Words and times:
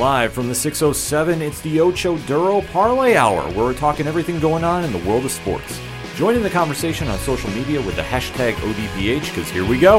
Live 0.00 0.32
from 0.32 0.48
the 0.48 0.54
607, 0.54 1.42
it's 1.42 1.60
the 1.60 1.78
Ocho 1.78 2.16
Duro 2.20 2.62
Parlay 2.62 3.16
Hour, 3.16 3.42
where 3.50 3.66
we're 3.66 3.74
talking 3.74 4.06
everything 4.06 4.40
going 4.40 4.64
on 4.64 4.82
in 4.82 4.92
the 4.92 4.98
world 5.06 5.26
of 5.26 5.30
sports. 5.30 5.78
Join 6.14 6.34
in 6.34 6.42
the 6.42 6.48
conversation 6.48 7.06
on 7.08 7.18
social 7.18 7.50
media 7.50 7.82
with 7.82 7.96
the 7.96 8.02
hashtag 8.02 8.54
ODPH, 8.54 9.28
because 9.28 9.50
here 9.50 9.66
we 9.66 9.78
go. 9.78 9.98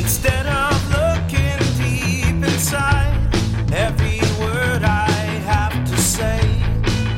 Instead 0.00 0.46
of 0.46 0.88
looking 0.88 1.58
deep 1.76 2.50
inside 2.50 3.28
every 3.74 4.20
word 4.40 4.82
I 4.82 5.10
have 5.44 5.74
to 5.90 5.96
say, 5.98 6.40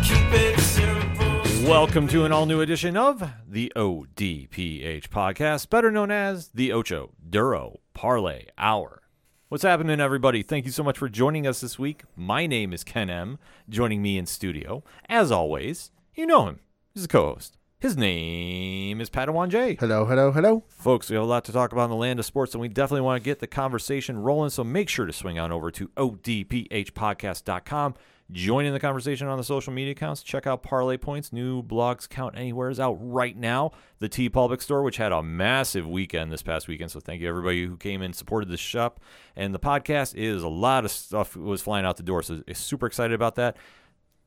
keep 0.02 0.32
it 0.32 0.58
simple. 0.58 1.70
Welcome 1.70 2.08
to 2.08 2.24
an 2.24 2.32
all 2.32 2.46
new 2.46 2.60
edition 2.60 2.96
of 2.96 3.22
the 3.48 3.72
ODPH 3.76 5.10
podcast, 5.10 5.70
better 5.70 5.92
known 5.92 6.10
as 6.10 6.48
the 6.48 6.72
Ocho 6.72 7.12
Duro 7.30 7.78
Parlay 8.00 8.46
Hour. 8.56 9.02
What's 9.50 9.62
happening, 9.62 10.00
everybody? 10.00 10.42
Thank 10.42 10.64
you 10.64 10.72
so 10.72 10.82
much 10.82 10.96
for 10.96 11.10
joining 11.10 11.46
us 11.46 11.60
this 11.60 11.78
week. 11.78 12.04
My 12.16 12.46
name 12.46 12.72
is 12.72 12.82
Ken 12.82 13.10
M. 13.10 13.38
Joining 13.68 14.00
me 14.00 14.16
in 14.16 14.24
studio, 14.24 14.82
as 15.10 15.30
always, 15.30 15.90
you 16.14 16.24
know 16.24 16.46
him. 16.46 16.60
He's 16.94 17.04
a 17.04 17.08
co 17.08 17.34
host. 17.34 17.58
His 17.78 17.98
name 17.98 19.02
is 19.02 19.10
Padawan 19.10 19.50
J. 19.50 19.76
Hello, 19.78 20.06
hello, 20.06 20.32
hello. 20.32 20.64
Folks, 20.66 21.10
we 21.10 21.16
have 21.16 21.24
a 21.24 21.26
lot 21.26 21.44
to 21.44 21.52
talk 21.52 21.72
about 21.72 21.84
in 21.84 21.90
the 21.90 21.96
land 21.96 22.18
of 22.18 22.24
sports, 22.24 22.54
and 22.54 22.62
we 22.62 22.68
definitely 22.68 23.02
want 23.02 23.22
to 23.22 23.24
get 23.24 23.40
the 23.40 23.46
conversation 23.46 24.16
rolling. 24.16 24.48
So 24.48 24.64
make 24.64 24.88
sure 24.88 25.04
to 25.04 25.12
swing 25.12 25.38
on 25.38 25.52
over 25.52 25.70
to 25.70 25.88
odphpodcast.com. 25.88 27.94
Join 28.32 28.64
in 28.64 28.72
the 28.72 28.80
conversation 28.80 29.26
on 29.26 29.38
the 29.38 29.44
social 29.44 29.72
media 29.72 29.92
accounts. 29.92 30.22
Check 30.22 30.46
out 30.46 30.62
Parlay 30.62 30.96
Points. 30.96 31.32
New 31.32 31.62
blogs 31.62 32.08
count 32.08 32.36
anywhere 32.36 32.70
is 32.70 32.78
out 32.78 32.96
right 33.00 33.36
now. 33.36 33.72
The 33.98 34.08
TeePublic 34.08 34.62
Store, 34.62 34.82
which 34.82 34.98
had 34.98 35.10
a 35.10 35.22
massive 35.22 35.88
weekend 35.88 36.32
this 36.32 36.42
past 36.42 36.68
weekend. 36.68 36.90
So 36.90 37.00
thank 37.00 37.20
you 37.20 37.28
everybody 37.28 37.66
who 37.66 37.76
came 37.76 38.02
and 38.02 38.14
supported 38.14 38.48
the 38.48 38.56
shop. 38.56 39.00
And 39.34 39.54
the 39.54 39.58
podcast 39.58 40.14
is 40.14 40.42
a 40.42 40.48
lot 40.48 40.84
of 40.84 40.90
stuff 40.90 41.36
was 41.36 41.62
flying 41.62 41.84
out 41.84 41.96
the 41.96 42.02
door. 42.02 42.22
So 42.22 42.42
super 42.52 42.86
excited 42.86 43.14
about 43.14 43.34
that 43.36 43.56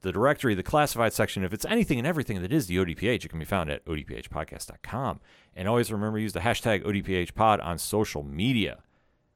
the 0.03 0.11
directory, 0.11 0.53
the 0.53 0.63
classified 0.63 1.13
section, 1.13 1.44
if 1.44 1.53
it's 1.53 1.66
anything 1.66 1.97
and 1.97 2.06
everything 2.06 2.41
that 2.41 2.53
is 2.53 2.67
the 2.67 2.75
ODPH, 2.75 3.25
it 3.25 3.30
can 3.30 3.39
be 3.39 3.45
found 3.45 3.72
at 3.72 3.83
odphpodcast.com. 3.85 5.22
And 5.56 5.67
always 5.67 5.91
remember 5.91 6.19
use 6.19 6.33
the 6.33 6.41
hashtag 6.41 6.85
ODPHpod 6.85 7.63
on 7.63 7.78
social 7.78 8.22
media. 8.22 8.83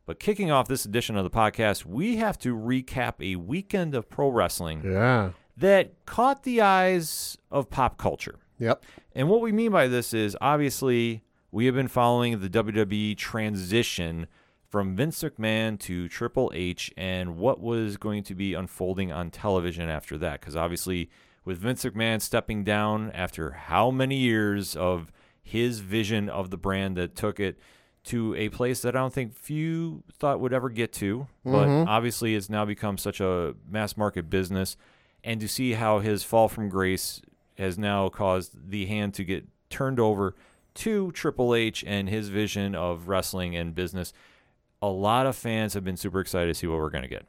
But 0.08 0.20
kicking 0.20 0.50
off 0.50 0.68
this 0.68 0.86
edition 0.86 1.16
of 1.18 1.24
the 1.26 1.30
podcast, 1.30 1.86
we 1.86 2.16
have 2.16 2.40
to 2.40 2.56
recap 2.56 3.16
a 3.20 3.36
weekend 3.36 3.94
of 3.94 4.10
pro 4.10 4.30
wrestling 4.30 4.82
Yeah. 4.84 5.32
that 5.58 6.06
caught 6.08 6.44
the 6.44 6.62
eyes 6.62 7.38
of 7.52 7.70
pop 7.70 7.98
culture. 8.00 8.40
Yep. 8.58 8.84
And 9.14 9.30
what 9.30 9.42
we 9.42 9.52
mean 9.52 9.72
by 9.72 9.88
this 9.88 10.14
is 10.16 10.36
obviously 10.42 11.24
we 11.52 11.66
have 11.66 11.76
been 11.76 11.88
following 11.90 12.40
the 12.40 12.50
WWE 12.50 13.16
transition 13.18 14.28
from 14.70 14.96
Vince 14.96 15.22
McMahon 15.24 15.80
to 15.82 16.08
Triple 16.10 16.52
H 16.56 16.92
and 16.98 17.38
what 17.38 17.60
was 17.60 17.98
going 17.98 18.24
to 18.24 18.36
be 18.36 18.54
unfolding 18.54 19.12
on 19.12 19.30
television 19.30 19.90
after 19.90 20.18
that. 20.18 20.40
Because 20.40 20.56
obviously, 20.56 21.10
with 21.46 21.58
Vince 21.60 21.84
McMahon 21.86 22.22
stepping 22.22 22.64
down 22.64 23.12
after 23.12 23.52
how 23.52 23.92
many 23.92 24.18
years 24.18 24.76
of 24.76 25.12
his 25.42 25.80
vision 25.80 26.28
of 26.30 26.50
the 26.50 26.58
brand 26.58 26.98
that 26.98 27.16
took 27.16 27.40
it 27.40 27.58
to 28.08 28.36
a 28.36 28.50
place 28.50 28.82
that 28.82 28.96
I 28.96 29.00
don't 29.00 29.14
think 29.14 29.34
few 29.34 30.04
thought 30.20 30.40
would 30.40 30.54
ever 30.54 30.70
get 30.70 30.92
to, 30.94 31.28
but 31.44 31.68
mm-hmm. 31.68 31.90
obviously 31.90 32.36
it's 32.36 32.50
now 32.50 32.66
become 32.66 32.98
such 32.98 33.20
a 33.20 33.56
mass 33.70 33.96
market 33.96 34.30
business. 34.30 34.78
And 35.24 35.40
to 35.42 35.48
see 35.48 35.74
how 35.74 36.00
his 36.00 36.24
fall 36.24 36.48
from 36.48 36.70
grace 36.70 37.22
has 37.58 37.78
now 37.78 38.08
caused 38.10 38.70
the 38.70 38.86
hand 38.86 39.14
to 39.16 39.24
get 39.24 39.46
turned 39.70 40.00
over 40.00 40.36
to 40.76 41.12
Triple 41.12 41.56
H 41.56 41.84
and 41.88 42.08
his 42.08 42.30
vision 42.30 42.76
of 42.76 43.08
wrestling 43.08 43.56
and 43.56 43.74
business. 43.74 44.14
A 44.82 44.88
lot 44.88 45.26
of 45.26 45.36
fans 45.36 45.74
have 45.74 45.84
been 45.84 45.98
super 45.98 46.20
excited 46.20 46.48
to 46.48 46.54
see 46.54 46.68
what 46.68 46.78
we're 46.78 46.92
going 46.92 47.04
to 47.04 47.10
get. 47.10 47.26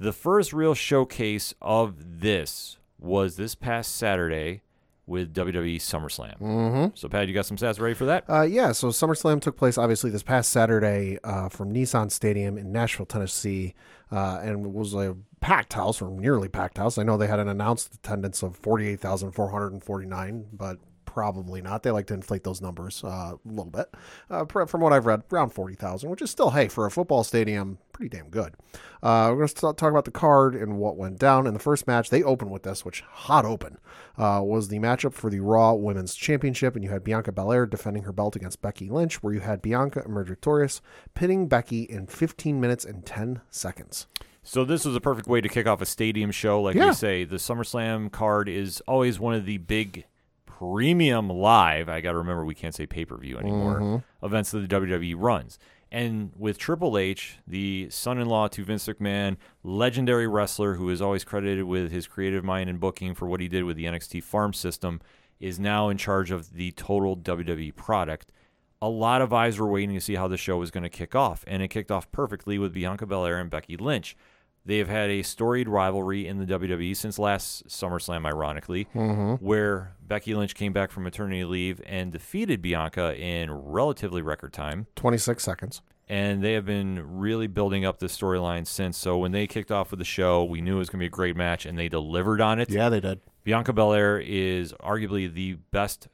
The 0.00 0.12
first 0.12 0.52
real 0.52 0.74
showcase 0.74 1.54
of 1.60 2.20
this 2.20 2.78
was 2.98 3.36
this 3.36 3.54
past 3.54 3.94
Saturday 3.94 4.62
with 5.08 5.34
WWE 5.34 5.76
SummerSlam. 5.76 6.38
Mm-hmm. 6.40 6.86
So, 6.94 7.08
Pat, 7.08 7.26
you 7.28 7.34
got 7.34 7.46
some 7.46 7.56
stats 7.56 7.80
ready 7.80 7.94
for 7.94 8.04
that? 8.04 8.24
Uh, 8.28 8.42
yeah, 8.42 8.72
so 8.72 8.88
SummerSlam 8.88 9.40
took 9.40 9.56
place 9.56 9.78
obviously 9.78 10.10
this 10.10 10.22
past 10.22 10.50
Saturday 10.50 11.18
uh, 11.24 11.48
from 11.48 11.72
Nissan 11.72 12.12
Stadium 12.12 12.58
in 12.58 12.70
Nashville, 12.70 13.06
Tennessee, 13.06 13.74
uh, 14.12 14.40
and 14.42 14.66
it 14.66 14.72
was 14.72 14.94
a 14.94 15.16
packed 15.40 15.72
house 15.72 16.02
or 16.02 16.10
nearly 16.10 16.48
packed 16.48 16.78
house. 16.78 16.98
I 16.98 17.02
know 17.02 17.16
they 17.16 17.26
had 17.26 17.40
an 17.40 17.48
announced 17.48 17.94
attendance 17.94 18.42
of 18.42 18.56
48,449, 18.56 20.46
but 20.52 20.78
probably 21.06 21.62
not. 21.62 21.82
They 21.82 21.90
like 21.90 22.06
to 22.08 22.14
inflate 22.14 22.44
those 22.44 22.60
numbers 22.60 23.02
uh, 23.02 23.08
a 23.08 23.38
little 23.44 23.70
bit. 23.70 23.92
Uh, 24.30 24.44
from 24.44 24.80
what 24.80 24.92
I've 24.92 25.06
read, 25.06 25.22
around 25.32 25.50
40,000, 25.50 26.10
which 26.10 26.22
is 26.22 26.30
still, 26.30 26.50
hey, 26.50 26.68
for 26.68 26.86
a 26.86 26.90
football 26.90 27.24
stadium, 27.24 27.78
pretty 27.98 28.16
damn 28.16 28.28
good. 28.30 28.54
Uh, 29.02 29.28
we're 29.30 29.36
going 29.38 29.48
to 29.48 29.54
talk 29.54 29.82
about 29.90 30.04
the 30.04 30.10
card 30.12 30.54
and 30.54 30.78
what 30.78 30.96
went 30.96 31.18
down. 31.18 31.48
In 31.48 31.52
the 31.52 31.58
first 31.58 31.86
match, 31.88 32.10
they 32.10 32.22
opened 32.22 32.52
with 32.52 32.62
this, 32.62 32.84
which 32.84 33.00
hot 33.00 33.44
open, 33.44 33.78
uh, 34.16 34.40
was 34.44 34.68
the 34.68 34.78
matchup 34.78 35.12
for 35.12 35.30
the 35.30 35.40
Raw 35.40 35.72
Women's 35.74 36.14
Championship, 36.14 36.76
and 36.76 36.84
you 36.84 36.90
had 36.90 37.02
Bianca 37.02 37.32
Belair 37.32 37.66
defending 37.66 38.04
her 38.04 38.12
belt 38.12 38.36
against 38.36 38.62
Becky 38.62 38.88
Lynch, 38.88 39.20
where 39.20 39.34
you 39.34 39.40
had 39.40 39.60
Bianca 39.60 40.04
emerge 40.04 40.28
victorious, 40.28 40.80
pinning 41.14 41.48
Becky 41.48 41.82
in 41.82 42.06
15 42.06 42.60
minutes 42.60 42.84
and 42.84 43.04
10 43.04 43.40
seconds. 43.50 44.06
So 44.44 44.64
this 44.64 44.84
was 44.84 44.94
a 44.94 45.00
perfect 45.00 45.26
way 45.26 45.40
to 45.40 45.48
kick 45.48 45.66
off 45.66 45.82
a 45.82 45.86
stadium 45.86 46.30
show. 46.30 46.62
Like 46.62 46.76
Yeah. 46.76 46.88
we 46.88 46.94
say, 46.94 47.24
the 47.24 47.36
SummerSlam 47.36 48.12
card 48.12 48.48
is 48.48 48.80
always 48.86 49.18
one 49.18 49.34
of 49.34 49.44
the 49.44 49.58
big 49.58 50.04
premium 50.46 51.28
live. 51.30 51.88
I 51.88 52.00
got 52.00 52.12
to 52.12 52.18
remember 52.18 52.44
we 52.44 52.54
can't 52.54 52.74
say 52.74 52.86
pay 52.86 53.04
per 53.04 53.16
view 53.16 53.38
anymore. 53.38 54.02
Events 54.22 54.50
that 54.52 54.60
the 54.60 54.68
WWE 54.68 55.14
runs. 55.16 55.58
And 55.90 56.32
with 56.36 56.58
Triple 56.58 56.98
H, 56.98 57.38
the 57.46 57.88
son-in-law 57.90 58.48
to 58.48 58.64
Vince 58.64 58.86
McMahon, 58.86 59.36
legendary 59.62 60.26
wrestler 60.26 60.74
who 60.74 60.90
is 60.90 61.00
always 61.00 61.24
credited 61.24 61.64
with 61.64 61.90
his 61.90 62.06
creative 62.06 62.44
mind 62.44 62.68
and 62.68 62.78
booking 62.78 63.14
for 63.14 63.26
what 63.26 63.40
he 63.40 63.48
did 63.48 63.64
with 63.64 63.76
the 63.76 63.86
NXT 63.86 64.22
farm 64.22 64.52
system, 64.52 65.00
is 65.40 65.58
now 65.58 65.88
in 65.88 65.96
charge 65.96 66.30
of 66.30 66.52
the 66.52 66.72
total 66.72 67.16
WWE 67.16 67.74
product 67.74 68.32
a 68.80 68.88
lot 68.88 69.20
of 69.20 69.32
eyes 69.32 69.58
were 69.58 69.66
waiting 69.66 69.94
to 69.94 70.00
see 70.00 70.14
how 70.14 70.28
the 70.28 70.36
show 70.36 70.56
was 70.56 70.70
going 70.70 70.82
to 70.82 70.88
kick 70.88 71.14
off, 71.14 71.44
and 71.46 71.62
it 71.62 71.68
kicked 71.68 71.90
off 71.90 72.10
perfectly 72.12 72.58
with 72.58 72.72
Bianca 72.72 73.06
Belair 73.06 73.38
and 73.38 73.50
Becky 73.50 73.76
Lynch. 73.76 74.16
They 74.64 74.78
have 74.78 74.88
had 74.88 75.08
a 75.08 75.22
storied 75.22 75.68
rivalry 75.68 76.26
in 76.26 76.38
the 76.38 76.46
WWE 76.46 76.94
since 76.96 77.18
last 77.18 77.66
SummerSlam, 77.68 78.26
ironically, 78.26 78.86
mm-hmm. 78.94 79.44
where 79.44 79.96
Becky 80.06 80.34
Lynch 80.34 80.54
came 80.54 80.72
back 80.72 80.90
from 80.90 81.04
maternity 81.04 81.44
leave 81.44 81.80
and 81.86 82.12
defeated 82.12 82.60
Bianca 82.60 83.16
in 83.18 83.50
relatively 83.50 84.20
record 84.20 84.52
time. 84.52 84.86
26 84.96 85.42
seconds. 85.42 85.82
And 86.10 86.42
they 86.42 86.54
have 86.54 86.64
been 86.64 87.18
really 87.18 87.46
building 87.46 87.84
up 87.84 87.98
this 87.98 88.16
storyline 88.16 88.66
since. 88.66 88.96
So 88.96 89.18
when 89.18 89.32
they 89.32 89.46
kicked 89.46 89.70
off 89.70 89.90
with 89.90 89.98
the 89.98 90.06
show, 90.06 90.42
we 90.42 90.62
knew 90.62 90.76
it 90.76 90.78
was 90.78 90.88
going 90.88 91.00
to 91.00 91.02
be 91.02 91.06
a 91.06 91.10
great 91.10 91.36
match, 91.36 91.66
and 91.66 91.78
they 91.78 91.88
delivered 91.88 92.40
on 92.40 92.58
it. 92.58 92.70
Yeah, 92.70 92.88
they 92.88 93.00
did. 93.00 93.20
Bianca 93.44 93.72
Belair 93.72 94.18
is 94.18 94.72
arguably 94.74 95.32
the 95.32 95.54
best 95.70 96.08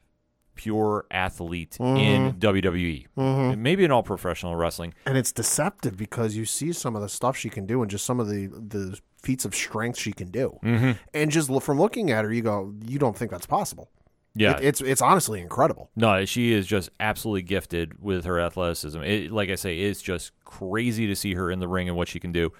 pure 0.55 1.05
athlete 1.11 1.77
in 1.79 2.33
WWE, 2.33 3.57
maybe 3.57 3.83
in 3.83 3.91
all 3.91 4.03
professional 4.03 4.55
wrestling. 4.55 4.93
And 5.05 5.17
it's 5.17 5.31
deceptive 5.31 5.97
because 5.97 6.35
you 6.35 6.45
see 6.45 6.73
some 6.73 6.95
of 6.95 7.01
the 7.01 7.09
stuff 7.09 7.37
she 7.37 7.49
can 7.49 7.65
do 7.65 7.81
and 7.81 7.91
just 7.91 8.05
some 8.05 8.19
of 8.19 8.27
the, 8.27 8.47
the 8.47 8.99
feats 9.21 9.45
of 9.45 9.53
strength 9.55 9.99
she 9.99 10.13
can 10.13 10.29
do. 10.31 10.57
Mm-hmm. 10.63 10.91
And 11.13 11.31
just 11.31 11.51
from 11.63 11.79
looking 11.79 12.11
at 12.11 12.25
her, 12.25 12.31
you 12.33 12.41
go, 12.41 12.73
you 12.85 12.99
don't 12.99 13.17
think 13.17 13.31
that's 13.31 13.45
possible. 13.45 13.89
Yeah, 14.37 14.57
It, 14.57 14.65
it's 14.65 14.81
it's 14.81 15.01
honestly 15.01 15.39
incredible. 15.39 15.89
no, 15.95 16.25
she 16.25 16.51
is 16.51 16.67
just 16.67 16.89
absolutely 16.99 17.43
gifted 17.43 18.01
with 18.03 18.25
her 18.25 18.37
athleticism. 18.39 19.01
It, 19.01 19.31
like 19.31 19.49
I 19.49 19.55
say, 19.55 19.79
it's 19.79 20.01
just 20.01 20.31
crazy 20.43 21.07
to 21.07 21.15
see 21.15 21.35
her 21.35 21.49
in 21.49 21.59
the 21.59 21.69
ring 21.69 21.87
and 21.87 21.95
what 21.95 22.09
she 22.09 22.19
can 22.19 22.33
do. 22.33 22.51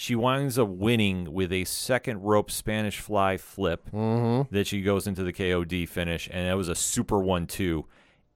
She 0.00 0.14
winds 0.14 0.60
up 0.60 0.68
winning 0.68 1.32
with 1.32 1.52
a 1.52 1.64
second 1.64 2.22
rope 2.22 2.52
Spanish 2.52 3.00
fly 3.00 3.36
flip 3.36 3.90
that 3.90 4.68
she 4.68 4.80
goes 4.80 5.08
into 5.08 5.24
the 5.24 5.32
KOD 5.32 5.88
finish, 5.88 6.28
and 6.32 6.48
that 6.48 6.56
was 6.56 6.68
a 6.68 6.76
super 6.76 7.18
one 7.18 7.48
two. 7.48 7.84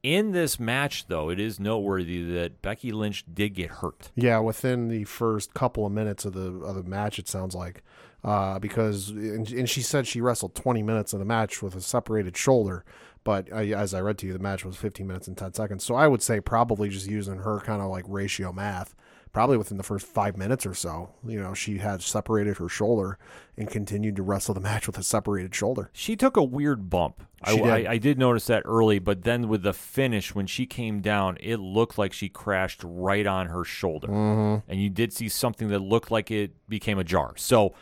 In 0.02 0.32
this 0.32 0.58
match, 0.58 1.06
though, 1.06 1.30
it 1.30 1.38
is 1.38 1.60
noteworthy 1.60 2.20
that 2.34 2.62
Becky 2.62 2.90
Lynch 2.90 3.24
did 3.32 3.50
get 3.50 3.70
hurt. 3.70 4.10
Yeah, 4.16 4.40
within 4.40 4.88
the 4.88 5.04
first 5.04 5.54
couple 5.54 5.86
of 5.86 5.92
minutes 5.92 6.24
of 6.24 6.32
the 6.32 6.50
of 6.64 6.74
the 6.74 6.82
match, 6.82 7.20
it 7.20 7.28
sounds 7.28 7.54
like, 7.54 7.84
uh, 8.24 8.58
because 8.58 9.10
and, 9.10 9.48
and 9.52 9.70
she 9.70 9.82
said 9.82 10.08
she 10.08 10.20
wrestled 10.20 10.56
20 10.56 10.82
minutes 10.82 11.12
of 11.12 11.20
the 11.20 11.24
match 11.24 11.62
with 11.62 11.76
a 11.76 11.80
separated 11.80 12.36
shoulder, 12.36 12.84
but 13.22 13.52
I, 13.52 13.66
as 13.68 13.94
I 13.94 14.00
read 14.00 14.18
to 14.18 14.26
you, 14.26 14.32
the 14.32 14.40
match 14.40 14.64
was 14.64 14.76
15 14.76 15.06
minutes 15.06 15.28
and 15.28 15.38
10 15.38 15.54
seconds. 15.54 15.84
So 15.84 15.94
I 15.94 16.08
would 16.08 16.22
say 16.22 16.40
probably 16.40 16.88
just 16.88 17.06
using 17.06 17.38
her 17.38 17.60
kind 17.60 17.80
of 17.80 17.88
like 17.88 18.04
ratio 18.08 18.52
math, 18.52 18.96
probably 19.32 19.56
within 19.56 19.78
the 19.78 19.82
first 19.82 20.06
five 20.06 20.36
minutes 20.36 20.66
or 20.66 20.74
so, 20.74 21.10
you 21.26 21.40
know, 21.40 21.54
she 21.54 21.78
had 21.78 22.02
separated 22.02 22.58
her 22.58 22.68
shoulder 22.68 23.18
and 23.56 23.70
continued 23.70 24.14
to 24.16 24.22
wrestle 24.22 24.54
the 24.54 24.60
match 24.60 24.86
with 24.86 24.98
a 24.98 25.02
separated 25.02 25.54
shoulder. 25.54 25.90
She 25.92 26.16
took 26.16 26.36
a 26.36 26.42
weird 26.42 26.90
bump. 26.90 27.22
I, 27.42 27.56
did. 27.56 27.66
I, 27.66 27.92
I 27.92 27.98
did 27.98 28.18
notice 28.18 28.46
that 28.46 28.62
early, 28.66 28.98
but 28.98 29.22
then 29.22 29.48
with 29.48 29.62
the 29.62 29.72
finish, 29.72 30.34
when 30.34 30.46
she 30.46 30.66
came 30.66 31.00
down, 31.00 31.38
it 31.40 31.56
looked 31.56 31.98
like 31.98 32.12
she 32.12 32.28
crashed 32.28 32.82
right 32.84 33.26
on 33.26 33.46
her 33.46 33.64
shoulder. 33.64 34.08
Mm-hmm. 34.08 34.70
And 34.70 34.80
you 34.80 34.90
did 34.90 35.12
see 35.12 35.28
something 35.28 35.68
that 35.68 35.80
looked 35.80 36.10
like 36.10 36.30
it 36.30 36.52
became 36.68 36.98
a 36.98 37.04
jar. 37.04 37.32
So, 37.36 37.74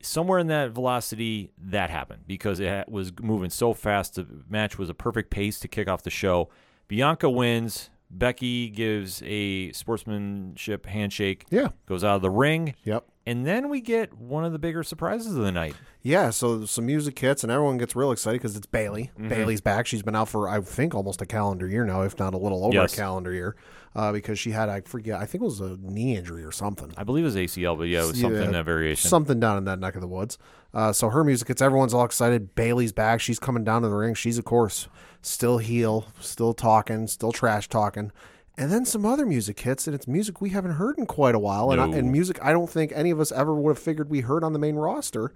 somewhere 0.00 0.38
in 0.38 0.46
that 0.48 0.70
velocity, 0.70 1.52
that 1.58 1.90
happened 1.90 2.22
because 2.26 2.58
it 2.58 2.88
was 2.88 3.12
moving 3.20 3.50
so 3.50 3.74
fast. 3.74 4.14
The 4.14 4.26
match 4.48 4.78
was 4.78 4.88
a 4.88 4.94
perfect 4.94 5.30
pace 5.30 5.60
to 5.60 5.68
kick 5.68 5.88
off 5.88 6.02
the 6.02 6.10
show. 6.10 6.48
Bianca 6.88 7.28
wins 7.28 7.90
Becky 8.10 8.68
gives 8.68 9.22
a 9.24 9.72
sportsmanship 9.72 10.86
handshake, 10.86 11.44
Yeah. 11.50 11.68
goes 11.86 12.04
out 12.04 12.16
of 12.16 12.22
the 12.22 12.30
ring, 12.30 12.74
Yep. 12.84 13.06
And 13.28 13.44
then 13.44 13.68
we 13.68 13.80
get 13.80 14.16
one 14.16 14.44
of 14.44 14.52
the 14.52 14.58
bigger 14.58 14.84
surprises 14.84 15.36
of 15.36 15.42
the 15.42 15.50
night. 15.50 15.74
Yeah, 16.00 16.30
so 16.30 16.64
some 16.64 16.86
music 16.86 17.18
hits 17.18 17.42
and 17.42 17.50
everyone 17.50 17.76
gets 17.76 17.96
real 17.96 18.12
excited 18.12 18.40
because 18.40 18.56
it's 18.56 18.66
Bayley. 18.66 19.10
Mm-hmm. 19.18 19.28
Bayley's 19.28 19.60
back. 19.60 19.86
She's 19.86 20.02
been 20.02 20.14
out 20.14 20.28
for 20.28 20.48
I 20.48 20.60
think 20.60 20.94
almost 20.94 21.20
a 21.20 21.26
calendar 21.26 21.66
year 21.66 21.84
now, 21.84 22.02
if 22.02 22.16
not 22.20 22.34
a 22.34 22.38
little 22.38 22.64
over 22.64 22.74
Yes. 22.74 22.92
a 22.92 22.96
calendar 22.96 23.32
year, 23.32 23.56
uh, 23.96 24.12
because 24.12 24.38
she 24.38 24.52
had 24.52 24.68
I 24.68 24.82
forget 24.82 25.20
I 25.20 25.26
think 25.26 25.42
it 25.42 25.44
was 25.44 25.60
a 25.60 25.76
knee 25.80 26.16
injury 26.16 26.44
or 26.44 26.52
something. 26.52 26.92
I 26.96 27.02
believe 27.02 27.24
it 27.24 27.26
was 27.26 27.34
ACL, 27.36 27.76
but 27.76 27.88
yeah, 27.88 28.04
it 28.04 28.06
was 28.06 28.20
something 28.20 28.38
in 28.40 28.44
Yeah, 28.46 28.50
that 28.58 28.64
variation. 28.64 29.08
Something 29.10 29.40
down 29.40 29.58
in 29.58 29.64
that 29.64 29.80
neck 29.80 29.96
of 29.96 30.00
the 30.02 30.06
woods. 30.08 30.38
Uh, 30.72 30.92
so 30.92 31.08
her 31.08 31.24
music 31.24 31.48
hits. 31.48 31.60
Everyone's 31.60 31.94
all 31.94 32.04
excited. 32.04 32.54
Bayley's 32.54 32.92
back. 32.92 33.20
She's 33.20 33.40
coming 33.40 33.64
down 33.64 33.82
to 33.82 33.88
the 33.88 33.96
ring. 33.96 34.14
She's 34.14 34.38
of 34.38 34.44
course 34.44 34.86
still 35.22 35.58
heel, 35.58 36.06
still 36.20 36.54
talking, 36.54 37.08
still 37.08 37.32
trash 37.32 37.68
talking. 37.68 38.12
And 38.58 38.72
then 38.72 38.86
some 38.86 39.04
other 39.04 39.26
music 39.26 39.60
hits, 39.60 39.86
and 39.86 39.94
it's 39.94 40.08
music 40.08 40.40
we 40.40 40.50
haven't 40.50 40.72
heard 40.72 40.98
in 40.98 41.04
quite 41.04 41.34
a 41.34 41.38
while, 41.38 41.70
and, 41.70 41.80
I, 41.80 41.88
and 41.88 42.10
music 42.10 42.38
I 42.42 42.52
don't 42.52 42.70
think 42.70 42.90
any 42.94 43.10
of 43.10 43.20
us 43.20 43.30
ever 43.30 43.54
would 43.54 43.76
have 43.76 43.78
figured 43.78 44.08
we 44.08 44.20
heard 44.20 44.42
on 44.42 44.54
the 44.54 44.58
main 44.58 44.76
roster. 44.76 45.34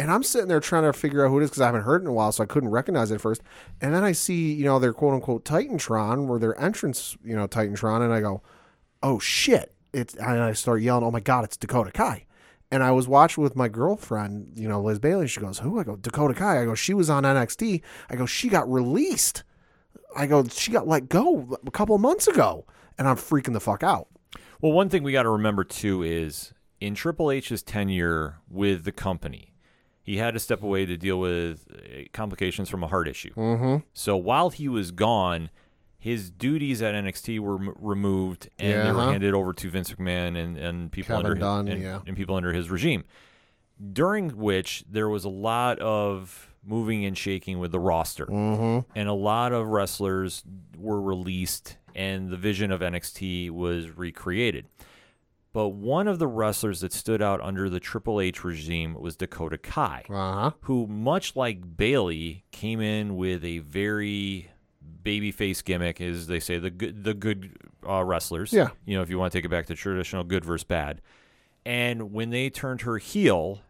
And 0.00 0.10
I'm 0.10 0.22
sitting 0.22 0.48
there 0.48 0.60
trying 0.60 0.84
to 0.84 0.92
figure 0.92 1.24
out 1.24 1.28
who 1.28 1.38
it 1.38 1.44
is 1.44 1.50
because 1.50 1.60
I 1.60 1.66
haven't 1.66 1.82
heard 1.82 2.00
it 2.00 2.04
in 2.04 2.08
a 2.08 2.12
while, 2.12 2.32
so 2.32 2.42
I 2.42 2.46
couldn't 2.46 2.70
recognize 2.70 3.10
it 3.10 3.16
at 3.16 3.20
first. 3.20 3.42
And 3.80 3.94
then 3.94 4.02
I 4.02 4.12
see, 4.12 4.52
you 4.52 4.64
know, 4.64 4.78
their 4.78 4.94
quote 4.94 5.14
unquote 5.14 5.44
Titantron, 5.44 6.28
or 6.28 6.38
their 6.38 6.58
entrance, 6.60 7.16
you 7.22 7.36
know, 7.36 7.46
Titantron, 7.46 8.02
and 8.02 8.12
I 8.12 8.20
go, 8.20 8.42
oh 9.02 9.18
shit. 9.18 9.74
It's, 9.92 10.14
and 10.14 10.40
I 10.40 10.52
start 10.54 10.80
yelling, 10.82 11.04
oh 11.04 11.10
my 11.10 11.20
God, 11.20 11.44
it's 11.44 11.56
Dakota 11.56 11.92
Kai. 11.92 12.24
And 12.72 12.82
I 12.82 12.92
was 12.92 13.08
watching 13.08 13.42
with 13.42 13.56
my 13.56 13.68
girlfriend, 13.68 14.52
you 14.54 14.68
know, 14.68 14.80
Liz 14.80 14.98
Bailey. 14.98 15.26
She 15.26 15.40
goes, 15.40 15.58
who? 15.58 15.78
I 15.78 15.84
go, 15.84 15.96
Dakota 15.96 16.34
Kai. 16.34 16.62
I 16.62 16.64
go, 16.64 16.74
she 16.74 16.94
was 16.94 17.10
on 17.10 17.24
NXT. 17.24 17.82
I 18.08 18.16
go, 18.16 18.26
she 18.26 18.48
got 18.48 18.70
released. 18.70 19.42
I 20.16 20.26
go, 20.26 20.44
she 20.44 20.70
got 20.72 20.86
let 20.88 21.08
go 21.08 21.58
a 21.66 21.70
couple 21.70 21.94
of 21.94 22.00
months 22.00 22.26
ago. 22.28 22.66
And 22.98 23.08
I'm 23.08 23.16
freaking 23.16 23.52
the 23.54 23.60
fuck 23.60 23.82
out. 23.82 24.08
Well, 24.60 24.72
one 24.72 24.88
thing 24.90 25.02
we 25.02 25.12
got 25.12 25.22
to 25.22 25.30
remember 25.30 25.64
too 25.64 26.02
is 26.02 26.52
in 26.80 26.94
Triple 26.94 27.30
H's 27.30 27.62
tenure 27.62 28.36
with 28.48 28.84
the 28.84 28.92
company, 28.92 29.54
he 30.02 30.18
had 30.18 30.34
to 30.34 30.40
step 30.40 30.62
away 30.62 30.84
to 30.86 30.96
deal 30.96 31.18
with 31.18 31.66
uh, 31.72 32.02
complications 32.12 32.68
from 32.68 32.82
a 32.82 32.86
heart 32.88 33.08
issue. 33.08 33.32
Mm-hmm. 33.34 33.84
So 33.94 34.16
while 34.16 34.50
he 34.50 34.68
was 34.68 34.90
gone, 34.90 35.48
his 35.98 36.30
duties 36.30 36.82
at 36.82 36.94
NXT 36.94 37.38
were 37.40 37.56
m- 37.56 37.74
removed 37.78 38.48
and 38.58 38.86
they 38.88 38.92
were 38.92 38.98
Yeah. 39.04 39.12
handed 39.12 39.34
over 39.34 39.52
to 39.54 39.70
Vince 39.70 39.92
McMahon 39.92 40.36
and, 40.36 40.56
and 40.58 40.92
people 40.92 41.16
Kevin 41.16 41.26
under 41.30 41.40
Dunn, 41.40 41.66
his, 41.66 41.74
and, 41.76 41.82
yeah. 41.82 42.00
and 42.06 42.16
people 42.16 42.34
under 42.34 42.52
his 42.52 42.70
regime. 42.70 43.04
During 43.92 44.30
which 44.36 44.84
there 44.90 45.08
was 45.08 45.24
a 45.24 45.30
lot 45.30 45.78
of 45.78 46.49
moving 46.64 47.04
and 47.04 47.16
shaking 47.16 47.58
with 47.58 47.72
the 47.72 47.80
roster 47.80 48.26
Mm-hmm. 48.26 48.90
and 48.98 49.08
a 49.08 49.12
lot 49.14 49.52
of 49.52 49.66
wrestlers 49.68 50.42
were 50.78 51.00
released 51.00 51.76
and 51.94 52.28
the 52.30 52.36
vision 52.36 52.70
of 52.70 52.80
NXT 52.80 53.50
was 53.50 53.90
recreated. 53.96 54.66
But 55.52 55.70
one 55.70 56.06
of 56.06 56.20
the 56.20 56.28
wrestlers 56.28 56.80
that 56.82 56.92
stood 56.92 57.20
out 57.20 57.40
under 57.40 57.68
the 57.68 57.80
Triple 57.80 58.20
H 58.20 58.44
regime 58.44 58.94
was 58.94 59.16
Dakota 59.16 59.58
Kai, 59.58 60.04
Uh-huh. 60.08 60.52
who, 60.60 60.86
much 60.86 61.34
like 61.34 61.76
Bayley, 61.76 62.44
came 62.52 62.80
in 62.80 63.16
with 63.16 63.44
a 63.44 63.58
very 63.58 64.50
babyface 65.02 65.64
gimmick, 65.64 66.00
as 66.00 66.28
they 66.28 66.38
say, 66.38 66.58
the 66.58 66.70
good, 66.70 67.02
the 67.02 67.14
good 67.14 67.56
uh, 67.88 68.04
wrestlers. 68.04 68.52
Yeah. 68.52 68.68
You 68.84 68.96
know, 68.96 69.02
if 69.02 69.10
you 69.10 69.18
want 69.18 69.32
to 69.32 69.38
take 69.38 69.44
it 69.44 69.48
back 69.48 69.66
to 69.66 69.74
traditional 69.74 70.22
good 70.22 70.44
versus 70.44 70.62
bad. 70.64 71.00
And 71.66 72.12
when 72.12 72.30
they 72.30 72.48
turned 72.50 72.82
her 72.82 72.98
heel, 72.98 73.62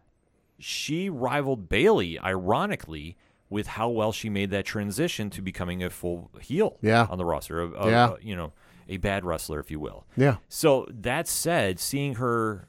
she 0.61 1.09
rivaled 1.09 1.67
Bayley, 1.69 2.17
ironically, 2.19 3.17
with 3.49 3.67
how 3.67 3.89
well 3.89 4.11
she 4.11 4.29
made 4.29 4.49
that 4.51 4.65
transition 4.65 5.29
to 5.31 5.41
becoming 5.41 5.83
a 5.83 5.89
full 5.89 6.31
heel 6.39 6.77
Yeah. 6.81 7.07
on 7.09 7.17
the 7.17 7.25
roster. 7.25 7.61
A, 7.61 7.69
a- 7.71 7.89
Yeah. 7.89 8.09
a, 8.11 8.15
you 8.25 8.35
know, 8.35 8.53
a 8.87 8.97
bad 8.97 9.25
wrestler, 9.25 9.59
if 9.59 9.69
you 9.71 9.79
will. 9.79 10.05
Yeah. 10.15 10.37
So 10.47 10.87
that 10.89 11.27
said, 11.27 11.79
seeing 11.79 12.15
her 12.15 12.67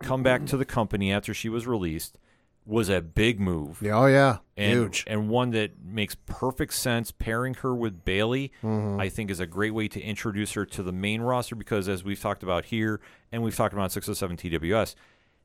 come 0.00 0.22
back 0.22 0.44
to 0.46 0.56
the 0.56 0.64
company 0.64 1.12
after 1.12 1.32
she 1.32 1.48
was 1.48 1.66
released 1.66 2.18
was 2.64 2.88
a 2.88 3.00
big 3.02 3.40
move. 3.40 3.80
Yeah, 3.82 3.98
Oh, 3.98 4.06
yeah. 4.06 4.38
And, 4.56 4.72
Huge. 4.78 5.04
and 5.08 5.28
one 5.28 5.50
that 5.50 5.72
makes 5.84 6.14
perfect 6.26 6.74
sense. 6.74 7.10
Pairing 7.10 7.54
her 7.54 7.74
with 7.74 8.04
Bayley, 8.04 8.52
Mm-hmm. 8.62 9.00
I 9.00 9.08
think, 9.08 9.30
is 9.32 9.40
a 9.40 9.46
great 9.46 9.74
way 9.74 9.88
to 9.88 10.00
introduce 10.00 10.52
her 10.52 10.64
to 10.66 10.82
the 10.84 10.92
main 10.92 11.22
roster 11.22 11.56
because, 11.56 11.88
as 11.88 12.04
we've 12.04 12.20
talked 12.20 12.44
about 12.44 12.66
here 12.66 13.00
and 13.32 13.42
we've 13.42 13.56
talked 13.56 13.72
about 13.72 13.82
on 13.84 13.90
607 13.90 14.36
TWS, 14.36 14.94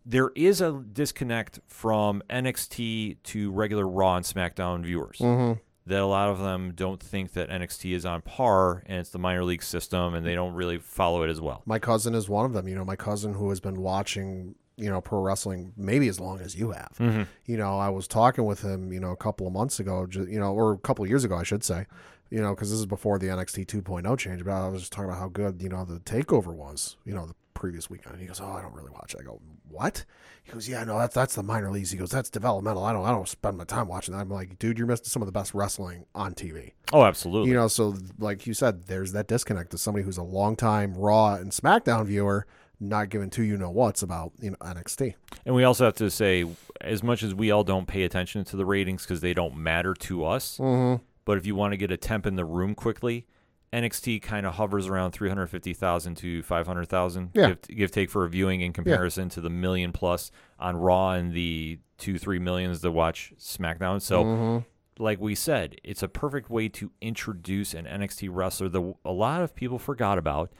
there 0.08 0.32
is 0.36 0.62
a 0.62 0.72
disconnect 0.94 1.60
from 1.68 2.24
NXT 2.30 3.18
to 3.24 3.52
regular 3.52 3.86
Raw 3.86 4.16
and 4.16 4.26
SmackDown 4.26 4.84
viewers. 4.84 5.20
Mm-hmm. 5.20 5.60
That 5.86 6.02
a 6.02 6.06
lot 6.06 6.30
of 6.30 6.40
them 6.40 6.74
don't 6.76 7.02
think 7.02 7.32
that 7.34 7.50
NXT 7.50 7.94
is 7.94 8.06
on 8.06 8.22
par 8.22 8.84
and 8.88 9.00
it's 9.00 9.10
the 9.10 9.20
minor 9.20 9.46
league 9.46 9.64
system 9.64 10.16
and 10.16 10.26
they 10.26 10.36
don't 10.36 10.54
really 10.54 10.80
follow 10.80 11.24
it 11.24 11.30
as 11.30 11.40
well. 11.40 11.62
My 11.66 11.80
cousin 11.80 12.14
is 12.14 12.28
one 12.28 12.46
of 12.46 12.52
them. 12.52 12.68
You 12.68 12.76
know, 12.76 12.84
my 12.84 12.98
cousin 12.98 13.34
who 13.34 13.50
has 13.50 13.62
been 13.62 13.82
watching, 13.82 14.56
you 14.76 14.90
know, 14.90 15.00
pro 15.00 15.22
wrestling 15.22 15.72
maybe 15.78 16.10
as 16.10 16.20
long 16.20 16.42
as 16.42 16.58
you 16.58 16.72
have. 16.72 16.92
Mm-hmm. 17.00 17.24
You 17.46 17.58
know, 17.58 17.80
I 17.80 17.88
was 17.88 18.06
talking 18.06 18.44
with 18.44 18.62
him, 18.64 18.92
you 18.92 19.00
know, 19.00 19.12
a 19.12 19.18
couple 19.18 19.48
of 19.48 19.54
months 19.54 19.80
ago, 19.80 20.06
you 20.12 20.40
know, 20.40 20.54
or 20.54 20.74
a 20.74 20.78
couple 20.78 21.06
of 21.06 21.10
years 21.10 21.24
ago, 21.24 21.38
I 21.38 21.44
should 21.44 21.64
say, 21.64 21.86
you 22.30 22.42
know, 22.42 22.54
because 22.54 22.70
this 22.70 22.80
is 22.80 22.86
before 22.86 23.18
the 23.18 23.28
NXT 23.28 23.68
2.0 23.68 24.18
change. 24.18 24.44
But 24.44 24.52
I 24.52 24.68
was 24.68 24.82
just 24.82 24.92
talking 24.92 25.10
about 25.10 25.20
how 25.20 25.30
good, 25.30 25.62
you 25.62 25.70
know, 25.70 25.86
the 25.86 26.00
takeover 26.02 26.54
was, 26.54 26.98
you 27.06 27.14
know, 27.14 27.28
the 27.28 27.36
previous 27.58 27.90
weekend. 27.90 28.14
And 28.14 28.22
he 28.22 28.28
goes, 28.28 28.40
"Oh, 28.40 28.52
I 28.52 28.62
don't 28.62 28.74
really 28.74 28.92
watch." 28.92 29.14
it. 29.14 29.22
I 29.22 29.24
go, 29.24 29.42
"What?" 29.70 30.06
He 30.44 30.52
goes, 30.54 30.70
"Yeah, 30.70 30.84
no, 30.84 30.98
that's 30.98 31.14
that's 31.16 31.36
the 31.36 31.44
minor 31.44 31.72
leagues." 31.72 31.92
He 31.92 31.98
goes, 31.98 32.12
"That's 32.12 32.30
developmental. 32.30 32.84
I 32.86 32.94
don't 32.94 33.06
I 33.06 33.12
don't 33.12 33.28
spend 33.28 33.58
my 33.58 33.64
time 33.66 33.88
watching 33.88 34.14
that." 34.14 34.22
I'm 34.22 34.30
like, 34.30 34.60
"Dude, 34.60 34.78
you're 34.78 34.88
missing 34.88 35.06
some 35.06 35.22
of 35.22 35.26
the 35.26 35.32
best 35.32 35.54
wrestling 35.54 36.06
on 36.16 36.34
TV." 36.34 36.74
Oh, 36.94 37.04
absolutely. 37.04 37.50
You 37.50 37.56
know, 37.58 37.68
so 37.68 37.96
like 38.20 38.46
you 38.48 38.54
said, 38.54 38.86
there's 38.86 39.12
that 39.14 39.28
disconnect 39.28 39.72
to 39.72 39.78
somebody 39.78 40.04
who's 40.06 40.18
a 40.18 40.24
longtime 40.24 40.94
Raw 40.96 41.34
and 41.36 41.52
SmackDown 41.52 42.06
viewer, 42.06 42.46
not 42.80 43.10
giving 43.10 43.30
two 43.30 43.44
you 43.44 43.58
know 43.58 43.70
what's 43.72 44.02
about 44.04 44.32
you 44.40 44.52
know 44.52 44.58
NXT. 44.62 45.16
And 45.46 45.56
we 45.56 45.64
also 45.64 45.86
have 45.86 45.96
to 45.96 46.10
say, 46.10 46.46
as 46.80 47.02
much 47.04 47.24
as 47.24 47.34
we 47.34 47.52
all 47.52 47.64
don't 47.64 47.88
pay 47.88 48.04
attention 48.04 48.44
to 48.46 48.56
the 48.56 48.66
ratings 48.66 49.02
because 49.04 49.22
they 49.22 49.34
don't 49.34 49.58
matter 49.58 49.94
to 49.96 50.24
us, 50.26 50.58
Mm-hmm. 50.60 51.04
but 51.26 51.38
if 51.38 51.46
you 51.46 51.56
want 51.56 51.74
to 51.74 51.78
get 51.78 51.92
a 51.92 51.98
temp 51.98 52.26
in 52.26 52.36
the 52.36 52.46
room 52.46 52.76
quickly, 52.76 53.26
NXT 53.74 54.22
kind 54.22 54.46
of 54.46 54.56
hovers 54.56 54.88
around 54.88 55.12
350,000 55.12 56.16
to 56.16 56.42
500,000 56.44 57.32
Yeah. 57.34 57.48
give, 57.50 57.62
give 57.64 57.92
take 57.92 58.10
for 58.10 58.24
a 58.26 58.30
viewing 58.30 58.62
in 58.62 58.72
comparison 58.74 59.30
to 59.30 59.42
the 59.42 59.50
million 59.50 59.92
plus 59.92 60.32
on 60.60 60.78
Raw 60.78 61.12
and 61.12 61.34
the 61.34 61.80
two, 61.98 62.18
three 62.18 62.40
millions 62.40 62.82
to 62.82 62.92
watch 62.92 63.34
SmackDown. 63.38 64.02
So, 64.02 64.24
Mm-hmm. 64.24 65.04
like 65.04 65.20
we 65.20 65.36
said, 65.36 65.76
it's 65.84 66.02
a 66.02 66.08
perfect 66.08 66.50
way 66.50 66.70
to 66.70 66.92
introduce 67.02 67.74
an 67.74 67.86
NXT 67.86 68.30
wrestler 68.32 68.70
that 68.70 68.96
a 69.06 69.12
lot 69.12 69.42
of 69.42 69.54
people 69.56 69.80
forgot 69.80 70.18
about. 70.18 70.52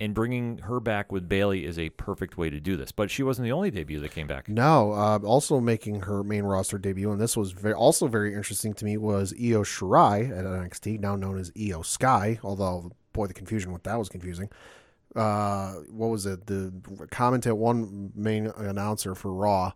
And 0.00 0.14
bringing 0.14 0.58
her 0.58 0.78
back 0.78 1.10
with 1.10 1.28
Bayley 1.28 1.64
is 1.64 1.76
a 1.76 1.90
perfect 1.90 2.38
way 2.38 2.50
to 2.50 2.60
do 2.60 2.76
this. 2.76 2.92
But 2.92 3.10
she 3.10 3.24
wasn't 3.24 3.46
the 3.46 3.52
only 3.52 3.72
debut 3.72 3.98
that 3.98 4.12
came 4.12 4.28
back. 4.28 4.48
No, 4.48 4.92
uh, 4.92 5.18
also 5.24 5.58
making 5.58 6.02
her 6.02 6.22
main 6.22 6.44
roster 6.44 6.78
debut, 6.78 7.10
and 7.10 7.20
this 7.20 7.36
was 7.36 7.50
very, 7.50 7.74
also 7.74 8.06
very 8.06 8.32
interesting 8.34 8.74
to 8.74 8.84
me, 8.84 8.96
was 8.96 9.32
Io 9.32 9.64
Shirai 9.64 10.30
at 10.30 10.44
NXT, 10.44 11.00
now 11.00 11.16
known 11.16 11.36
as 11.36 11.50
Io 11.58 11.82
Sky. 11.82 12.38
Although, 12.44 12.92
boy, 13.12 13.26
the 13.26 13.34
confusion 13.34 13.72
with 13.72 13.82
that 13.82 13.98
was 13.98 14.08
confusing. 14.08 14.50
Uh, 15.16 15.72
what 15.90 16.08
was 16.08 16.26
it? 16.26 16.46
The 16.46 16.72
comment 17.10 17.46
at 17.46 17.58
one 17.58 18.12
main 18.14 18.46
announcer 18.56 19.16
for 19.16 19.32
Raw 19.32 19.72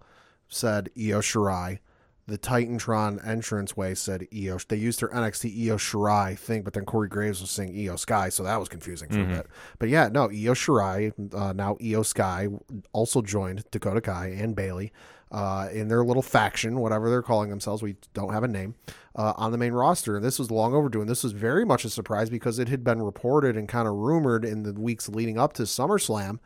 said 0.49 0.91
Io 0.97 1.21
Shirai. 1.21 1.81
The 2.29 2.39
Titantron 2.39 3.25
entranceway 3.27 3.95
said 3.97 4.29
Io. 4.33 4.59
They 4.69 4.77
used 4.77 5.01
her 5.01 5.09
NXT 5.09 5.67
Io 5.67 5.77
Shirai 5.77 6.39
thing, 6.39 6.63
but 6.63 6.73
then 6.73 6.85
Corey 6.85 7.09
Graves 7.09 7.41
was 7.41 7.51
saying 7.51 7.77
Io 7.77 7.97
Sky, 7.97 8.29
so 8.29 8.45
that 8.45 8.61
was 8.61 8.69
confusing 8.69 9.09
for 9.09 9.21
a 9.21 9.25
bit. 9.25 9.47
But 9.81 9.89
yeah, 9.89 10.09
no, 10.09 10.25
Io 10.25 10.55
Shirai, 10.55 11.13
uh, 11.35 11.53
now 11.53 11.77
Io 11.85 12.03
Sky, 12.03 12.49
also 12.93 13.23
joined 13.23 13.65
Dakota 13.73 14.01
Kai 14.01 14.29
and 14.29 14.55
Bayley 14.55 14.93
uh, 15.33 15.69
in 15.73 15.89
their 15.89 16.05
little 16.05 16.23
faction, 16.23 16.79
whatever 16.79 17.09
they're 17.11 17.23
calling 17.23 17.51
themselves. 17.51 17.83
We 17.83 17.97
don't 18.13 18.33
have 18.33 18.45
a 18.45 18.49
name 18.49 18.75
uh, 19.17 19.33
on 19.37 19.51
the 19.51 19.59
main 19.59 19.73
roster. 19.73 20.17
And 20.17 20.25
this 20.25 20.39
was 20.39 20.51
long 20.51 20.75
overdue. 20.75 21.01
And 21.01 21.09
this 21.09 21.25
was 21.25 21.33
very 21.33 21.65
much 21.65 21.85
a 21.85 21.91
surprise 21.91 22.29
because 22.31 22.59
it 22.59 22.69
had 22.69 22.85
been 22.85 23.03
reported 23.03 23.57
and 23.57 23.69
kind 23.69 23.89
of 23.89 23.95
rumored 23.95 24.45
in 24.45 24.63
the 24.63 24.75
weeks 24.75 25.09
leading 25.09 25.39
up 25.39 25.55
to 25.55 25.63
SummerSlam 25.63 26.39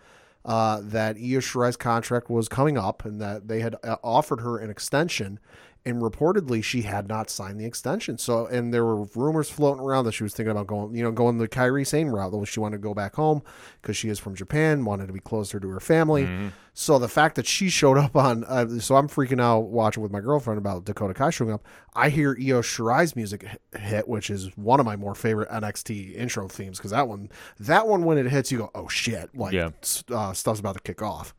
uh, 0.45 0.80
that 0.85 1.16
Io 1.16 1.40
Shirai's 1.40 1.76
contract 1.76 2.30
was 2.30 2.49
coming 2.49 2.78
up 2.78 3.04
and 3.04 3.21
that 3.21 3.49
they 3.49 3.61
had 3.61 3.75
uh, 3.83 3.97
offered 4.04 4.40
her 4.40 4.59
an 4.59 4.71
extension. 4.71 5.40
And 5.87 6.02
reportedly, 6.02 6.62
she 6.64 6.83
had 6.83 7.09
not 7.09 7.31
signed 7.31 7.59
the 7.61 7.64
extension. 7.64 8.19
So, 8.19 8.47
and 8.47 8.75
there 8.75 8.85
were 8.85 9.05
rumors 9.14 9.49
floating 9.49 9.83
around 9.83 10.05
that 10.07 10.12
she 10.12 10.25
was 10.25 10.35
thinking 10.35 10.50
about 10.50 10.66
going, 10.66 10.95
you 10.95 11.02
know, 11.02 11.12
going 11.12 11.38
the 11.38 11.49
Kairi 11.49 11.87
Sane 11.87 12.09
route. 12.09 12.33
That 12.33 12.45
she 12.47 12.61
wanted 12.61 12.76
to 12.78 12.83
go 12.83 12.93
back 12.93 13.14
home 13.14 13.40
because 13.81 13.97
she 13.97 14.09
is 14.09 14.19
from 14.19 14.35
Japan, 14.35 14.85
wanted 14.85 15.07
to 15.07 15.12
be 15.12 15.21
closer 15.21 15.61
to 15.61 15.69
her 15.69 15.81
family. 15.81 16.28
So 16.75 16.99
the 16.99 17.09
fact 17.09 17.37
that 17.37 17.47
she 17.47 17.71
showed 17.71 17.97
up 17.97 18.14
on, 18.16 18.45
uh, 18.45 18.69
so 18.81 18.97
I'm 18.97 19.09
freaking 19.09 19.40
out 19.40 19.61
watching 19.71 20.02
with 20.02 20.12
my 20.12 20.21
girlfriend 20.21 20.59
about 20.59 20.85
Dakota 20.85 21.14
Kai 21.14 21.31
showing 21.31 21.52
up. 21.52 21.64
I 21.95 22.11
hear 22.11 22.37
Io 22.38 22.61
Shirai's 22.61 23.16
music 23.16 23.47
hit, 23.78 24.07
which 24.09 24.28
is 24.28 24.55
one 24.59 24.78
of 24.81 24.85
my 24.85 24.97
more 24.97 25.14
favorite 25.14 25.49
NXT 25.49 26.14
intro 26.16 26.49
themes 26.49 26.76
because 26.78 26.90
that 26.90 27.09
one, 27.09 27.31
that 27.61 27.87
one 27.88 28.05
when 28.05 28.19
it 28.19 28.26
hits, 28.26 28.52
you 28.52 28.59
go, 28.59 28.71
oh 28.75 28.88
shit, 28.88 29.35
like 29.35 29.55
Yeah. 29.55 29.71
uh, 30.11 30.33
stuff's 30.35 30.61
about 30.61 30.75
to 30.75 30.83
kick 30.83 31.00
off. 31.00 31.35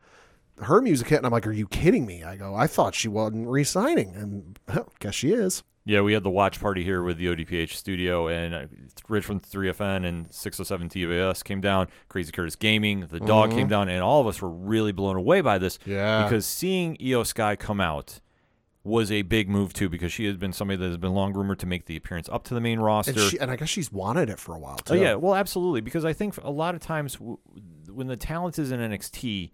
Her 0.62 0.80
music 0.80 1.08
hit, 1.08 1.16
and 1.18 1.26
I'm 1.26 1.32
like, 1.32 1.46
are 1.46 1.52
you 1.52 1.66
kidding 1.68 2.04
me? 2.06 2.24
I 2.24 2.36
go, 2.36 2.54
I 2.54 2.66
thought 2.66 2.94
she 2.94 3.08
wasn't 3.08 3.48
re-signing, 3.48 4.14
and 4.16 4.58
guess 4.98 5.14
she 5.14 5.32
is. 5.32 5.62
Yeah, 5.84 6.02
we 6.02 6.12
had 6.12 6.22
the 6.22 6.28
watch 6.30 6.60
party 6.60 6.84
here 6.84 7.02
with 7.02 7.16
the 7.16 7.26
ODPH 7.26 7.72
studio, 7.72 8.28
and 8.28 8.54
uh, 8.54 8.66
Rich 9.08 9.24
from 9.24 9.40
3FN 9.40 10.04
and 10.06 10.26
607 10.30 10.88
TWS 10.90 11.42
came 11.42 11.62
down. 11.62 11.86
Crazy 12.10 12.30
Curtis 12.30 12.56
Gaming, 12.56 13.06
the 13.10 13.20
dog 13.20 13.52
came 13.52 13.68
down, 13.68 13.88
and 13.88 14.02
all 14.02 14.20
of 14.20 14.26
us 14.26 14.42
were 14.42 14.50
really 14.50 14.92
blown 14.92 15.16
away 15.16 15.40
by 15.40 15.56
this. 15.56 15.78
Mm-hmm. 15.78 15.90
Yeah. 15.92 16.24
because 16.24 16.44
seeing 16.44 16.98
Io 17.02 17.22
Sky 17.22 17.56
come 17.56 17.80
out 17.80 18.20
was 18.84 19.10
a 19.10 19.22
big 19.22 19.48
move 19.48 19.72
too, 19.72 19.88
because 19.88 20.12
she 20.12 20.26
has 20.26 20.36
been 20.36 20.52
somebody 20.52 20.76
that 20.76 20.86
has 20.88 20.98
been 20.98 21.12
long 21.14 21.32
rumored 21.32 21.58
to 21.60 21.66
make 21.66 21.86
the 21.86 21.96
appearance 21.96 22.28
up 22.30 22.44
to 22.44 22.54
the 22.54 22.60
main 22.60 22.80
roster. 22.80 23.12
And, 23.12 23.20
she, 23.20 23.38
and 23.38 23.50
I 23.50 23.56
guess 23.56 23.68
she's 23.70 23.90
wanted 23.90 24.28
it 24.28 24.38
for 24.38 24.54
a 24.54 24.58
while 24.58 24.76
too. 24.76 24.92
Oh 24.92 24.96
yeah, 24.96 25.14
well, 25.14 25.34
absolutely. 25.34 25.80
Because 25.80 26.04
I 26.04 26.12
think 26.12 26.36
a 26.42 26.50
lot 26.50 26.74
of 26.74 26.82
times 26.82 27.14
w- 27.14 27.38
when 27.90 28.08
the 28.08 28.16
talent 28.16 28.58
is 28.58 28.70
in 28.72 28.80
NXT, 28.80 29.52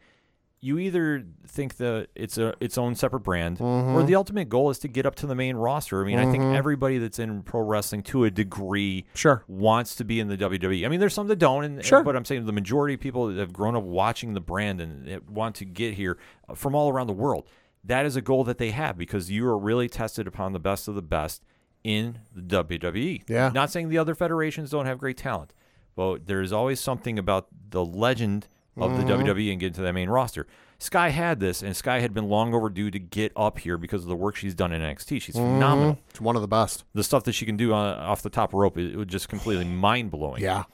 you 0.64 0.78
either 0.78 1.22
think 1.46 1.76
that 1.76 2.08
it's 2.14 2.38
a 2.38 2.54
its 2.58 2.78
own 2.78 2.94
separate 2.94 3.20
brand, 3.20 3.58
Mm-hmm. 3.58 3.94
or 3.96 4.02
the 4.02 4.14
ultimate 4.14 4.48
goal 4.48 4.70
is 4.70 4.78
to 4.78 4.88
get 4.88 5.04
up 5.04 5.14
to 5.16 5.26
the 5.26 5.34
main 5.34 5.56
roster. 5.56 6.02
I 6.02 6.06
mean, 6.06 6.18
I 6.18 6.30
think 6.30 6.42
everybody 6.42 6.96
that's 6.98 7.18
in 7.18 7.42
pro 7.42 7.60
wrestling 7.60 8.02
to 8.04 8.24
a 8.24 8.30
degree 8.30 9.04
Sure. 9.14 9.44
wants 9.46 9.94
to 9.96 10.04
be 10.04 10.20
in 10.20 10.28
the 10.28 10.36
WWE. 10.38 10.86
I 10.86 10.88
mean, 10.88 11.00
there's 11.00 11.12
some 11.12 11.28
that 11.28 11.36
don't, 11.36 11.64
and, 11.64 11.84
Sure. 11.84 12.02
but 12.02 12.16
I'm 12.16 12.24
saying 12.24 12.46
the 12.46 12.52
majority 12.52 12.94
of 12.94 13.00
people 13.00 13.26
that 13.26 13.36
have 13.38 13.52
grown 13.52 13.76
up 13.76 13.82
watching 13.84 14.32
the 14.32 14.40
brand 14.40 14.80
and 14.80 15.20
want 15.28 15.56
to 15.56 15.66
get 15.66 15.94
here 15.94 16.16
uh, 16.48 16.54
from 16.54 16.74
all 16.74 16.88
around 16.88 17.08
the 17.08 17.12
world. 17.12 17.46
That 17.84 18.06
is 18.06 18.16
a 18.16 18.22
goal 18.22 18.44
that 18.44 18.56
they 18.56 18.70
have 18.70 18.96
because 18.96 19.30
you 19.30 19.46
are 19.46 19.58
really 19.58 19.88
tested 19.90 20.26
upon 20.26 20.54
the 20.54 20.58
best 20.60 20.88
of 20.88 20.94
the 20.94 21.02
best 21.02 21.44
in 21.84 22.20
the 22.34 22.40
WWE. 22.64 23.24
Yeah. 23.28 23.50
Not 23.52 23.70
saying 23.70 23.90
the 23.90 23.98
other 23.98 24.14
federations 24.14 24.70
don't 24.70 24.86
have 24.86 24.96
great 24.96 25.18
talent, 25.18 25.52
but 25.94 26.26
there's 26.26 26.50
always 26.52 26.80
something 26.80 27.18
about 27.18 27.48
the 27.68 27.84
legend 27.84 28.48
of 28.76 28.90
Mm-hmm. 28.92 29.06
the 29.06 29.14
WWE 29.34 29.50
and 29.52 29.60
get 29.60 29.66
into 29.68 29.82
that 29.82 29.92
main 29.92 30.08
roster. 30.10 30.46
Sky 30.78 31.10
had 31.10 31.38
this, 31.40 31.62
and 31.62 31.76
Sky 31.76 32.00
had 32.00 32.12
been 32.12 32.28
long 32.28 32.52
overdue 32.52 32.90
to 32.90 32.98
get 32.98 33.32
up 33.36 33.58
here 33.60 33.78
because 33.78 34.02
of 34.02 34.08
the 34.08 34.16
work 34.16 34.34
she's 34.36 34.54
done 34.54 34.72
in 34.72 34.82
NXT. 34.82 35.22
She's 35.22 35.36
phenomenal. 35.36 35.98
It's 36.10 36.20
one 36.20 36.34
of 36.36 36.42
the 36.42 36.48
best. 36.48 36.84
The 36.94 37.04
stuff 37.04 37.22
that 37.24 37.32
she 37.32 37.46
can 37.46 37.56
do 37.56 37.72
on, 37.72 37.96
off 37.98 38.22
the 38.22 38.30
top 38.30 38.52
rope, 38.52 38.76
it, 38.76 38.92
it 38.92 38.96
was 38.96 39.06
just 39.06 39.28
completely 39.28 39.64
mind 39.66 40.10
blowing. 40.10 40.42
Yeah. 40.42 40.64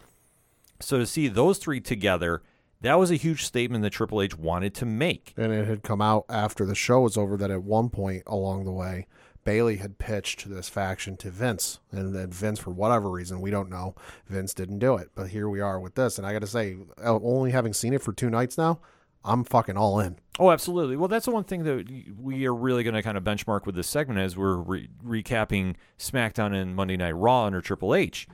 So 0.81 0.99
to 0.99 1.07
see 1.07 1.29
those 1.29 1.59
three 1.59 1.81
together, 1.81 2.43
that 2.81 2.99
was 2.99 3.11
a 3.11 3.17
huge 3.17 3.45
statement 3.45 3.83
that 3.83 3.91
Triple 3.91 4.23
H 4.23 4.37
wanted 4.39 4.75
to 4.77 4.87
make. 4.87 5.35
And 5.37 5.53
it 5.53 5.69
had 5.69 5.83
come 5.83 6.01
out 6.01 6.25
after 6.31 6.65
the 6.65 6.75
show 6.75 7.03
was 7.03 7.19
over 7.19 7.37
that 7.37 7.51
at 7.51 7.63
one 7.63 7.91
point 7.91 8.23
along 8.27 8.65
the 8.65 8.73
way, 8.73 9.07
Bayley 9.45 9.77
had 9.77 9.99
pitched 9.99 10.49
this 10.49 10.69
faction 10.69 11.17
to 11.19 11.31
Vince. 11.31 11.81
And 11.91 12.15
then 12.15 12.31
Vince, 12.31 12.59
for 12.59 12.71
whatever 12.71 13.11
reason, 13.11 13.41
we 13.41 13.51
don't 13.51 13.71
know, 13.71 13.95
Vince 14.29 14.55
didn't 14.55 14.79
do 14.81 14.97
it. 14.97 15.11
But 15.15 15.29
here 15.29 15.49
we 15.49 15.61
are 15.61 15.81
with 15.81 15.95
this. 15.95 16.19
And 16.19 16.27
I 16.27 16.33
got 16.33 16.41
to 16.41 16.47
say, 16.47 16.77
uh, 17.03 17.19
only 17.23 17.51
having 17.51 17.73
seen 17.73 17.95
it 17.95 18.03
for 18.03 18.13
two 18.13 18.31
nights 18.31 18.59
now, 18.59 18.81
I'm 19.25 19.45
fucking 19.45 19.77
all 19.77 20.01
in. 20.01 20.17
Oh, 20.39 20.51
absolutely. 20.51 20.97
Well, 20.97 21.09
that's 21.09 21.27
the 21.27 21.31
one 21.33 21.45
thing 21.45 21.65
that 21.65 21.87
we 22.19 22.47
are 22.47 22.55
really 22.55 22.83
going 22.83 22.95
to 22.95 23.03
kind 23.03 23.19
of 23.19 23.25
benchmark 23.25 23.67
with 23.67 23.75
this 23.75 23.87
segment 23.89 24.21
as 24.21 24.37
we're 24.37 24.57
re- 24.57 24.89
recapping 25.05 25.75
SmackDown 25.99 26.55
and 26.55 26.75
Monday 26.75 26.97
Night 26.97 27.13
Raw 27.13 27.45
under 27.45 27.61
Triple 27.61 27.95
H. 27.95 28.27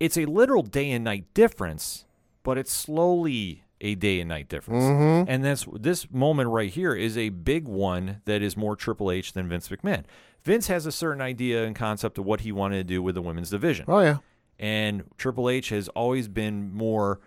It's 0.00 0.16
a 0.16 0.24
literal 0.24 0.62
day 0.62 0.90
and 0.90 1.04
night 1.04 1.26
difference, 1.34 2.06
but 2.42 2.56
it's 2.58 2.72
slowly 2.72 3.64
a 3.80 3.94
day 3.94 4.20
and 4.20 4.28
night 4.30 4.48
difference. 4.48 4.84
And 5.28 5.44
that's 5.44 5.66
this 5.74 6.10
moment 6.10 6.48
right 6.48 6.70
here 6.70 6.94
is 6.94 7.18
a 7.18 7.28
big 7.28 7.68
one 7.68 8.22
that 8.24 8.40
is 8.40 8.56
more 8.56 8.76
Triple 8.76 9.10
H 9.10 9.34
than 9.34 9.48
Vince 9.48 9.68
McMahon. 9.68 10.04
Vince 10.44 10.66
has 10.68 10.86
a 10.86 10.92
certain 10.92 11.20
idea 11.22 11.64
and 11.64 11.74
concept 11.74 12.18
of 12.18 12.24
what 12.24 12.40
he 12.40 12.52
wanted 12.52 12.76
to 12.78 12.84
do 12.84 13.02
with 13.02 13.14
the 13.14 13.22
women's 13.22 13.50
division. 13.50 13.86
Oh, 13.88 14.00
yeah. 14.00 14.18
and 14.58 15.04
Triple 15.18 15.48
H 15.48 15.70
has 15.70 15.88
always 15.88 16.28
been 16.28 16.72
more. 16.72 17.20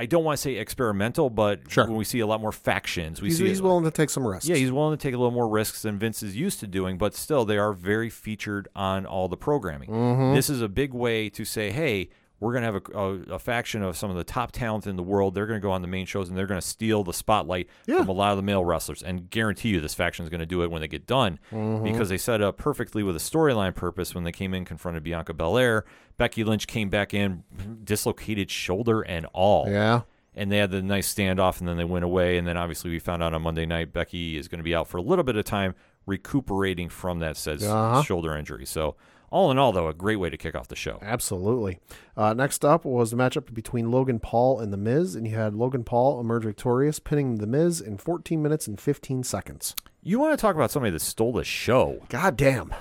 I 0.00 0.06
don't 0.06 0.22
want 0.22 0.36
to 0.38 0.40
say 0.42 0.54
experimental, 0.54 1.28
but 1.28 1.62
Sure. 1.68 1.84
when 1.88 1.96
we 1.96 2.04
see 2.04 2.20
a 2.20 2.26
lot 2.26 2.40
more 2.40 2.52
factions, 2.52 3.20
we 3.20 3.28
He's, 3.28 3.38
see 3.38 3.48
he's 3.48 3.60
willing 3.60 3.82
to 3.84 3.90
take 3.90 4.10
some 4.10 4.24
risks. 4.24 4.48
yeah, 4.48 4.54
he's 4.54 4.70
willing 4.70 4.96
to 4.96 5.02
take 5.02 5.12
a 5.12 5.18
little 5.18 5.32
more 5.32 5.48
risks 5.48 5.82
than 5.82 5.98
Vince 5.98 6.22
is 6.22 6.36
used 6.36 6.60
to 6.60 6.68
doing, 6.68 6.96
but 6.98 7.14
still, 7.16 7.44
they 7.44 7.58
are 7.58 7.72
very 7.72 8.08
featured 8.08 8.68
on 8.76 9.04
all 9.06 9.26
the 9.26 9.36
programming. 9.36 9.90
Mm-hmm. 9.90 10.34
This 10.36 10.48
is 10.48 10.62
a 10.62 10.68
big 10.68 10.94
way 10.94 11.28
to 11.30 11.44
say, 11.44 11.72
hey, 11.72 12.10
we're 12.40 12.52
going 12.52 12.62
to 12.62 12.72
have 12.72 12.82
a, 12.94 12.98
a, 13.32 13.34
a 13.34 13.38
faction 13.40 13.82
of 13.82 13.96
some 13.96 14.10
of 14.10 14.16
the 14.16 14.22
top 14.24 14.52
talent 14.52 14.86
in 14.86 14.94
the 14.96 15.02
world. 15.02 15.34
They're 15.34 15.46
going 15.46 15.60
to 15.60 15.62
go 15.62 15.72
on 15.72 15.82
the 15.82 15.88
main 15.88 16.06
shows 16.06 16.28
and 16.28 16.38
they're 16.38 16.46
going 16.46 16.60
to 16.60 16.66
steal 16.66 17.02
the 17.02 17.12
spotlight 17.12 17.68
Yeah. 17.86 17.98
from 17.98 18.08
a 18.10 18.12
lot 18.12 18.30
of 18.30 18.36
the 18.36 18.42
male 18.42 18.64
wrestlers. 18.64 19.02
And 19.02 19.28
guarantee 19.28 19.70
you, 19.70 19.80
this 19.80 19.94
faction 19.94 20.22
is 20.24 20.28
going 20.30 20.38
to 20.40 20.46
do 20.46 20.62
it 20.62 20.70
when 20.70 20.80
they 20.80 20.88
get 20.88 21.06
done 21.06 21.40
Mm-hmm. 21.50 21.82
because 21.84 22.08
they 22.08 22.18
set 22.18 22.40
up 22.40 22.56
perfectly 22.56 23.02
with 23.02 23.16
a 23.16 23.18
storyline 23.18 23.74
purpose 23.74 24.14
when 24.14 24.22
they 24.24 24.32
came 24.32 24.54
in, 24.54 24.64
confronted 24.64 25.02
Bianca 25.02 25.34
Belair. 25.34 25.84
Becky 26.16 26.44
Lynch 26.44 26.66
came 26.68 26.88
back 26.88 27.12
in, 27.12 27.42
dislocated 27.84 28.50
shoulder 28.50 29.02
and 29.02 29.26
all 29.32 29.68
Yeah. 29.68 30.02
and 30.36 30.52
they 30.52 30.58
had 30.58 30.70
the 30.70 30.80
nice 30.82 31.12
standoff, 31.12 31.58
and 31.58 31.68
then 31.68 31.76
they 31.76 31.84
went 31.84 32.04
away. 32.04 32.38
And 32.38 32.46
then 32.46 32.56
obviously 32.56 32.90
we 32.90 32.98
found 33.00 33.22
out 33.22 33.34
on 33.34 33.42
Monday 33.42 33.66
night 33.66 33.92
Becky 33.92 34.36
is 34.36 34.46
going 34.48 34.58
to 34.60 34.64
be 34.64 34.74
out 34.74 34.86
for 34.86 34.98
a 34.98 35.02
little 35.02 35.24
bit 35.24 35.36
of 35.36 35.44
time 35.44 35.74
recuperating 36.06 36.88
from 36.88 37.18
that 37.20 37.36
said 37.36 37.62
Uh-huh. 37.62 38.02
shoulder 38.02 38.34
injury. 38.36 38.66
So 38.66 38.96
all 39.30 39.50
in 39.50 39.58
all, 39.58 39.72
though, 39.72 39.88
a 39.88 39.94
great 39.94 40.16
way 40.16 40.30
to 40.30 40.36
kick 40.36 40.54
off 40.54 40.68
the 40.68 40.76
show. 40.76 40.98
Absolutely. 41.02 41.78
Uh, 42.16 42.34
next 42.34 42.64
up 42.64 42.84
was 42.84 43.10
the 43.10 43.16
matchup 43.16 43.52
between 43.52 43.90
Logan 43.90 44.20
Paul 44.20 44.60
and 44.60 44.72
The 44.72 44.76
Miz, 44.76 45.14
and 45.14 45.26
you 45.26 45.34
had 45.34 45.54
Logan 45.54 45.84
Paul 45.84 46.20
emerge 46.20 46.44
victorious, 46.44 46.98
pinning 46.98 47.36
The 47.36 47.46
Miz 47.46 47.80
in 47.80 47.98
14 47.98 48.42
minutes 48.42 48.66
and 48.66 48.80
15 48.80 49.22
seconds. 49.24 49.74
You 50.02 50.18
want 50.18 50.38
to 50.38 50.40
talk 50.40 50.54
about 50.54 50.70
somebody 50.70 50.92
that 50.92 51.00
stole 51.00 51.32
the 51.32 51.44
show? 51.44 52.02
God 52.08 52.36
damn. 52.36 52.74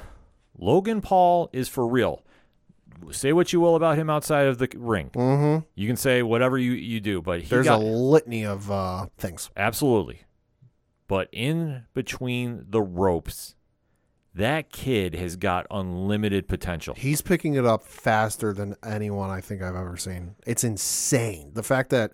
Logan 0.57 1.01
Paul 1.01 1.49
is 1.51 1.67
for 1.67 1.85
real. 1.87 2.23
Say 3.11 3.31
what 3.33 3.53
you 3.53 3.59
will 3.59 3.75
about 3.75 3.97
him 3.97 4.09
outside 4.09 4.47
of 4.47 4.57
the 4.57 4.69
ring. 4.75 5.11
Mm-hmm. 5.13 5.65
You 5.75 5.87
can 5.87 5.97
say 5.97 6.23
whatever 6.23 6.57
you, 6.57 6.71
you 6.71 6.99
do, 6.99 7.21
but 7.21 7.41
he 7.41 7.47
There's 7.47 7.65
got 7.65 7.79
a 7.79 7.83
litany 7.83 8.45
of 8.45 8.71
uh, 8.71 9.07
things. 9.17 9.51
Absolutely. 9.55 10.21
But 11.07 11.29
in 11.31 11.83
between 11.93 12.65
the 12.69 12.81
ropes, 12.81 13.55
that 14.37 14.69
kid 14.71 15.13
has 15.15 15.35
got 15.35 15.67
unlimited 15.69 16.47
potential. 16.47 16.95
He's 16.97 17.21
picking 17.21 17.53
it 17.55 17.65
up 17.65 17.83
faster 17.83 18.53
than 18.53 18.75
anyone 18.85 19.29
I 19.29 19.41
think 19.41 19.61
I've 19.61 19.75
ever 19.75 19.97
seen. 19.97 20.35
It's 20.45 20.63
insane. 20.63 21.51
The 21.53 21.63
fact 21.63 21.89
that 21.91 22.11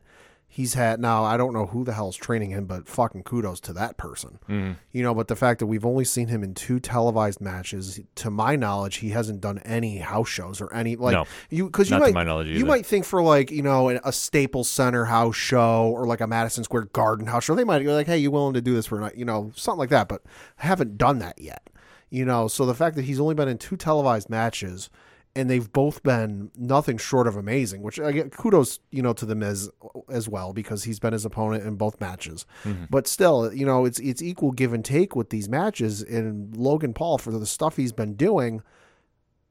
he's 0.48 0.76
had 0.76 1.00
now 1.00 1.24
I 1.24 1.36
don't 1.36 1.52
know 1.52 1.66
who 1.66 1.84
the 1.84 1.94
hell's 1.94 2.16
training 2.16 2.52
him, 2.52 2.66
but 2.66 2.88
fucking 2.88 3.24
kudos 3.24 3.60
to 3.62 3.74
that 3.74 3.98
person. 3.98 4.38
Mhm. 4.48 4.76
You 4.92 5.02
know, 5.02 5.16
but 5.16 5.28
the 5.28 5.36
fact 5.36 5.60
that 5.60 5.66
we've 5.66 5.84
only 5.86 6.06
seen 6.06 6.28
him 6.28 6.44
in 6.44 6.54
two 6.54 6.80
televised 6.80 7.42
matches, 7.42 8.00
to 8.16 8.30
my 8.30 8.56
knowledge, 8.56 8.98
he 8.98 9.10
hasn't 9.10 9.42
done 9.42 9.58
any 9.66 9.98
house 9.98 10.30
shows 10.30 10.62
or 10.62 10.72
any 10.72 10.96
like 10.96 11.14
No. 11.14 11.26
you 11.50 11.66
because 11.66 11.90
you 11.90 11.98
might 11.98 12.14
you 12.16 12.58
either. 12.58 12.66
might 12.68 12.86
think 12.86 13.04
for 13.04 13.24
like 13.24 13.50
you 13.50 13.64
know 13.64 13.90
a 13.90 14.12
Staples 14.14 14.70
Center 14.70 15.06
house 15.06 15.36
show 15.36 15.90
or 15.92 16.06
like 16.06 16.22
a 16.22 16.28
Madison 16.28 16.64
Square 16.64 16.90
Garden 16.94 17.26
house 17.26 17.46
show, 17.46 17.56
they 17.56 17.64
might 17.64 17.80
be 17.80 17.88
like, 17.88 18.06
hey, 18.06 18.20
you 18.20 18.30
willing 18.30 18.54
to 18.54 18.62
do 18.62 18.76
this 18.76 18.86
for 18.86 19.00
a 19.00 19.02
night, 19.02 19.16
you 19.16 19.26
know, 19.26 19.52
something 19.56 19.80
like 19.80 19.90
that, 19.90 20.08
but 20.08 20.22
haven't 20.58 21.00
done 21.00 21.18
that 21.18 21.42
yet. 21.42 21.68
You 22.14 22.26
know, 22.26 22.48
so 22.48 22.68
the 22.68 22.76
fact 22.76 22.96
that 22.98 23.06
he's 23.06 23.20
only 23.20 23.34
been 23.34 23.48
in 23.48 23.58
two 23.58 23.76
televised 23.76 24.30
matches 24.30 24.92
and 25.36 25.50
they've 25.50 25.74
both 25.74 26.04
been 26.04 26.52
nothing 26.56 27.00
short 27.00 27.26
of 27.26 27.36
amazing, 27.36 27.82
which 27.82 28.00
I 28.00 28.12
get 28.12 28.32
kudos, 28.38 28.80
you 28.92 29.02
know, 29.02 29.14
to 29.14 29.26
the 29.26 29.34
Miz 29.34 29.72
as 30.10 30.30
well 30.30 30.54
because 30.54 30.84
he's 30.84 31.00
been 31.00 31.14
his 31.14 31.26
opponent 31.26 31.64
in 31.64 31.74
both 31.74 32.00
matches. 32.00 32.46
Mm-hmm. 32.66 32.84
But 32.92 33.08
still, 33.08 33.52
you 33.52 33.66
know, 33.66 33.86
it's 33.86 33.98
it's 33.98 34.22
equal 34.22 34.52
give 34.52 34.74
and 34.74 34.86
take 34.86 35.16
with 35.16 35.32
these 35.32 35.50
matches. 35.50 36.04
And 36.04 36.56
Logan 36.56 36.94
Paul 36.94 37.18
for 37.18 37.32
the 37.32 37.48
stuff 37.48 37.78
he's 37.78 37.92
been 37.92 38.14
doing, 38.14 38.62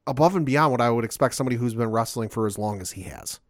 above 0.06 0.36
and 0.36 0.46
beyond 0.46 0.70
what 0.70 0.80
I 0.80 0.88
would 0.88 1.04
expect 1.04 1.34
somebody 1.34 1.56
who's 1.56 1.74
been 1.74 1.90
wrestling 1.90 2.28
for 2.28 2.46
as 2.46 2.58
long 2.58 2.80
as 2.80 2.92
he 2.92 3.02
has. 3.02 3.40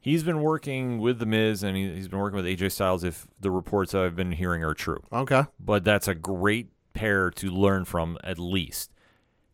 He's 0.00 0.22
been 0.22 0.40
working 0.40 0.98
with 0.98 1.18
The 1.18 1.26
Miz 1.26 1.62
and 1.62 1.76
he, 1.76 1.92
he's 1.92 2.08
been 2.08 2.20
working 2.20 2.42
with 2.42 2.46
AJ 2.46 2.72
Styles, 2.72 3.04
if 3.04 3.26
the 3.38 3.50
reports 3.50 3.94
I've 3.94 4.16
been 4.16 4.32
hearing 4.32 4.64
are 4.64 4.72
true. 4.72 5.02
Okay. 5.12 5.44
But 5.62 5.84
that's 5.84 6.08
a 6.08 6.14
great 6.14 6.70
pair 6.92 7.30
to 7.30 7.50
learn 7.50 7.84
from, 7.84 8.18
at 8.24 8.38
least. 8.38 8.92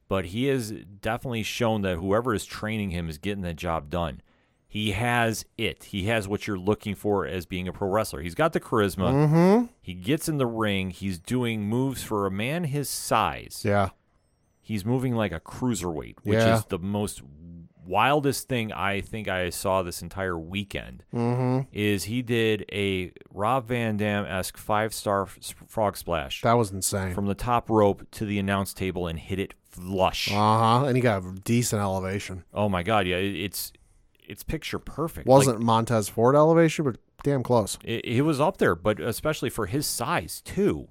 But 0.09 0.27
he 0.27 0.47
has 0.47 0.71
definitely 0.71 1.43
shown 1.43 1.83
that 1.83 1.97
whoever 1.99 2.33
is 2.35 2.45
training 2.45 2.91
him 2.91 3.09
is 3.09 3.19
getting 3.19 3.43
the 3.43 3.55
job 3.55 3.91
done. 3.91 4.21
He 4.69 4.93
has 4.93 5.45
it. 5.57 5.85
He 5.85 6.05
has 6.07 6.29
what 6.29 6.47
you're 6.47 6.59
looking 6.59 6.95
for 6.95 7.27
as 7.27 7.47
being 7.47 7.67
a 7.67 7.73
pro 7.73 7.89
wrestler. 7.89 8.21
He's 8.21 8.35
got 8.35 8.53
the 8.53 8.61
charisma. 8.61 9.13
Mm-hmm. 9.13 9.65
He 9.81 9.95
gets 9.95 10.29
in 10.29 10.39
the 10.39 10.47
ring. 10.47 10.91
He's 10.91 11.19
doing 11.19 11.63
moves 11.63 12.03
for 12.03 12.27
a 12.27 12.31
man 12.31 12.65
his 12.65 12.89
size. 12.89 13.63
Yeah. 13.65 13.91
He's 14.61 14.85
moving 14.85 15.15
like 15.15 15.33
a 15.33 15.41
cruiserweight, 15.41 16.17
which 16.25 16.35
Yeah. 16.39 16.57
is 16.59 16.65
the 16.67 16.79
most 16.79 17.23
wildest 17.87 18.49
thing 18.49 18.73
I 18.73 19.01
think 19.01 19.29
I 19.29 19.51
saw 19.51 19.83
this 19.83 20.03
entire 20.03 20.39
weekend. 20.39 21.05
Mm-hmm. 21.15 21.69
Is 21.73 22.05
he 22.05 22.23
did 22.23 22.65
a 22.73 23.13
Rob 23.33 23.69
Van 23.69 23.97
Dam 23.97 24.25
esque 24.27 24.57
five 24.57 24.93
star 24.93 25.23
f- 25.23 25.55
frog 25.67 25.97
splash 25.97 26.43
That 26.43 26.55
was 26.55 26.71
insane. 26.71 27.15
from 27.15 27.27
the 27.27 27.35
top 27.35 27.71
rope 27.71 28.07
to 28.13 28.25
the 28.25 28.39
announce 28.39 28.75
table 28.75 29.07
and 29.07 29.19
hit 29.19 29.39
it 29.39 29.55
flush. 29.71 30.31
Uh 30.31 30.35
huh. 30.81 30.85
And 30.87 30.97
he 30.97 31.03
got 31.03 31.23
a 31.25 31.33
decent 31.45 31.81
elevation. 31.81 32.45
oh 32.55 32.69
my 32.69 32.83
god, 32.83 33.07
yeah, 33.07 33.17
it- 33.17 33.37
it's 33.37 33.73
it's 34.29 34.43
picture 34.43 34.79
perfect. 34.81 35.27
Wasn't 35.29 35.61
Montez 35.61 36.09
Ford 36.09 36.35
elevation, 36.35 36.85
but 36.85 36.97
damn 37.23 37.43
close. 37.45 37.79
It, 37.85 38.05
it 38.05 38.23
was 38.23 38.41
up 38.41 38.57
there, 38.59 38.75
but 38.75 38.99
especially 38.99 39.51
for 39.51 39.67
his 39.67 39.87
size 39.87 40.41
too. 40.45 40.89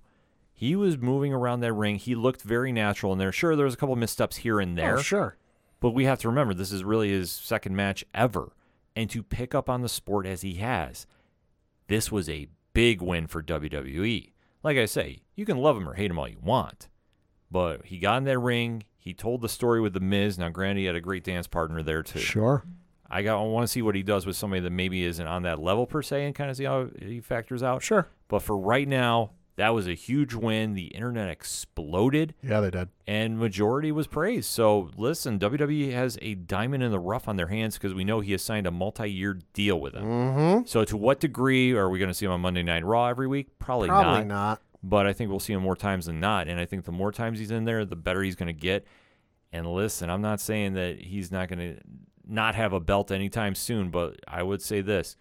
He 0.57 0.73
was 0.73 0.97
moving 0.97 1.33
around 1.33 1.59
that 1.59 1.73
ring. 1.73 1.97
He 1.97 2.15
looked 2.15 2.41
very 2.43 2.71
natural 2.71 3.11
in 3.11 3.19
there. 3.19 3.33
Sure, 3.33 3.57
there 3.57 3.65
was 3.65 3.73
a 3.73 3.77
couple 3.77 3.91
of 3.91 3.99
missteps 3.99 4.37
here 4.37 4.61
and 4.61 4.77
there, 4.77 4.99
Oh, 4.99 5.01
sure. 5.01 5.35
But 5.79 5.91
we 5.91 6.05
have 6.05 6.19
to 6.19 6.29
remember 6.29 6.53
this 6.53 6.71
is 6.71 6.83
really 6.83 7.09
his 7.09 7.31
second 7.31 7.75
match 7.75 8.03
ever, 8.13 8.53
and 8.95 9.09
to 9.09 9.21
pick 9.23 9.53
up 9.53 9.69
on 9.69 9.81
the 9.81 9.89
sport 9.89 10.25
as 10.25 10.41
he 10.41 10.55
has, 10.55 11.05
this 11.87 12.11
was 12.11 12.29
a 12.29 12.47
big 12.73 13.01
win 13.01 13.27
for 13.27 13.41
WWE. 13.43 14.31
Like 14.63 14.77
I 14.77 14.85
say, 14.85 15.21
you 15.35 15.45
can 15.45 15.57
love 15.57 15.77
him 15.77 15.87
or 15.87 15.93
hate 15.93 16.09
him 16.09 16.17
all 16.17 16.27
you 16.27 16.39
want, 16.41 16.87
But 17.51 17.85
he 17.85 17.99
got 17.99 18.17
in 18.17 18.23
that 18.25 18.39
ring. 18.39 18.83
He 18.97 19.13
told 19.13 19.41
the 19.41 19.49
story 19.49 19.79
with 19.79 19.93
the 19.93 19.99
Miz. 19.99 20.39
Now, 20.39 20.49
granted, 20.49 20.79
he 20.79 20.85
had 20.85 20.95
a 20.95 21.01
great 21.01 21.23
dance 21.23 21.47
partner 21.47 21.83
there 21.83 22.01
too. 22.03 22.19
Sure. 22.19 22.65
I 23.07 23.21
got. 23.21 23.39
I 23.39 23.43
want 23.45 23.63
to 23.65 23.71
see 23.71 23.83
what 23.83 23.93
he 23.93 24.01
does 24.01 24.25
with 24.25 24.35
somebody 24.35 24.61
that 24.61 24.71
maybe 24.71 25.03
isn't 25.03 25.27
on 25.27 25.43
that 25.43 25.59
level 25.59 25.85
per 25.85 26.01
se, 26.01 26.25
and 26.25 26.33
kind 26.33 26.49
of 26.49 26.57
see 26.57 26.63
how 26.63 26.87
he 26.99 27.21
factors 27.21 27.61
out. 27.61 27.83
Sure. 27.83 28.07
But 28.27 28.41
for 28.41 28.57
right 28.57 28.87
now, 28.87 29.31
that 29.57 29.69
was 29.69 29.87
a 29.87 29.93
huge 29.93 30.33
win. 30.33 30.73
The 30.73 30.87
internet 30.87 31.29
exploded, 31.29 32.33
Yeah, 32.41 32.59
they 32.61 32.71
did. 32.71 32.89
and 33.07 33.39
majority 33.39 33.91
was 33.91 34.07
praised. 34.07 34.49
So 34.49 34.91
listen, 34.97 35.39
WWE 35.39 35.91
has 35.93 36.17
a 36.21 36.35
diamond 36.35 36.83
in 36.83 36.91
the 36.91 36.99
rough 36.99 37.27
on 37.27 37.37
their 37.37 37.47
hands 37.47 37.75
because 37.75 37.93
we 37.93 38.03
know 38.03 38.19
he 38.19 38.33
has 38.33 38.41
signed 38.41 38.67
a 38.67 38.71
multi-year 38.71 39.39
deal 39.53 39.79
with 39.79 39.93
them. 39.93 40.03
Mm-hmm. 40.03 40.65
So 40.65 40.83
to 40.85 40.97
what 40.97 41.19
degree 41.19 41.73
are 41.73 41.89
we 41.89 41.99
going 41.99 42.09
to 42.09 42.13
see 42.13 42.25
him 42.25 42.31
on 42.33 42.41
Monday 42.41 42.63
Night 42.63 42.83
Raw 42.85 43.07
every 43.07 43.27
week? 43.27 43.57
Probably, 43.59 43.87
not. 43.87 44.01
Probably 44.03 44.25
not. 44.25 44.27
not. 44.27 44.61
But 44.83 45.07
I 45.07 45.13
think 45.13 45.29
we'll 45.31 45.39
see 45.39 45.53
him 45.53 45.63
more 45.63 45.75
times 45.75 46.05
than 46.05 46.19
not. 46.19 46.47
And 46.47 46.59
I 46.59 46.65
think 46.65 46.85
the 46.85 46.91
more 46.91 47.11
times 47.11 47.39
he's 47.39 47.49
in 47.49 47.65
there, 47.65 47.85
the 47.85 47.95
better 47.95 48.21
he's 48.21 48.35
going 48.35 48.47
to 48.47 48.53
get. 48.53 48.85
And 49.51 49.65
listen, 49.65 50.09
I'm 50.09 50.21
not 50.21 50.39
saying 50.39 50.73
that 50.73 50.99
he's 50.99 51.31
not 51.31 51.47
going 51.47 51.59
to 51.59 51.79
not 52.27 52.55
have 52.55 52.73
a 52.73 52.79
belt 52.79 53.09
anytime 53.09 53.55
soon, 53.55 53.89
but 53.89 54.19
I 54.27 54.43
would 54.43 54.61
say 54.61 54.81
this 54.81 55.15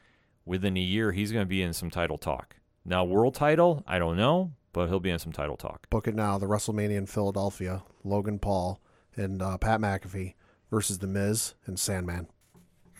within 0.45 0.77
a 0.77 0.81
year, 0.81 1.13
he's 1.13 1.33
going 1.33 1.45
to 1.45 1.49
be 1.49 1.63
in 1.63 1.73
some 1.73 1.91
title 1.91 2.19
talk. 2.19 2.57
Now, 2.85 3.05
world 3.05 3.35
title, 3.35 3.83
I 3.87 3.99
don't 3.99 4.17
know, 4.17 4.53
but 4.73 4.89
he'll 4.89 5.01
be 5.01 5.11
in 5.11 5.19
some 5.19 5.33
title 5.33 5.57
talk. 5.57 5.89
Book 5.91 6.07
it 6.07 6.15
now. 6.15 6.39
The 6.39 6.47
WrestleMania 6.47 6.97
in 6.97 7.07
Philadelphia. 7.07 7.83
Logan 8.05 8.39
Paul 8.39 8.81
and 9.17 9.41
uh, 9.41 9.57
Pat 9.59 9.81
McAfee 9.81 10.35
versus 10.71 10.99
The 10.99 11.07
Miz 11.07 11.55
and 11.67 11.79
Sandman. 11.79 12.29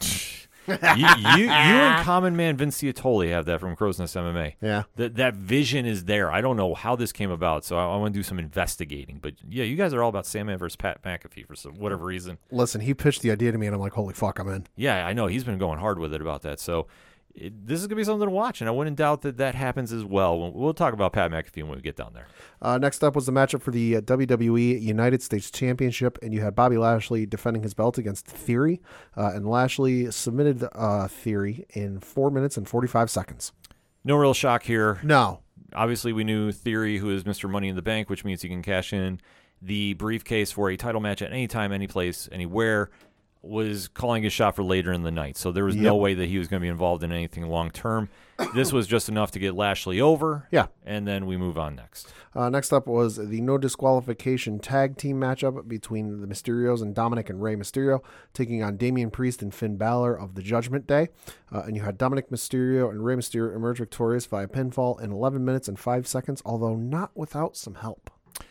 you, 0.67 0.77
you, 0.97 1.07
you 1.37 1.49
and 1.51 2.05
Common 2.05 2.37
Man 2.37 2.57
Vince 2.57 2.81
Ciotoli 2.81 3.31
have 3.31 3.45
that 3.47 3.61
from 3.61 3.77
Crow's 3.77 3.99
Nest 3.99 4.17
MMA. 4.17 4.55
Yeah. 4.61 4.85
That 4.97 5.17
that 5.17 5.35
vision 5.35 5.85
is 5.85 6.05
there. 6.05 6.31
I 6.31 6.41
don't 6.41 6.57
know 6.57 6.75
how 6.75 6.97
this 6.97 7.13
came 7.13 7.31
about, 7.31 7.65
so 7.65 7.77
I, 7.77 7.85
I 7.85 7.97
want 7.97 8.15
to 8.15 8.19
do 8.19 8.23
some 8.23 8.39
investigating. 8.39 9.19
But 9.21 9.35
yeah, 9.49 9.65
you 9.65 9.77
guys 9.77 9.93
are 9.93 10.03
all 10.03 10.09
about 10.09 10.27
Sandman 10.27 10.59
versus 10.59 10.77
Pat 10.77 11.03
McAfee 11.03 11.47
for 11.47 11.55
some, 11.55 11.75
whatever 11.79 12.05
reason. 12.07 12.39
Listen, 12.51 12.81
he 12.81 12.95
pitched 12.95 13.23
the 13.23 13.31
idea 13.31 13.53
to 13.53 13.59
me, 13.59 13.67
and 13.67 13.75
I'm 13.75 13.81
like, 13.81 13.93
holy 13.93 14.15
fuck, 14.15 14.39
I'm 14.39 14.49
in. 14.49 14.67
Yeah, 14.77 15.07
I 15.07 15.13
know 15.13 15.27
he's 15.27 15.45
been 15.45 15.59
going 15.59 15.79
hard 15.79 15.99
with 15.99 16.15
it 16.15 16.21
about 16.21 16.43
that. 16.43 16.61
So 16.61 16.87
it, 17.35 17.67
this 17.67 17.81
is 17.81 17.87
gonna 17.87 17.97
be 17.97 18.05
something 18.05 18.27
to 18.29 18.33
watch, 18.33 18.61
and 18.61 18.69
I 18.69 18.71
wouldn't 18.73 18.97
doubt 18.97 19.23
that 19.23 19.39
that 19.39 19.55
happens 19.55 19.93
as 19.93 20.05
well. 20.05 20.39
We'll, 20.39 20.53
we'll 20.53 20.75
talk 20.75 20.95
about 20.95 21.13
Pat 21.13 21.31
McAfee 21.31 21.63
when 21.65 21.77
we 21.77 21.81
get 21.83 21.97
down 21.97 22.13
there. 22.15 22.27
Uh, 22.63 22.79
next 22.79 23.03
up 23.03 23.15
was 23.15 23.27
the 23.27 23.33
matchup 23.33 23.61
for 23.61 23.71
the 23.71 23.97
uh, 23.97 24.01
WWE 24.03 24.81
United 24.81 25.23
States 25.23 25.51
Championship, 25.51 26.19
and 26.23 26.33
you 26.33 26.41
had 26.41 26.55
Bobby 26.55 26.79
Lashley 26.79 27.27
defending 27.27 27.63
his 27.63 27.75
belt 27.75 27.99
against 27.99 28.27
Theory, 28.27 28.81
uh, 29.17 29.33
and 29.35 29.49
Lashley 29.49 30.11
submitted 30.11 30.67
uh, 30.73 31.09
Theory 31.09 31.67
in 31.71 32.01
four 32.01 32.31
minutes 32.31 32.57
and 32.57 32.69
45 32.69 33.11
seconds. 33.11 33.53
No 34.05 34.17
real 34.17 34.35
shock 34.35 34.63
here. 34.63 35.01
No. 35.03 35.41
Obviously, 35.75 36.13
we 36.13 36.25
knew 36.25 36.53
Theory, 36.53 36.99
who 36.99 37.11
is 37.11 37.25
Mr. 37.25 37.51
Money 37.51 37.69
in 37.69 37.75
the 37.75 37.83
Bank, 37.83 38.09
which 38.09 38.25
means 38.25 38.43
he 38.43 38.49
can 38.49 38.63
cash 38.63 38.93
in 38.93 39.21
the 39.61 39.95
briefcase 39.95 40.53
for 40.53 40.71
a 40.71 40.77
title 40.77 41.01
match 41.01 41.23
at 41.23 41.31
any 41.33 41.49
time, 41.49 41.73
any 41.73 41.87
place, 41.87 42.29
anywhere. 42.31 42.91
Was 43.47 43.89
calling 43.89 44.23
his 44.23 44.33
shot 44.33 44.57
for 44.57 44.63
later 44.63 44.91
in 44.93 45.03
the 45.03 45.11
night, 45.11 45.37
so 45.37 45.53
there 45.53 45.65
was 45.67 45.77
no 45.77 45.97
way 45.97 46.15
that 46.15 46.27
he 46.31 46.39
was 46.39 46.49
going 46.49 46.61
to 46.61 46.65
be 46.65 46.69
involved 46.71 47.05
in 47.05 47.13
anything 47.13 47.47
long 47.47 47.71
term. 47.71 48.09
This 48.55 48.73
was 48.73 48.87
just 48.87 49.09
enough 49.09 49.31
to 49.33 49.39
get 49.39 49.55
Lashley 49.55 50.01
over, 50.01 50.49
Yeah. 50.51 50.67
and 50.85 51.07
then 51.07 51.27
we 51.27 51.37
move 51.37 51.57
on 51.59 51.77
next. 51.77 52.13
Uh, 52.35 52.49
next 52.49 52.73
up 52.73 52.87
was 52.87 53.17
the 53.17 53.41
no 53.43 53.59
disqualification 53.59 54.59
tag 54.59 54.97
team 54.97 55.21
matchup 55.21 55.69
between 55.69 56.21
the 56.21 56.27
Mysterios 56.27 56.83
and 56.83 56.95
Dominic 56.95 57.29
and 57.31 57.43
Rey 57.43 57.55
Mysterio, 57.55 58.01
taking 58.33 58.63
on 58.63 58.77
Damian 58.77 59.11
Priest 59.11 59.43
and 59.43 59.55
Finn 59.55 59.77
Balor 59.77 60.19
of 60.19 60.35
the 60.35 60.43
Judgment 60.43 60.87
Day. 60.87 61.09
Uh, 61.53 61.61
and 61.67 61.77
you 61.77 61.83
had 61.83 61.99
Dominic 61.99 62.31
Mysterio 62.31 62.91
and 62.91 63.05
Rey 63.05 63.15
Mysterio 63.15 63.55
emerge 63.55 63.79
victorious 63.79 64.27
via 64.27 64.49
pinfall 64.49 65.01
in 65.01 65.13
11 65.13 65.45
minutes 65.45 65.69
and 65.69 65.79
5 65.79 66.07
seconds, 66.09 66.43
although 66.45 66.75
not 66.77 67.11
without 67.15 67.57
some 67.57 67.75
help. 67.77 68.11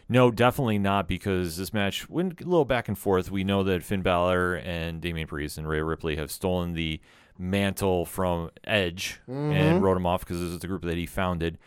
No, 0.10 0.32
definitely 0.32 0.80
not 0.80 1.08
because 1.08 1.58
this 1.58 1.74
match 1.74 2.10
went 2.10 2.40
a 2.42 2.44
little 2.46 2.66
back 2.66 2.88
and 2.88 2.98
forth. 2.98 3.32
We 3.32 3.44
know 3.44 3.64
that 3.64 3.84
Finn 3.84 4.02
Balor 4.02 4.56
and 4.56 5.02
Damian 5.02 5.28
Priest 5.28 5.58
and 5.58 5.68
Rhea 5.68 5.84
Ripley 5.84 6.16
have 6.18 6.32
stolen 6.32 6.74
the 6.74 7.00
mantle 7.38 8.06
from 8.06 8.52
Edge 8.64 9.20
and 9.28 9.82
wrote 9.84 9.98
him 9.98 10.06
off 10.06 10.22
because 10.22 10.40
this 10.40 10.50
is 10.52 10.60
the 10.60 10.68
group 10.68 10.84
that 10.84 10.98
he 10.98 11.06
founded. 11.06 11.58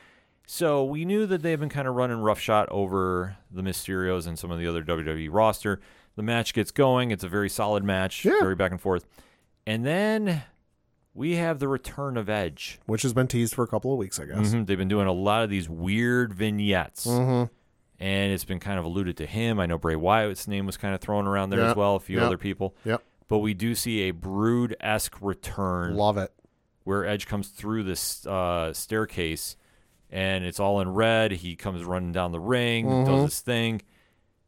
So 0.47 0.85
we 0.85 1.05
knew 1.05 1.27
that 1.27 1.43
they've 1.43 1.59
been 1.59 1.69
kind 1.69 1.88
of 1.88 1.95
running 1.97 2.19
roughshod 2.19 2.69
over 2.71 3.37
the 3.51 3.62
Mysterios 3.62 4.27
and 4.29 4.38
some 4.38 4.51
of 4.53 4.59
the 4.61 4.67
other 4.69 4.83
WWE 4.83 5.29
roster. 5.33 5.81
The 6.14 6.23
match 6.23 6.55
gets 6.55 6.71
going. 6.71 7.11
It's 7.11 7.25
a 7.25 7.29
very 7.29 7.49
solid 7.49 7.83
match, 7.83 8.25
Yeah. 8.25 8.38
very 8.41 8.55
back 8.55 8.71
and 8.71 8.81
forth. 8.81 9.07
And 9.67 9.85
then 9.85 10.45
we 11.14 11.35
have 11.35 11.59
the 11.59 11.67
return 11.67 12.17
of 12.17 12.29
Edge. 12.29 12.79
Which 12.87 13.03
has 13.03 13.12
been 13.12 13.27
teased 13.27 13.55
for 13.55 13.64
a 13.64 13.67
couple 13.67 13.93
of 13.93 13.99
weeks, 13.99 14.21
I 14.21 14.27
guess. 14.27 14.55
Mhm. 14.55 14.67
They've 14.67 14.79
been 14.79 14.87
doing 14.88 15.09
a 15.09 15.12
lot 15.12 15.43
of 15.43 15.51
these 15.51 15.69
weird 15.69 16.33
vignettes 16.33 17.07
Mm-hmm. 17.07 17.53
And 17.99 18.33
it's 18.33 18.45
been 18.45 18.61
kind 18.61 18.79
of 18.79 18.85
alluded 18.85 19.17
to 19.19 19.27
him. 19.27 19.59
I 19.61 19.67
know 19.67 19.79
Bray 19.79 19.97
Wyatt's 19.97 20.47
name 20.49 20.67
was 20.67 20.77
kind 20.77 20.95
of 20.95 21.01
thrown 21.01 21.27
around 21.27 21.51
there 21.51 21.61
Yeah, 21.61 21.71
as 21.71 21.77
well, 21.77 21.97
a 21.97 22.01
few 22.01 22.19
yeah. 22.19 22.27
other 22.27 22.39
people. 22.39 22.75
Yep. 22.85 23.03
But 23.29 23.39
we 23.39 23.55
do 23.55 23.75
see 23.75 24.03
a 24.03 24.11
brood 24.13 24.77
esque 24.81 25.17
return 25.21 25.97
Love 25.97 26.17
it. 26.19 26.33
where 26.85 27.05
Edge 27.05 27.27
comes 27.27 27.49
through 27.49 27.83
this 27.85 28.25
uh, 28.27 28.73
staircase 28.73 29.57
and 30.11 30.45
it's 30.45 30.61
all 30.61 30.81
in 30.81 30.89
red. 30.95 31.33
He 31.33 31.57
comes 31.57 31.85
running 31.85 32.13
down 32.13 32.31
the 32.33 32.39
ring, 32.41 32.87
Mm-hmm. 32.87 33.11
does 33.11 33.25
his 33.25 33.41
thing, 33.41 33.83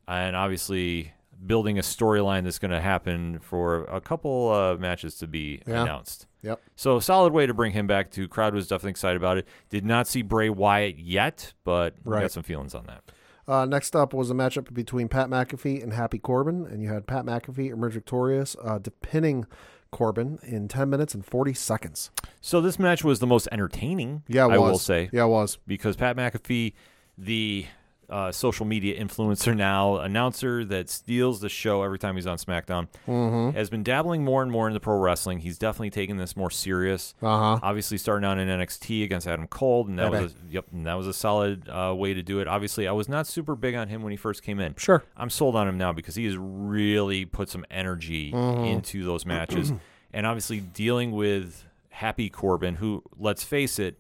and 0.07 0.37
obviously 0.37 1.13
building 1.45 1.79
a 1.79 1.83
storyline 1.83 2.45
that's 2.45 2.59
going 2.59 2.71
to 2.73 2.81
happen 2.81 3.39
for 3.41 3.85
a 3.85 4.01
couple 4.01 4.51
uh, 4.53 4.77
matches 4.77 5.17
to 5.17 5.27
be 5.27 5.63
Yeah. 5.67 5.83
announced. 5.83 6.27
Yep. 6.43 6.61
So 6.77 7.01
solid 7.01 7.33
way 7.33 7.47
to 7.47 7.55
bring 7.55 7.73
him 7.73 7.87
back 7.89 8.11
to. 8.13 8.29
Crowd 8.29 8.55
was 8.55 8.69
definitely 8.69 8.91
excited 8.93 9.17
about 9.17 9.39
it. 9.39 9.49
Did 9.71 9.85
not 9.85 10.07
see 10.07 10.23
Bray 10.23 10.51
Wyatt 10.51 10.99
yet, 10.99 11.53
but 11.65 11.95
we 12.05 12.13
Right. 12.13 12.21
got 12.23 12.31
some 12.33 12.43
feelings 12.45 12.75
on 12.77 12.87
that. 12.87 13.03
Uh, 13.49 13.65
next 13.65 13.97
up 13.97 14.13
was 14.13 14.31
a 14.31 14.35
matchup 14.35 14.73
between 14.75 15.09
Pat 15.09 15.29
McAfee 15.29 15.83
and 15.83 15.95
Happy 15.95 16.19
Corbin, 16.19 16.67
and 16.67 16.83
you 16.83 16.91
had 16.93 17.07
Pat 17.07 17.25
McAfee 17.25 17.71
emerge 17.73 17.95
victorious, 17.95 18.55
uh, 18.63 18.79
pinning 19.01 19.47
Corbin 19.91 20.39
in 20.43 20.69
10 20.69 20.91
minutes 20.91 21.15
and 21.15 21.25
40 21.25 21.55
seconds. 21.55 22.11
So 22.43 22.61
this 22.61 22.79
match 22.79 23.03
was 23.03 23.21
the 23.21 23.27
most 23.27 23.49
entertaining. 23.51 24.23
Yeah, 24.29 24.47
it 24.47 24.51
I 24.53 24.59
was. 24.59 24.71
will 24.73 24.79
say 24.79 25.09
Yeah, 25.13 25.25
it 25.25 25.29
was. 25.29 25.57
because 25.67 25.97
Pat 25.97 26.15
McAfee, 26.15 26.75
the 27.17 27.65
uh, 28.11 28.33
social 28.33 28.65
media 28.65 28.99
influencer 28.99 29.55
now, 29.57 29.97
announcer 29.99 30.65
that 30.65 30.89
steals 30.89 31.41
the 31.41 31.49
show 31.49 31.83
every 31.83 31.99
time 31.99 32.15
he's 32.17 32.27
on 32.27 32.39
SmackDown, 32.39 32.89
Mm-hmm. 33.07 33.57
has 33.57 33.69
been 33.71 33.83
dabbling 33.83 34.25
more 34.25 34.43
and 34.43 34.51
more 34.51 34.67
into 34.67 34.81
pro 34.81 34.97
wrestling. 34.99 35.41
He's 35.41 35.59
definitely 35.59 35.91
taking 35.91 36.17
this 36.17 36.37
more 36.37 36.51
serious. 36.51 37.15
Uh 37.23 37.57
huh. 37.57 37.61
Obviously, 37.63 37.99
starting 37.99 38.27
out 38.27 38.39
in 38.39 38.49
NXT 38.49 39.05
against 39.05 39.27
Adam 39.27 39.47
Cole, 39.47 39.87
and 39.87 39.99
that 39.99 40.11
Bye-bye. 40.11 40.23
was 40.25 40.33
a, 40.33 40.53
yep, 40.53 40.65
and 40.73 40.87
that 40.87 40.95
was 40.95 41.07
a 41.07 41.13
solid 41.13 41.69
uh, 41.69 41.95
way 41.97 42.15
to 42.15 42.23
do 42.23 42.41
it. 42.41 42.49
Obviously, 42.49 42.89
I 42.89 42.93
was 42.93 43.09
not 43.09 43.27
super 43.27 43.55
big 43.55 43.75
on 43.75 43.89
him 43.89 44.03
when 44.03 44.11
he 44.11 44.17
first 44.17 44.43
came 44.43 44.59
in. 44.61 44.75
Sure. 44.77 45.05
I'm 45.17 45.31
sold 45.31 45.55
on 45.57 45.69
him 45.69 45.77
now 45.79 45.93
because 45.93 46.15
he 46.15 46.25
has 46.27 46.37
really 46.39 47.25
put 47.25 47.49
some 47.51 47.65
energy 47.71 48.33
Mm-hmm. 48.33 48.65
into 48.65 49.05
those 49.05 49.27
matches. 49.27 49.73
and 50.13 50.27
obviously 50.27 50.61
dealing 50.61 51.13
with 51.13 51.65
Happy 51.91 52.31
Corbin, 52.31 52.77
who, 52.77 53.03
let's 53.19 53.43
face 53.45 53.79
it, 53.79 53.99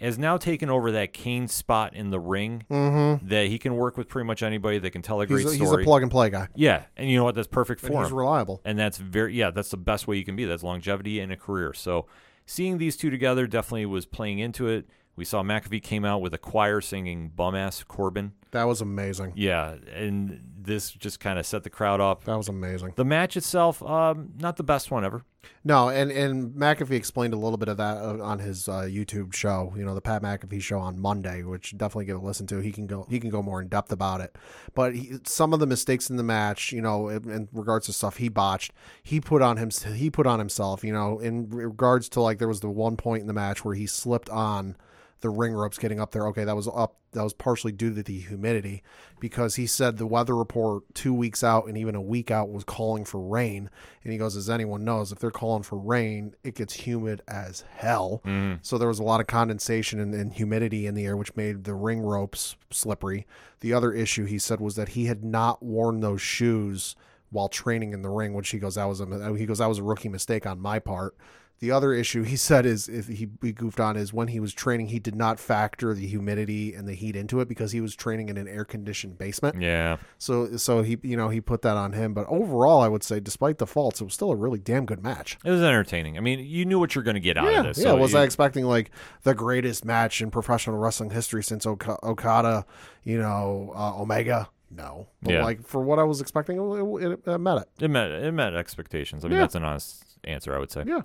has 0.00 0.18
now 0.18 0.36
taken 0.36 0.68
over 0.70 0.92
that 0.92 1.12
Kane 1.12 1.48
spot 1.48 1.94
in 1.94 2.10
the 2.10 2.20
ring 2.20 2.64
Mm-hmm. 2.70 3.26
that 3.28 3.46
he 3.48 3.58
can 3.58 3.76
work 3.76 3.96
with 3.96 4.08
pretty 4.08 4.26
much 4.26 4.42
anybody 4.42 4.78
that 4.78 4.90
can 4.90 5.02
tell 5.02 5.20
a 5.20 5.26
great 5.26 5.42
He's 5.42 5.52
a, 5.52 5.54
story. 5.56 5.78
he's 5.78 5.82
a 5.82 5.84
plug 5.84 6.02
and 6.02 6.10
play 6.10 6.30
guy. 6.30 6.48
yeah, 6.54 6.84
and 6.96 7.10
you 7.10 7.16
know 7.16 7.24
what? 7.24 7.34
That's 7.34 7.48
perfect 7.48 7.82
And 7.82 7.92
for 7.92 8.02
he's 8.02 8.12
reliable. 8.12 8.60
And 8.64 8.78
that's 8.78 8.98
very 8.98 9.34
yeah, 9.34 9.50
that's 9.50 9.70
the 9.70 9.76
best 9.76 10.06
way 10.06 10.16
you 10.16 10.24
can 10.24 10.36
be. 10.36 10.44
That's 10.44 10.62
longevity 10.62 11.20
in 11.20 11.30
a 11.30 11.36
career. 11.36 11.72
So 11.72 12.06
seeing 12.44 12.78
these 12.78 12.96
two 12.96 13.10
together 13.10 13.46
definitely 13.46 13.86
was 13.86 14.06
playing 14.06 14.38
into 14.38 14.68
it. 14.68 14.86
We 15.16 15.24
saw 15.24 15.42
McAfee 15.42 15.82
came 15.82 16.04
out 16.04 16.20
with 16.20 16.34
a 16.34 16.38
choir 16.38 16.82
singing 16.82 17.30
bum 17.30 17.54
ass 17.54 17.82
Corbin. 17.82 18.32
That 18.50 18.64
was 18.64 18.82
amazing. 18.82 19.32
Yeah, 19.34 19.76
and 19.94 20.42
this 20.60 20.90
just 20.90 21.20
kind 21.20 21.38
of 21.38 21.46
set 21.46 21.62
the 21.64 21.70
crowd 21.70 22.02
up. 22.02 22.24
That 22.24 22.36
was 22.36 22.48
amazing. 22.48 22.92
The 22.96 23.04
match 23.06 23.34
itself, 23.36 23.82
um, 23.82 24.32
not 24.38 24.56
the 24.56 24.62
best 24.62 24.90
one 24.90 25.06
ever. 25.06 25.24
No, 25.64 25.88
and 25.88 26.12
and 26.12 26.54
McAfee 26.54 26.92
explained 26.92 27.34
a 27.34 27.36
little 27.36 27.56
bit 27.56 27.68
of 27.68 27.76
that 27.78 27.96
uh, 27.96 28.22
on 28.22 28.38
his 28.38 28.68
uh, 28.68 28.82
YouTube 28.82 29.34
show. 29.34 29.72
You 29.76 29.84
know, 29.84 29.94
the 29.94 30.00
Pat 30.00 30.22
McAfee 30.22 30.62
show 30.62 30.78
on 30.78 31.00
Monday, 31.00 31.42
which 31.42 31.76
definitely 31.76 32.04
give 32.04 32.16
a 32.16 32.24
listen 32.24 32.46
to. 32.46 32.60
He 32.60 32.70
can 32.70 32.86
go 32.86 33.06
he 33.10 33.18
can 33.18 33.30
go 33.30 33.42
more 33.42 33.60
in 33.60 33.68
depth 33.68 33.90
about 33.90 34.20
it. 34.20 34.36
But 34.74 34.94
he, 34.94 35.18
some 35.24 35.52
of 35.52 35.60
the 35.60 35.66
mistakes 35.66 36.08
in 36.08 36.16
the 36.16 36.22
match, 36.22 36.72
you 36.72 36.80
know, 36.80 37.08
in, 37.08 37.28
in 37.28 37.48
regards 37.52 37.86
to 37.86 37.92
stuff 37.92 38.18
he 38.18 38.28
botched, 38.28 38.72
he 39.02 39.20
put 39.20 39.42
on 39.42 39.56
him 39.56 39.70
he 39.94 40.08
put 40.10 40.26
on 40.26 40.38
himself. 40.38 40.84
You 40.84 40.92
know, 40.92 41.18
in 41.18 41.48
regards 41.50 42.08
to 42.10 42.20
like 42.20 42.38
there 42.38 42.48
was 42.48 42.60
the 42.60 42.70
one 42.70 42.96
point 42.96 43.22
in 43.22 43.26
the 43.26 43.32
match 43.32 43.64
where 43.64 43.74
he 43.74 43.86
slipped 43.86 44.30
on 44.30 44.76
the 45.20 45.30
ring 45.30 45.52
ropes 45.52 45.78
getting 45.78 45.98
up 45.98 46.12
there. 46.12 46.26
Okay, 46.28 46.44
that 46.44 46.56
was 46.56 46.68
up. 46.68 46.96
That 47.12 47.24
was 47.24 47.32
partially 47.32 47.72
due 47.72 47.94
to 47.94 48.02
the 48.02 48.18
humidity, 48.18 48.82
because 49.20 49.54
he 49.54 49.66
said 49.66 49.96
the 49.96 50.06
weather 50.06 50.36
report 50.36 50.82
two 50.94 51.14
weeks 51.14 51.42
out 51.42 51.66
and 51.66 51.78
even 51.78 51.94
a 51.94 52.00
week 52.00 52.30
out 52.30 52.50
was 52.50 52.62
calling 52.62 53.06
for 53.06 53.20
rain. 53.20 53.70
And 54.04 54.12
he 54.12 54.18
goes, 54.18 54.36
as 54.36 54.50
anyone 54.50 54.84
knows, 54.84 55.12
if 55.12 55.18
they're 55.18 55.30
calling 55.30 55.62
for 55.62 55.78
rain, 55.78 56.34
it 56.44 56.56
gets 56.56 56.74
humid 56.74 57.22
as 57.26 57.64
hell. 57.74 58.20
Mm-hmm. 58.26 58.56
So 58.60 58.76
there 58.76 58.88
was 58.88 58.98
a 58.98 59.04
lot 59.04 59.20
of 59.22 59.26
condensation 59.26 59.98
and, 59.98 60.14
and 60.14 60.34
humidity 60.34 60.86
in 60.86 60.94
the 60.94 61.06
air, 61.06 61.16
which 61.16 61.34
made 61.36 61.64
the 61.64 61.74
ring 61.74 62.00
ropes 62.00 62.56
slippery. 62.70 63.26
The 63.60 63.72
other 63.72 63.94
issue 63.94 64.26
he 64.26 64.38
said 64.38 64.60
was 64.60 64.76
that 64.76 64.90
he 64.90 65.06
had 65.06 65.24
not 65.24 65.62
worn 65.62 66.00
those 66.00 66.20
shoes 66.20 66.96
while 67.30 67.48
training 67.48 67.94
in 67.94 68.02
the 68.02 68.10
ring, 68.10 68.34
which 68.34 68.50
he 68.50 68.58
goes 68.58 68.74
that 68.74 68.84
was 68.84 69.00
a 69.00 69.34
he 69.36 69.46
goes 69.46 69.58
that 69.58 69.68
was 69.68 69.78
a 69.78 69.82
rookie 69.82 70.08
mistake 70.08 70.46
on 70.46 70.60
my 70.60 70.78
part. 70.78 71.16
The 71.58 71.70
other 71.70 71.94
issue 71.94 72.22
he 72.22 72.36
said 72.36 72.66
is 72.66 72.86
if 72.86 73.08
he, 73.08 73.28
he 73.40 73.52
goofed 73.52 73.80
on 73.80 73.96
is 73.96 74.12
when 74.12 74.28
he 74.28 74.40
was 74.40 74.52
training 74.52 74.88
he 74.88 74.98
did 74.98 75.14
not 75.14 75.40
factor 75.40 75.94
the 75.94 76.06
humidity 76.06 76.74
and 76.74 76.86
the 76.86 76.92
heat 76.92 77.16
into 77.16 77.40
it 77.40 77.48
because 77.48 77.72
he 77.72 77.80
was 77.80 77.96
training 77.96 78.28
in 78.28 78.36
an 78.36 78.46
air 78.46 78.64
conditioned 78.64 79.16
basement. 79.16 79.60
Yeah. 79.60 79.96
So 80.18 80.56
so 80.58 80.82
he 80.82 80.98
you 81.02 81.16
know 81.16 81.30
he 81.30 81.40
put 81.40 81.62
that 81.62 81.76
on 81.76 81.92
him. 81.94 82.12
But 82.12 82.26
overall, 82.28 82.82
I 82.82 82.88
would 82.88 83.02
say 83.02 83.20
despite 83.20 83.56
the 83.58 83.66
faults, 83.66 84.00
it 84.02 84.04
was 84.04 84.12
still 84.14 84.30
a 84.32 84.36
really 84.36 84.58
damn 84.58 84.84
good 84.84 85.02
match. 85.02 85.38
It 85.44 85.50
was 85.50 85.62
entertaining. 85.62 86.18
I 86.18 86.20
mean, 86.20 86.40
you 86.40 86.64
knew 86.66 86.78
what 86.78 86.94
you're 86.94 87.04
going 87.04 87.14
to 87.14 87.20
get 87.20 87.38
out 87.38 87.50
yeah, 87.50 87.60
of 87.60 87.66
this. 87.66 87.78
yeah. 87.78 87.84
so 87.84 87.96
was 87.96 88.12
you- 88.12 88.18
I 88.18 88.22
expecting 88.24 88.64
like 88.66 88.90
the 89.22 89.34
greatest 89.34 89.84
match 89.84 90.20
in 90.20 90.30
professional 90.30 90.76
wrestling 90.78 91.10
history 91.10 91.42
since 91.42 91.64
Oka- 91.66 91.98
Okada, 92.04 92.66
you 93.02 93.18
know, 93.18 93.72
uh, 93.74 94.00
Omega? 94.00 94.50
No, 94.70 95.06
but 95.22 95.32
Yeah. 95.32 95.44
like 95.44 95.62
for 95.64 95.80
what 95.80 95.98
I 95.98 96.02
was 96.02 96.20
expecting, 96.20 96.58
it, 96.58 97.04
it, 97.12 97.20
it 97.26 97.38
met 97.38 97.58
it. 97.62 97.68
It 97.84 97.88
met 97.88 98.10
it 98.10 98.32
met 98.32 98.54
expectations. 98.54 99.24
I 99.24 99.28
mean, 99.28 99.36
Yeah. 99.36 99.42
that's 99.44 99.54
an 99.54 99.64
honest 99.64 100.04
answer, 100.26 100.54
I 100.54 100.58
would 100.58 100.70
say. 100.70 100.84
Yeah. 100.86 101.02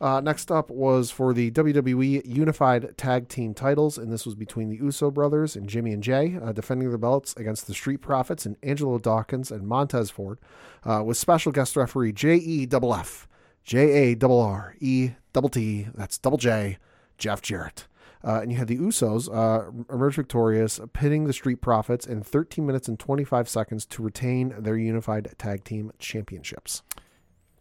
Uh, 0.00 0.20
next 0.20 0.50
up 0.50 0.70
was 0.70 1.10
for 1.10 1.32
the 1.32 1.50
WWE 1.50 2.22
Unified 2.26 2.96
Tag 2.96 3.28
Team 3.28 3.54
titles, 3.54 3.98
and 3.98 4.12
this 4.12 4.26
was 4.26 4.34
between 4.34 4.68
the 4.68 4.76
Uso 4.76 5.10
brothers 5.10 5.56
and 5.56 5.68
Jimmy 5.68 5.92
and 5.92 6.02
Jey, 6.02 6.38
uh, 6.42 6.52
defending 6.52 6.88
their 6.88 6.98
belts 6.98 7.34
against 7.36 7.66
the 7.66 7.74
Street 7.74 8.00
Profits 8.00 8.46
and 8.46 8.56
Angelo 8.62 8.98
Dawkins 8.98 9.50
and 9.50 9.66
Montez 9.66 10.10
Ford, 10.10 10.38
uh, 10.84 11.02
with 11.04 11.16
special 11.16 11.52
guest 11.52 11.76
referee 11.76 12.12
J 12.12 12.36
E 12.36 12.66
double 12.66 12.94
F, 12.94 13.28
J 13.64 13.78
A 13.90 14.14
double 14.14 14.40
R 14.40 14.76
E 14.80 15.12
double 15.32 15.48
T, 15.48 15.88
that's 15.94 16.18
double 16.18 16.38
J, 16.38 16.78
Jeff 17.18 17.40
Jarrett. 17.40 17.86
Uh, 18.22 18.40
and 18.40 18.50
you 18.50 18.56
had 18.56 18.68
the 18.68 18.78
Usos 18.78 19.28
uh, 19.32 19.70
emerge 19.92 20.14
victorious, 20.14 20.80
pinning 20.94 21.24
the 21.24 21.32
Street 21.32 21.60
Profits 21.60 22.06
in 22.06 22.22
13 22.22 22.64
minutes 22.64 22.88
and 22.88 22.98
25 22.98 23.48
seconds 23.48 23.84
to 23.84 24.02
retain 24.02 24.54
their 24.58 24.78
Unified 24.78 25.34
Tag 25.36 25.62
Team 25.62 25.92
Championships. 25.98 26.82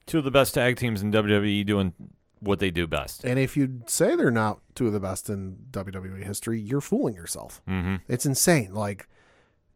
Two 0.05 0.19
of 0.19 0.23
the 0.23 0.31
best 0.31 0.53
tag 0.53 0.77
teams 0.77 1.01
in 1.01 1.11
WWE 1.11 1.65
doing 1.65 1.93
what 2.39 2.59
they 2.59 2.71
do 2.71 2.87
best. 2.87 3.23
And 3.23 3.39
if 3.39 3.55
you 3.55 3.81
say 3.87 4.15
they're 4.15 4.31
not 4.31 4.59
two 4.75 4.87
of 4.87 4.93
the 4.93 4.99
best 4.99 5.29
in 5.29 5.57
WWE 5.71 6.23
history, 6.23 6.59
you're 6.59 6.81
fooling 6.81 7.15
yourself. 7.15 7.61
Mm-hmm. 7.67 7.95
It's 8.07 8.25
insane. 8.25 8.73
Like 8.73 9.07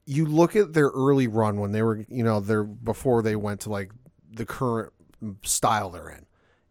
you 0.06 0.26
look 0.26 0.56
at 0.56 0.74
their 0.74 0.88
early 0.90 1.28
run 1.28 1.60
when 1.60 1.72
they 1.72 1.82
were, 1.82 2.06
you 2.10 2.24
know, 2.24 2.40
they're 2.40 2.64
before 2.64 3.22
they 3.22 3.36
went 3.36 3.62
to 3.62 3.70
like 3.70 3.92
the 4.32 4.46
current 4.46 4.92
style 5.44 5.90
they're 5.90 6.10
in. 6.10 6.26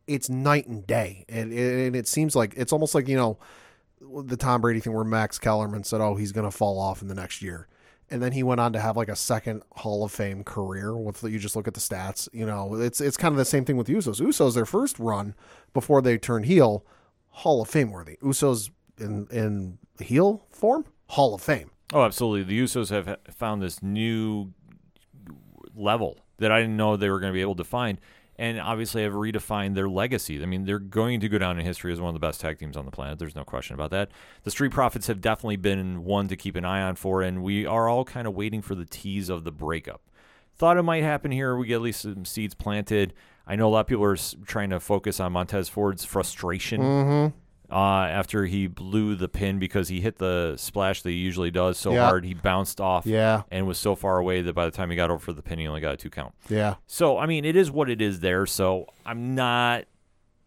It's 0.06 0.30
night 0.30 0.68
and 0.68 0.86
day, 0.86 1.24
and, 1.28 1.52
and 1.52 1.96
it 1.96 2.06
seems 2.06 2.36
like 2.36 2.54
it's 2.56 2.72
almost 2.72 2.94
like 2.94 3.08
you 3.08 3.16
know 3.16 3.38
the 4.00 4.36
Tom 4.36 4.60
Brady 4.60 4.78
thing 4.78 4.92
where 4.92 5.02
Max 5.02 5.36
Kellerman 5.36 5.82
said, 5.82 6.00
"Oh, 6.00 6.14
he's 6.14 6.30
going 6.30 6.48
to 6.48 6.56
fall 6.56 6.78
off 6.78 7.02
in 7.02 7.08
the 7.08 7.14
next 7.14 7.42
year." 7.42 7.66
And 8.08 8.22
then 8.22 8.32
he 8.32 8.42
went 8.42 8.60
on 8.60 8.72
to 8.72 8.80
have 8.80 8.96
like 8.96 9.08
a 9.08 9.16
second 9.16 9.62
Hall 9.72 10.04
of 10.04 10.12
Fame 10.12 10.44
career. 10.44 10.96
With 10.96 11.22
you 11.24 11.38
just 11.38 11.56
look 11.56 11.66
at 11.66 11.74
the 11.74 11.80
stats, 11.80 12.28
you 12.32 12.46
know, 12.46 12.74
it's 12.76 13.00
it's 13.00 13.16
kind 13.16 13.32
of 13.32 13.36
the 13.36 13.44
same 13.44 13.64
thing 13.64 13.76
with 13.76 13.88
Usos. 13.88 14.20
Usos 14.20 14.54
their 14.54 14.66
first 14.66 14.98
run 14.98 15.34
before 15.74 16.00
they 16.00 16.16
turned 16.16 16.46
heel, 16.46 16.84
Hall 17.30 17.62
of 17.62 17.68
Fame 17.68 17.90
worthy. 17.90 18.16
Usos 18.22 18.70
in 18.98 19.26
in 19.30 19.78
heel 19.98 20.46
form, 20.50 20.84
Hall 21.08 21.34
of 21.34 21.42
Fame. 21.42 21.70
Oh, 21.92 22.04
absolutely. 22.04 22.42
The 22.44 22.64
Usos 22.64 22.90
have 22.90 23.16
found 23.34 23.62
this 23.62 23.82
new 23.82 24.52
level 25.74 26.18
that 26.38 26.52
I 26.52 26.60
didn't 26.60 26.76
know 26.76 26.96
they 26.96 27.10
were 27.10 27.20
going 27.20 27.32
to 27.32 27.36
be 27.36 27.40
able 27.40 27.54
to 27.56 27.64
find, 27.64 27.98
and 28.38 28.60
obviously 28.60 29.02
have 29.02 29.14
redefined 29.14 29.74
their 29.74 29.88
legacy. 29.88 30.42
I 30.42 30.46
mean, 30.46 30.64
they're 30.64 30.78
going 30.78 31.20
to 31.20 31.28
go 31.28 31.38
down 31.38 31.58
in 31.58 31.64
history 31.64 31.92
as 31.92 32.00
one 32.00 32.08
of 32.08 32.14
the 32.14 32.26
best 32.26 32.40
tag 32.40 32.58
teams 32.58 32.76
on 32.76 32.84
the 32.84 32.90
planet. 32.90 33.18
There's 33.18 33.34
no 33.34 33.44
question 33.44 33.74
about 33.74 33.90
that. 33.90 34.10
The 34.44 34.50
Street 34.50 34.72
Profits 34.72 35.06
have 35.06 35.20
definitely 35.20 35.56
been 35.56 36.04
one 36.04 36.28
to 36.28 36.36
keep 36.36 36.56
an 36.56 36.64
eye 36.64 36.82
on 36.82 36.96
for, 36.96 37.22
and 37.22 37.42
we 37.42 37.66
are 37.66 37.88
all 37.88 38.04
kind 38.04 38.26
of 38.26 38.34
waiting 38.34 38.62
for 38.62 38.74
the 38.74 38.84
tease 38.84 39.28
of 39.28 39.44
the 39.44 39.52
breakup. 39.52 40.02
Thought 40.56 40.76
it 40.76 40.82
might 40.82 41.02
happen 41.02 41.30
here. 41.30 41.56
We 41.56 41.66
get 41.66 41.76
at 41.76 41.82
least 41.82 42.02
some 42.02 42.24
seeds 42.24 42.54
planted. 42.54 43.12
I 43.46 43.56
know 43.56 43.68
a 43.68 43.70
lot 43.70 43.80
of 43.80 43.86
people 43.86 44.04
are 44.04 44.16
trying 44.46 44.70
to 44.70 44.80
focus 44.80 45.20
on 45.20 45.32
Montez 45.32 45.68
Ford's 45.68 46.04
frustration 46.04 46.80
Mm-hmm. 46.80 47.36
Uh, 47.70 47.74
after 47.74 48.44
he 48.46 48.66
blew 48.66 49.14
the 49.16 49.28
pin 49.28 49.58
because 49.58 49.88
he 49.88 50.00
hit 50.00 50.18
the 50.18 50.54
splash 50.56 51.02
that 51.02 51.10
he 51.10 51.16
usually 51.16 51.50
does 51.50 51.78
so 51.78 51.92
Yeah. 51.92 52.04
hard 52.06 52.24
he 52.24 52.34
bounced 52.34 52.80
off 52.80 53.06
Yeah, 53.06 53.42
and 53.50 53.66
was 53.66 53.78
so 53.78 53.94
far 53.94 54.18
away 54.18 54.42
that 54.42 54.54
by 54.54 54.64
the 54.64 54.70
time 54.70 54.90
he 54.90 54.96
got 54.96 55.10
over 55.10 55.18
for 55.18 55.32
the 55.32 55.42
pin 55.42 55.58
he 55.58 55.66
only 55.66 55.80
got 55.80 55.94
a 55.94 55.96
two 55.96 56.10
count. 56.10 56.34
yeah. 56.48 56.76
So 56.86 57.18
I 57.18 57.26
mean 57.26 57.44
it 57.44 57.56
is 57.56 57.70
what 57.70 57.90
it 57.90 58.00
is 58.00 58.20
there. 58.20 58.46
So 58.46 58.86
I'm 59.04 59.34
not 59.34 59.84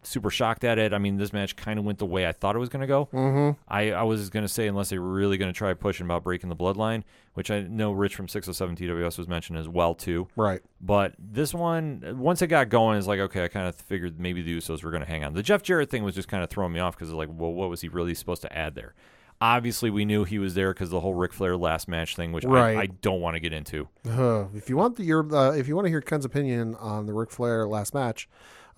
super 0.02 0.30
shocked 0.30 0.64
at 0.64 0.78
it. 0.78 0.92
I 0.92 0.98
mean 0.98 1.16
this 1.16 1.32
match 1.32 1.56
kind 1.56 1.78
of 1.78 1.84
went 1.84 1.98
the 1.98 2.06
way 2.06 2.26
I 2.26 2.32
thought 2.32 2.56
it 2.56 2.58
was 2.58 2.68
going 2.68 2.80
to 2.80 2.86
go. 2.86 3.08
Mm-hmm. 3.12 3.60
I, 3.68 3.92
I 3.92 4.02
was 4.02 4.30
going 4.30 4.44
to 4.44 4.48
say 4.48 4.66
unless 4.66 4.88
they 4.88 4.98
were 4.98 5.10
really 5.12 5.36
going 5.36 5.52
to 5.52 5.56
try 5.56 5.72
pushing 5.74 6.06
about 6.06 6.24
breaking 6.24 6.48
the 6.48 6.56
bloodline, 6.56 7.02
which 7.34 7.50
I 7.50 7.60
know 7.62 7.92
Rich 7.92 8.16
from 8.16 8.28
607 8.28 8.76
TWS 8.76 9.18
was 9.18 9.28
mentioned 9.28 9.58
as 9.58 9.68
well 9.68 9.94
too. 9.94 10.28
Right. 10.36 10.62
But 10.80 11.14
this 11.18 11.52
one, 11.52 12.16
once 12.18 12.40
it 12.42 12.46
got 12.48 12.68
going, 12.68 12.98
it's 12.98 13.06
like 13.06 13.20
okay, 13.20 13.44
I 13.44 13.48
kind 13.48 13.68
of 13.68 13.74
figured 13.74 14.18
maybe 14.18 14.42
the 14.42 14.56
Usos 14.56 14.82
were 14.82 14.90
going 14.90 15.02
to 15.02 15.08
hang 15.08 15.24
on. 15.24 15.34
The 15.34 15.42
Jeff 15.42 15.62
Jarrett 15.62 15.90
thing 15.90 16.02
was 16.04 16.14
just 16.14 16.28
kind 16.28 16.42
of 16.42 16.50
throwing 16.50 16.72
me 16.72 16.80
off 16.80 16.96
because 16.96 17.08
it's 17.10 17.16
like, 17.16 17.28
well, 17.30 17.52
what 17.52 17.68
was 17.68 17.80
he 17.82 17.88
really 17.88 18.14
supposed 18.14 18.42
to 18.42 18.56
add 18.56 18.74
there? 18.74 18.94
Obviously, 19.42 19.88
we 19.88 20.04
knew 20.04 20.24
he 20.24 20.38
was 20.38 20.52
there 20.54 20.74
because 20.74 20.90
the 20.90 21.00
whole 21.00 21.14
Ric 21.14 21.32
Flair 21.32 21.56
last 21.56 21.88
match 21.88 22.14
thing, 22.14 22.30
which 22.32 22.44
Right. 22.44 22.76
I, 22.76 22.82
I 22.82 22.86
don't 22.86 23.22
want 23.22 23.36
to 23.36 23.40
get 23.40 23.54
into. 23.54 23.88
Uh, 24.06 24.44
if 24.54 24.68
you 24.68 24.76
want 24.76 24.96
the 24.96 25.02
your 25.04 25.34
uh, 25.34 25.52
if 25.52 25.66
you 25.66 25.74
want 25.74 25.86
to 25.86 25.88
hear 25.90 26.02
Ken's 26.02 26.26
opinion 26.26 26.74
on 26.74 27.06
the 27.06 27.14
Ric 27.14 27.30
Flair 27.30 27.66
last 27.66 27.94
match, 27.94 28.28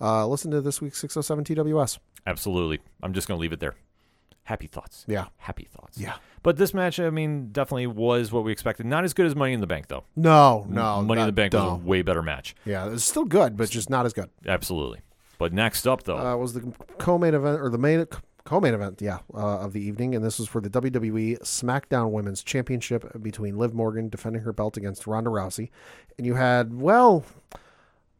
uh, 0.01 0.27
listen 0.27 0.51
to 0.51 0.61
this 0.61 0.81
week's 0.81 0.99
607 0.99 1.43
TWS. 1.45 1.99
Absolutely, 2.25 2.79
I'm 3.01 3.13
just 3.13 3.27
going 3.27 3.37
to 3.37 3.41
leave 3.41 3.53
it 3.53 3.59
there. 3.59 3.75
Happy 4.45 4.67
thoughts. 4.67 5.05
Yeah. 5.07 5.27
Happy 5.37 5.67
thoughts. 5.71 5.97
Yeah. 5.97 6.15
But 6.41 6.57
this 6.57 6.73
match, 6.73 6.99
I 6.99 7.09
mean, 7.09 7.49
definitely 7.53 7.87
was 7.87 8.31
what 8.33 8.43
we 8.43 8.51
expected. 8.51 8.85
Not 8.85 9.05
as 9.05 9.13
good 9.13 9.25
as 9.25 9.35
Money 9.35 9.53
in 9.53 9.61
the 9.61 9.67
Bank, 9.67 9.87
though. 9.87 10.03
No, 10.17 10.65
no. 10.67 11.01
Money 11.01 11.21
in 11.21 11.27
the 11.27 11.31
Bank 11.33 11.53
no. 11.53 11.63
was 11.63 11.71
a 11.81 11.85
way 11.85 12.01
better 12.01 12.21
match. 12.21 12.53
Yeah, 12.65 12.91
it's 12.91 13.05
still 13.05 13.23
good, 13.23 13.55
but 13.55 13.69
just 13.69 13.89
not 13.89 14.05
as 14.05 14.11
good. 14.11 14.29
Absolutely. 14.45 14.99
But 15.37 15.53
next 15.53 15.87
up, 15.87 16.03
though, 16.03 16.17
Uh, 16.17 16.35
was 16.35 16.53
the 16.53 16.73
co-main 16.97 17.33
event 17.33 17.61
or 17.61 17.69
the 17.69 17.77
main 17.77 18.05
co-main 18.43 18.73
event, 18.73 19.01
yeah, 19.01 19.19
uh, 19.33 19.59
of 19.59 19.71
the 19.71 19.81
evening, 19.81 20.13
and 20.13 20.23
this 20.23 20.37
was 20.37 20.49
for 20.49 20.59
the 20.59 20.69
WWE 20.69 21.39
SmackDown 21.39 22.11
Women's 22.11 22.43
Championship 22.43 23.21
between 23.23 23.57
Liv 23.57 23.73
Morgan 23.73 24.09
defending 24.09 24.41
her 24.41 24.51
belt 24.51 24.75
against 24.75 25.07
Ronda 25.07 25.29
Rousey, 25.29 25.69
and 26.17 26.27
you 26.27 26.35
had 26.35 26.73
well. 26.81 27.23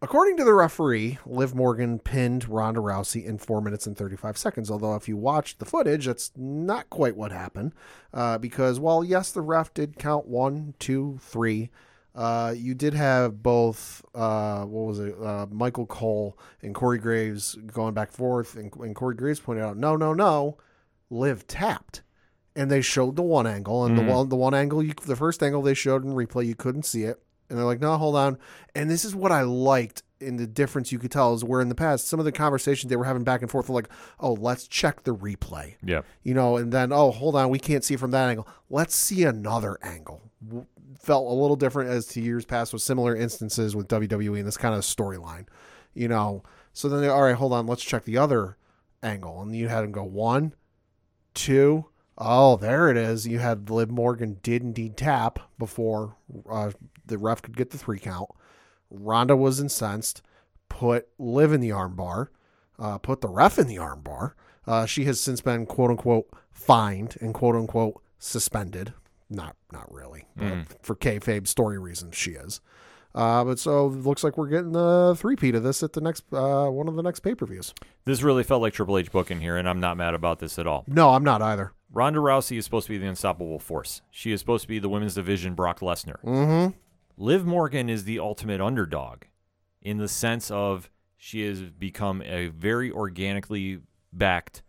According 0.04 0.36
to 0.36 0.44
the 0.44 0.54
referee, 0.54 1.18
Liv 1.26 1.56
Morgan 1.56 1.98
pinned 1.98 2.50
Ronda 2.50 2.82
Rousey 2.82 3.24
in 3.26 3.38
4 3.38 3.62
minutes 3.62 3.88
and 3.88 3.96
35 3.98 4.38
seconds. 4.38 4.70
Although, 4.70 4.96
if 4.96 5.08
you 5.08 5.16
watch 5.16 5.58
the 5.60 5.66
footage, 5.66 6.08
that's 6.08 6.34
not 6.36 6.90
quite 6.90 7.16
what 7.16 7.32
happened. 7.32 7.72
Uh, 8.14 8.38
because, 8.38 8.82
while 8.82 9.02
yes, 9.02 9.32
the 9.32 9.40
ref 9.42 9.74
did 9.74 9.98
count 9.98 10.28
one, 10.28 10.74
two, 10.78 11.20
three, 11.22 11.70
uh, 12.16 12.54
you 12.54 12.76
did 12.76 12.94
have 12.94 13.42
both, 13.42 14.04
uh, 14.14 14.66
what 14.66 14.88
was 14.88 15.00
it, 15.00 15.16
uh, 15.24 15.46
Michael 15.50 15.86
Cole 15.86 16.38
and 16.62 16.76
Corey 16.76 16.98
Graves 17.00 17.56
going 17.68 17.94
back 17.94 18.10
and 18.10 18.18
forth. 18.18 18.58
And, 18.58 18.76
and 18.76 18.94
Corey 18.94 19.16
Graves 19.16 19.40
pointed 19.40 19.64
out, 19.64 19.78
no, 19.78 19.96
no, 19.96 20.14
no, 20.14 20.58
Liv 21.10 21.48
tapped. 21.48 22.02
And 22.58 22.70
they 22.70 22.82
showed 22.82 23.16
the 23.16 23.24
one 23.24 23.48
angle, 23.48 23.86
and 23.86 23.96
Mhm. 23.98 24.06
the 24.06 24.12
one 24.12 24.30
the 24.30 24.36
one 24.36 24.54
angle, 24.54 24.84
you, 24.84 24.94
the 25.06 25.16
first 25.16 25.42
angle 25.42 25.62
they 25.62 25.74
showed 25.74 26.04
in 26.04 26.14
replay, 26.14 26.46
you 26.46 26.56
couldn't 26.56 26.84
see 26.84 27.04
it. 27.04 27.24
And 27.54 27.60
they're 27.60 27.68
like, 27.68 27.80
no, 27.80 27.96
hold 27.98 28.16
on. 28.16 28.40
And 28.74 28.90
this 28.90 29.06
is 29.06 29.14
what 29.14 29.32
I 29.32 29.44
liked 29.44 30.02
in 30.20 30.38
the 30.38 30.48
difference 30.48 30.92
you 30.92 30.98
could 30.98 31.12
tell 31.12 31.36
is 31.36 31.44
where 31.44 31.62
in 31.62 31.70
the 31.70 31.76
past, 31.76 32.08
some 32.08 32.18
of 32.18 32.26
the 32.26 32.32
conversations 32.32 32.90
they 32.90 32.96
were 32.96 33.04
having 33.04 33.24
back 33.24 33.44
and 33.44 33.52
forth 33.52 33.70
were 33.70 33.76
like, 33.76 33.90
oh, 34.20 34.34
let's 34.34 34.68
check 34.68 35.04
the 35.04 35.16
replay. 35.16 35.76
yeah. 35.84 36.02
You 36.24 36.34
know, 36.34 36.58
and 36.58 36.72
then, 36.72 36.92
oh, 36.92 37.12
hold 37.12 37.36
on, 37.36 37.50
we 37.50 37.60
can't 37.60 37.84
see 37.84 37.96
from 37.96 38.10
that 38.10 38.28
angle. 38.28 38.48
Let's 38.72 38.96
see 38.96 39.24
another 39.24 39.78
angle. 39.84 40.32
Felt 41.00 41.28
a 41.28 41.36
little 41.36 41.56
different 41.56 41.92
as 41.92 42.08
to 42.08 42.22
years 42.22 42.44
past 42.44 42.74
with 42.74 42.82
similar 42.82 43.16
instances 43.16 43.76
with 43.76 43.88
WWE 43.88 44.40
and 44.40 44.48
this 44.48 44.58
kind 44.58 44.74
of 44.74 44.82
storyline. 44.82 45.46
You 45.94 46.08
know, 46.08 46.42
so 46.72 46.90
then 46.90 47.02
they, 47.02 47.08
all 47.08 47.22
right, 47.22 47.36
hold 47.36 47.54
on, 47.54 47.68
let's 47.68 47.84
check 47.84 48.04
the 48.04 48.18
other 48.18 48.58
angle. 49.04 49.44
And 49.44 49.56
you 49.56 49.68
had 49.68 49.84
him 49.84 49.92
go 49.92 50.04
one, 50.04 50.56
two, 51.36 51.86
oh, 52.18 52.58
there 52.58 52.90
it 52.90 52.98
is. 52.98 53.28
You 53.28 53.40
had 53.40 53.70
Liv 53.70 53.92
Morgan 53.92 54.40
did 54.42 54.62
indeed 54.62 54.98
tap 54.98 55.40
before 55.58 56.16
uh, 56.50 56.72
the 57.06 57.18
ref 57.18 57.42
could 57.42 57.58
get 57.58 57.70
the 57.72 57.78
three 57.78 58.00
count. 58.00 58.30
Ronda 58.90 59.36
was 59.36 59.60
incensed, 59.60 60.22
put 60.70 61.08
Liv 61.18 61.52
in 61.54 61.62
the 61.62 61.70
armbar, 61.70 62.28
uh, 62.80 62.98
put 63.00 63.22
the 63.22 63.28
ref 63.30 63.58
in 63.58 63.68
the 63.68 63.78
armbar. 63.78 64.34
Uh, 64.68 64.86
she 64.86 65.06
has 65.06 65.20
since 65.20 65.42
been 65.42 65.66
quote 65.66 65.90
unquote 65.90 66.28
fined 66.52 67.18
and 67.22 67.34
quote 67.34 67.56
unquote 67.56 68.02
suspended. 68.20 68.94
Not 69.30 69.56
not 69.72 69.92
really, 69.92 70.28
but 70.36 70.46
Mm. 70.46 70.66
for 70.84 70.96
kayfabe 70.96 71.48
story 71.48 71.80
reasons, 71.80 72.16
she 72.16 72.32
is. 72.32 72.62
Uh, 73.16 73.44
but 73.44 73.60
so 73.60 73.88
it 73.88 73.94
looks 74.04 74.24
like 74.24 74.38
we're 74.38 74.48
getting 74.48 74.72
the 74.72 75.16
three 75.18 75.36
peat 75.36 75.54
of 75.56 75.62
this 75.64 75.84
at 75.84 75.94
the 75.94 76.02
next 76.02 76.24
uh, 76.34 76.68
one 76.68 76.88
of 76.88 76.96
the 76.96 77.04
next 77.04 77.20
pay 77.22 77.34
per 77.36 77.46
views. 77.46 77.74
This 78.06 78.22
really 78.24 78.44
felt 78.44 78.62
like 78.62 78.74
Triple 78.74 78.98
H 78.98 79.12
booking 79.12 79.40
here, 79.42 79.58
and 79.58 79.68
I'm 79.68 79.80
not 79.80 79.98
mad 79.98 80.14
about 80.14 80.40
this 80.40 80.58
at 80.60 80.68
all. 80.68 80.84
No, 80.88 81.12
I'm 81.12 81.24
not 81.24 81.42
either. 81.42 81.74
Ronda 81.92 82.20
Rousey 82.20 82.58
is 82.58 82.66
supposed 82.66 82.88
to 82.88 82.92
be 82.94 82.98
the 82.98 83.06
unstoppable 83.08 83.60
force. 83.60 84.02
She 84.10 84.32
is 84.32 84.40
supposed 84.40 84.64
to 84.64 84.68
be 84.68 84.80
the 84.80 84.90
women's 84.90 85.14
division 85.14 85.54
Brock 85.54 85.80
Lesnar. 85.82 86.20
Mm-hmm. 86.24 86.76
Liv 87.18 87.46
Morgan 87.46 87.90
is 87.90 88.04
the 88.06 88.20
ultimate 88.20 88.60
underdog 88.62 89.24
in 89.82 89.98
the 89.98 90.08
sense 90.08 90.50
of 90.52 90.90
she 91.18 91.46
has 91.48 91.62
become 91.62 92.22
a 92.24 92.48
very 92.48 92.92
organically 92.92 93.80
backed 94.12 94.64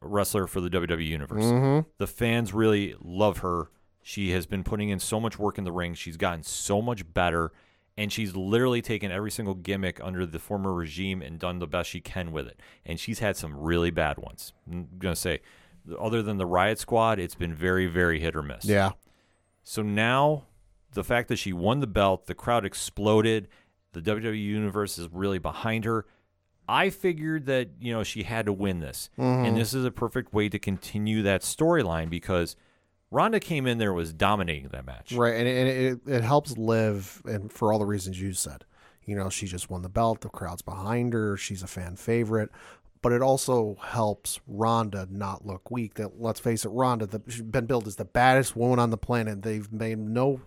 wrestler 0.00 0.46
for 0.46 0.60
the 0.60 0.68
WWE 0.68 1.06
Universe. 1.06 1.44
Mm-hmm. 1.44 1.88
The 1.98 2.06
fans 2.06 2.52
really 2.52 2.94
love 3.00 3.38
her. 3.38 3.70
She 4.02 4.32
has 4.32 4.46
been 4.46 4.64
putting 4.64 4.88
in 4.88 4.98
so 4.98 5.20
much 5.20 5.38
work 5.38 5.58
in 5.58 5.64
the 5.64 5.72
ring. 5.72 5.94
She's 5.94 6.16
gotten 6.16 6.42
so 6.42 6.82
much 6.82 7.12
better. 7.14 7.52
and 7.96 8.12
she's 8.12 8.34
literally 8.34 8.80
taken 8.80 9.12
every 9.12 9.30
single 9.30 9.54
gimmick 9.54 10.00
under 10.02 10.24
the 10.24 10.38
former 10.38 10.72
regime 10.72 11.20
and 11.22 11.38
done 11.38 11.58
the 11.58 11.66
best 11.66 11.90
she 11.90 12.00
can 12.00 12.32
with 12.32 12.46
it. 12.46 12.58
And 12.86 12.98
she's 12.98 13.18
had 13.18 13.36
some 13.36 13.56
really 13.56 13.90
bad 13.90 14.18
ones. 14.18 14.52
I'm 14.70 14.88
gonna 14.98 15.16
say, 15.16 15.40
other 15.98 16.22
than 16.22 16.38
the 16.38 16.46
Riot 16.46 16.78
Squad, 16.78 17.18
it's 17.18 17.34
been 17.34 17.54
very, 17.54 17.86
very 17.86 18.18
hit 18.20 18.34
or 18.34 18.42
miss. 18.42 18.64
Yeah. 18.64 18.92
So 19.62 19.82
now, 19.82 20.44
the 20.92 21.04
fact 21.04 21.28
that 21.28 21.36
she 21.36 21.52
won 21.52 21.80
the 21.80 21.86
belt, 21.86 22.26
the 22.26 22.34
crowd 22.34 22.64
exploded, 22.64 23.48
the 23.92 24.00
WWE 24.00 24.42
universe 24.42 24.98
is 24.98 25.08
really 25.12 25.38
behind 25.38 25.84
her. 25.84 26.06
I 26.68 26.90
figured 26.90 27.46
that 27.46 27.70
you 27.80 27.92
know 27.92 28.04
she 28.04 28.22
had 28.22 28.46
to 28.46 28.52
win 28.52 28.80
this, 28.80 29.10
and 29.16 29.46
mm-hmm. 29.46 29.56
this 29.56 29.74
is 29.74 29.84
a 29.84 29.90
perfect 29.90 30.32
way 30.32 30.48
to 30.48 30.58
continue 30.58 31.22
that 31.22 31.42
storyline 31.42 32.08
because 32.08 32.56
Ronda 33.10 33.40
came 33.40 33.66
in 33.66 33.78
there 33.78 33.92
was 33.92 34.12
dominating 34.12 34.68
that 34.68 34.86
match. 34.86 35.12
Right, 35.12 35.34
and, 35.34 35.46
and 35.46 35.68
it, 35.68 36.00
it 36.06 36.24
helps 36.24 36.56
Liv, 36.56 37.20
and 37.26 37.52
for 37.52 37.72
all 37.72 37.78
the 37.78 37.84
reasons 37.84 38.20
you 38.20 38.32
said, 38.32 38.64
you 39.04 39.14
know, 39.14 39.28
she 39.28 39.46
just 39.46 39.68
won 39.68 39.82
the 39.82 39.88
belt. 39.88 40.22
The 40.22 40.28
crowd's 40.28 40.62
behind 40.62 41.12
her. 41.12 41.36
She's 41.36 41.62
a 41.62 41.66
fan 41.66 41.96
favorite, 41.96 42.50
but 43.02 43.12
it 43.12 43.20
also 43.20 43.76
helps 43.82 44.40
Ronda 44.46 45.08
not 45.10 45.44
look 45.44 45.70
weak. 45.70 45.94
That 45.94 46.20
let's 46.20 46.40
face 46.40 46.64
it, 46.64 46.70
Ronda, 46.70 47.06
the, 47.06 47.20
she's 47.28 47.42
been 47.42 47.66
billed 47.66 47.86
as 47.86 47.96
the 47.96 48.04
baddest 48.04 48.56
woman 48.56 48.78
on 48.78 48.90
the 48.90 48.96
planet. 48.96 49.42
They've 49.42 49.70
made 49.70 49.98
no, 49.98 50.40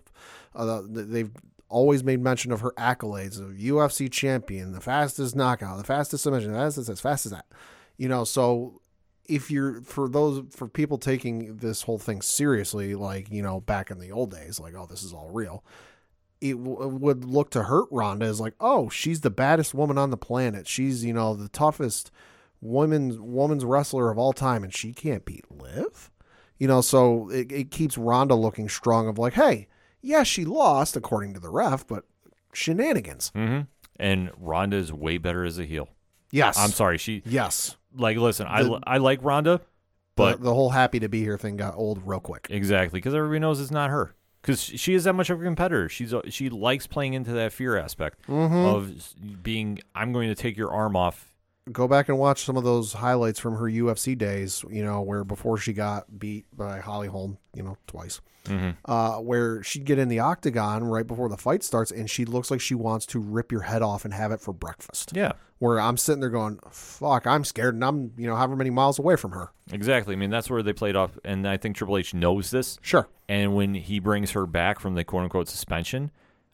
uh, 0.56 0.82
they've 0.86 1.30
always 1.68 2.04
made 2.04 2.20
mention 2.20 2.52
of 2.52 2.60
her 2.60 2.72
accolades: 2.78 3.40
of 3.40 3.56
UFC 3.56 4.10
champion, 4.10 4.72
the 4.72 4.80
fastest 4.80 5.36
knockout, 5.36 5.78
the 5.78 5.84
fastest 5.84 6.24
submission, 6.24 6.52
that's 6.52 6.78
as 6.78 7.00
fast 7.00 7.26
as 7.26 7.32
that. 7.32 7.46
You 7.96 8.08
know, 8.08 8.24
so 8.24 8.80
if 9.28 9.50
you're 9.50 9.80
for 9.82 10.08
those 10.08 10.44
for 10.50 10.68
people 10.68 10.98
taking 10.98 11.56
this 11.56 11.82
whole 11.82 11.98
thing 11.98 12.22
seriously, 12.22 12.94
like 12.94 13.30
you 13.30 13.42
know 13.42 13.60
back 13.60 13.90
in 13.90 13.98
the 13.98 14.12
old 14.12 14.30
days, 14.30 14.60
like 14.60 14.74
oh 14.74 14.86
this 14.86 15.02
is 15.02 15.12
all 15.12 15.30
real, 15.30 15.64
it 16.40 16.52
w- 16.52 16.88
would 16.88 17.24
look 17.24 17.50
to 17.50 17.64
hurt 17.64 17.88
Ronda 17.90 18.26
as 18.26 18.40
like 18.40 18.54
oh 18.60 18.88
she's 18.88 19.20
the 19.20 19.30
baddest 19.30 19.74
woman 19.74 19.98
on 19.98 20.10
the 20.10 20.16
planet, 20.16 20.68
she's 20.68 21.04
you 21.04 21.12
know 21.12 21.34
the 21.34 21.48
toughest 21.48 22.10
women's 22.60 23.18
woman's 23.18 23.64
wrestler 23.64 24.10
of 24.10 24.18
all 24.18 24.32
time, 24.32 24.64
and 24.64 24.74
she 24.74 24.92
can't 24.92 25.24
beat 25.24 25.44
Liv, 25.50 26.10
you 26.58 26.68
know 26.68 26.80
so 26.80 27.28
it, 27.30 27.50
it 27.50 27.70
keeps 27.70 27.98
Ronda 27.98 28.34
looking 28.34 28.68
strong 28.68 29.08
of 29.08 29.18
like 29.18 29.34
hey 29.34 29.68
yeah 30.06 30.22
she 30.22 30.44
lost 30.44 30.96
according 30.96 31.34
to 31.34 31.40
the 31.40 31.50
ref, 31.50 31.86
but 31.86 32.04
shenanigans 32.52 33.30
hmm 33.34 33.60
And 33.98 34.30
Ronda 34.38 34.76
is 34.76 34.92
way 34.92 35.18
better 35.18 35.44
as 35.44 35.58
a 35.58 35.64
heel. 35.64 35.88
yes 36.30 36.56
I'm 36.58 36.70
sorry, 36.70 36.98
she 36.98 37.22
yes 37.26 37.76
like 37.96 38.16
listen. 38.16 38.46
I 38.46 38.62
The- 38.62 38.70
li- 38.72 38.80
I 38.86 38.98
like 38.98 39.20
Ronda, 39.22 39.60
but 40.16 40.32
but 40.38 40.42
the 40.42 40.54
whole 40.54 40.70
happy 40.70 41.00
to 41.00 41.08
be 41.08 41.20
here 41.22 41.38
thing 41.38 41.56
got 41.56 41.74
old 41.76 42.06
real 42.06 42.20
quick. 42.20 42.46
exactly 42.50 42.98
because 42.98 43.14
everybody 43.14 43.40
knows 43.40 43.60
it's 43.60 43.70
not 43.70 43.90
her. 43.90 44.14
Because 44.42 44.60
she 44.62 44.94
is 44.94 45.02
that 45.04 45.14
much 45.14 45.28
of 45.28 45.40
a 45.40 45.44
competitor. 45.44 45.88
She's 45.88 46.14
she 46.28 46.48
likes 46.50 46.86
playing 46.86 47.14
into 47.14 47.32
that 47.32 47.52
fear 47.52 47.76
aspect 47.76 48.20
Mm-hmm. 48.28 48.54
of 48.54 49.42
being. 49.42 49.80
I'm 49.94 50.12
going 50.12 50.28
to 50.28 50.34
take 50.36 50.56
your 50.56 50.70
arm 50.70 50.94
off 50.94 51.32
go 51.72 51.88
back 51.88 52.08
and 52.08 52.16
watch 52.16 52.44
some 52.44 52.56
of 52.56 52.62
those 52.62 52.92
highlights 52.92 53.40
from 53.40 53.56
her 53.56 53.64
UFC 53.64 54.16
days, 54.16 54.64
you 54.70 54.84
know, 54.84 55.00
where 55.02 55.24
before 55.24 55.58
she 55.58 55.72
got 55.72 56.16
beat 56.16 56.46
by 56.56 56.78
Holly 56.78 57.08
Holm, 57.08 57.38
you 57.56 57.62
know, 57.64 57.76
twice, 57.88 58.20
uh, 58.84 59.16
where 59.16 59.62
she'd 59.62 59.84
get 59.84 59.98
in 59.98 60.08
the 60.08 60.18
octagon 60.20 60.84
right 60.84 61.06
before 61.06 61.28
the 61.28 61.36
fight 61.36 61.62
starts 61.62 61.90
and 61.90 62.08
she 62.10 62.24
looks 62.24 62.50
like 62.50 62.60
she 62.60 62.74
wants 62.74 63.06
to 63.06 63.18
rip 63.18 63.50
your 63.52 63.62
head 63.62 63.82
off 63.82 64.04
and 64.04 64.14
have 64.14 64.32
it 64.32 64.40
for 64.40 64.52
breakfast. 64.52 65.12
Yeah, 65.14 65.32
Where 65.58 65.80
I'm 65.80 65.96
sitting 65.96 66.20
there 66.20 66.30
going, 66.30 66.58
fuck, 66.70 67.26
I'm 67.26 67.44
scared 67.44 67.74
and 67.74 67.84
I'm, 67.84 68.12
you 68.16 68.26
know, 68.26 68.36
however 68.36 68.56
many 68.56 68.70
miles 68.70 68.98
away 68.98 69.16
from 69.16 69.32
her. 69.32 69.50
exactly. 69.72 70.14
I 70.14 70.16
mean, 70.16 70.30
that's 70.30 70.48
where 70.50 70.62
they 70.62 70.72
played 70.72 70.96
off, 70.96 71.18
and 71.24 71.46
I 71.48 71.56
think 71.56 71.76
Triple 71.76 71.98
H 71.98 72.14
knows 72.14 72.50
this. 72.50 72.78
Sure. 72.82 73.08
And 73.28 73.54
when 73.54 73.74
he 73.74 73.98
brings 73.98 74.30
her 74.32 74.46
back 74.46 74.78
from 74.80 74.94
the 74.94 75.04
quote 75.04 75.24
unquote 75.24 75.48
suspension, 75.48 76.10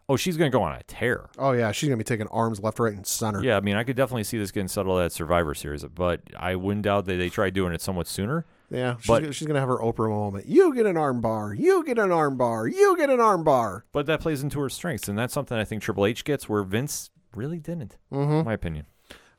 oh, 0.09 0.17
she's 0.17 0.37
going 0.37 0.51
to 0.51 0.57
go 0.57 0.63
on 0.63 0.75
a 0.75 0.83
tear. 0.85 1.31
Oh, 1.39 1.53
yeah. 1.53 1.73
She's 1.73 1.89
going 1.89 1.99
to 1.99 2.05
be 2.05 2.07
taking 2.07 2.27
arms 2.29 2.61
left, 2.61 2.79
right, 2.79 2.93
and 2.93 3.07
center. 3.07 3.43
Yeah, 3.43 3.57
I 3.57 3.61
mean, 3.61 3.77
I 3.77 3.85
could 3.85 3.97
definitely 3.97 4.25
see 4.25 4.37
this 4.39 4.51
getting 4.51 4.69
settled 4.69 5.01
at 5.01 5.13
Survivor 5.13 5.55
Series, 5.55 5.85
but 5.85 6.21
I 6.37 6.55
wouldn't 6.57 6.85
doubt 6.85 7.05
that 7.07 7.17
they 7.17 7.29
tried 7.29 7.55
doing 7.55 7.73
it 7.73 7.81
somewhat 7.81 8.07
sooner. 8.09 8.45
Yeah. 8.73 8.97
She's, 8.99 9.07
But- 9.07 9.21
gonna- 9.21 9.33
she's 9.33 9.47
going 9.47 9.55
to 9.55 9.61
have 9.61 9.69
her 9.69 9.79
Oprah 9.79 10.09
moment. 10.09 10.47
You 10.47 10.75
get 10.75 10.87
an 10.87 10.97
arm 10.97 11.21
bar. 11.21 11.53
You 11.55 11.85
get 11.85 11.99
an 11.99 12.11
arm 12.11 12.37
bar. 12.37 12.67
You 12.67 12.97
get 12.97 13.11
an 13.11 13.21
arm 13.21 13.45
bar. 13.45 13.85
But 13.93 14.07
that 14.07 14.21
plays 14.21 14.43
into 14.43 14.59
her 14.61 14.69
strengths, 14.71 15.09
and 15.09 15.19
that's 15.19 15.35
something 15.35 15.57
I 15.59 15.65
think 15.65 15.83
Triple 15.83 16.07
H 16.07 16.25
gets 16.25 16.49
where 16.49 16.63
Vince 16.63 17.11
really 17.35 17.59
didn't, 17.59 17.97
Mm-hmm. 18.13 18.33
in 18.33 18.45
my 18.45 18.55
opinion. 18.55 18.87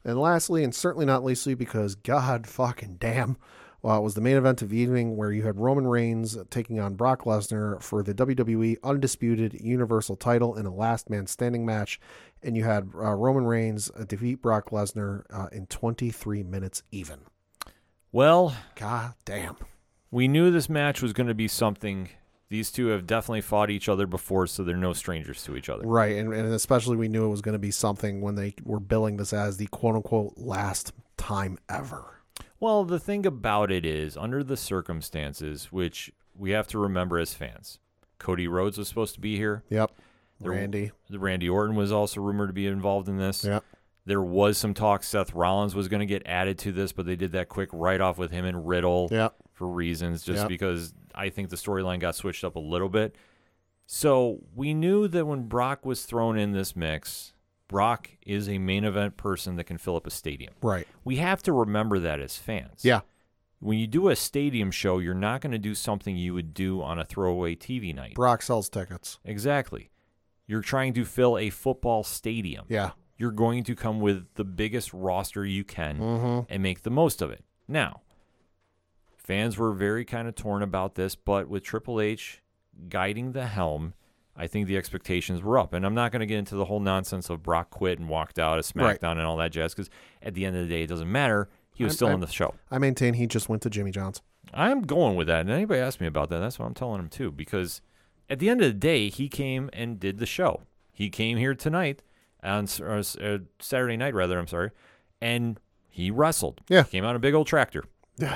And 0.06 0.20
lastly, 0.20 0.64
and 0.64 0.76
certainly 0.76 1.06
not 1.06 1.24
leastly, 1.24 1.54
because 1.56 1.96
God 1.96 2.46
fucking 2.46 2.98
damn, 3.00 3.38
well, 3.82 3.98
it 3.98 4.04
was 4.04 4.14
the 4.16 4.22
main 4.22 4.36
event 4.38 4.62
of 4.62 4.70
the 4.70 4.78
evening 4.78 5.16
where 5.18 5.32
you 5.32 5.44
had 5.44 5.58
Roman 5.60 5.88
Reigns 5.88 6.38
taking 6.50 6.80
on 6.80 6.96
Brock 6.96 7.24
Lesnar 7.24 7.82
for 7.82 8.04
the 8.04 8.14
WWE 8.14 8.78
Undisputed 8.84 9.54
Universal 9.62 10.18
title 10.18 10.56
in 10.56 10.66
a 10.66 10.74
last 10.74 11.10
man 11.10 11.26
standing 11.28 11.66
match. 11.66 12.00
And 12.42 12.56
you 12.58 12.64
had 12.66 12.90
uh, 12.96 13.14
Roman 13.14 13.46
Reigns 13.46 13.90
defeat 14.08 14.42
Brock 14.42 14.70
Lesnar 14.72 15.24
uh, 15.34 15.48
in 15.52 15.66
23 15.68 16.44
minutes 16.44 16.84
even. 16.92 17.20
Well, 18.14 18.56
God 18.76 19.16
damn. 19.26 19.58
we 20.12 20.28
knew 20.28 20.52
this 20.52 20.70
match 20.70 21.02
was 21.02 21.14
going 21.14 21.28
to 21.28 21.34
be 21.34 21.48
something. 21.48 22.10
These 22.50 22.72
two 22.72 22.88
have 22.88 23.08
definitely 23.08 23.42
fought 23.42 23.72
each 23.72 23.90
other 23.90 24.06
before, 24.06 24.46
so 24.46 24.64
they're 24.64 24.78
no 24.78 24.94
strangers 24.94 25.44
to 25.46 25.58
each 25.58 25.68
other. 25.68 25.88
Right. 25.88 26.16
And, 26.18 26.32
and 26.32 26.54
especially 26.54 26.96
we 26.96 27.08
knew 27.08 27.26
it 27.26 27.30
was 27.30 27.42
going 27.42 27.54
to 27.54 27.60
be 27.60 27.72
something 27.72 28.22
when 28.22 28.36
they 28.36 28.54
were 28.64 28.80
billing 28.80 29.18
this 29.18 29.34
as 29.34 29.58
the 29.58 29.66
quote 29.66 29.96
unquote 29.96 30.34
last 30.38 30.94
time 31.18 31.58
ever. 31.68 32.22
Well, 32.60 32.84
the 32.86 33.00
thing 33.00 33.26
about 33.26 33.72
it 33.72 33.84
is, 33.84 34.16
under 34.16 34.44
the 34.44 34.58
circumstances, 34.58 35.72
which 35.72 36.12
we 36.38 36.52
have 36.52 36.68
to 36.68 36.78
remember 36.78 37.18
as 37.18 37.34
fans, 37.34 37.80
Cody 38.20 38.48
Rhodes 38.48 38.78
was 38.78 38.88
supposed 38.88 39.16
to 39.16 39.20
be 39.20 39.36
here. 39.38 39.64
Yep. 39.70 39.92
Randy. 40.40 40.92
The 41.10 41.20
Randy 41.20 41.50
Orton 41.50 41.76
was 41.76 41.92
also 41.92 42.22
rumored 42.22 42.50
to 42.50 42.54
be 42.54 42.68
involved 42.68 43.10
in 43.10 43.18
this. 43.18 43.44
Yep. 43.44 43.64
There 44.06 44.22
was 44.22 44.58
some 44.58 44.74
talk 44.74 45.04
Seth 45.04 45.34
Rollins 45.34 45.76
was 45.76 45.88
going 45.88 46.02
to 46.02 46.06
get 46.06 46.24
added 46.26 46.58
to 46.60 46.72
this, 46.72 46.92
but 46.92 47.06
they 47.06 47.16
did 47.16 47.32
that 47.32 47.48
quick 47.48 47.70
write 47.72 48.02
off 48.02 48.18
with 48.18 48.32
him 48.32 48.44
and 48.44 48.68
Riddle 48.68 49.08
for 49.54 49.68
reasons, 49.68 50.24
just 50.24 50.48
because 50.48 50.94
I 51.16 51.30
think 51.30 51.50
the 51.50 51.56
storyline 51.56 52.00
got 52.00 52.16
switched 52.16 52.44
up 52.44 52.56
a 52.56 52.60
little 52.60 52.90
bit. 52.90 53.16
So 53.86 54.40
we 54.56 54.74
knew 54.74 55.08
that 55.08 55.26
when 55.26 55.44
Brock 55.48 55.86
was 55.86 56.06
thrown 56.06 56.38
in 56.38 56.52
this 56.52 56.76
mix, 56.76 57.34
Brock 57.68 58.10
is 58.26 58.50
a 58.50 58.58
main 58.58 58.84
event 58.84 59.18
person 59.18 59.56
that 59.56 59.66
can 59.66 59.78
fill 59.78 59.96
up 59.96 60.08
a 60.08 60.12
stadium. 60.12 60.54
Right. 60.62 60.88
We 61.04 61.18
have 61.18 61.42
to 61.44 61.54
remember 61.54 62.00
that 62.00 62.20
as 62.20 62.38
fans. 62.38 62.84
Yeah. 62.84 63.02
When 63.60 63.80
you 63.80 63.88
do 63.88 64.10
a 64.10 64.16
stadium 64.16 64.72
show, 64.72 65.00
you're 65.00 65.14
not 65.14 65.42
going 65.42 65.54
to 65.54 65.58
do 65.58 65.74
something 65.74 66.18
you 66.18 66.34
would 66.34 66.54
do 66.54 66.82
on 66.82 67.00
a 67.00 67.06
throwaway 67.06 67.56
TV 67.56 67.96
night. 67.96 68.16
Brock 68.16 68.42
sells 68.42 68.70
tickets. 68.70 69.20
Exactly. 69.24 69.90
You're 70.46 70.62
trying 70.62 70.94
to 70.96 71.06
fill 71.06 71.38
a 71.38 71.50
football 71.50 72.04
stadium. 72.04 72.66
Yeah. 72.68 72.92
You're 73.18 73.32
going 73.32 73.64
to 73.66 73.76
come 73.76 74.00
with 74.00 74.26
the 74.36 74.44
biggest 74.44 74.92
roster 74.94 75.46
you 75.46 75.64
can 75.64 75.98
Mm-hmm. 76.00 76.52
and 76.54 76.64
make 76.64 76.82
the 76.84 76.90
most 76.90 77.22
of 77.22 77.30
it. 77.32 77.44
Now, 77.68 78.02
fans 79.18 79.58
were 79.58 79.74
very 79.74 80.06
kind 80.06 80.28
of 80.28 80.36
torn 80.36 80.62
about 80.62 80.96
this, 80.96 81.16
but 81.16 81.48
with 81.48 81.64
Triple 81.64 82.02
H 82.02 82.42
guiding 82.90 83.32
the 83.34 83.46
helm, 83.48 83.94
I 84.36 84.48
think 84.48 84.68
the 84.68 84.78
expectations 84.78 85.42
were 85.44 85.60
up. 85.60 85.74
And 85.74 85.86
I'm 85.86 85.94
not 85.94 86.12
going 86.12 86.22
to 86.22 86.26
get 86.26 86.40
into 86.40 86.56
the 86.56 86.66
whole 86.66 86.80
nonsense 86.80 87.30
of 87.30 87.44
Brock 87.44 87.70
quit 87.70 88.00
and 88.00 88.10
walked 88.10 88.40
out 88.40 88.58
of 88.58 88.66
SmackDown 88.66 89.02
Right. 89.04 89.18
and 89.18 89.22
all 89.22 89.38
that 89.38 89.52
jazz 89.52 89.74
because 89.76 89.90
at 90.22 90.34
the 90.34 90.46
end 90.46 90.56
of 90.56 90.64
the 90.64 90.70
day, 90.70 90.82
it 90.84 90.88
doesn't 90.88 91.12
matter. 91.12 91.50
He 91.76 91.84
was 91.84 91.92
I'm- 91.92 91.96
still 91.96 92.08
I'm- 92.08 92.16
on 92.16 92.20
the 92.22 92.28
show. 92.28 92.56
I 92.72 92.78
maintain 92.80 93.14
he 93.14 93.28
just 93.28 93.48
went 93.48 93.62
to 93.64 93.70
Jimmy 93.70 93.92
John's. 93.92 94.22
I'm 94.54 94.82
going 94.82 95.16
with 95.16 95.28
that. 95.28 95.42
And 95.42 95.50
anybody 95.52 95.80
asks 95.80 96.02
me 96.02 96.08
about 96.08 96.30
that, 96.30 96.40
that's 96.40 96.60
what 96.60 96.66
I'm 96.66 96.74
telling 96.74 97.00
him 97.00 97.10
too. 97.10 97.32
Because 97.32 97.82
at 98.30 98.40
the 98.40 98.50
end 98.50 98.62
of 98.62 98.68
the 98.68 98.74
day, 98.74 99.10
he 99.10 99.30
came 99.30 99.70
and 99.72 100.00
did 100.00 100.18
the 100.18 100.26
show. 100.26 100.64
He 100.92 101.10
came 101.10 101.38
here 101.38 101.56
tonight 101.56 102.02
on 102.44 102.68
or 102.82 102.98
uh, 103.22 103.38
Saturday 103.60 103.98
night, 103.98 104.14
rather. 104.14 104.38
I'm 104.38 104.48
sorry, 104.48 104.72
and 105.22 105.60
he 105.90 106.12
wrestled. 106.12 106.62
Yeah. 106.70 106.84
came 106.84 107.04
out 107.06 107.16
a 107.16 107.20
big 107.20 107.34
old 107.34 107.48
tractor. 107.48 107.84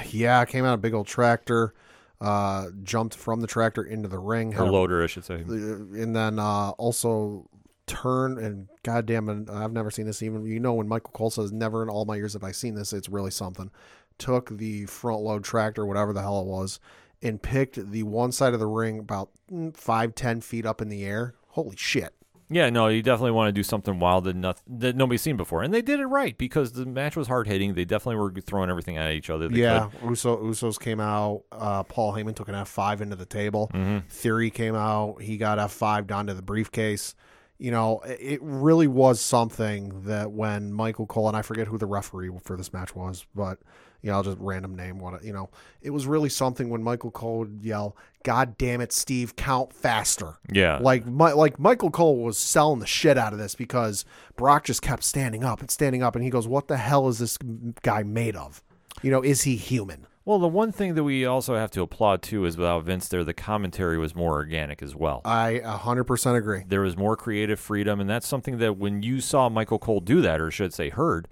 Yeah, 0.09 0.43
came 0.45 0.65
out 0.65 0.73
a 0.73 0.77
big 0.77 0.93
old 0.93 1.05
tractor, 1.07 1.73
uh, 2.19 2.67
jumped 2.83 3.13
from 3.15 3.41
the 3.41 3.47
tractor 3.47 3.83
into 3.83 4.07
the 4.07 4.17
ring, 4.19 4.55
Or 4.57 4.69
loader, 4.71 5.03
I 5.03 5.07
should 5.07 5.23
say. 5.25 5.35
and 5.35 6.15
then 6.15 6.39
uh, 6.39 6.71
also 6.71 7.47
turned 7.85 8.37
and 8.37 8.67
goddamn 8.83 9.47
I've 9.51 9.71
never 9.71 9.89
seen 9.91 10.05
this. 10.07 10.21
Even 10.21 10.45
you 10.45 10.59
know 10.59 10.73
when 10.73 10.87
Michael 10.87 11.11
Cole 11.11 11.29
says, 11.29 11.51
"Never 11.51 11.83
in 11.83 11.89
all 11.89 12.05
my 12.05 12.15
years 12.15 12.33
have 12.33 12.43
I 12.43 12.51
seen 12.51 12.75
this." 12.75 12.91
It's 12.93 13.07
really 13.09 13.31
something. 13.31 13.69
Took 14.17 14.57
the 14.57 14.85
front 14.87 15.21
load 15.21 15.43
tractor, 15.43 15.85
whatever 15.85 16.11
the 16.11 16.21
hell 16.21 16.41
it 16.41 16.47
was, 16.47 16.79
and 17.21 17.41
picked 17.41 17.91
the 17.91 18.03
one 18.03 18.31
side 18.31 18.53
of 18.53 18.59
the 18.59 18.65
ring 18.67 18.97
about 18.99 19.29
mm, 19.51 19.75
five 19.77 20.15
ten 20.15 20.41
feet 20.41 20.65
up 20.65 20.81
in 20.81 20.89
the 20.89 21.05
air. 21.05 21.35
Holy 21.49 21.75
shit! 21.77 22.13
Yeah, 22.49 22.69
no, 22.69 22.87
you 22.87 23.01
definitely 23.03 23.31
want 23.31 23.49
to 23.49 23.51
do 23.51 23.61
something 23.63 23.99
wild 23.99 24.23
that, 24.23 24.35
noth- 24.35 24.63
that 24.67 24.95
nobody's 24.95 25.21
seen 25.21 25.35
before, 25.35 25.63
and 25.63 25.73
they 25.73 25.81
did 25.81 25.99
it 25.99 26.05
right 26.05 26.37
because 26.37 26.71
the 26.71 26.85
match 26.85 27.17
was 27.17 27.27
hard 27.27 27.45
hitting. 27.45 27.73
They 27.73 27.83
definitely 27.83 28.15
were 28.15 28.31
throwing 28.39 28.69
everything 28.69 28.95
at 28.97 29.11
each 29.11 29.29
other. 29.29 29.49
They 29.49 29.59
yeah, 29.59 29.89
Uso 30.03 30.37
Usos 30.41 30.79
came 30.79 31.01
out. 31.01 31.43
Uh, 31.51 31.83
Paul 31.83 32.13
Heyman 32.13 32.35
took 32.35 32.47
an 32.47 32.55
F 32.55 32.69
five 32.69 33.01
into 33.01 33.17
the 33.17 33.25
table. 33.25 33.69
Mm-hmm. 33.73 34.07
Theory 34.07 34.49
came 34.49 34.75
out. 34.75 35.21
He 35.21 35.35
got 35.37 35.59
F 35.59 35.73
five 35.73 36.07
down 36.07 36.27
to 36.27 36.33
the 36.33 36.41
briefcase. 36.41 37.15
you 37.59 37.71
know, 37.71 37.99
it- 38.05 38.39
really 38.41 38.87
was 38.87 39.19
something 39.19 40.03
that 40.03 40.31
when 40.31 40.71
Michael 40.71 41.07
Cole 41.07 41.27
and 41.27 41.35
I 41.35 41.41
forget 41.41 41.67
who 41.67 41.77
the 41.77 41.87
referee 41.87 42.29
for 42.43 42.55
this 42.55 42.71
match 42.71 42.95
was, 42.95 43.25
but 43.35 43.59
you 44.03 44.11
know, 44.11 44.17
I'll 44.17 44.23
just 44.23 44.37
random 44.39 44.75
name 44.75 44.99
what 44.99 45.15
it- 45.15 45.23
you 45.23 45.33
know. 45.33 45.49
It 45.81 45.89
was 45.89 46.05
really 46.07 46.29
something 46.29 46.69
when 46.69 46.83
Michael 46.83 47.09
Cole 47.11 47.39
would 47.39 47.59
yell, 47.63 47.97
"God 48.27 48.57
damn 48.57 48.81
it, 48.81 48.91
Steve, 48.91 49.37
count 49.37 49.71
faster!" 49.71 50.35
Yeah. 50.51 50.79
Like 50.81 51.05
my, 51.05 51.31
like 51.31 51.57
Michael 51.57 51.89
Cole 51.89 52.17
was 52.17 52.37
selling 52.37 52.79
the 52.81 52.85
shit 52.85 53.17
out 53.17 53.31
of 53.31 53.39
this 53.39 53.55
because 53.55 54.03
Brock 54.35 54.65
just 54.65 54.81
kept 54.81 55.05
standing 55.05 55.45
up 55.45 55.61
and 55.61 55.71
standing 55.71 56.03
up, 56.03 56.13
and 56.13 56.25
he 56.25 56.29
goes, 56.29 56.45
"What 56.45 56.67
the 56.67 56.75
hell 56.75 57.07
is 57.07 57.19
this 57.19 57.37
guy 57.83 58.03
made 58.03 58.35
of? 58.35 58.61
You 59.01 59.11
know, 59.11 59.23
is 59.23 59.43
he 59.43 59.55
human?" 59.55 60.07
Well, 60.25 60.39
the 60.39 60.47
one 60.49 60.73
thing 60.73 60.95
that 60.95 61.05
we 61.05 61.25
also 61.25 61.55
have 61.55 61.71
to 61.71 61.81
applaud 61.83 62.21
too 62.21 62.43
is 62.43 62.57
without 62.57 62.83
Vince 62.83 63.07
there, 63.07 63.23
the 63.23 63.33
commentary 63.33 63.97
was 63.97 64.13
more 64.13 64.33
organic 64.33 64.83
as 64.83 64.93
well. 64.93 65.21
I 65.23 65.61
a 65.63 65.77
hundred 65.77 66.03
percent 66.03 66.35
agree. 66.35 66.63
there 66.67 66.81
was 66.81 66.97
more 66.97 67.15
creative 67.15 67.61
freedom, 67.61 68.01
and 68.01 68.09
that's 68.09 68.27
something 68.27 68.57
that 68.57 68.75
when 68.75 69.03
you 69.03 69.21
saw 69.21 69.47
Michael 69.47 69.79
Cole 69.79 70.01
do 70.01 70.19
that, 70.19 70.41
or 70.41 70.51
should 70.51 70.73
say 70.73 70.89
heard, 70.89 71.29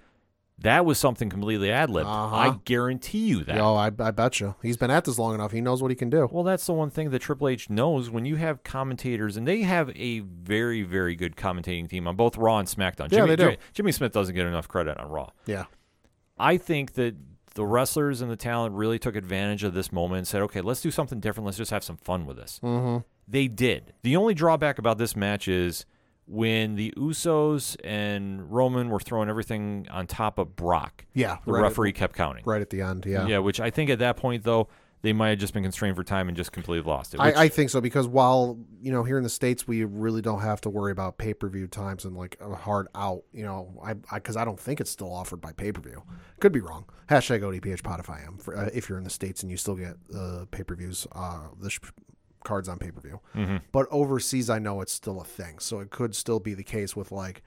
that 0.60 0.86
was 0.86 0.98
something 0.98 1.30
completely 1.30 1.72
ad 1.72 1.90
libbed. 1.90 2.08
Uh-huh. 2.08 2.36
I 2.36 2.60
guarantee 2.66 3.28
you 3.28 3.44
that. 3.44 3.58
Yo, 3.58 3.76
I, 3.76 3.88
I 3.88 4.12
bet 4.12 4.40
you 4.40 4.56
he's 4.62 4.78
been 4.78 4.92
at 4.92 5.06
this 5.06 5.20
long 5.20 5.36
enough. 5.36 5.52
He 5.52 5.62
knows 5.62 5.82
what 5.82 5.92
he 5.92 5.96
can 5.96 6.10
do. 6.10 6.30
Well, 6.32 6.44
that's 6.44 6.66
the 6.66 6.74
one 6.74 6.90
thing 6.90 7.10
that 7.10 7.20
Triple 7.20 7.50
H 7.50 7.70
knows 7.70 8.10
when 8.10 8.26
you 8.26 8.38
have 8.38 8.64
commentators, 8.64 9.38
and 9.38 9.48
they 9.48 9.62
have 9.62 9.90
a 9.96 10.20
very, 10.20 10.84
very 10.84 11.16
good 11.16 11.36
commentating 11.36 11.90
team 11.90 12.08
on 12.08 12.16
both 12.16 12.38
Raw 12.38 12.58
and 12.58 12.68
SmackDown. 12.68 13.12
Yeah, 13.12 13.20
Jimmy, 13.20 13.28
they 13.28 13.36
do. 13.36 13.44
Jimmy, 13.44 13.58
Jimmy 13.74 13.92
Smith 13.92 14.12
doesn't 14.14 14.34
get 14.34 14.46
enough 14.48 14.68
credit 14.68 14.98
on 14.98 15.10
Raw. 15.10 15.30
Yeah, 15.46 15.66
I 16.38 16.58
think 16.58 16.94
that 16.94 17.16
the 17.56 17.66
wrestlers 17.66 18.22
and 18.22 18.30
the 18.30 18.36
talent 18.36 18.76
really 18.76 19.00
took 19.00 19.16
advantage 19.16 19.64
of 19.64 19.74
this 19.74 19.92
moment 19.92 20.20
and 20.20 20.28
said, 20.28 20.42
okay, 20.42 20.62
let's 20.62 20.82
do 20.82 20.92
something 20.92 21.20
different. 21.20 21.46
Let's 21.46 21.58
just 21.58 21.72
have 21.72 21.84
some 21.84 21.98
fun 21.98 22.26
with 22.26 22.38
this. 22.38 22.60
mm-hmm. 22.62 23.00
They 23.28 23.48
did. 23.48 23.94
The 24.04 24.18
only 24.18 24.34
drawback 24.36 24.78
about 24.78 25.00
this 25.00 25.16
match 25.16 25.48
is 25.48 25.86
when 26.28 26.76
the 26.76 26.92
Usos 26.98 27.78
and 27.84 28.52
Roman 28.52 28.90
were 28.90 29.00
throwing 29.00 29.30
everything 29.30 29.88
on 29.92 30.08
top 30.08 30.40
of 30.40 30.56
Brock, 30.56 31.06
yeah. 31.14 31.38
the 31.46 31.54
right 31.54 31.62
referee 31.62 31.90
at, 31.90 31.96
kept 31.96 32.16
counting. 32.16 32.44
right 32.46 32.62
at 32.62 32.70
the 32.70 32.82
end. 32.82 33.06
Yeah, 33.06 33.28
Yeah, 33.28 33.40
which 33.40 33.60
I 33.60 33.70
think 33.70 33.90
at 33.90 34.00
that 34.00 34.18
point, 34.18 34.44
though, 34.44 34.68
they 35.06 35.14
might 35.14 35.30
have 35.30 35.38
just 35.38 35.54
been 35.54 35.62
constrained 35.62 35.96
for 35.96 36.04
time 36.04 36.28
and 36.30 36.36
just 36.36 36.52
completely 36.52 36.90
lost 36.90 37.14
it. 37.14 37.20
which- 37.20 37.36
I, 37.36 37.44
I 37.44 37.48
think 37.48 37.70
so 37.70 37.80
because 37.80 38.08
while 38.08 38.58
you 38.82 38.92
know 38.92 39.04
here 39.04 39.18
in 39.18 39.24
the 39.24 39.30
states 39.30 39.68
we 39.68 39.84
really 39.84 40.22
don't 40.22 40.42
have 40.42 40.62
to 40.62 40.70
worry 40.70 40.92
about 40.92 41.20
pay 41.20 41.34
per 41.36 41.48
view 41.48 41.68
times 41.68 42.06
and 42.06 42.18
like 42.18 42.38
a 42.42 42.56
hard 42.56 42.88
out. 42.96 43.22
You 43.32 43.44
know, 43.44 43.80
I 43.84 43.94
because 43.94 44.36
I, 44.36 44.44
don't 44.46 44.60
think 44.60 44.82
it's 44.82 44.90
still 44.90 45.14
offered 45.14 45.42
by 45.42 45.52
pay 45.52 45.72
per 45.72 45.82
view. 45.82 46.02
Could 46.40 46.54
be 46.54 46.60
wrong. 46.60 46.86
Hashtag 47.08 47.42
ODPH 47.42 47.84
Pod 47.84 48.00
if 48.00 48.10
I 48.10 48.22
am. 48.22 48.40
For, 48.40 48.58
uh, 48.58 48.70
if 48.74 48.90
you're 48.90 48.98
in 48.98 49.04
the 49.04 49.12
states 49.12 49.44
and 49.44 49.52
you 49.52 49.58
still 49.58 49.76
get 49.76 49.96
uh, 50.16 50.46
pay 50.50 50.64
per 50.64 50.76
views, 50.76 51.06
uh, 51.12 51.50
the 51.62 51.70
sh- 51.70 51.80
cards 52.46 52.70
on 52.70 52.80
pay 52.80 52.92
per 52.92 53.02
view. 53.02 53.20
Mhm. 53.36 53.62
But 53.74 53.88
overseas, 53.92 54.50
I 54.50 54.60
know 54.60 54.80
it's 54.80 54.94
still 54.94 55.20
a 55.20 55.26
thing. 55.26 55.60
So 55.60 55.80
it 55.82 55.90
could 55.90 56.16
still 56.16 56.40
be 56.40 56.54
the 56.54 56.64
case 56.64 56.96
with 56.96 57.12
like, 57.12 57.44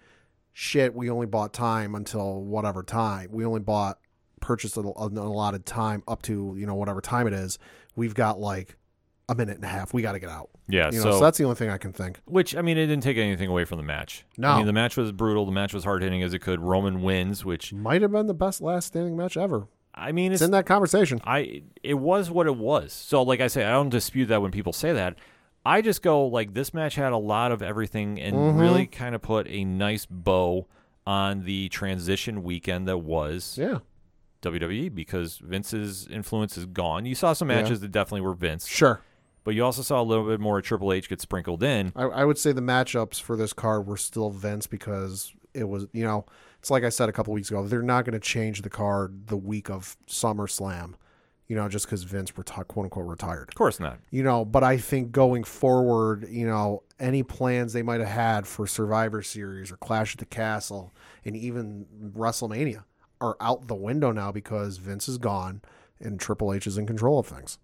shit, 0.53 0.95
we 0.95 1.09
only 1.09 1.27
bought 1.27 1.53
time 1.55 1.95
until 1.95 2.43
whatever 2.43 2.83
time. 2.83 3.31
We 3.33 3.45
only 3.47 3.61
bought, 3.61 3.99
purchased 4.41 4.77
an 4.77 4.85
an 4.97 5.17
allotted 5.17 5.65
time 5.67 6.03
up 6.07 6.23
to, 6.23 6.55
you 6.59 6.67
know, 6.67 6.75
whatever 6.75 7.01
time 7.01 7.27
it 7.27 7.33
is. 7.33 7.59
We've 7.97 8.15
got 8.15 8.39
like 8.39 8.77
a 9.31 9.35
minute 9.35 9.57
and 9.57 9.65
a 9.65 9.69
half. 9.69 9.93
We 9.93 10.01
got 10.03 10.13
to 10.13 10.19
get 10.21 10.31
out. 10.31 10.49
yeah, 10.69 10.87
You 10.91 10.99
know, 10.99 11.03
so, 11.05 11.11
so, 11.13 11.21
that's 11.21 11.37
the 11.39 11.45
only 11.45 11.57
thing 11.57 11.69
I 11.71 11.77
can 11.79 11.93
think. 11.93 12.19
which 12.25 12.57
I 12.57 12.63
mean, 12.63 12.79
it 12.79 12.87
didn't 12.87 13.03
take 13.03 13.19
anything 13.19 13.49
away 13.51 13.65
from 13.67 13.77
the 13.77 13.83
match. 13.85 14.25
No. 14.39 14.49
I 14.49 14.57
mean, 14.59 14.67
the 14.67 14.73
match 14.73 14.97
was 14.97 15.13
brutal. 15.13 15.45
The 15.45 15.53
match 15.53 15.75
was 15.75 15.85
hard 15.85 16.03
hitting 16.03 16.23
as 16.23 16.33
it 16.35 16.39
could. 16.39 16.61
Roman 16.61 17.03
wins, 17.03 17.45
which 17.45 17.73
Might 17.73 18.01
have 18.03 18.13
been 18.13 18.27
the 18.27 18.35
best 18.35 18.61
last 18.63 18.87
standing 18.87 19.17
match 19.17 19.37
ever. 19.37 19.67
I 19.95 20.13
mean, 20.13 20.33
It's 20.33 20.41
it's 20.43 20.47
in 20.47 20.53
that 20.53 20.67
conversation. 20.67 21.21
I 21.25 21.63
it 21.83 21.95
was 21.95 22.31
what 22.31 22.47
it 22.47 22.57
was. 22.57 22.93
So 22.93 23.23
like 23.23 23.41
I 23.41 23.49
say, 23.49 23.65
I 23.65 23.73
don't 23.73 23.89
dispute 23.89 24.27
that 24.27 24.41
when 24.43 24.51
people 24.53 24.73
say 24.73 24.93
that. 24.93 25.17
I 25.67 25.83
just 25.83 26.03
go 26.03 26.27
like 26.27 26.55
this 26.55 26.73
match 26.73 26.95
had 26.95 27.13
a 27.13 27.17
lot 27.19 27.53
of 27.53 27.63
everything 27.63 28.19
and 28.21 28.35
Mhm. 28.37 28.61
really 28.61 28.87
kind 28.87 29.15
of 29.15 29.23
put 29.23 29.47
a 29.49 29.65
nice 29.65 30.07
bow 30.07 30.67
on 31.07 31.45
the 31.45 31.69
transition 31.71 32.43
weekend 32.43 32.87
that 32.89 32.99
was 32.99 33.59
Yeah, 33.59 33.79
WWE 34.43 34.89
because 34.95 35.39
Vince's 35.39 36.07
influence 36.09 36.57
is 36.57 36.67
gone. 36.67 37.05
You 37.07 37.15
saw 37.15 37.33
some 37.33 37.51
Yeah. 37.51 37.63
matches 37.63 37.81
that 37.81 37.91
definitely 37.91 38.21
were 38.23 38.35
Vince, 38.35 38.67
sure. 38.67 39.01
but 39.45 39.55
you 39.55 39.65
also 39.65 39.83
saw 39.83 40.01
a 40.01 40.05
little 40.05 40.27
bit 40.27 40.39
more 40.39 40.61
Triple 40.63 40.93
H 40.93 41.09
get 41.09 41.21
sprinkled 41.21 41.63
in. 41.63 41.93
I, 41.97 42.05
I 42.05 42.25
would 42.25 42.39
say 42.39 42.53
the 42.53 42.61
matchups 42.63 43.21
for 43.21 43.37
this 43.37 43.53
card 43.53 43.87
were 43.87 43.97
still 43.97 44.31
Vince 44.31 44.67
because 44.67 45.33
it 45.55 45.69
was, 45.69 45.87
you 45.93 46.05
know, 46.05 46.25
it's 46.59 46.71
like 46.71 46.85
I 46.85 46.89
said 46.89 47.09
a 47.09 47.13
couple 47.13 47.33
weeks 47.33 47.51
ago. 47.51 47.67
They're 47.67 47.83
not 47.83 48.05
going 48.05 48.15
to 48.15 48.21
change 48.21 48.63
the 48.63 48.71
card 48.71 49.29
the 49.29 49.37
week 49.37 49.71
of 49.71 49.97
SummerSlam, 50.07 50.95
you 51.47 51.57
know, 51.57 51.69
just 51.69 51.87
because 51.87 52.03
Vince 52.03 52.33
reti- 52.33 52.67
quote 52.67 52.85
unquote 52.85 53.07
retired. 53.07 53.49
Of 53.49 53.55
course 53.55 53.79
not. 53.79 53.99
You 54.11 54.23
know, 54.23 54.45
but 54.45 54.65
I 54.65 54.77
think 54.77 55.13
going 55.13 55.45
forward, 55.45 56.27
you 56.29 56.47
know, 56.47 56.83
any 56.99 57.23
plans 57.23 57.73
they 57.73 57.83
might 57.83 58.01
have 58.01 58.09
had 58.09 58.47
for 58.47 58.67
Survivor 58.67 59.23
Series 59.23 59.71
or 59.71 59.77
Clash 59.77 60.15
at 60.15 60.19
the 60.19 60.27
Castle 60.27 60.93
and 61.25 61.37
even 61.37 61.87
WrestleMania 62.17 62.85
are 63.21 63.37
out 63.41 63.69
the 63.69 63.75
window 63.75 64.13
now 64.13 64.33
because 64.33 64.79
Vince 64.79 65.09
is 65.09 65.19
gone 65.19 65.63
and 66.01 66.21
Triple 66.21 66.53
H 66.53 66.67
is 66.67 66.79
in 66.79 66.87
control 66.87 67.19
of 67.19 67.27
things. 67.27 67.59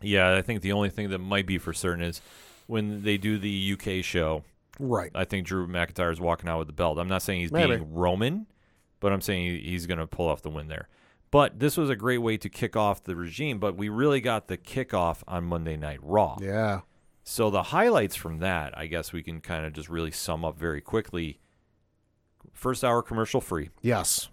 Yeah, 0.00 0.36
I 0.36 0.42
think 0.42 0.62
the 0.62 0.72
only 0.72 0.90
thing 0.90 1.10
that 1.10 1.18
might 1.18 1.46
be 1.46 1.58
for 1.58 1.72
certain 1.72 2.04
is 2.04 2.20
when 2.66 3.02
they 3.02 3.18
do 3.18 3.38
the 3.38 3.72
UK 3.72 4.04
show. 4.04 4.44
Right. 4.78 5.10
I 5.14 5.24
think 5.24 5.46
Drew 5.46 5.66
McIntyre 5.66 6.12
is 6.12 6.20
walking 6.20 6.48
out 6.48 6.58
with 6.58 6.66
the 6.68 6.72
belt. 6.72 6.98
I'm 6.98 7.08
not 7.08 7.22
saying 7.22 7.40
he's 7.40 7.52
Maybe. 7.52 7.76
being 7.76 7.92
Roman, 7.94 8.46
but 9.00 9.12
I'm 9.12 9.20
saying 9.20 9.60
he's 9.62 9.86
going 9.86 9.98
to 9.98 10.06
pull 10.06 10.28
off 10.28 10.42
the 10.42 10.50
win 10.50 10.68
there. 10.68 10.88
But 11.30 11.58
this 11.60 11.76
was 11.76 11.90
a 11.90 11.96
great 11.96 12.18
way 12.18 12.36
to 12.38 12.48
kick 12.48 12.74
off 12.76 13.04
the 13.04 13.14
regime. 13.16 13.58
But 13.58 13.76
we 13.76 13.88
really 13.88 14.20
got 14.20 14.48
the 14.48 14.56
kickoff 14.56 15.22
on 15.28 15.44
Monday 15.44 15.76
Night 15.76 15.98
Raw. 16.02 16.38
Yeah. 16.40 16.80
So 17.22 17.50
the 17.50 17.64
highlights 17.64 18.16
from 18.16 18.38
that, 18.38 18.76
I 18.78 18.86
guess 18.86 19.12
we 19.12 19.22
can 19.22 19.40
kind 19.42 19.66
of 19.66 19.72
just 19.74 19.88
really 19.90 20.10
sum 20.10 20.44
up 20.44 20.58
very 20.58 20.80
quickly. 20.80 21.38
First 22.54 22.82
hour 22.84 23.02
commercial 23.02 23.40
free. 23.40 23.70
Yes. 23.82 24.28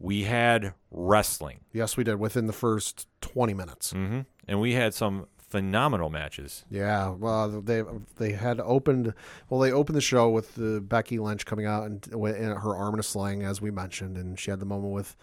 We 0.00 0.24
had 0.24 0.74
wrestling, 0.90 1.60
Yes, 1.72 1.96
we 1.96 2.04
did 2.04 2.16
within 2.16 2.46
the 2.46 2.52
first 2.52 3.06
20 3.20 3.54
minutes. 3.54 3.92
hmm 3.92 4.20
and 4.46 4.60
we 4.60 4.74
had 4.74 4.92
some 4.92 5.26
phenomenal 5.54 6.10
matches. 6.10 6.64
Yeah, 6.68 7.10
well, 7.10 7.48
they 7.60 7.82
they 8.16 8.32
had 8.32 8.58
opened. 8.60 9.14
Well, 9.48 9.60
they 9.60 9.70
opened 9.70 9.96
the 9.96 10.00
show 10.02 10.28
with 10.28 10.56
the 10.56 10.80
Becky 10.80 11.18
Lynch 11.18 11.46
coming 11.46 11.66
out 11.66 11.84
and 11.84 12.04
her 12.12 12.74
arm 12.74 12.94
in 12.94 13.00
a 13.00 13.04
sling, 13.04 13.42
as 13.44 13.60
we 13.60 13.70
mentioned, 13.70 14.16
and 14.16 14.38
she 14.38 14.50
had 14.50 14.58
the 14.58 14.66
moment 14.66 14.92
with 14.92 15.16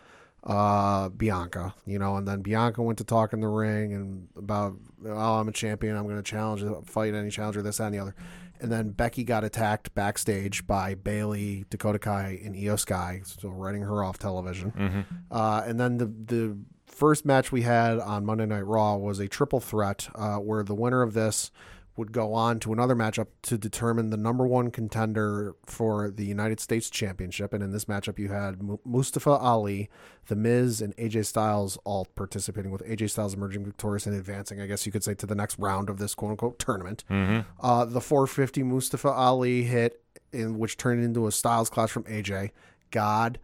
uh, 0.44 1.10
Bianca, 1.10 1.76
you 1.86 2.00
know, 2.00 2.16
and 2.16 2.28
then 2.28 2.42
Bianca 2.42 2.82
went 2.82 2.98
to 2.98 3.04
talk 3.04 3.34
in 3.34 3.42
the 3.42 3.48
ring 3.48 3.94
and 3.94 4.28
about, 4.36 4.76
oh, 5.06 5.34
I'm 5.40 5.48
a 5.48 5.52
champion, 5.52 5.96
I'm 5.96 6.06
going 6.06 6.16
to 6.16 6.24
challenge, 6.24 6.64
fight 6.86 7.14
any 7.14 7.30
challenger, 7.30 7.62
this 7.62 7.78
that, 7.78 7.86
and 7.86 7.94
the 7.96 8.00
other, 8.00 8.16
and 8.60 8.72
then 8.72 8.90
Becky 8.90 9.24
got 9.24 9.44
attacked 9.44 9.94
backstage 9.94 10.66
by 10.66 10.96
Bayley, 10.96 11.66
Dakota 11.70 12.00
Kai, 12.00 12.40
and 12.44 12.56
Iyo 12.56 12.80
Sky, 12.80 13.22
so 13.24 13.50
writing 13.50 13.82
her 13.84 14.04
off 14.04 14.18
television. 14.18 14.70
hmm 14.72 15.02
Uh, 15.30 15.64
and 15.66 15.80
then 15.80 15.98
the 15.98 16.06
the 16.06 16.58
first 17.02 17.26
match 17.26 17.52
we 17.52 17.64
had 17.64 17.98
on 18.00 18.24
Monday 18.24 18.46
Night 18.46 18.66
Raw 18.68 18.96
was 18.96 19.18
a 19.20 19.28
triple 19.28 19.60
threat, 19.60 20.08
uh, 20.14 20.36
where 20.38 20.62
the 20.62 20.76
winner 20.76 21.02
of 21.02 21.14
this 21.14 21.50
would 21.98 22.12
go 22.12 22.32
on 22.34 22.60
to 22.60 22.72
another 22.72 22.96
matchup 22.96 23.26
to 23.42 23.58
determine 23.58 24.12
the 24.12 24.18
number 24.18 24.46
one 24.46 24.70
contender 24.70 25.56
for 25.66 26.12
the 26.12 26.24
United 26.24 26.60
States 26.60 26.90
Championship. 26.92 27.54
And 27.54 27.64
in 27.64 27.72
this 27.72 27.86
matchup, 27.86 28.20
you 28.20 28.30
had 28.30 28.62
Mu- 28.62 28.78
Mustafa 28.86 29.32
Ali, 29.32 29.90
The 30.28 30.36
Miz, 30.36 30.80
and 30.80 30.96
AJ 30.98 31.26
Styles 31.26 31.78
all 31.84 32.06
participating, 32.16 32.70
with 32.72 32.82
AJ 32.88 33.10
Styles 33.10 33.34
emerging 33.34 33.66
victorious 33.66 34.06
and 34.06 34.16
advancing, 34.16 34.62
I 34.62 34.68
guess 34.68 34.86
you 34.86 34.92
could 34.92 35.04
say, 35.04 35.16
to 35.16 35.26
the 35.26 35.36
next 35.36 35.58
round 35.58 35.90
of 35.90 35.98
this 35.98 36.14
quote 36.14 36.32
unquote 36.32 36.60
tournament. 36.60 37.04
hmm 37.08 37.40
Uh, 37.60 37.84
the 37.86 38.00
450 38.02 38.62
Mustafa 38.64 39.10
Ali 39.10 39.64
hit, 39.64 40.02
in 40.32 40.60
which 40.60 40.78
turned 40.78 41.04
into 41.04 41.26
a 41.28 41.32
Styles 41.32 41.70
clash 41.70 41.90
from 41.90 42.04
AJ. 42.04 42.52
God 42.92 43.40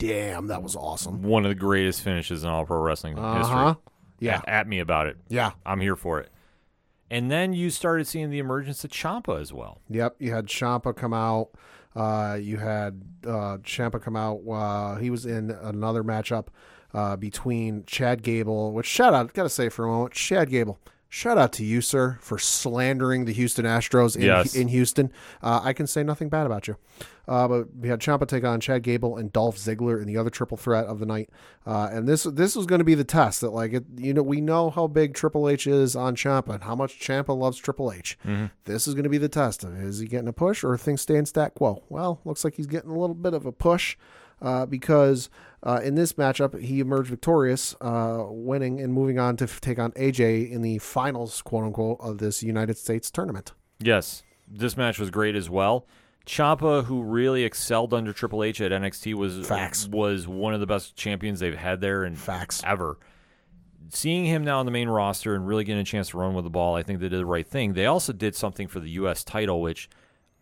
damn, 0.00 0.48
that 0.48 0.62
was 0.62 0.74
awesome. 0.74 1.22
One 1.22 1.44
of 1.44 1.50
the 1.50 1.54
greatest 1.54 2.02
finishes 2.02 2.42
in 2.42 2.50
all 2.50 2.64
pro 2.66 2.78
wrestling 2.80 3.16
Uh 3.18 3.44
huh. 3.44 3.66
history. 3.68 3.82
Yeah. 4.18 4.36
At, 4.38 4.48
at 4.48 4.68
me 4.68 4.80
about 4.80 5.06
it. 5.06 5.16
Yeah. 5.28 5.52
I'm 5.64 5.80
here 5.80 5.94
for 5.96 6.18
it. 6.20 6.30
And 7.10 7.30
then 7.30 7.52
you 7.52 7.70
started 7.70 8.06
seeing 8.06 8.30
the 8.30 8.38
emergence 8.38 8.84
of 8.84 8.90
Ciampa 8.90 9.40
as 9.40 9.52
well. 9.52 9.78
Yep. 9.88 10.16
You 10.18 10.32
had 10.32 10.46
Ciampa 10.46 10.94
come 10.96 11.12
out. 11.12 11.50
Uh, 11.96 12.38
you 12.40 12.56
had 12.56 13.02
uh, 13.26 13.58
Ciampa 13.58 14.00
come 14.00 14.14
out. 14.16 14.40
Uh, 14.48 14.96
he 14.96 15.10
was 15.10 15.26
in 15.26 15.50
another 15.50 16.04
matchup 16.04 16.46
uh, 16.94 17.16
between 17.16 17.84
Chad 17.84 18.22
Gable, 18.22 18.72
which 18.72 18.86
shout 18.86 19.12
out, 19.14 19.32
got 19.32 19.42
to 19.44 19.48
say 19.48 19.68
for 19.68 19.84
a 19.84 19.88
moment, 19.88 20.12
Chad 20.12 20.50
Gable. 20.50 20.78
Shout 21.12 21.38
out 21.38 21.52
to 21.54 21.64
you, 21.64 21.80
sir, 21.80 22.18
for 22.20 22.38
slandering 22.38 23.24
the 23.24 23.32
Houston 23.32 23.64
Astros 23.64 24.14
in, 24.14 24.22
Yes. 24.22 24.54
in 24.54 24.68
Houston. 24.68 25.10
Uh, 25.42 25.60
I 25.62 25.72
can 25.72 25.88
say 25.88 26.04
nothing 26.04 26.28
bad 26.28 26.46
about 26.46 26.68
you. 26.68 26.76
Uh, 27.26 27.48
but 27.48 27.74
we 27.76 27.88
had 27.88 27.98
Ciampa 27.98 28.28
take 28.28 28.44
on 28.44 28.60
Chad 28.60 28.84
Gable 28.84 29.16
and 29.16 29.32
Dolph 29.32 29.56
Ziggler 29.56 30.00
in 30.00 30.06
the 30.06 30.16
other 30.16 30.30
triple 30.30 30.56
threat 30.56 30.86
of 30.86 31.00
the 31.00 31.06
night. 31.06 31.28
Uh, 31.66 31.88
and 31.92 32.08
this 32.08 32.22
this 32.22 32.54
was 32.54 32.64
going 32.66 32.78
to 32.78 32.84
be 32.84 32.94
the 32.94 33.02
test 33.04 33.40
that 33.40 33.50
like 33.50 33.72
it, 33.72 33.84
you 33.96 34.14
know 34.14 34.22
we 34.22 34.40
know 34.40 34.70
how 34.70 34.86
big 34.86 35.14
Triple 35.14 35.48
H 35.48 35.66
is 35.66 35.94
on 35.96 36.14
Ciampa 36.16 36.50
and 36.54 36.62
how 36.64 36.74
much 36.76 36.98
Ciampa 37.00 37.36
loves 37.36 37.58
Triple 37.58 37.92
H. 37.92 38.16
This 38.64 38.86
is 38.88 38.94
going 38.94 39.04
to 39.04 39.10
be 39.10 39.18
the 39.18 39.28
test 39.28 39.64
of 39.64 39.74
is 39.80 39.98
he 39.98 40.06
getting 40.06 40.28
a 40.28 40.32
push 40.32 40.62
or 40.64 40.72
are 40.72 40.78
things 40.78 41.00
staying 41.02 41.26
stat 41.26 41.54
quo? 41.54 41.82
Well, 41.88 42.20
looks 42.24 42.44
like 42.44 42.54
he's 42.54 42.66
getting 42.68 42.90
a 42.90 42.98
little 42.98 43.14
bit 43.16 43.34
of 43.34 43.46
a 43.46 43.52
push 43.52 43.96
uh, 44.42 44.66
because 44.66 45.28
uh, 45.62 45.80
in 45.82 45.94
this 45.94 46.14
matchup 46.14 46.58
he 46.60 46.80
emerged 46.80 47.10
victorious, 47.10 47.74
uh, 47.80 48.24
winning 48.28 48.80
and 48.80 48.92
moving 48.92 49.18
on 49.18 49.36
to 49.36 49.44
f- 49.44 49.60
take 49.60 49.78
on 49.78 49.92
AJ 49.92 50.50
in 50.50 50.62
the 50.62 50.78
finals, 50.78 51.42
quote 51.42 51.64
unquote, 51.64 51.98
of 52.00 52.18
this 52.18 52.42
United 52.42 52.78
States 52.78 53.10
tournament. 53.10 53.52
Yes, 53.78 54.22
this 54.48 54.76
match 54.76 54.98
was 54.98 55.10
great 55.10 55.34
as 55.36 55.48
well. 55.50 55.86
Ciampa, 56.26 56.84
who 56.84 57.02
really 57.02 57.44
excelled 57.44 57.92
under 57.94 58.12
Triple 58.12 58.44
H 58.44 58.60
at 58.60 58.70
NXT, 58.72 59.14
was 59.14 59.46
Facts. 59.46 59.88
was 59.88 60.28
one 60.28 60.54
of 60.54 60.60
the 60.60 60.66
best 60.66 60.94
champions 60.96 61.40
they've 61.40 61.56
had 61.56 61.80
there 61.80 62.04
in 62.04 62.14
Facts. 62.14 62.62
ever. 62.64 62.98
Seeing 63.88 64.24
him 64.24 64.44
now 64.44 64.60
on 64.60 64.66
the 64.66 64.70
main 64.72 64.88
roster 64.88 65.34
and 65.34 65.46
really 65.46 65.64
getting 65.64 65.80
a 65.80 65.84
chance 65.84 66.10
to 66.10 66.18
run 66.18 66.34
with 66.34 66.44
the 66.44 66.50
ball, 66.50 66.76
I 66.76 66.82
think 66.84 67.00
they 67.00 67.08
did 67.08 67.18
the 67.18 67.26
right 67.26 67.46
thing. 67.46 67.72
They 67.72 67.86
also 67.86 68.12
did 68.12 68.36
something 68.36 68.68
for 68.68 68.78
the 68.78 68.90
U.S. 68.90 69.24
title, 69.24 69.60
which 69.60 69.88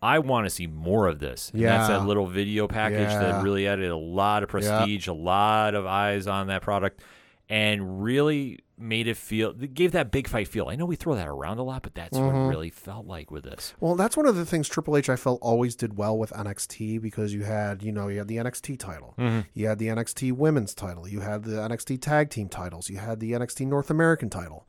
I 0.01 0.19
want 0.19 0.45
to 0.45 0.49
see 0.49 0.67
more 0.67 1.07
of 1.07 1.19
this. 1.19 1.49
And 1.53 1.61
that's 1.63 1.89
Yeah. 1.89 1.97
that 1.99 2.05
little 2.05 2.25
video 2.27 2.67
package 2.67 2.99
Yeah. 3.11 3.19
that 3.19 3.43
really 3.43 3.67
added 3.67 3.89
a 3.91 3.97
lot 3.97 4.43
of 4.43 4.49
prestige, 4.49 5.07
a 5.07 5.13
lot 5.13 5.75
of 5.75 5.85
eyes 5.85 6.25
on 6.27 6.47
that 6.47 6.61
product, 6.61 7.01
and 7.49 8.01
really 8.03 8.59
made 8.77 9.07
it 9.07 9.17
feel, 9.17 9.51
gave 9.51 9.91
that 9.91 10.09
big 10.09 10.25
fight 10.27 10.47
feel. 10.47 10.67
I 10.69 10.75
know 10.77 10.85
we 10.85 10.95
throw 10.95 11.15
that 11.15 11.27
around 11.27 11.57
a 11.57 11.63
lot, 11.63 11.81
but 11.83 11.93
that's 11.95 12.17
what 12.17 12.27
Mm-hmm. 12.33 12.45
it 12.45 12.47
really 12.47 12.69
felt 12.69 13.07
like 13.07 13.29
with 13.29 13.43
this. 13.43 13.73
Well, 13.81 13.95
that's 13.95 14.15
one 14.15 14.25
of 14.25 14.37
the 14.37 14.45
things 14.45 14.69
Triple 14.69 14.95
H 14.95 15.09
I 15.09 15.17
felt 15.17 15.39
always 15.41 15.75
did 15.75 15.97
well 15.97 16.17
with 16.17 16.31
NXT 16.31 17.01
because 17.01 17.33
you 17.33 17.43
had, 17.43 17.83
you 17.83 17.91
know, 17.91 18.07
you 18.07 18.19
had 18.19 18.29
the 18.29 18.37
NXT 18.37 18.77
title, 18.79 19.15
you 19.53 19.67
had 19.67 19.79
the 19.79 19.87
NXT 19.87 20.31
Women's 20.31 20.73
title, 20.73 21.09
you 21.09 21.19
had 21.19 21.43
the 21.43 21.57
NXT 21.61 21.97
Tag 21.99 22.29
Team 22.29 22.47
titles, 22.47 22.89
you 22.89 22.99
had 22.99 23.19
the 23.19 23.33
NXT 23.33 23.65
North 23.67 23.89
American 23.89 24.29
title. 24.29 24.65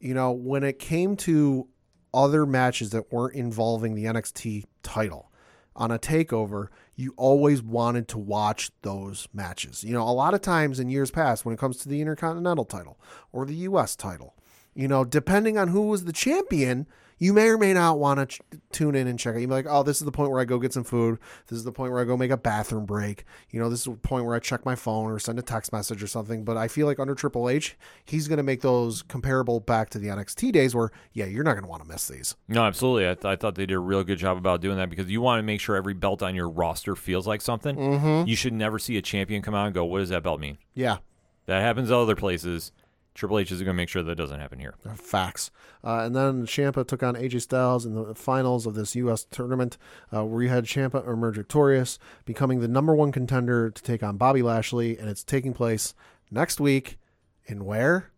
You 0.00 0.14
know, 0.14 0.32
when 0.32 0.64
it 0.64 0.80
came 0.80 1.14
to 1.18 1.68
other 2.12 2.44
matches 2.44 2.90
that 2.90 3.12
weren't 3.12 3.34
involving 3.36 3.94
the 3.94 4.04
NXT 4.06 4.64
title 4.82 5.30
on 5.74 5.90
a 5.90 5.98
takeover, 5.98 6.68
you 6.94 7.14
always 7.16 7.62
wanted 7.62 8.08
to 8.08 8.18
watch 8.18 8.70
those 8.82 9.26
matches. 9.32 9.82
You 9.82 9.92
know, 9.94 10.02
a 10.02 10.10
lot 10.10 10.34
of 10.34 10.42
times 10.42 10.78
in 10.78 10.88
years 10.88 11.10
past, 11.10 11.44
when 11.44 11.54
it 11.54 11.58
comes 11.58 11.78
to 11.78 11.88
the 11.88 12.00
Intercontinental 12.00 12.64
title 12.64 12.98
or 13.32 13.46
the 13.46 13.54
US 13.54 13.96
title, 13.96 14.34
you 14.74 14.88
know, 14.88 15.04
depending 15.04 15.56
on 15.58 15.68
who 15.68 15.82
was 15.82 16.04
the 16.04 16.12
champion, 16.12 16.86
you 17.22 17.32
may 17.32 17.50
or 17.50 17.56
may 17.56 17.72
not 17.72 18.00
want 18.00 18.18
to 18.18 18.26
ch- 18.26 18.40
tune 18.72 18.96
in 18.96 19.06
and 19.06 19.16
check 19.16 19.36
it. 19.36 19.40
You'd 19.42 19.46
be 19.46 19.54
like, 19.54 19.66
oh, 19.68 19.84
this 19.84 20.00
is 20.00 20.04
the 20.04 20.10
point 20.10 20.32
where 20.32 20.40
I 20.40 20.44
go 20.44 20.58
get 20.58 20.72
some 20.72 20.82
food. 20.82 21.20
This 21.46 21.56
is 21.56 21.62
the 21.62 21.70
point 21.70 21.92
where 21.92 22.00
I 22.00 22.04
go 22.04 22.16
make 22.16 22.32
a 22.32 22.36
bathroom 22.36 22.84
break. 22.84 23.24
You 23.50 23.60
know, 23.60 23.70
this 23.70 23.78
is 23.78 23.84
the 23.84 23.92
point 23.92 24.24
where 24.24 24.34
I 24.34 24.40
check 24.40 24.66
my 24.66 24.74
phone 24.74 25.08
or 25.08 25.20
send 25.20 25.38
a 25.38 25.42
text 25.42 25.72
message 25.72 26.02
or 26.02 26.08
something. 26.08 26.44
But 26.44 26.56
I 26.56 26.66
feel 26.66 26.88
like 26.88 26.98
under 26.98 27.14
Triple 27.14 27.48
H, 27.48 27.76
he's 28.04 28.26
going 28.26 28.38
to 28.38 28.42
make 28.42 28.60
those 28.60 29.02
comparable 29.02 29.60
back 29.60 29.88
to 29.90 30.00
the 30.00 30.08
NXT 30.08 30.50
days 30.50 30.74
where, 30.74 30.90
yeah, 31.12 31.26
you're 31.26 31.44
not 31.44 31.52
going 31.52 31.62
to 31.62 31.70
want 31.70 31.84
to 31.84 31.88
miss 31.88 32.08
these. 32.08 32.34
No, 32.48 32.64
absolutely. 32.64 33.08
I, 33.08 33.14
th- 33.14 33.24
I 33.24 33.36
thought 33.36 33.54
they 33.54 33.66
did 33.66 33.74
a 33.74 33.78
real 33.78 34.02
good 34.02 34.18
job 34.18 34.36
about 34.36 34.60
doing 34.60 34.76
that 34.78 34.90
because 34.90 35.08
you 35.08 35.20
want 35.20 35.38
to 35.38 35.44
make 35.44 35.60
sure 35.60 35.76
every 35.76 35.94
belt 35.94 36.24
on 36.24 36.34
your 36.34 36.48
roster 36.48 36.96
feels 36.96 37.24
like 37.24 37.40
something. 37.40 37.76
Mm-hmm. 37.76 38.28
You 38.28 38.34
should 38.34 38.52
never 38.52 38.80
see 38.80 38.96
a 38.96 39.02
champion 39.02 39.42
come 39.42 39.54
out 39.54 39.66
and 39.66 39.74
go, 39.74 39.84
"What 39.84 40.00
does 40.00 40.08
that 40.08 40.24
belt 40.24 40.40
mean?" 40.40 40.58
Yeah. 40.74 40.98
That 41.46 41.60
happens 41.60 41.92
other 41.92 42.16
places. 42.16 42.72
Triple 43.14 43.38
H 43.38 43.52
is 43.52 43.60
going 43.60 43.74
to 43.74 43.74
make 43.74 43.88
sure 43.88 44.02
that 44.02 44.14
doesn't 44.14 44.40
happen 44.40 44.58
here. 44.58 44.74
Uh, 44.88 44.94
Facts. 44.94 45.50
Uh, 45.84 46.00
and 46.00 46.16
then 46.16 46.46
Ciampa 46.46 46.86
took 46.86 47.02
on 47.02 47.14
AJ 47.14 47.42
Styles 47.42 47.84
in 47.84 47.94
the 47.94 48.14
finals 48.14 48.66
of 48.66 48.74
this 48.74 48.96
U.S. 48.96 49.26
tournament, 49.30 49.76
uh, 50.14 50.24
where 50.24 50.42
you 50.42 50.48
had 50.48 50.64
Ciampa 50.64 51.06
emerge 51.06 51.36
victorious, 51.36 51.98
becoming 52.24 52.60
the 52.60 52.68
number 52.68 52.94
one 52.94 53.12
contender 53.12 53.70
to 53.70 53.82
take 53.82 54.02
on 54.02 54.16
Bobby 54.16 54.42
Lashley. 54.42 54.96
And 54.96 55.10
it's 55.10 55.22
taking 55.24 55.52
place 55.52 55.94
next 56.30 56.60
week 56.60 56.98
in 57.44 57.64
where? 57.64 58.10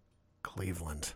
Cleveland. 0.42 1.14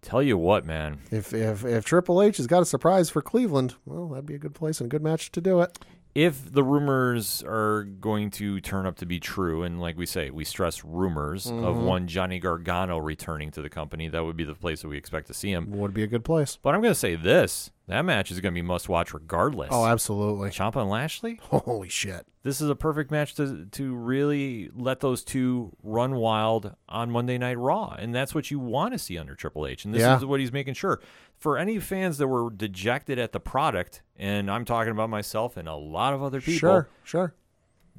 Tell 0.00 0.22
you 0.22 0.36
what, 0.36 0.66
man. 0.66 0.98
If, 1.10 1.32
if, 1.32 1.64
if 1.64 1.84
Triple 1.84 2.22
H 2.22 2.38
has 2.38 2.48
got 2.48 2.62
a 2.62 2.66
surprise 2.66 3.08
for 3.08 3.22
Cleveland, 3.22 3.76
well, 3.84 4.08
that'd 4.08 4.26
be 4.26 4.34
a 4.34 4.38
good 4.38 4.54
place 4.54 4.80
and 4.80 4.86
a 4.86 4.90
good 4.90 5.02
match 5.02 5.30
to 5.32 5.40
do 5.40 5.60
it. 5.60 5.78
If 6.14 6.52
the 6.52 6.62
rumors 6.62 7.42
are 7.46 7.84
going 7.84 8.30
to 8.32 8.60
turn 8.60 8.84
up 8.84 8.96
to 8.96 9.06
be 9.06 9.18
true, 9.18 9.62
and 9.62 9.80
like 9.80 9.96
we 9.96 10.04
say, 10.04 10.28
we 10.30 10.44
stress 10.44 10.84
rumors 10.84 11.46
of 11.46 11.52
mm-hmm. 11.52 11.84
one 11.84 12.06
Johnny 12.06 12.38
Gargano 12.38 12.98
returning 12.98 13.50
to 13.52 13.62
the 13.62 13.70
company, 13.70 14.08
that 14.08 14.22
would 14.22 14.36
be 14.36 14.44
the 14.44 14.54
place 14.54 14.82
that 14.82 14.88
we 14.88 14.98
expect 14.98 15.28
to 15.28 15.34
see 15.34 15.50
him. 15.50 15.70
Would 15.70 15.94
be 15.94 16.02
a 16.02 16.06
good 16.06 16.24
place. 16.24 16.58
But 16.60 16.74
I'm 16.74 16.82
going 16.82 16.92
to 16.92 16.98
say 16.98 17.16
this 17.16 17.70
that 17.92 18.04
match 18.04 18.30
is 18.30 18.40
going 18.40 18.52
to 18.52 18.58
be 18.58 18.62
must 18.66 18.88
watch 18.88 19.14
regardless. 19.14 19.68
Oh, 19.70 19.86
absolutely. 19.86 20.50
Ciampa 20.50 20.76
and 20.80 20.90
Lashley? 20.90 21.38
Holy 21.50 21.88
shit. 21.88 22.26
this 22.42 22.60
is 22.60 22.68
a 22.68 22.74
perfect 22.74 23.10
match 23.10 23.34
to 23.36 23.66
to 23.66 23.94
really 23.94 24.70
let 24.74 25.00
those 25.00 25.22
two 25.22 25.76
run 25.82 26.14
wild 26.16 26.74
on 26.88 27.10
Monday 27.10 27.38
Night 27.38 27.58
Raw, 27.58 27.94
and 27.98 28.14
that's 28.14 28.34
what 28.34 28.50
you 28.50 28.58
want 28.58 28.92
to 28.94 28.98
see 28.98 29.16
under 29.18 29.34
Triple 29.34 29.66
H. 29.66 29.84
And 29.84 29.94
this 29.94 30.00
Yeah. 30.00 30.16
is 30.16 30.24
what 30.24 30.40
he's 30.40 30.52
making 30.52 30.74
sure 30.74 31.00
for 31.36 31.58
any 31.58 31.78
fans 31.78 32.18
that 32.18 32.28
were 32.28 32.50
dejected 32.50 33.18
at 33.18 33.32
the 33.32 33.40
product, 33.40 34.02
and 34.16 34.50
I'm 34.50 34.64
talking 34.64 34.90
about 34.92 35.10
myself 35.10 35.56
and 35.56 35.68
a 35.68 35.74
lot 35.74 36.14
of 36.14 36.22
other 36.22 36.40
people. 36.40 36.58
Sure, 36.58 36.88
sure. 37.04 37.34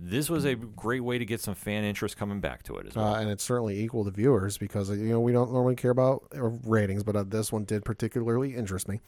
This 0.05 0.29
was 0.29 0.43
a 0.43 0.55
great 0.55 0.99
way 0.99 1.17
to 1.17 1.23
get 1.25 1.39
some 1.39 1.55
fan 1.55 1.85
interest 1.85 2.17
coming 2.17 2.41
back 2.41 2.63
to 2.63 2.75
it 2.75 2.87
as 2.87 2.95
well. 2.95 3.13
uh, 3.15 3.19
and 3.21 3.29
it's 3.29 3.43
certainly 3.43 3.79
equal 3.79 4.03
to 4.03 4.11
viewers 4.11 4.57
because 4.57 4.89
you 4.89 4.97
know 5.09 5.21
we 5.21 5.31
don't 5.31 5.51
normally 5.53 5.75
care 5.75 5.91
about 5.91 6.23
uh, 6.35 6.41
ratings, 6.65 7.03
but 7.03 7.15
uh, 7.15 7.23
this 7.23 7.53
one 7.53 7.63
did 7.63 7.85
particularly 7.85 8.53
interest 8.53 8.89
me. 8.89 8.99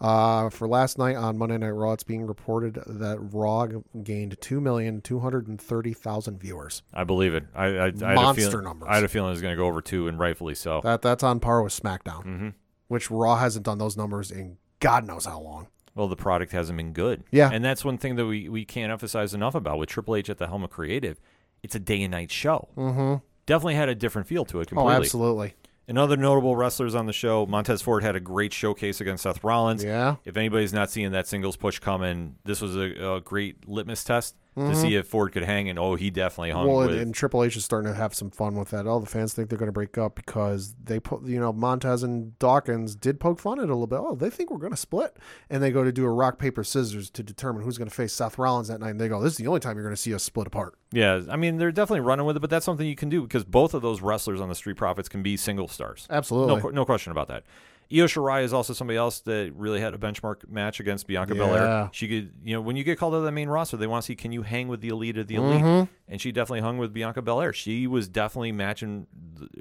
Uh, 0.00 0.50
for 0.50 0.68
last 0.68 0.98
night 0.98 1.16
on 1.16 1.38
Monday 1.38 1.56
Night 1.56 1.70
Raw, 1.70 1.92
it's 1.92 2.04
being 2.04 2.26
reported 2.26 2.78
that 2.86 3.18
Raw 3.32 3.66
gained 4.02 4.36
two 4.42 4.60
million 4.60 5.00
two 5.00 5.20
hundred 5.20 5.48
and 5.48 5.58
thirty 5.58 5.94
thousand 5.94 6.38
viewers. 6.38 6.82
I 6.92 7.04
believe 7.04 7.32
it. 7.34 7.44
I, 7.54 7.64
I, 7.64 7.68
I 7.68 7.84
had 7.86 8.02
a 8.02 8.14
Monster 8.14 8.50
feeling, 8.50 8.64
numbers. 8.64 8.88
I 8.90 8.96
had 8.96 9.04
a 9.04 9.08
feeling 9.08 9.28
it 9.28 9.32
was 9.32 9.40
going 9.40 9.52
to 9.56 9.60
go 9.62 9.66
over 9.66 9.80
two, 9.80 10.06
and 10.06 10.18
rightfully 10.18 10.54
so. 10.54 10.82
That 10.84 11.00
that's 11.00 11.22
on 11.22 11.40
par 11.40 11.62
with 11.62 11.72
SmackDown, 11.72 12.22
hmm 12.24 12.48
which 12.88 13.10
Raw 13.10 13.36
hasn't 13.36 13.64
done 13.64 13.78
those 13.78 13.96
numbers 13.96 14.30
in 14.30 14.58
God 14.78 15.06
knows 15.06 15.24
how 15.24 15.40
long. 15.40 15.68
Well, 15.94 16.08
the 16.08 16.16
product 16.16 16.52
hasn't 16.52 16.76
been 16.76 16.92
good. 16.92 17.24
Yeah. 17.30 17.50
And 17.52 17.64
that's 17.64 17.84
one 17.84 17.98
thing 17.98 18.16
that 18.16 18.26
we, 18.26 18.48
we 18.48 18.64
can't 18.64 18.90
emphasize 18.90 19.34
enough 19.34 19.54
about 19.54 19.78
with 19.78 19.88
Triple 19.90 20.16
H 20.16 20.30
at 20.30 20.38
the 20.38 20.46
helm 20.46 20.64
of 20.64 20.70
creative. 20.70 21.20
It's 21.62 21.74
a 21.74 21.78
day 21.80 22.02
and 22.02 22.10
night 22.12 22.30
show. 22.30 22.68
Mm-hmm. 22.76 23.16
Definitely 23.46 23.74
had 23.74 23.88
a 23.88 23.94
different 23.94 24.26
feel 24.28 24.44
to 24.46 24.60
it 24.60 24.68
Oh, 24.68 24.74
completely. 24.74 24.94
absolutely. 24.94 25.54
And 25.88 25.98
other 25.98 26.16
notable 26.16 26.54
wrestlers 26.56 26.94
on 26.94 27.06
the 27.06 27.12
show, 27.12 27.44
Montez 27.44 27.82
Ford 27.82 28.02
had 28.04 28.14
a 28.16 28.20
great 28.20 28.52
showcase 28.52 29.00
against 29.00 29.24
Seth 29.24 29.42
Rollins. 29.44 29.82
Yeah. 29.84 30.16
If 30.24 30.36
anybody's 30.36 30.72
not 30.72 30.90
seeing 30.90 31.10
that 31.12 31.26
singles 31.26 31.56
push 31.56 31.78
coming, 31.80 32.36
this 32.44 32.60
was 32.62 32.76
a, 32.76 33.14
a 33.16 33.20
great 33.20 33.68
litmus 33.68 34.04
test 34.04 34.36
Mm-hmm. 34.56 34.70
to 34.70 34.76
see 34.76 34.94
if 34.96 35.06
Ford 35.06 35.32
could 35.32 35.44
hang. 35.44 35.70
And 35.70 35.78
oh, 35.78 35.94
he 35.94 36.10
definitely 36.10 36.50
hung 36.50 36.68
Well, 36.68 36.82
and, 36.82 36.90
with. 36.90 37.00
and 37.00 37.14
Triple 37.14 37.42
H 37.42 37.56
is 37.56 37.64
starting 37.64 37.90
to 37.90 37.96
have 37.96 38.14
some 38.14 38.30
fun 38.30 38.54
with 38.54 38.68
that. 38.70 38.86
All 38.86 39.00
the 39.00 39.06
fans 39.06 39.32
think 39.32 39.48
they're 39.48 39.58
going 39.58 39.68
to 39.68 39.72
break 39.72 39.96
up 39.96 40.14
because 40.14 40.74
they 40.84 41.00
put, 41.00 41.24
you 41.24 41.40
know, 41.40 41.54
Montez 41.54 42.02
and 42.02 42.38
Dawkins 42.38 42.94
did 42.94 43.18
poke 43.18 43.38
fun 43.40 43.58
at 43.58 43.62
it 43.62 43.70
a 43.70 43.74
little 43.74 43.86
bit. 43.86 44.00
Oh, 44.02 44.14
they 44.14 44.28
think 44.28 44.50
we're 44.50 44.58
going 44.58 44.72
to 44.72 44.76
split, 44.76 45.16
and 45.48 45.62
they 45.62 45.70
go 45.70 45.82
to 45.84 45.90
do 45.92 46.04
a 46.04 46.10
rock 46.10 46.38
paper 46.38 46.62
scissors 46.64 47.08
to 47.10 47.22
determine 47.22 47.62
who's 47.62 47.78
going 47.78 47.88
to 47.88 47.94
face 47.94 48.12
Seth 48.12 48.36
Rollins 48.38 48.68
that 48.68 48.80
night. 48.80 48.90
And 48.90 49.00
they 49.00 49.08
go, 49.08 49.22
"This 49.22 49.32
is 49.32 49.38
the 49.38 49.46
only 49.46 49.60
time 49.60 49.76
you're 49.76 49.84
going 49.84 49.96
to 49.96 50.00
see 50.00 50.12
us 50.14 50.22
split 50.22 50.46
apart." 50.46 50.74
yeah, 50.92 51.22
I 51.30 51.36
mean 51.36 51.56
they're 51.56 51.72
definitely 51.72 52.00
running 52.00 52.26
with 52.26 52.36
it, 52.36 52.40
but 52.40 52.50
that's 52.50 52.66
something 52.66 52.86
you 52.86 52.94
can 52.96 53.08
do 53.08 53.22
because 53.22 53.44
both 53.44 53.72
of 53.72 53.80
those 53.80 54.02
wrestlers 54.02 54.42
on 54.42 54.50
the 54.50 54.54
Street 54.54 54.76
Profits 54.76 55.08
can 55.08 55.22
be 55.22 55.38
single 55.38 55.66
stars. 55.68 56.06
Absolutely. 56.10 56.60
No, 56.62 56.68
no 56.68 56.84
question 56.84 57.10
about 57.10 57.28
that. 57.28 57.44
Io 57.94 58.06
Shirai 58.06 58.42
is 58.42 58.52
also 58.52 58.72
somebody 58.72 58.96
else 58.96 59.20
that 59.20 59.52
really 59.54 59.80
had 59.80 59.92
a 59.92 59.98
benchmark 59.98 60.48
match 60.48 60.80
against 60.80 61.06
Bianca 61.06 61.34
Belair. 61.34 61.64
Yeah. 61.64 61.88
She 61.92 62.08
could, 62.08 62.32
you 62.42 62.54
know, 62.54 62.60
when 62.60 62.76
you 62.76 62.84
get 62.84 62.98
called 62.98 63.12
to 63.12 63.20
the 63.20 63.32
main 63.32 63.48
roster, 63.48 63.76
they 63.76 63.86
want 63.86 64.02
to 64.02 64.06
see 64.06 64.16
can 64.16 64.32
you 64.32 64.42
hang 64.42 64.68
with 64.68 64.80
the 64.80 64.88
elite 64.88 65.18
of 65.18 65.26
the 65.26 65.34
elite, 65.34 65.60
mm-hmm. 65.60 65.92
and 66.08 66.20
she 66.20 66.32
definitely 66.32 66.60
hung 66.60 66.78
with 66.78 66.92
Bianca 66.92 67.20
Belair. 67.20 67.52
She 67.52 67.86
was 67.86 68.08
definitely 68.08 68.52
matching 68.52 69.06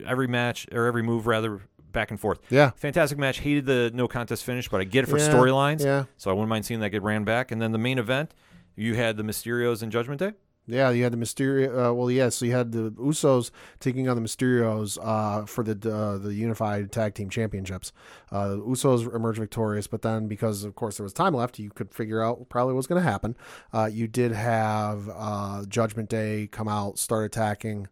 every 0.05 0.27
match 0.27 0.67
or 0.71 0.85
every 0.85 1.03
move 1.03 1.27
rather 1.27 1.61
back 1.91 2.11
and 2.11 2.19
forth. 2.19 2.39
Yeah. 2.49 2.71
Fantastic 2.71 3.17
match. 3.17 3.39
Hated 3.39 3.65
the 3.65 3.91
no 3.93 4.07
contest 4.07 4.43
finish, 4.43 4.69
but 4.69 4.81
I 4.81 4.85
get 4.85 5.03
it 5.03 5.07
for 5.07 5.17
Yeah, 5.17 5.29
storylines. 5.29 5.83
yeah. 5.83 6.05
So 6.17 6.29
I 6.29 6.33
wouldn't 6.33 6.49
mind 6.49 6.65
seeing 6.65 6.79
that 6.79 6.89
get 6.89 7.03
ran 7.03 7.23
back. 7.23 7.51
And 7.51 7.61
then 7.61 7.71
the 7.71 7.77
main 7.77 7.99
event, 7.99 8.33
you 8.75 8.95
had 8.95 9.17
the 9.17 9.23
Mysterios 9.23 9.81
and 9.83 9.91
Judgment 9.91 10.19
Day. 10.19 10.33
Yeah, 10.67 10.91
you 10.91 11.03
had 11.03 11.11
the 11.11 11.17
Mysterio. 11.17 11.69
Uh, 11.69 11.93
well, 11.93 12.11
yeah, 12.11 12.29
so 12.29 12.45
you 12.45 12.51
had 12.51 12.71
the 12.71 12.91
Usos 12.91 13.49
taking 13.79 14.07
on 14.07 14.15
the 14.15 14.21
Mysterios 14.21 14.97
uh, 15.01 15.45
for 15.45 15.63
the 15.63 15.91
uh, 15.91 16.17
the 16.17 16.33
Unified 16.33 16.91
Tag 16.91 17.15
Team 17.15 17.29
Championships. 17.29 17.91
Uh, 18.31 18.49
the 18.49 18.57
Usos 18.57 19.13
emerged 19.13 19.39
victorious, 19.39 19.87
but 19.87 20.03
then 20.03 20.27
because 20.27 20.63
of 20.63 20.75
course 20.75 20.97
there 20.97 21.03
was 21.03 21.13
time 21.13 21.33
left, 21.33 21.57
you 21.57 21.71
could 21.71 21.91
figure 21.93 22.23
out 22.23 22.47
probably 22.49 22.75
what's 22.75 22.87
going 22.87 23.01
to 23.01 23.09
happen. 23.09 23.35
Uh, 23.73 23.89
you 23.91 24.07
did 24.07 24.31
have 24.31 25.09
uh, 25.13 25.65
Judgment 25.67 26.09
Day 26.09 26.47
come 26.51 26.67
out, 26.67 26.99
start 26.99 27.25
attacking. 27.25 27.87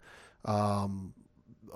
Um, 0.45 1.13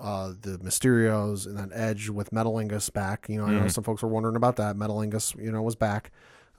uh, 0.00 0.32
the 0.40 0.58
Mysterios 0.58 1.46
and 1.46 1.56
then 1.56 1.70
Edge 1.72 2.08
with 2.08 2.30
Metalingus 2.30 2.92
back. 2.92 3.26
You 3.28 3.38
know, 3.38 3.46
I 3.46 3.52
know 3.52 3.68
some 3.68 3.84
folks 3.84 4.02
were 4.02 4.08
wondering 4.08 4.36
about 4.36 4.56
that. 4.56 4.76
Metalingus, 4.76 5.40
you 5.42 5.52
know, 5.52 5.62
was 5.62 5.76
back. 5.76 6.10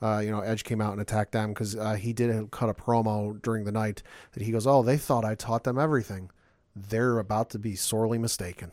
Uh, 0.02 0.20
you 0.22 0.30
know, 0.30 0.40
Edge 0.40 0.64
came 0.64 0.80
out 0.80 0.92
and 0.92 1.00
attacked 1.00 1.32
them 1.32 1.50
because 1.50 1.74
uh, 1.76 1.94
he 1.94 2.12
did 2.12 2.50
cut 2.50 2.68
a 2.68 2.74
promo 2.74 3.40
during 3.42 3.64
the 3.64 3.72
night 3.72 4.02
that 4.32 4.42
he 4.42 4.52
goes, 4.52 4.66
"Oh, 4.66 4.82
they 4.82 4.96
thought 4.96 5.24
I 5.24 5.34
taught 5.34 5.64
them 5.64 5.78
everything. 5.78 6.30
They're 6.74 7.18
about 7.18 7.50
to 7.50 7.58
be 7.58 7.74
sorely 7.76 8.18
mistaken." 8.18 8.72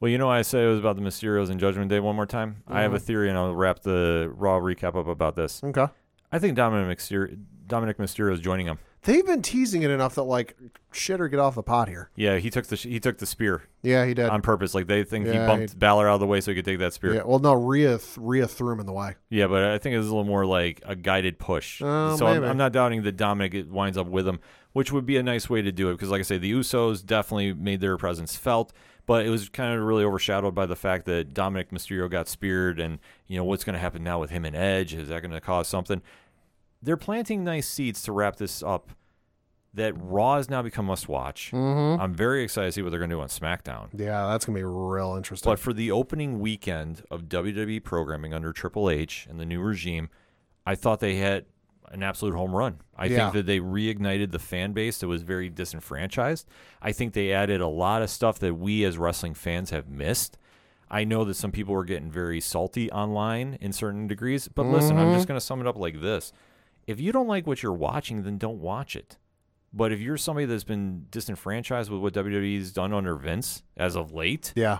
Well, 0.00 0.10
you 0.10 0.18
know 0.18 0.30
I 0.30 0.42
said 0.42 0.64
it 0.64 0.68
was 0.68 0.78
about 0.78 0.96
the 0.96 1.02
Mysterios 1.02 1.50
and 1.50 1.58
Judgment 1.58 1.90
Day 1.90 1.98
one 2.00 2.14
more 2.14 2.26
time? 2.26 2.62
I 2.68 2.82
have 2.82 2.94
a 2.94 3.00
theory, 3.00 3.28
and 3.28 3.36
I'll 3.36 3.54
wrap 3.54 3.80
the 3.80 4.32
Raw 4.34 4.60
recap 4.60 4.94
up 4.96 5.08
about 5.08 5.36
this. 5.36 5.62
Okay, 5.62 5.86
I 6.30 6.38
think 6.38 6.56
Dominik 6.56 6.88
Mysterio, 6.96 7.38
Dominik 7.66 7.96
Mysterio 7.96 8.32
is 8.32 8.40
joining 8.40 8.66
him. 8.66 8.78
They've 9.02 9.24
been 9.24 9.42
teasing 9.42 9.82
it 9.82 9.90
enough 9.90 10.16
that 10.16 10.24
like 10.24 10.56
shit 10.92 11.20
or 11.20 11.28
get 11.28 11.38
off 11.38 11.54
the 11.54 11.62
pot 11.62 11.88
here. 11.88 12.10
Yeah, 12.16 12.38
he 12.38 12.50
took 12.50 12.66
the 12.66 12.76
he 12.76 12.98
took 13.00 13.18
the 13.18 13.26
spear 13.26 13.62
Yeah, 13.82 14.04
he 14.04 14.12
did. 14.14 14.28
on 14.28 14.42
purpose. 14.42 14.74
Like 14.74 14.86
they 14.86 15.04
think 15.04 15.26
he 15.26 15.32
bumped 15.34 15.72
he- 15.72 15.78
Balor 15.78 16.08
out 16.08 16.14
of 16.14 16.20
the 16.20 16.26
way 16.26 16.40
so 16.40 16.50
he 16.50 16.56
could 16.56 16.64
take 16.64 16.80
that 16.80 16.92
spear. 16.92 17.12
yeah, 17.12 17.16
Yeah. 17.18 17.26
well, 17.26 17.38
no, 17.38 17.54
Rhea 17.54 17.98
th- 17.98 18.16
Rhea 18.18 18.46
threw 18.48 18.72
him 18.72 18.80
in 18.80 18.86
the 18.86 18.92
way. 18.92 19.14
Yeah, 19.30 19.46
but 19.46 19.62
I 19.64 19.78
think 19.78 19.94
it 19.94 19.98
was 19.98 20.08
a 20.08 20.10
little 20.10 20.24
more 20.24 20.44
like 20.44 20.82
a 20.84 20.96
guided 20.96 21.38
push. 21.38 21.80
Oh, 21.82 22.16
so 22.16 22.26
I'm. 22.26 22.42
I'm 22.42 22.56
not 22.56 22.72
doubting 22.72 23.02
that 23.04 23.16
Dominik 23.16 23.68
winds 23.70 23.96
up 23.96 24.08
with 24.08 24.26
him, 24.26 24.40
which 24.72 24.90
would 24.92 25.06
be 25.06 25.16
a 25.16 25.22
nice 25.22 25.48
way 25.48 25.62
to 25.62 25.70
do 25.72 25.90
it. 25.90 25.92
Because 25.94 26.10
like 26.10 26.20
I 26.20 26.22
say, 26.24 26.38
the 26.38 26.52
Usos 26.52 27.04
definitely 27.04 27.52
made 27.54 27.80
their 27.80 27.96
presence 27.96 28.36
felt. 28.36 28.72
But 29.06 29.24
it 29.24 29.30
was 29.30 29.48
kind 29.48 29.74
of 29.74 29.82
really 29.86 30.04
overshadowed 30.04 30.54
by 30.54 30.66
the 30.66 30.76
fact 30.76 31.06
that 31.06 31.32
Dominik 31.32 31.70
Mysterio 31.70 32.10
got 32.10 32.28
speared, 32.28 32.78
and 32.78 32.98
you 33.26 33.38
know 33.38 33.44
what's 33.44 33.64
going 33.64 33.72
to 33.72 33.78
happen 33.78 34.04
now 34.04 34.20
with 34.20 34.28
him 34.28 34.44
and 34.44 34.54
Edge? 34.54 34.92
Is 34.92 35.08
that 35.08 35.22
going 35.22 35.30
to 35.32 35.40
cause 35.40 35.66
something? 35.66 36.02
They're 36.82 36.96
planting 36.96 37.44
nice 37.44 37.68
seeds 37.68 38.02
to 38.02 38.12
wrap 38.12 38.36
this 38.36 38.62
up. 38.62 38.90
That 39.74 39.92
Raw 39.96 40.36
has 40.36 40.48
now 40.48 40.62
become 40.62 40.86
must 40.86 41.08
watch. 41.08 41.50
Mm-hmm. 41.52 42.00
I'm 42.00 42.14
very 42.14 42.42
excited 42.42 42.68
to 42.68 42.72
see 42.72 42.82
what 42.82 42.90
they're 42.90 42.98
going 42.98 43.10
to 43.10 43.16
do 43.16 43.20
on 43.20 43.28
SmackDown. 43.28 43.88
Yeah, 43.92 44.26
that's 44.28 44.46
gonna 44.46 44.58
be 44.58 44.64
real 44.64 45.14
interesting. 45.14 45.48
But 45.48 45.58
for 45.58 45.72
the 45.74 45.90
opening 45.90 46.40
weekend 46.40 47.02
of 47.10 47.24
WWE 47.28 47.84
programming 47.84 48.32
under 48.32 48.52
Triple 48.52 48.88
H 48.88 49.26
and 49.30 49.38
the 49.38 49.44
new 49.44 49.60
regime, 49.60 50.08
I 50.66 50.74
thought 50.74 51.00
they 51.00 51.16
had 51.16 51.44
an 51.92 52.02
absolute 52.02 52.34
home 52.34 52.54
run. 52.56 52.80
I 52.96 53.06
Yeah. 53.06 53.18
think 53.30 53.34
that 53.34 53.46
they 53.46 53.60
reignited 53.60 54.30
the 54.32 54.38
fan 54.38 54.72
base 54.72 54.98
that 54.98 55.06
was 55.06 55.22
very 55.22 55.48
disenfranchised. 55.50 56.48
I 56.82 56.92
think 56.92 57.12
they 57.12 57.32
added 57.32 57.60
a 57.60 57.68
lot 57.68 58.02
of 58.02 58.10
stuff 58.10 58.38
that 58.40 58.54
we 58.54 58.84
as 58.84 58.96
wrestling 58.98 59.34
fans 59.34 59.70
have 59.70 59.88
missed. 59.88 60.38
I 60.90 61.04
know 61.04 61.24
that 61.24 61.34
some 61.34 61.52
people 61.52 61.74
were 61.74 61.84
getting 61.84 62.10
very 62.10 62.40
salty 62.40 62.90
online 62.90 63.58
in 63.60 63.72
certain 63.74 64.06
degrees, 64.06 64.48
but 64.48 64.64
listen, 64.64 64.96
I'm 64.96 65.14
just 65.14 65.28
going 65.28 65.38
to 65.38 65.44
sum 65.44 65.60
it 65.60 65.66
up 65.66 65.76
like 65.76 66.00
this. 66.00 66.32
If 66.88 66.98
you 66.98 67.12
don't 67.12 67.28
like 67.28 67.46
what 67.46 67.62
you're 67.62 67.72
watching, 67.72 68.22
then 68.22 68.38
don't 68.38 68.60
watch 68.60 68.96
it. 68.96 69.18
But 69.74 69.92
if 69.92 70.00
you're 70.00 70.16
somebody 70.16 70.46
that's 70.46 70.64
been 70.64 71.04
disenfranchised 71.10 71.90
with 71.90 72.00
what 72.00 72.14
WWE's 72.14 72.72
done 72.72 72.94
under 72.94 73.14
Vince 73.14 73.62
as 73.76 73.94
of 73.94 74.14
late, 74.14 74.54
yeah, 74.56 74.78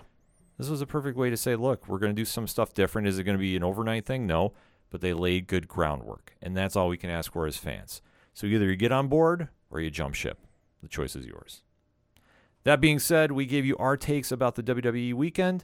this 0.57 0.69
was 0.69 0.81
a 0.81 0.87
perfect 0.87 1.15
way 1.17 1.29
to 1.29 1.37
say, 1.37 1.55
look, 1.55 1.87
we're 1.87 1.99
going 1.99 2.13
to 2.13 2.19
do 2.19 2.25
some 2.25 2.47
stuff 2.47 2.73
different. 2.73 3.07
Is 3.07 3.19
it 3.19 3.25
going 3.25 3.37
to 3.37 3.41
be 3.41 3.55
an 3.55 3.63
overnight 3.63 4.07
thing? 4.07 4.25
No, 4.25 4.53
but 4.89 5.01
they 5.01 5.13
laid 5.13 5.45
good 5.45 5.67
groundwork, 5.67 6.33
and 6.41 6.57
that's 6.57 6.75
all 6.75 6.87
we 6.87 6.97
can 6.97 7.11
ask 7.11 7.31
for 7.31 7.45
as 7.45 7.57
fans. 7.57 8.01
So 8.33 8.47
either 8.47 8.65
you 8.65 8.75
get 8.75 8.91
on 8.91 9.07
board 9.07 9.49
or 9.69 9.79
you 9.79 9.91
jump 9.91 10.15
ship. 10.15 10.39
The 10.81 10.87
choice 10.87 11.15
is 11.15 11.27
yours. 11.27 11.61
That 12.63 12.81
being 12.81 12.97
said, 12.97 13.31
we 13.31 13.45
gave 13.45 13.67
you 13.67 13.77
our 13.77 13.97
takes 13.97 14.31
about 14.31 14.55
the 14.55 14.63
WWE 14.63 15.13
weekend. 15.13 15.63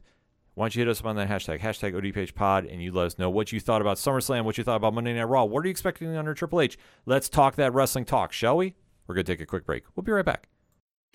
Why 0.56 0.64
don't 0.64 0.76
you 0.76 0.80
hit 0.84 0.88
us 0.90 1.02
up 1.02 1.08
on 1.08 1.18
that 1.18 1.28
hashtag, 1.28 1.60
hashtag 1.60 1.94
ODPHpod, 1.94 2.72
and 2.72 2.82
you 2.82 2.94
let 2.94 3.08
us 3.08 3.20
know 3.20 3.30
what 3.30 3.52
you 3.52 3.60
thought 3.60 3.82
about 3.82 3.98
SummerSlam, 3.98 4.46
what 4.46 4.58
you 4.58 4.64
thought 4.64 4.78
about 4.78 4.94
Monday 4.94 5.14
Night 5.14 5.24
Raw. 5.24 5.44
What 5.44 5.60
are 5.62 5.68
you 5.68 5.72
expecting 5.72 6.16
under 6.16 6.34
Triple 6.34 6.62
H? 6.62 6.78
Let's 7.06 7.28
talk 7.28 7.56
that 7.56 7.74
wrestling 7.74 8.06
talk, 8.06 8.32
shall 8.32 8.56
we? 8.56 8.74
We're 9.06 9.16
going 9.16 9.26
to 9.26 9.34
take 9.34 9.42
a 9.42 9.46
quick 9.46 9.66
break. 9.66 9.84
We'll 9.96 10.06
be 10.06 10.14
right 10.14 10.24
back. 10.24 10.48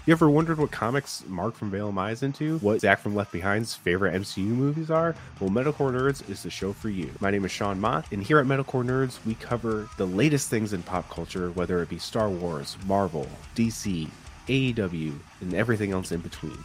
You 0.05 0.13
ever 0.13 0.29
wondered 0.29 0.59
what 0.59 0.71
comics 0.71 1.25
Mark 1.27 1.55
from 1.55 1.71
Vale 1.71 1.99
is 2.09 2.23
into? 2.23 2.59
What 2.59 2.83
Zach 2.83 3.01
from 3.01 3.15
Left 3.15 3.33
Behind's 3.33 3.75
favorite 3.75 4.13
MCU 4.13 4.45
movies 4.45 4.91
are? 4.91 5.17
Well, 5.41 5.49
Metalcore 5.49 5.91
Nerds 5.91 6.29
is 6.29 6.43
the 6.43 6.51
show 6.51 6.75
for 6.75 6.91
you. 6.91 7.11
My 7.21 7.31
name 7.31 7.47
is 7.47 7.51
Sean 7.51 7.81
Mott, 7.81 8.13
and 8.13 8.23
here 8.23 8.41
at 8.41 8.47
Metalcore 8.47 8.85
Nerds, 8.85 9.25
we 9.25 9.37
cover 9.37 9.89
the 9.97 10.07
latest 10.07 10.51
things 10.51 10.75
in 10.75 10.83
pop 10.83 11.09
culture, 11.09 11.51
whether 11.53 11.81
it 11.81 11.89
be 11.89 11.99
Star 11.99 12.29
Wars, 12.29 12.77
Marvel, 12.87 13.27
DC, 13.57 14.07
AEW, 14.49 15.19
and 15.41 15.55
everything 15.55 15.93
else 15.93 16.13
in 16.13 16.21
between. 16.21 16.59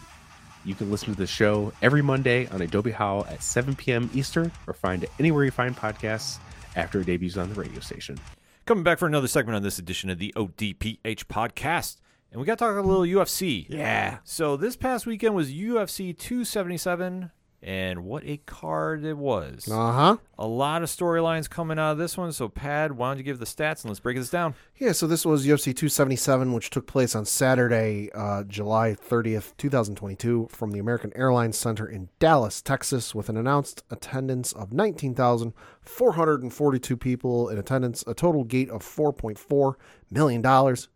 You 0.65 0.73
can 0.75 0.89
listen 0.89 1.13
to 1.13 1.19
the 1.19 1.27
show 1.27 1.71
every 1.81 2.01
Monday 2.01 2.47
on 2.47 2.61
Adobe 2.61 2.91
Howl 2.91 3.25
at 3.29 3.43
7 3.43 3.75
p.m. 3.75 4.09
Eastern, 4.13 4.51
or 4.67 4.73
find 4.73 5.03
it 5.03 5.11
anywhere 5.19 5.45
you 5.45 5.51
find 5.51 5.77
podcasts 5.77 6.39
after 6.75 6.99
it 7.01 7.05
debuts 7.05 7.37
on 7.37 7.49
the 7.53 7.55
radio 7.59 7.79
station. 7.79 8.17
Coming 8.65 8.83
back 8.83 8.97
for 8.97 9.05
another 9.05 9.27
segment 9.27 9.55
on 9.55 9.61
this 9.61 9.77
edition 9.77 10.09
of 10.09 10.17
the 10.17 10.33
ODPH 10.35 11.25
podcast. 11.25 11.97
And 12.31 12.41
we 12.41 12.47
got 12.47 12.57
to 12.57 12.65
talk 12.65 12.75
a 12.75 12.81
little 12.81 13.03
UFC. 13.03 13.67
yeah. 13.69 14.17
So 14.23 14.57
this 14.57 14.75
past 14.75 15.05
weekend 15.05 15.35
was 15.35 15.53
UFC 15.53 16.17
277, 16.17 17.31
and 17.65 18.05
what 18.05 18.23
a 18.23 18.37
card 18.45 19.03
it 19.03 19.17
was. 19.17 19.67
Uh 19.67 19.91
huh. 19.91 20.15
A 20.37 20.45
lot 20.45 20.83
of 20.83 20.89
storylines 20.89 21.49
coming 21.49 21.79
out 21.79 21.93
of 21.93 21.97
this 21.97 22.15
one. 22.15 22.31
So, 22.31 22.47
Pad, 22.47 22.91
why 22.91 23.09
don't 23.09 23.17
you 23.17 23.23
give 23.23 23.39
the 23.39 23.45
stats 23.45 23.81
and 23.81 23.89
let's 23.89 23.99
break 23.99 24.17
this 24.17 24.29
down? 24.29 24.53
Yeah, 24.77 24.91
so 24.91 25.07
this 25.07 25.25
was 25.25 25.47
UFC 25.47 25.75
277, 25.75 26.53
which 26.53 26.69
took 26.69 26.85
place 26.85 27.15
on 27.15 27.25
Saturday, 27.25 28.11
uh, 28.13 28.43
July 28.43 28.93
30th, 28.93 29.53
2022, 29.57 30.49
from 30.51 30.69
the 30.71 30.79
American 30.79 31.11
Airlines 31.15 31.57
Center 31.57 31.87
in 31.87 32.09
Dallas, 32.19 32.61
Texas, 32.61 33.15
with 33.15 33.29
an 33.29 33.37
announced 33.37 33.83
attendance 33.89 34.53
of 34.53 34.71
19,442 34.71 36.97
people 36.97 37.49
in 37.49 37.57
attendance, 37.57 38.03
a 38.05 38.13
total 38.13 38.43
gate 38.43 38.69
of 38.69 38.83
$4.4 38.83 39.73
million. 40.11 40.43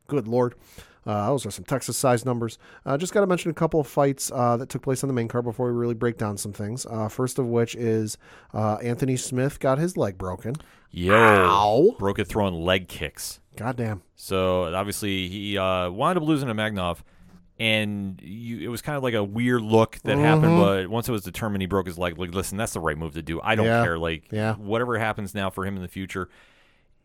Good 0.07 0.27
Lord. 0.27 0.53
Uh, 1.05 1.27
those 1.29 1.45
are 1.45 1.51
some 1.51 1.65
Texas 1.65 1.97
sized 1.97 2.25
numbers. 2.25 2.57
Uh, 2.85 2.97
just 2.97 3.13
got 3.13 3.21
to 3.21 3.27
mention 3.27 3.49
a 3.49 3.53
couple 3.53 3.79
of 3.79 3.87
fights 3.87 4.31
uh, 4.33 4.57
that 4.57 4.69
took 4.69 4.81
place 4.81 5.03
on 5.03 5.07
the 5.07 5.13
main 5.13 5.27
card 5.27 5.45
before 5.45 5.67
we 5.71 5.77
really 5.77 5.93
break 5.95 6.17
down 6.17 6.37
some 6.37 6.53
things. 6.53 6.85
Uh, 6.85 7.07
first 7.07 7.39
of 7.39 7.45
which 7.47 7.75
is 7.75 8.17
uh, 8.53 8.75
Anthony 8.83 9.15
Smith 9.15 9.59
got 9.59 9.77
his 9.77 9.95
leg 9.97 10.17
broken. 10.17 10.55
Yo. 10.91 11.13
Ow. 11.15 11.95
Broke 11.99 12.19
it 12.19 12.25
throwing 12.27 12.53
leg 12.55 12.87
kicks. 12.87 13.39
Goddamn. 13.55 14.01
So, 14.15 14.73
obviously, 14.73 15.27
he 15.27 15.57
uh, 15.57 15.89
wound 15.89 16.17
up 16.17 16.23
losing 16.23 16.47
to 16.47 16.53
Magnov. 16.55 16.99
And 17.61 18.21
you, 18.23 18.59
it 18.61 18.69
was 18.69 18.81
kind 18.81 18.95
of 18.95 19.03
like 19.03 19.13
a 19.15 19.23
weird 19.23 19.61
look 19.61 19.99
that 20.05 20.17
happened, 20.17 20.57
but 20.57 20.87
once 20.87 21.09
it 21.09 21.11
was 21.11 21.23
determined 21.23 21.61
he 21.61 21.65
broke 21.67 21.87
his 21.87 21.97
leg, 21.97 22.17
like, 22.17 22.33
listen, 22.33 22.57
that's 22.57 22.71
the 22.71 22.79
right 22.79 22.97
move 22.97 23.15
to 23.15 23.21
do. 23.21 23.41
I 23.41 23.55
don't 23.55 23.65
Yeah. 23.65 23.83
care. 23.83 23.99
Like, 23.99 24.31
Yeah. 24.31 24.55
whatever 24.55 24.97
happens 24.97 25.35
now 25.35 25.49
for 25.49 25.65
him 25.65 25.75
in 25.75 25.81
the 25.81 25.89
future, 25.89 26.29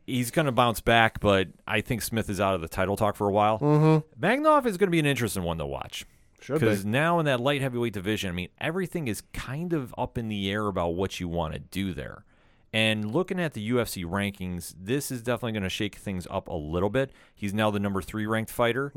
he's 0.07 0.31
going 0.31 0.47
to 0.47 0.53
bounce 0.53 0.81
back, 0.81 1.21
but 1.21 1.49
I 1.67 1.81
think 1.81 2.03
Smith 2.03 2.29
is 2.31 2.41
out 2.41 2.55
of 2.55 2.61
the 2.61 2.69
title 2.69 2.97
talk 2.97 3.17
for 3.17 3.29
a 3.29 3.33
while. 3.33 3.59
Mm-hmm. 3.59 4.25
Magnov 4.25 4.67
is 4.67 4.77
going 4.77 4.89
to 4.89 4.93
be 4.93 4.99
an 4.99 5.07
interesting 5.07 5.43
one 5.43 5.59
to 5.59 5.67
watch. 5.67 6.05
Because 6.47 6.85
now 6.85 7.19
in 7.21 7.25
that 7.27 7.41
light 7.41 7.63
heavyweight 7.63 7.95
division, 7.95 8.29
I 8.29 8.33
mean, 8.35 8.49
everything 8.61 9.09
is 9.09 9.23
kind 9.33 9.73
of 9.73 9.95
up 9.97 10.19
in 10.19 10.29
the 10.29 10.51
air 10.51 10.67
about 10.67 10.89
what 10.89 11.19
you 11.19 11.27
want 11.27 11.55
to 11.55 11.59
do 11.59 11.95
there. 11.95 12.25
And 12.71 13.15
looking 13.15 13.39
at 13.39 13.55
the 13.55 13.71
UFC 13.71 14.05
rankings, 14.05 14.75
this 14.77 15.13
is 15.13 15.23
definitely 15.23 15.53
going 15.53 15.63
to 15.63 15.69
shake 15.69 15.95
things 15.95 16.27
up 16.29 16.49
a 16.49 16.55
little 16.55 16.91
bit. 16.91 17.13
He's 17.35 17.55
now 17.55 17.71
the 17.71 17.79
number 17.79 18.03
three 18.03 18.27
ranked 18.27 18.51
fighter. 18.51 18.93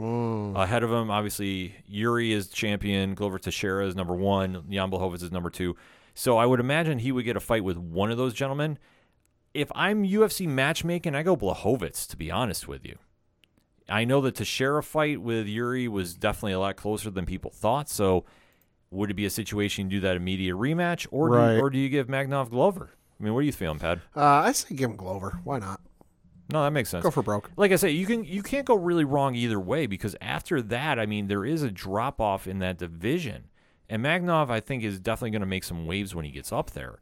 Ahead 0.58 0.82
of 0.84 0.92
him, 0.92 1.12
obviously, 1.12 1.76
Yuri 1.86 2.34
is 2.34 2.48
champion. 2.48 3.14
Glover 3.14 3.38
Teixeira 3.38 3.86
is 3.86 3.96
number 3.96 4.16
one. 4.16 4.66
Jan 4.70 4.90
Blachowicz 4.90 5.22
is 5.22 5.32
number 5.32 5.52
two. 5.52 5.78
So 6.16 6.38
I 6.38 6.48
would 6.48 6.60
imagine 6.60 6.98
he 6.98 7.12
would 7.12 7.24
get 7.24 7.38
a 7.38 7.40
fight 7.40 7.64
with 7.64 7.78
one 7.78 8.10
of 8.10 8.18
those 8.18 8.34
gentlemen. 8.34 8.80
If 9.58 9.72
I'm 9.74 10.04
UFC 10.04 10.48
matchmaking, 10.48 11.16
I 11.16 11.24
go 11.24 11.36
Blachowicz, 11.36 12.08
to 12.10 12.18
be 12.18 12.30
honest 12.30 12.68
with 12.68 12.86
you. 12.86 12.98
I 13.90 14.04
know 14.06 14.22
the 14.22 14.32
Teixeira 14.32 14.84
fight 14.84 15.22
with 15.22 15.48
Yuri 15.48 15.88
was 15.88 16.14
definitely 16.14 16.52
a 16.54 16.60
lot 16.60 16.76
closer 16.76 17.10
than 17.10 17.26
people 17.26 17.50
thought. 17.50 17.90
So, 17.90 18.26
would 18.92 19.10
it 19.10 19.16
be 19.16 19.26
a 19.26 19.30
situation 19.30 19.86
you 19.90 19.98
do 19.98 20.00
that 20.02 20.16
immediate 20.16 20.56
rematch, 20.56 21.08
or 21.10 21.30
Right. 21.30 21.56
do, 21.56 21.62
or 21.62 21.70
do 21.70 21.78
you 21.80 21.90
give 21.90 22.08
Magnov 22.08 22.50
Glover? 22.50 22.92
I 23.20 23.24
mean, 23.24 23.34
what 23.34 23.40
are 23.40 23.44
you 23.44 23.52
feeling, 23.52 23.80
Pad? 23.80 24.02
Uh, 24.16 24.22
I 24.22 24.52
say 24.52 24.76
give 24.76 24.92
him 24.92 24.96
Glover. 24.96 25.40
Why 25.44 25.58
not? 25.60 25.82
No, 26.52 26.64
that 26.64 26.72
makes 26.72 26.90
sense. 26.90 27.04
Go 27.04 27.12
for 27.12 27.24
broke. 27.24 27.50
like 27.58 27.72
I 27.72 27.76
say, 27.78 27.90
you 27.92 28.06
can 28.06 28.24
you 28.24 28.44
can't 28.44 28.66
go 28.66 28.76
really 28.76 29.04
wrong 29.06 29.34
either 29.36 29.60
way 29.60 29.88
because 29.88 30.16
after 30.22 30.62
that, 30.62 31.00
I 31.00 31.06
mean, 31.06 31.28
there 31.28 31.44
is 31.44 31.64
a 31.64 31.72
drop 31.72 32.22
off 32.22 32.46
in 32.48 32.60
that 32.60 32.78
division, 32.78 33.46
and 33.90 34.04
Magnov 34.04 34.50
I 34.50 34.60
think 34.60 34.84
is 34.84 35.00
definitely 35.00 35.32
going 35.32 35.42
to 35.42 35.46
make 35.48 35.64
some 35.66 35.86
waves 35.88 36.14
when 36.14 36.24
he 36.26 36.32
gets 36.32 36.54
up 36.54 36.72
there. 36.72 37.00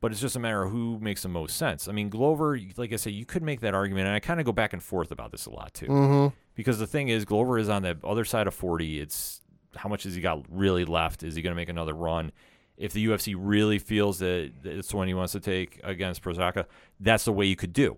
But 0.00 0.12
it's 0.12 0.20
just 0.20 0.36
a 0.36 0.40
matter 0.40 0.62
of 0.62 0.70
who 0.70 0.98
makes 1.00 1.22
the 1.22 1.28
most 1.28 1.56
sense. 1.56 1.88
I 1.88 1.92
mean, 1.92 2.10
Glover, 2.10 2.58
like 2.76 2.92
I 2.92 2.96
said, 2.96 3.14
you 3.14 3.24
could 3.24 3.42
make 3.42 3.60
that 3.60 3.74
argument, 3.74 4.06
and 4.06 4.14
I 4.14 4.20
kind 4.20 4.40
of 4.40 4.46
go 4.46 4.52
back 4.52 4.72
and 4.72 4.82
forth 4.82 5.10
about 5.10 5.32
this 5.32 5.46
a 5.46 5.50
lot 5.50 5.72
too. 5.72 5.86
Mm-hmm. 5.86 6.34
Because 6.54 6.78
the 6.78 6.86
thing 6.86 7.08
is, 7.08 7.24
Glover 7.24 7.58
is 7.58 7.68
on 7.68 7.82
the 7.82 7.98
other 8.04 8.24
side 8.24 8.46
of 8.46 8.54
40. 8.54 9.00
It's 9.00 9.40
how 9.74 9.88
much 9.88 10.04
has 10.04 10.14
he 10.14 10.20
got 10.20 10.44
really 10.50 10.84
left? 10.84 11.22
Is 11.22 11.34
he 11.34 11.42
going 11.42 11.52
to 11.52 11.56
make 11.56 11.68
another 11.68 11.94
run? 11.94 12.32
If 12.76 12.92
the 12.92 13.06
UFC 13.06 13.34
really 13.38 13.78
feels 13.78 14.18
that 14.18 14.52
it's 14.64 14.88
the 14.88 14.96
one 14.96 15.08
he 15.08 15.14
wants 15.14 15.32
to 15.32 15.40
take 15.40 15.80
against 15.82 16.22
Prochazka, 16.22 16.66
that's 17.00 17.24
the 17.24 17.32
way 17.32 17.46
you 17.46 17.56
could 17.56 17.72
do. 17.72 17.96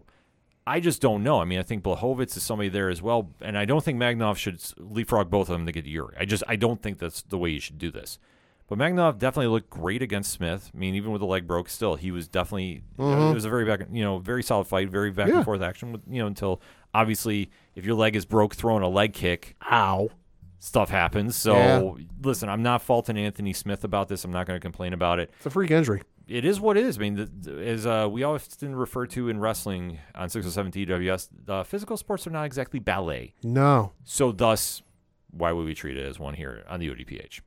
I 0.68 0.80
just 0.80 1.01
don't 1.01 1.24
know. 1.24 1.40
I 1.40 1.46
mean, 1.46 1.59
I 1.59 1.62
think 1.62 1.82
Blachowicz 1.82 2.36
is 2.36 2.42
somebody 2.42 2.68
there 2.68 2.90
as 2.90 3.01
well, 3.01 3.30
and 3.40 3.57
I 3.57 3.64
don't 3.64 3.82
think 3.82 3.99
Magnov 3.99 4.36
should 4.36 4.61
leapfrog 4.76 5.30
both 5.30 5.49
of 5.49 5.55
them 5.55 5.64
to 5.66 5.72
get 5.72 5.86
Yuri. 5.86 6.14
I 6.20 6.26
just 6.26 6.44
I 6.46 6.57
don't 6.57 6.82
think 6.82 6.99
that's 6.99 7.22
the 7.22 7.38
way 7.38 7.51
you 7.51 7.59
should 7.59 7.78
do 7.78 7.90
this. 7.90 8.18
But 8.68 8.78
Magnov 8.78 9.18
definitely 9.18 9.46
looked 9.46 9.70
great 9.70 10.02
against 10.02 10.30
Smith. 10.30 10.70
I 10.74 10.76
mean, 10.78 10.94
even 10.94 11.10
with 11.10 11.20
the 11.20 11.26
leg 11.26 11.46
broke, 11.46 11.68
still 11.70 11.94
he 11.94 12.10
was 12.10 12.28
definitely 12.28 12.82
it 12.98 13.02
was 13.34 13.44
a 13.46 13.48
very 13.48 13.64
back 13.64 13.80
you 13.90 14.02
know 14.04 14.18
very 14.18 14.42
solid 14.42 14.66
fight, 14.66 14.90
very 14.90 15.10
back 15.10 15.28
Yeah. 15.28 15.36
and 15.36 15.44
forth 15.44 15.62
action. 15.62 15.92
With, 15.92 16.02
you 16.08 16.20
know 16.20 16.26
until 16.26 16.60
obviously 16.94 17.50
if 17.74 17.84
your 17.86 17.94
leg 17.94 18.14
is 18.14 18.26
broke 18.26 18.54
throwing 18.54 18.82
a 18.82 18.88
leg 18.88 19.14
kick, 19.14 19.56
Ow. 19.72 20.10
stuff 20.58 20.90
happens. 20.90 21.34
So 21.34 21.54
Yeah. 21.54 22.04
listen, 22.22 22.48
I'm 22.50 22.62
not 22.62 22.82
faulting 22.82 23.16
Anthony 23.16 23.52
Smith 23.54 23.84
about 23.84 24.08
this. 24.08 24.24
I'm 24.24 24.32
not 24.32 24.46
going 24.46 24.56
to 24.58 24.62
complain 24.62 24.92
about 24.92 25.18
it. 25.18 25.30
It's 25.38 25.46
a 25.46 25.50
freak 25.50 25.70
injury. 25.70 26.02
It 26.26 26.44
is 26.44 26.60
what 26.60 26.76
it 26.76 26.84
is. 26.84 26.98
I 26.98 27.00
mean, 27.00 27.14
the, 27.14 27.24
the- 27.24 27.66
as 27.66 27.86
uh, 27.86 28.06
we 28.10 28.22
often 28.22 28.74
refer 28.76 29.06
to 29.06 29.30
in 29.30 29.40
wrestling 29.40 29.98
on 30.14 30.28
607 30.28 30.72
TWS, 30.72 31.28
uh, 31.48 31.62
physical 31.62 31.96
sports 31.96 32.26
are 32.26 32.30
not 32.30 32.44
exactly 32.44 32.78
ballet. 32.80 33.32
No. 33.42 33.92
So 34.04 34.30
thus, 34.32 34.82
why 35.30 35.52
would 35.52 35.64
we 35.64 35.72
treat 35.74 35.96
it 35.96 36.04
as 36.06 36.18
one 36.18 36.34
here 36.34 36.64
on 36.68 36.80
the 36.80 36.90
ODPH? 36.90 37.40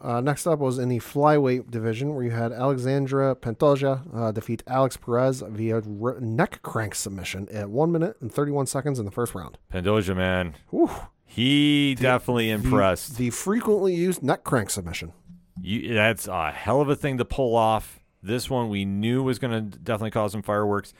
Uh, 0.00 0.20
next 0.20 0.46
up 0.46 0.58
was 0.58 0.78
in 0.78 0.88
the 0.88 0.98
flyweight 0.98 1.70
division 1.70 2.14
where 2.14 2.22
you 2.24 2.30
had 2.30 2.52
Alexandre 2.52 3.34
Pantoja 3.34 4.02
uh, 4.14 4.32
defeat 4.32 4.62
Alex 4.66 4.96
Perez 4.96 5.42
via 5.48 5.76
r- 5.76 6.20
neck 6.20 6.60
crank 6.62 6.94
submission 6.94 7.48
at 7.50 7.70
1 7.70 7.90
minute 7.90 8.16
and 8.20 8.32
31 8.32 8.66
seconds 8.66 8.98
in 8.98 9.04
the 9.04 9.10
first 9.10 9.34
round. 9.34 9.56
Pantoja, 9.72 10.14
man, 10.14 10.54
Whew. 10.70 10.90
he 11.24 11.94
definitely 11.98 12.50
impressed. 12.50 13.16
The 13.16 13.30
frequently 13.30 13.94
used 13.94 14.22
neck 14.22 14.44
crank 14.44 14.70
submission. 14.70 15.12
You, 15.60 15.94
that's 15.94 16.28
a 16.28 16.50
hell 16.52 16.80
of 16.80 16.88
a 16.88 16.96
thing 16.96 17.18
to 17.18 17.24
pull 17.24 17.56
off. 17.56 17.98
This 18.22 18.50
one 18.50 18.68
we 18.68 18.84
knew 18.84 19.22
was 19.22 19.38
going 19.38 19.70
to 19.70 19.78
definitely 19.78 20.10
cause 20.10 20.32
some 20.32 20.42
fireworks. 20.42 20.92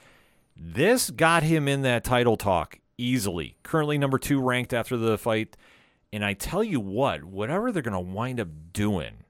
This 0.57 1.11
got 1.11 1.43
him 1.43 1.69
in 1.69 1.83
that 1.83 2.05
title 2.05 2.37
talk 2.37 2.79
easily. 2.97 3.57
Currently 3.63 3.99
number 3.99 4.19
two 4.19 4.41
ranked 4.41 4.73
after 4.73 4.97
the 4.97 5.19
fight. 5.19 5.57
And 6.13 6.25
I 6.25 6.33
tell 6.33 6.65
you 6.65 6.81
what, 6.81 7.25
whatever 7.25 7.71
they're 7.71 7.83
going 7.83 7.93
to 7.93 8.01
wind 8.01 8.41
up 8.41 8.49
doing, 8.73 9.25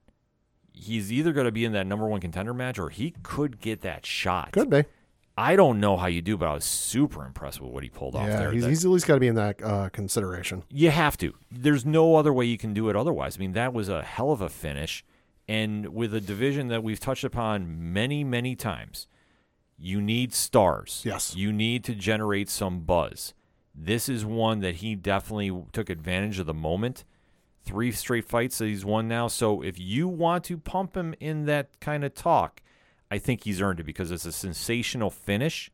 he's 0.72 1.12
either 1.12 1.32
going 1.32 1.46
to 1.46 1.52
be 1.52 1.64
in 1.64 1.72
that 1.72 1.86
number 1.86 2.06
one 2.06 2.20
contender 2.20 2.54
match 2.54 2.78
or 2.78 2.88
he 2.88 3.14
could 3.22 3.60
get 3.60 3.80
that 3.82 4.06
shot. 4.06 4.52
Could 4.52 4.70
be. 4.70 4.84
I 5.36 5.54
don't 5.54 5.78
know 5.78 5.96
how 5.96 6.06
you 6.06 6.20
do, 6.20 6.36
but 6.36 6.48
I 6.48 6.54
was 6.54 6.64
super 6.64 7.24
impressed 7.24 7.60
with 7.60 7.70
what 7.70 7.84
he 7.84 7.88
pulled 7.88 8.16
off 8.16 8.26
Yeah, 8.26 8.38
there. 8.40 8.52
he's, 8.52 8.62
That- 8.64 8.68
he's 8.70 8.84
at 8.84 8.90
least 8.90 9.06
got 9.06 9.14
to 9.14 9.20
be 9.20 9.28
in 9.28 9.36
that 9.36 9.62
uh, 9.62 9.88
consideration. 9.90 10.64
you 10.68 10.90
have 10.90 11.16
to. 11.18 11.32
There's 11.50 11.84
no 11.86 12.16
other 12.16 12.32
way 12.32 12.44
you 12.46 12.58
can 12.58 12.74
do 12.74 12.88
it 12.88 12.96
otherwise. 12.96 13.36
I 13.36 13.40
mean, 13.40 13.52
that 13.52 13.72
was 13.72 13.88
a 13.88 14.02
hell 14.02 14.32
of 14.32 14.40
a 14.40 14.48
finish. 14.48 15.04
And 15.46 15.88
with 15.94 16.12
a 16.12 16.20
division 16.20 16.68
that 16.68 16.82
we've 16.82 17.00
touched 17.00 17.24
upon 17.24 17.92
many, 17.92 18.22
many 18.24 18.54
times, 18.54 19.06
you 19.78 20.00
need 20.02 20.34
stars. 20.34 21.02
Yes. 21.06 21.34
You 21.36 21.52
need 21.52 21.84
to 21.84 21.94
generate 21.94 22.50
some 22.50 22.80
buzz. 22.80 23.32
This 23.80 24.08
is 24.08 24.24
one 24.24 24.58
that 24.60 24.76
he 24.76 24.94
definitely 24.96 25.52
took 25.72 25.88
advantage 25.88 26.38
of 26.40 26.46
the 26.46 26.54
moment. 26.54 27.04
Three 27.64 27.92
straight 27.92 28.24
fights 28.24 28.58
that 28.58 28.66
he's 28.66 28.84
won 28.84 29.06
now. 29.06 29.28
So 29.28 29.62
if 29.62 29.78
you 29.78 30.08
want 30.08 30.44
to 30.44 30.56
pump 30.58 30.96
him 30.96 31.14
in 31.20 31.44
that 31.46 31.78
kind 31.80 32.02
of 32.02 32.14
talk, 32.14 32.60
I 33.10 33.18
think 33.18 33.44
he's 33.44 33.60
earned 33.60 33.78
it 33.80 33.84
because 33.84 34.10
it's 34.10 34.24
a 34.24 34.32
sensational 34.32 35.10
finish. 35.10 35.70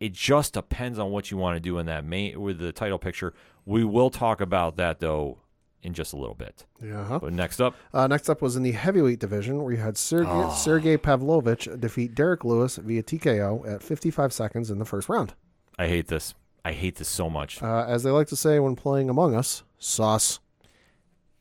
It 0.00 0.12
just 0.12 0.54
depends 0.54 0.98
on 0.98 1.10
what 1.10 1.30
you 1.30 1.36
want 1.36 1.56
to 1.56 1.60
do 1.60 1.78
in 1.78 1.86
that 1.86 2.04
main 2.04 2.40
with 2.40 2.58
the 2.58 2.72
title 2.72 2.98
picture. 2.98 3.34
We 3.64 3.84
will 3.84 4.10
talk 4.10 4.40
about 4.40 4.76
that 4.76 5.00
though 5.00 5.38
in 5.82 5.94
just 5.94 6.12
a 6.12 6.16
little 6.16 6.34
bit. 6.34 6.66
Yeah. 6.82 7.04
huh? 7.04 7.18
But 7.20 7.32
next 7.34 7.60
up, 7.60 7.76
Uh, 7.94 8.06
next 8.08 8.28
up 8.28 8.42
was 8.42 8.56
in 8.56 8.62
the 8.64 8.72
heavyweight 8.72 9.20
division, 9.20 9.62
where 9.62 9.72
you 9.72 9.78
had 9.78 9.96
Sergey, 9.96 10.50
Sergey 10.56 10.96
Pavlovich 10.96 11.68
defeat 11.78 12.14
Derrick 12.16 12.44
Lewis 12.44 12.76
via 12.76 13.02
TKO 13.02 13.64
at 13.74 13.82
55 13.82 14.32
seconds 14.32 14.70
in 14.70 14.78
the 14.78 14.84
first 14.84 15.08
round. 15.08 15.34
I 15.78 15.86
hate 15.86 16.08
this. 16.08 16.34
I 16.68 16.72
hate 16.72 16.96
this 16.96 17.08
so 17.08 17.30
much. 17.30 17.62
Uh, 17.62 17.86
as 17.88 18.02
they 18.02 18.10
like 18.10 18.26
to 18.28 18.36
say 18.36 18.58
when 18.58 18.76
playing 18.76 19.08
Among 19.08 19.34
Us, 19.34 19.62
sauce. 19.78 20.38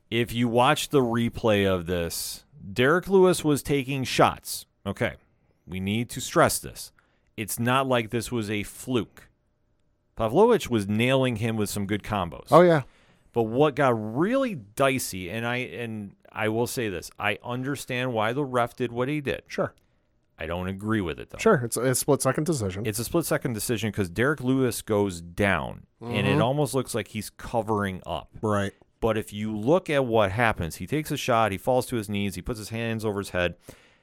if 0.09 0.31
you 0.31 0.47
watch 0.47 0.87
the 0.87 1.01
replay 1.01 1.67
of 1.67 1.85
this, 1.85 2.45
Derrick 2.73 3.09
Lewis 3.09 3.43
was 3.43 3.61
taking 3.61 4.05
shots. 4.05 4.65
Okay. 4.85 5.15
We 5.67 5.81
need 5.81 6.09
to 6.11 6.21
stress 6.21 6.59
this. 6.59 6.93
It's 7.35 7.59
not 7.59 7.87
like 7.87 8.09
this 8.09 8.31
was 8.31 8.49
a 8.49 8.63
fluke. 8.63 9.27
Pavlovich 10.15 10.69
was 10.69 10.87
nailing 10.87 11.35
him 11.35 11.57
with 11.57 11.69
some 11.69 11.85
good 11.85 12.03
combos. 12.03 12.47
Oh 12.49 12.61
yeah, 12.61 12.83
But 13.33 13.43
what 13.43 13.75
got 13.75 13.93
really 14.17 14.55
dicey, 14.55 15.29
and 15.29 15.45
I 15.45 15.57
and 15.57 16.15
I 16.31 16.47
will 16.49 16.67
say 16.67 16.87
this, 16.89 17.11
I 17.19 17.37
understand 17.43 18.13
why 18.13 18.31
the 18.31 18.45
ref 18.45 18.77
did 18.77 18.91
what 18.93 19.09
he 19.09 19.19
did. 19.19 19.41
sure, 19.47 19.73
I 20.39 20.45
don't 20.45 20.67
agree 20.67 21.01
with 21.01 21.19
it 21.19 21.29
though. 21.31 21.37
sure. 21.39 21.61
It's 21.65 21.77
a 21.77 21.95
split 21.95 22.21
second 22.21 22.45
decision. 22.45 22.85
It's 22.85 22.99
a 22.99 23.03
split 23.03 23.25
second 23.25 23.53
decision 23.53 23.89
because 23.89 24.09
Derrick 24.09 24.41
Lewis 24.41 24.81
goes 24.81 25.19
down, 25.21 25.87
and 26.01 26.27
it 26.27 26.39
almost 26.39 26.73
looks 26.73 26.93
like 26.93 27.09
he's 27.09 27.29
covering 27.29 28.01
up. 28.05 28.29
right. 28.41 28.73
But 28.99 29.15
if 29.15 29.31
you 29.31 29.55
look 29.55 29.91
at 29.91 30.05
what 30.05 30.31
happens, 30.31 30.77
he 30.77 30.87
takes 30.87 31.11
a 31.11 31.17
shot, 31.17 31.51
he 31.51 31.57
falls 31.59 31.85
to 31.87 31.97
his 31.97 32.09
knees, 32.09 32.33
he 32.33 32.41
puts 32.41 32.57
his 32.57 32.69
hands 32.69 33.05
over 33.05 33.19
his 33.19 33.29
head, 33.29 33.53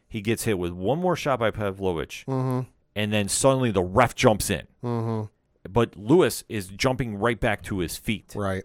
he 0.09 0.21
gets 0.21 0.45
hit 0.45 0.57
with 0.57 0.71
one 0.71 1.01
more 1.01 1.17
shot 1.17 1.41
by 1.41 1.51
Pavlovich, 1.51 2.25
and 2.29 2.67
then 2.95 3.29
suddenly 3.29 3.73
the 3.73 3.83
ref 3.83 4.15
jumps 4.15 4.51
in. 4.51 4.67
Mm-hmm. 4.85 5.73
But 5.73 5.97
Lewis 5.97 6.45
is 6.49 6.69
jumping 6.69 7.17
right 7.17 7.41
back 7.41 7.63
to 7.63 7.79
his 7.79 7.97
feet. 7.97 8.35
Right. 8.37 8.63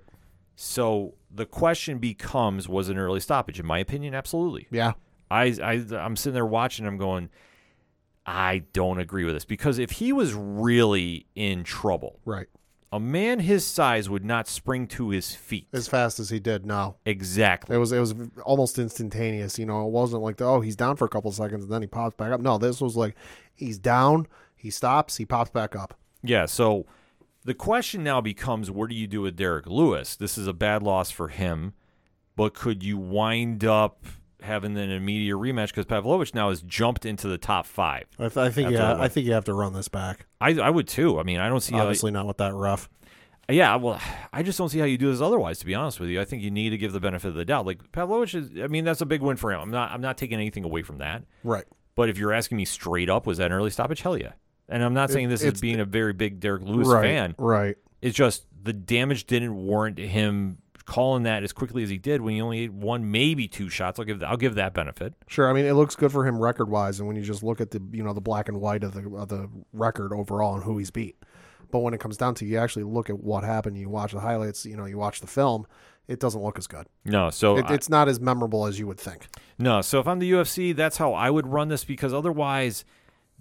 So 0.55 1.15
the 1.31 1.45
question 1.45 1.97
becomes 1.97 2.67
was 2.69 2.89
it 2.89 2.93
an 2.93 2.99
early 2.99 3.21
stoppage? 3.21 3.59
In 3.59 3.65
my 3.65 3.79
opinion, 3.79 4.13
absolutely. 4.13 4.67
Yeah. 4.69 4.93
I, 5.31 5.55
I 5.63 5.85
I'm 5.95 6.15
sitting 6.15 6.33
there 6.33 6.45
watching. 6.45 6.85
I'm 6.85 6.97
going. 6.97 7.29
I 8.29 8.59
don't 8.73 8.99
agree 8.99 9.25
with 9.25 9.33
this 9.33 9.45
because 9.45 9.79
if 9.79 9.91
he 9.91 10.13
was 10.13 10.33
really 10.33 11.25
in 11.35 11.63
trouble, 11.63 12.19
Right. 12.25 12.47
a 12.91 12.99
man 12.99 13.39
his 13.39 13.65
size 13.65 14.09
would 14.09 14.23
not 14.23 14.47
spring 14.47 14.85
to 14.87 15.09
his 15.09 15.33
feet. 15.33 15.67
As 15.73 15.87
fast 15.87 16.19
as 16.19 16.29
he 16.29 16.39
did. 16.39 16.65
No. 16.65 16.95
exactly. 17.05 17.75
It 17.75 17.79
was 17.79 17.91
it 17.91 17.99
was 17.99 18.13
almost 18.45 18.77
instantaneous. 18.77 19.57
You 19.57 19.65
know, 19.65 19.85
it 19.87 19.91
wasn't 19.91 20.21
like 20.21 20.41
oh 20.41 20.61
he's 20.61 20.75
down 20.75 20.95
for 20.95 21.05
a 21.05 21.09
couple 21.09 21.31
seconds 21.31 21.63
and 21.63 21.71
then 21.73 21.81
he 21.81 21.87
pops 21.87 22.15
back 22.15 22.31
up. 22.31 22.39
No, 22.41 22.57
this 22.57 22.79
was 22.81 22.95
like 22.95 23.15
he's 23.55 23.79
down, 23.79 24.27
he 24.55 24.69
stops, 24.69 25.17
he 25.17 25.25
pops 25.25 25.49
back 25.49 25.75
up. 25.75 25.95
Yeah. 26.21 26.45
So 26.45 26.85
the 27.45 27.53
question 27.53 28.03
now 28.03 28.21
becomes, 28.21 28.69
what 28.69 28.89
do 28.89 28.95
you 28.95 29.07
do 29.07 29.21
with 29.21 29.35
Derrick 29.37 29.65
Lewis? 29.65 30.15
This 30.15 30.37
is 30.37 30.45
a 30.45 30.53
bad 30.53 30.83
loss 30.83 31.09
for 31.09 31.29
him, 31.29 31.73
but 32.35 32.53
could 32.53 32.83
you 32.83 32.97
wind 32.97 33.63
up 33.65 34.05
having 34.41 34.77
an 34.77 34.91
immediate 34.91 35.35
rematch 35.35 35.67
because 35.67 35.85
Pavlovich 35.85 36.33
now 36.33 36.49
has 36.49 36.61
jumped 36.61 37.05
into 37.05 37.27
the 37.27 37.37
top 37.37 37.65
five? 37.65 38.05
I, 38.17 38.29
th- 38.29 38.37
I 38.37 38.49
think 38.49 38.71
yeah. 38.71 38.95
I 38.99 39.07
think 39.07 39.25
you 39.25 39.33
have 39.33 39.45
to 39.45 39.53
run 39.53 39.73
this 39.73 39.87
back. 39.87 40.25
I 40.39 40.53
I 40.59 40.69
would 40.69 40.87
too. 40.87 41.19
I 41.19 41.23
mean, 41.23 41.39
I 41.39 41.49
don't 41.49 41.61
see 41.61 41.75
how. 41.75 41.81
Obviously 41.81 42.11
not 42.11 42.27
with 42.27 42.37
that 42.37 42.53
rough. 42.53 42.89
Yeah, 43.49 43.75
well, 43.77 43.99
I 44.31 44.43
just 44.43 44.57
don't 44.57 44.69
see 44.69 44.77
how 44.77 44.85
you 44.85 44.97
do 44.97 45.11
this 45.11 45.21
otherwise. 45.21 45.59
To 45.59 45.65
be 45.65 45.73
honest 45.73 45.99
with 45.99 46.09
you, 46.09 46.21
I 46.21 46.25
think 46.25 46.43
you 46.43 46.51
need 46.51 46.69
to 46.69 46.77
give 46.77 46.93
the 46.93 46.99
benefit 46.99 47.29
of 47.29 47.33
the 47.33 47.45
doubt. 47.45 47.65
Like 47.65 47.91
Pavlovich 47.91 48.35
is, 48.35 48.51
I 48.61 48.67
mean, 48.67 48.85
that's 48.85 49.01
a 49.01 49.07
big 49.07 49.21
win 49.21 49.37
for 49.37 49.51
him. 49.51 49.59
I'm 49.59 49.71
not, 49.71 49.91
I'm 49.91 50.01
not 50.01 50.17
taking 50.17 50.37
anything 50.37 50.63
away 50.63 50.83
from 50.83 50.99
that. 50.99 51.23
Right. 51.43 51.65
But 51.95 52.09
if 52.09 52.19
you're 52.19 52.31
asking 52.31 52.57
me 52.57 52.65
straight 52.65 53.09
up, 53.09 53.25
was 53.25 53.39
that 53.39 53.47
an 53.47 53.53
early 53.53 53.71
stoppage? 53.71 54.01
Hell 54.01 54.17
yeah. 54.17 54.33
And 54.67 54.83
I'm 54.83 54.93
not 54.93 55.09
saying 55.09 55.29
this 55.29 55.41
is 55.41 55.59
being 55.59 55.79
a 55.79 55.85
very 55.85 56.13
big 56.13 56.39
Derrick 56.39 56.61
Lewis 56.61 56.87
right. 56.87 57.01
fan. 57.01 57.35
Right. 57.39 57.75
It's 58.03 58.15
just 58.15 58.45
the 58.61 58.71
damage 58.71 59.25
didn't 59.25 59.55
warrant 59.55 59.97
him 59.97 60.59
calling 60.89 61.23
that 61.23 61.43
as 61.43 61.53
quickly 61.53 61.83
as 61.83 61.89
he 61.89 61.97
did 61.97 62.19
when 62.21 62.33
he 62.35 62.41
only 62.41 62.63
had 62.63 62.71
one, 62.73 63.09
maybe 63.11 63.47
two 63.47 63.69
shots. 63.69 63.97
I'll 63.99 64.05
give 64.05 64.19
that, 64.19 64.27
I'll 64.29 64.35
give 64.37 64.55
that 64.55 64.73
benefit. 64.73 65.13
Sure. 65.27 65.49
I 65.49 65.53
mean, 65.53 65.65
it 65.65 65.73
looks 65.73 65.95
good 65.95 66.11
for 66.11 66.25
him 66.27 66.37
record 66.39 66.69
wise, 66.69 66.99
and 66.99 67.07
when 67.07 67.15
you 67.15 67.21
just 67.23 67.43
look 67.43 67.61
at 67.61 67.71
the 67.71 67.81
you 67.91 68.03
know 68.03 68.11
the 68.13 68.19
black 68.21 68.49
and 68.49 68.59
white 68.59 68.83
of 68.83 68.93
the 68.93 69.09
of 69.15 69.29
the 69.29 69.49
record 69.71 70.11
overall 70.11 70.55
and 70.55 70.63
who 70.63 70.77
he's 70.77 70.91
beat, 70.91 71.15
but 71.71 71.79
when 71.79 71.93
it 71.93 71.99
comes 71.99 72.17
down 72.17 72.35
to 72.35 72.45
you 72.45 72.57
actually 72.57 72.83
look 72.83 73.09
at 73.09 73.19
what 73.19 73.43
happened, 73.43 73.77
you 73.77 73.87
watch 73.89 74.11
the 74.11 74.19
highlights, 74.19 74.65
you 74.65 74.75
know, 74.75 74.85
you 74.85 74.97
watch 74.97 75.21
the 75.21 75.27
film, 75.27 75.65
it 76.07 76.19
doesn't 76.19 76.41
look 76.41 76.57
as 76.57 76.65
good. 76.67 76.87
No, 77.05 77.29
so 77.29 77.57
It, 77.57 77.65
I- 77.69 77.73
it's 77.75 77.87
not 77.89 78.09
as 78.09 78.19
memorable 78.19 78.65
as 78.65 78.79
you 78.79 78.87
would 78.87 78.99
think. 78.99 79.27
No, 79.59 79.81
so 79.81 79.99
if 79.99 80.07
I'm 80.07 80.19
the 80.19 80.31
UFC, 80.31 80.75
that's 80.75 80.97
how 80.97 81.13
I 81.13 81.29
would 81.29 81.45
run 81.47 81.67
this 81.69 81.83
because 81.85 82.13
otherwise, 82.13 82.83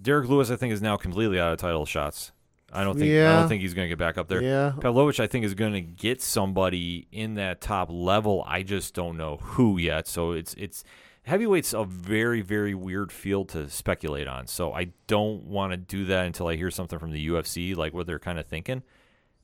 Derrick 0.01 0.29
Lewis, 0.29 0.51
I 0.51 0.55
think, 0.55 0.71
is 0.73 0.81
now 0.81 0.95
completely 0.97 1.39
out 1.39 1.51
of 1.51 1.57
title 1.57 1.85
shots. 1.85 2.31
I 2.71 2.83
don't 2.83 2.97
think 2.97 3.11
I 3.11 3.39
don't 3.39 3.47
think 3.47 3.61
he's 3.61 3.73
going 3.73 3.85
to 3.85 3.89
get 3.89 3.97
back 3.97 4.17
up 4.17 4.27
there. 4.27 4.41
Yeah. 4.41 4.73
Pavlovich, 4.79 5.19
I 5.19 5.27
think, 5.27 5.45
is 5.45 5.53
going 5.53 5.73
to 5.73 5.81
get 5.81 6.21
somebody 6.21 7.07
in 7.11 7.35
that 7.35 7.61
top 7.61 7.89
level. 7.91 8.43
I 8.47 8.63
just 8.63 8.93
don't 8.93 9.17
know 9.17 9.37
who 9.37 9.77
yet. 9.77 10.07
So 10.07 10.31
it's 10.31 10.53
it's 10.55 10.83
heavyweight's 11.23 11.73
a 11.73 11.83
very 11.83 12.41
very 12.41 12.73
weird 12.73 13.11
field 13.11 13.49
to 13.49 13.69
speculate 13.69 14.27
on. 14.27 14.47
So 14.47 14.73
I 14.73 14.89
don't 15.07 15.43
want 15.45 15.71
to 15.71 15.77
do 15.77 16.05
that 16.05 16.25
until 16.25 16.47
I 16.47 16.55
hear 16.55 16.71
something 16.71 16.99
from 16.99 17.11
the 17.11 17.27
UFC, 17.27 17.75
like 17.75 17.93
what 17.93 18.07
they're 18.07 18.19
kind 18.19 18.39
of 18.39 18.45
thinking. 18.45 18.83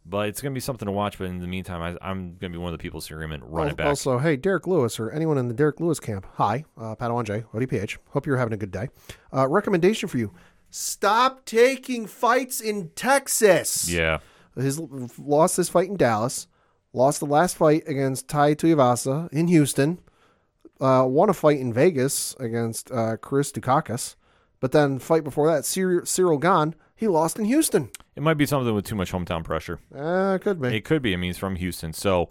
But 0.08 0.30
it's 0.30 0.40
going 0.40 0.54
to 0.54 0.56
be 0.56 0.62
something 0.62 0.86
to 0.86 0.92
watch. 0.92 1.18
But 1.18 1.26
in 1.26 1.40
the 1.40 1.48
meantime, 1.48 1.82
I, 1.82 2.08
I'm 2.08 2.36
going 2.36 2.52
to 2.52 2.58
be 2.58 2.58
one 2.60 2.72
of 2.72 2.78
the 2.78 2.82
people 2.82 3.02
screaming, 3.02 3.42
"Run 3.44 3.70
it 3.70 3.76
back!" 3.76 3.88
Also, 3.88 4.20
hey, 4.20 4.36
Derrick 4.36 4.68
Lewis 4.68 5.00
or 5.00 5.10
anyone 5.10 5.40
in 5.40 5.48
the 5.48 5.54
Derrick 5.56 5.80
Lewis 5.80 6.00
camp. 6.00 6.28
Hi, 6.36 6.64
uh, 6.78 6.96
Padawan 6.96 7.24
J, 7.26 7.44
ODPH. 7.56 7.98
Hope 8.10 8.28
you're 8.28 8.38
having 8.38 8.54
a 8.54 8.58
good 8.58 8.70
day. 8.70 8.90
Uh, 9.34 9.48
recommendation 9.48 10.08
for 10.08 10.20
you: 10.20 10.32
Stop 10.78 11.46
taking 11.46 12.06
fights 12.06 12.60
in 12.60 12.90
Texas. 12.98 13.90
yeah, 13.90 14.18
His 14.58 14.78
lost 15.18 15.56
this 15.56 15.70
fight 15.70 15.88
in 15.88 15.96
Dallas. 15.96 16.48
Lost 16.92 17.22
the 17.22 17.26
last 17.26 17.56
fight 17.56 17.84
against 17.88 18.28
Tai 18.28 18.56
Tuivasa 18.56 19.32
in 19.32 19.48
Houston. 19.48 20.00
Uh, 20.82 21.06
won 21.08 21.30
a 21.30 21.34
fight 21.34 21.62
in 21.62 21.72
Vegas 21.72 22.36
against 22.42 22.92
uh, 22.92 23.16
Chris 23.16 23.54
Daukaus. 23.54 24.16
But 24.60 24.74
then 24.74 25.00
fight 25.00 25.24
before 25.24 25.48
that, 25.48 25.64
Ciryl, 25.64 26.02
Ciryl 26.02 26.42
Gane, 26.42 26.76
he 26.94 27.08
lost 27.08 27.40
in 27.40 27.46
Houston. 27.46 27.90
it 28.18 28.22
might 28.22 28.34
be 28.34 28.46
something 28.46 28.76
with 28.76 28.84
too 28.84 28.96
much 28.96 29.14
hometown 29.14 29.46
pressure. 29.46 29.80
Uh, 29.96 30.38
could 30.40 30.62
be. 30.62 30.76
It 30.76 30.84
could 30.84 31.02
be. 31.02 31.14
I 31.14 31.16
mean, 31.16 31.30
he's 31.30 31.38
from 31.38 31.56
Houston, 31.56 31.94
so 31.94 32.30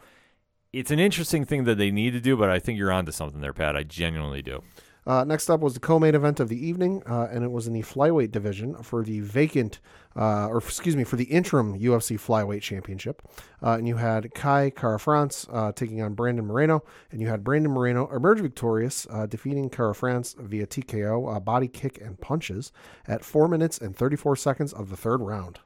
it's 0.70 0.90
an 0.90 0.98
interesting 0.98 1.46
thing 1.46 1.64
that 1.64 1.78
they 1.78 1.90
need 1.90 2.10
to 2.10 2.20
do. 2.20 2.36
But 2.36 2.50
I 2.50 2.58
think 2.58 2.78
you're 2.78 2.92
onto 2.92 3.10
something 3.10 3.40
there, 3.40 3.54
Pat. 3.54 3.74
I 3.74 3.84
genuinely 3.84 4.42
do. 4.42 4.62
Uh, 5.06 5.24
next 5.24 5.50
up 5.50 5.60
was 5.60 5.74
the 5.74 5.80
co-main 5.80 6.14
event 6.14 6.40
of 6.40 6.48
the 6.48 6.66
evening, 6.66 7.02
uh, 7.06 7.28
and 7.30 7.44
it 7.44 7.50
was 7.50 7.66
in 7.66 7.74
the 7.74 7.82
flyweight 7.82 8.30
division 8.30 8.74
for 8.82 9.02
the 9.02 9.20
vacant, 9.20 9.80
uh, 10.16 10.48
or 10.48 10.58
excuse 10.58 10.96
me, 10.96 11.04
for 11.04 11.16
the 11.16 11.24
interim 11.24 11.78
UFC 11.78 12.18
flyweight 12.18 12.62
championship. 12.62 13.22
Uh, 13.62 13.72
and 13.72 13.86
you 13.86 13.96
had 13.96 14.32
Kai 14.34 14.70
Kara 14.70 14.98
France 14.98 15.46
uh, 15.52 15.72
taking 15.72 16.00
on 16.00 16.14
Brandon 16.14 16.46
Moreno, 16.46 16.82
and 17.10 17.20
you 17.20 17.28
had 17.28 17.44
Brandon 17.44 17.72
Moreno 17.72 18.08
emerge 18.14 18.40
victorious, 18.40 19.06
uh, 19.10 19.26
defeating 19.26 19.68
Kara 19.68 19.94
France 19.94 20.34
via 20.38 20.66
TKO, 20.66 21.44
body 21.44 21.68
kick, 21.68 22.00
and 22.00 22.20
punches 22.20 22.72
at 23.06 23.24
four 23.24 23.46
minutes 23.46 23.78
and 23.78 23.94
34 23.94 24.36
seconds 24.36 24.72
of 24.72 24.88
the 24.88 24.96
third 24.96 25.20
round. 25.20 25.58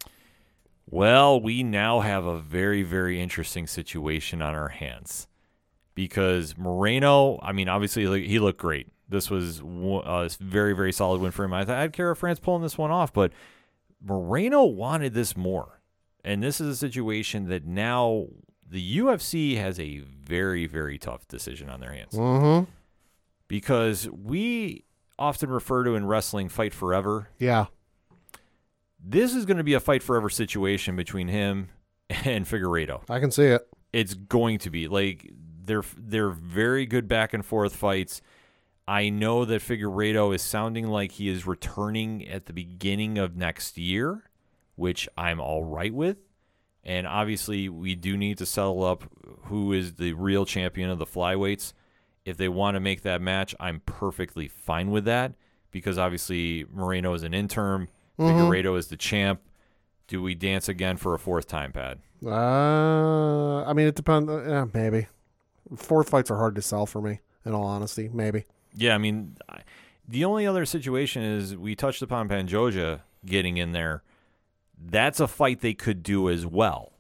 Well, 0.91 1.41
we 1.41 1.62
now 1.62 2.01
have 2.01 2.24
a 2.24 2.39
very, 2.39 2.82
very 2.82 3.20
interesting 3.20 3.66
situation 3.66 4.41
on 4.41 4.55
our 4.55 4.68
hands 4.68 5.28
because 5.95 6.57
Moreno. 6.57 7.39
I 7.43 7.53
mean, 7.53 7.68
obviously 7.68 8.26
he 8.26 8.39
looked 8.39 8.59
great. 8.59 8.89
This 9.09 9.30
was 9.30 9.61
a 9.61 10.30
very, 10.40 10.74
very 10.74 10.92
solid 10.92 11.20
win 11.20 11.30
for 11.30 11.44
him. 11.44 11.52
I 11.54 11.64
had 11.64 11.92
Kara 11.92 12.14
France 12.14 12.38
pulling 12.38 12.62
this 12.62 12.76
one 12.76 12.90
off, 12.90 13.12
but 13.12 13.32
Moreno 14.02 14.64
wanted 14.64 15.14
this 15.14 15.36
more, 15.36 15.80
and 16.24 16.42
this 16.42 16.61
is 16.61 16.68
a 16.68 16.76
situation 16.76 17.48
that 17.48 17.64
now 17.66 18.26
the 18.70 18.98
UFC 18.98 19.56
has 19.56 19.80
a 19.80 20.00
very, 20.00 20.66
very 20.66 20.98
tough 20.98 21.26
decision 21.26 21.70
on 21.70 21.80
their 21.80 21.92
hands. 21.92 22.12
Mm-hmm. 22.12 22.70
because 23.48 24.09
we 24.11 24.84
often 25.18 25.50
refer 25.50 25.84
to 25.84 25.94
in 25.94 26.06
wrestling 26.06 26.48
fight 26.48 26.74
forever. 26.74 27.30
Yeah. 27.38 27.66
This 29.02 29.34
is 29.34 29.46
going 29.46 29.56
to 29.56 29.64
be 29.64 29.74
a 29.74 29.80
fight 29.80 30.02
forever 30.02 30.28
situation 30.28 30.96
between 30.96 31.28
him 31.28 31.70
and 32.11 32.44
Figueiredo. 32.44 33.02
I 33.09 33.20
can 33.20 33.30
see 33.30 33.46
it. 33.46 33.66
It's 33.92 34.14
going 34.14 34.59
to 34.59 34.70
be 34.70 34.86
like 34.86 35.32
they're 35.64 35.84
they're 35.96 36.30
very 36.30 36.84
good 36.84 37.09
back 37.09 37.32
and 37.32 37.44
forth 37.44 37.74
fights. 37.74 38.20
I 38.89 39.11
know 39.11 39.45
that 39.45 39.61
Figueiredo 39.61 40.34
is 40.34 40.41
sounding 40.41 40.86
like 40.86 41.12
he 41.12 41.28
is 41.28 41.47
returning 41.47 42.26
at 42.26 42.47
the 42.47 42.55
beginning 42.55 43.18
of 43.18 43.36
next 43.36 43.76
year, 43.76 44.22
which 44.76 45.07
I'm 45.14 45.41
all 45.41 45.62
right 45.62 45.93
with. 45.93 46.16
And 46.84 47.07
obviously, 47.07 47.68
we 47.68 47.95
do 47.95 48.16
need 48.16 48.39
to 48.39 48.47
settle 48.47 48.82
up 48.82 49.05
who 49.43 49.74
is 49.74 49.97
the 49.97 50.14
real 50.14 50.47
champion 50.47 50.89
of 50.89 50.99
the 50.99 51.05
flyweights. 51.05 51.74
If 52.24 52.39
they 52.39 52.49
want 52.49 52.76
to 52.76 52.80
make 52.80 53.03
that 53.03 53.20
match, 53.20 53.55
I'm 53.61 53.80
perfectly 53.84 54.49
fine 54.49 54.91
with 54.91 55.05
that 55.05 55.34
because 55.70 55.99
obviously 55.99 56.64
Moreno 56.72 57.12
is 57.12 57.24
an 57.24 57.34
interim, 57.34 57.89
Figueiredo 58.18 58.78
is 58.78 58.86
the 58.86 58.97
champ. 58.97 59.43
Do 60.07 60.22
we 60.22 60.34
dance 60.34 60.66
again 60.66 60.97
for 60.97 61.12
a 61.12 61.18
fourth 61.18 61.47
time, 61.47 61.72
Pad? 61.72 61.99
Uh, 62.24 63.64
I 63.64 63.74
mean, 63.74 63.86
it 63.86 63.97
depends. 63.97 64.30
Yeah, 64.30 64.64
maybe. 64.72 65.09
Four 65.76 66.05
fights 66.05 66.30
are 66.30 66.39
hard 66.39 66.55
to 66.55 66.62
sell 66.62 66.86
for 66.86 67.03
me. 67.03 67.20
In 67.45 67.53
all 67.53 67.64
honesty, 67.64 68.09
maybe. 68.11 68.47
Yeah, 68.79 68.95
I 68.95 68.99
mean, 68.99 69.37
I- 69.49 69.62
the 70.09 70.24
only 70.24 70.47
other 70.47 70.64
situation 70.64 71.22
is 71.22 71.57
we 71.57 71.74
touched 71.74 72.01
upon 72.01 72.29
Pantoja 72.29 73.01
getting 73.26 73.59
in 73.59 73.72
there. 73.72 74.03
That's 74.81 75.20
a 75.20 75.29
fight 75.29 75.61
they 75.61 75.74
could 75.74 76.03
do 76.03 76.31
as 76.31 76.47
well. 76.47 76.93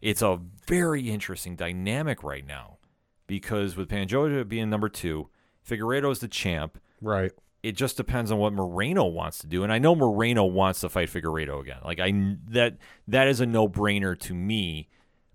It's 0.00 0.22
a 0.22 0.38
very 0.66 1.08
interesting 1.08 1.56
dynamic 1.56 2.22
right 2.22 2.46
now 2.46 2.78
because 3.26 3.76
with 3.76 3.88
Pantoja 3.88 4.46
being 4.46 4.68
number 4.70 4.88
two, 4.88 5.28
Figueiredo 5.68 6.10
is 6.12 6.18
the 6.20 6.28
champ. 6.28 6.78
Right. 7.00 7.32
It 7.62 7.72
just 7.76 7.96
depends 7.96 8.30
on 8.30 8.38
what 8.38 8.52
Moreno 8.52 9.04
wants 9.06 9.38
to 9.38 9.46
do, 9.46 9.62
and 9.62 9.72
I 9.72 9.78
know 9.78 9.94
Moreno 9.94 10.44
wants 10.44 10.80
to 10.80 10.88
fight 10.88 11.08
Figueiredo 11.08 11.60
again. 11.60 11.78
Like 11.84 12.00
I 12.00 12.36
that 12.48 12.76
that 13.06 13.28
is 13.28 13.40
a 13.40 13.46
no 13.46 13.68
brainer 13.68 14.18
to 14.20 14.34
me. 14.34 14.88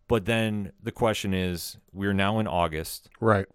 But 0.09 0.25
then 0.25 0.71
the 0.83 0.91
question 0.91 1.33
is, 1.33 1.77
we're 1.93 2.13
now 2.13 2.39
in 2.39 2.47
August. 2.47 3.09
Right. 3.19 3.47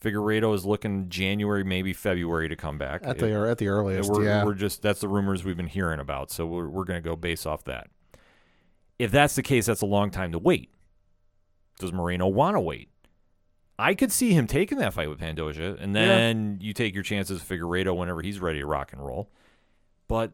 Figueiredo 0.00 0.54
is 0.54 0.64
looking 0.64 1.08
January, 1.08 1.62
maybe 1.62 1.92
February 1.92 2.48
to 2.48 2.56
come 2.56 2.78
back. 2.78 3.02
At 3.04 3.18
the 3.18 3.32
at 3.48 3.58
the 3.58 3.68
earliest. 3.68 4.10
we're, 4.10 4.24
yeah. 4.24 4.44
we're 4.44 4.54
just 4.54 4.82
that's 4.82 5.00
the 5.00 5.08
rumors 5.08 5.44
we've 5.44 5.56
been 5.56 5.66
hearing 5.66 6.00
about, 6.00 6.30
so 6.30 6.46
we're 6.46 6.68
we're 6.68 6.84
going 6.84 7.02
to 7.02 7.06
go 7.06 7.16
base 7.16 7.44
off 7.44 7.64
that. 7.64 7.88
If 8.98 9.10
that's 9.10 9.34
the 9.34 9.42
case, 9.42 9.66
that's 9.66 9.82
a 9.82 9.86
long 9.86 10.10
time 10.10 10.32
to 10.32 10.38
wait. 10.38 10.70
Does 11.78 11.92
Moreno 11.92 12.28
want 12.28 12.56
to 12.56 12.60
wait? 12.60 12.88
I 13.78 13.94
could 13.94 14.12
see 14.12 14.32
him 14.32 14.46
taking 14.46 14.76
that 14.78 14.92
fight 14.92 15.08
with 15.08 15.18
Pantoja, 15.18 15.80
and 15.80 15.96
then 15.96 16.58
you 16.60 16.74
take 16.74 16.92
your 16.92 17.02
chances 17.02 17.40
with 17.40 17.48
Figueiredo 17.48 17.96
whenever 17.96 18.20
he's 18.20 18.38
ready 18.38 18.58
to 18.58 18.66
rock 18.66 18.92
and 18.92 19.04
roll. 19.04 19.30
But 20.06 20.32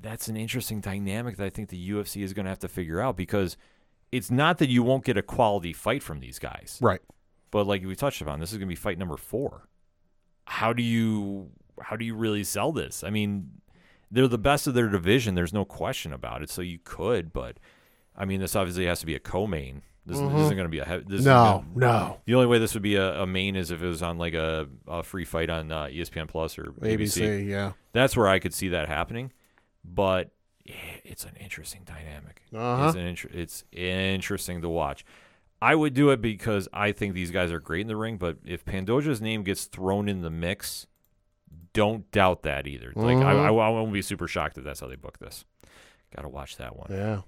that's 0.00 0.28
an 0.28 0.36
interesting 0.36 0.80
dynamic 0.80 1.36
that 1.38 1.44
I 1.44 1.50
think 1.50 1.70
the 1.70 1.90
UFC 1.90 2.22
is 2.22 2.32
going 2.32 2.44
to 2.44 2.50
have 2.50 2.60
to 2.60 2.68
figure 2.68 3.00
out 3.00 3.16
because 3.16 3.56
it's 4.12 4.30
not 4.30 4.58
that 4.58 4.68
you 4.68 4.84
won't 4.84 5.04
get 5.04 5.16
a 5.16 5.22
quality 5.22 5.72
fight 5.72 6.02
from 6.02 6.20
these 6.20 6.38
guys. 6.38 6.78
right. 6.80 7.00
But 7.54 7.68
like 7.68 7.84
we 7.86 7.94
touched 7.94 8.20
upon, 8.20 8.40
this 8.40 8.50
is 8.50 8.58
going 8.58 8.66
to 8.66 8.72
be 8.72 8.74
fight 8.74 8.98
number 8.98 9.16
four. 9.16 9.68
How 10.44 10.72
do 10.72 10.82
you 10.82 11.50
how 11.80 11.94
do 11.94 12.04
you 12.04 12.16
really 12.16 12.42
sell 12.42 12.72
this? 12.72 13.04
I 13.04 13.10
mean, 13.10 13.48
they're 14.10 14.26
the 14.26 14.38
best 14.38 14.66
of 14.66 14.74
their 14.74 14.88
division. 14.88 15.36
There's 15.36 15.52
no 15.52 15.64
question 15.64 16.12
about 16.12 16.42
it. 16.42 16.50
So 16.50 16.62
you 16.62 16.80
could, 16.82 17.32
but 17.32 17.58
I 18.16 18.24
mean, 18.24 18.40
this 18.40 18.56
obviously 18.56 18.86
has 18.86 18.98
to 19.00 19.06
be 19.06 19.14
a 19.14 19.20
co-main. 19.20 19.82
This, 20.04 20.18
this 20.18 20.28
isn't 20.32 20.56
going 20.56 20.64
to 20.66 20.68
be 20.68 20.80
a 20.80 20.84
heavy. 20.84 21.04
No, 21.08 21.64
gonna- 21.76 21.86
no. 21.86 22.20
The 22.26 22.34
only 22.34 22.48
way 22.48 22.58
this 22.58 22.74
would 22.74 22.82
be 22.82 22.96
a, 22.96 23.22
a 23.22 23.26
main 23.26 23.54
is 23.54 23.70
if 23.70 23.80
it 23.80 23.86
was 23.86 24.02
on 24.02 24.18
like 24.18 24.34
a, 24.34 24.66
a 24.88 25.04
free 25.04 25.24
fight 25.24 25.48
on 25.48 25.70
uh, 25.70 25.84
ESPN 25.84 26.26
Plus 26.26 26.58
or 26.58 26.72
ABC. 26.80 27.22
ABC. 27.22 27.48
Yeah. 27.48 27.72
That's 27.92 28.16
where 28.16 28.26
I 28.26 28.40
could 28.40 28.52
see 28.52 28.70
that 28.70 28.88
happening. 28.88 29.30
But 29.84 30.32
it's 30.66 31.22
an 31.24 31.36
interesting 31.38 31.82
dynamic. 31.84 32.42
Uh-huh. 32.52 32.86
It's 32.88 32.96
an 32.96 33.06
inter- 33.06 33.30
it's 33.32 33.62
interesting 33.70 34.60
to 34.62 34.68
watch. 34.68 35.04
I 35.62 35.74
would 35.74 35.94
do 35.94 36.10
it 36.10 36.20
because 36.20 36.68
I 36.72 36.92
think 36.92 37.14
these 37.14 37.30
guys 37.30 37.50
are 37.50 37.60
great 37.60 37.82
in 37.82 37.86
the 37.88 37.96
ring. 37.96 38.18
But 38.18 38.38
if 38.44 38.64
Pantoja's 38.64 39.20
name 39.20 39.42
gets 39.42 39.64
thrown 39.64 40.08
in 40.08 40.20
the 40.20 40.30
mix, 40.30 40.86
don't 41.72 42.10
doubt 42.10 42.42
that 42.42 42.66
either. 42.66 42.92
Like 42.94 43.18
I, 43.18 43.32
I, 43.32 43.46
I 43.46 43.50
won't 43.50 43.92
be 43.92 44.02
super 44.02 44.28
shocked 44.28 44.58
if 44.58 44.64
that's 44.64 44.80
how 44.80 44.88
they 44.88 44.96
book 44.96 45.18
this. 45.18 45.44
Got 46.14 46.22
to 46.22 46.28
watch 46.28 46.56
that 46.56 46.76
one. 46.76 46.88
Yeah. 46.90 47.22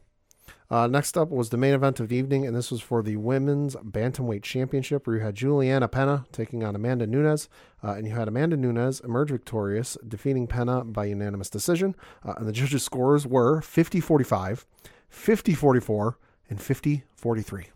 Uh, 0.68 0.87
next 0.87 1.16
up 1.16 1.31
was 1.31 1.51
the 1.51 1.57
main 1.57 1.74
event 1.74 2.01
of 2.01 2.09
the 2.09 2.16
evening, 2.16 2.45
and 2.47 2.57
this 2.57 2.70
was 2.70 2.81
for 2.81 3.03
the 3.03 3.16
women's 3.16 3.77
bantamweight 3.77 4.43
championship, 4.43 5.07
where 5.07 5.16
you 5.16 5.22
had 5.22 5.35
Julianna 5.35 5.87
Pena 5.87 6.27
taking 6.33 6.64
on 6.64 6.74
Amanda 6.74 7.07
Nunes, 7.07 7.49
uh, 7.85 7.93
and 7.93 8.07
you 8.07 8.14
had 8.14 8.27
Amanda 8.27 8.57
Nunes 8.57 9.01
emerge 9.01 9.31
victorious, 9.31 9.97
defeating 10.07 10.47
Pena 10.47 10.85
by 10.85 11.05
unanimous 11.05 11.51
decision. 11.51 11.95
Uh, 12.24 12.35
and 12.37 12.49
the 12.49 12.53
judges' 12.53 12.83
scores 12.83 13.27
were 13.27 13.61
50-45, 13.61 14.64
50-44, 15.12 16.14
and 16.51 16.59
50-43. 16.59 17.66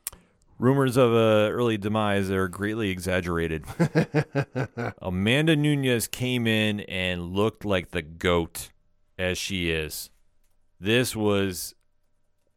Rumors 0.60 0.98
of 0.98 1.14
a 1.14 1.50
early 1.50 1.78
demise 1.78 2.30
are 2.30 2.46
greatly 2.46 2.90
exaggerated. 2.90 3.64
Amanda 5.00 5.56
Nunes 5.56 6.06
came 6.06 6.46
in 6.46 6.80
and 6.80 7.32
looked 7.32 7.64
like 7.64 7.92
the 7.92 8.02
goat 8.02 8.68
as 9.18 9.38
she 9.38 9.70
is. 9.70 10.10
This 10.78 11.16
was 11.16 11.74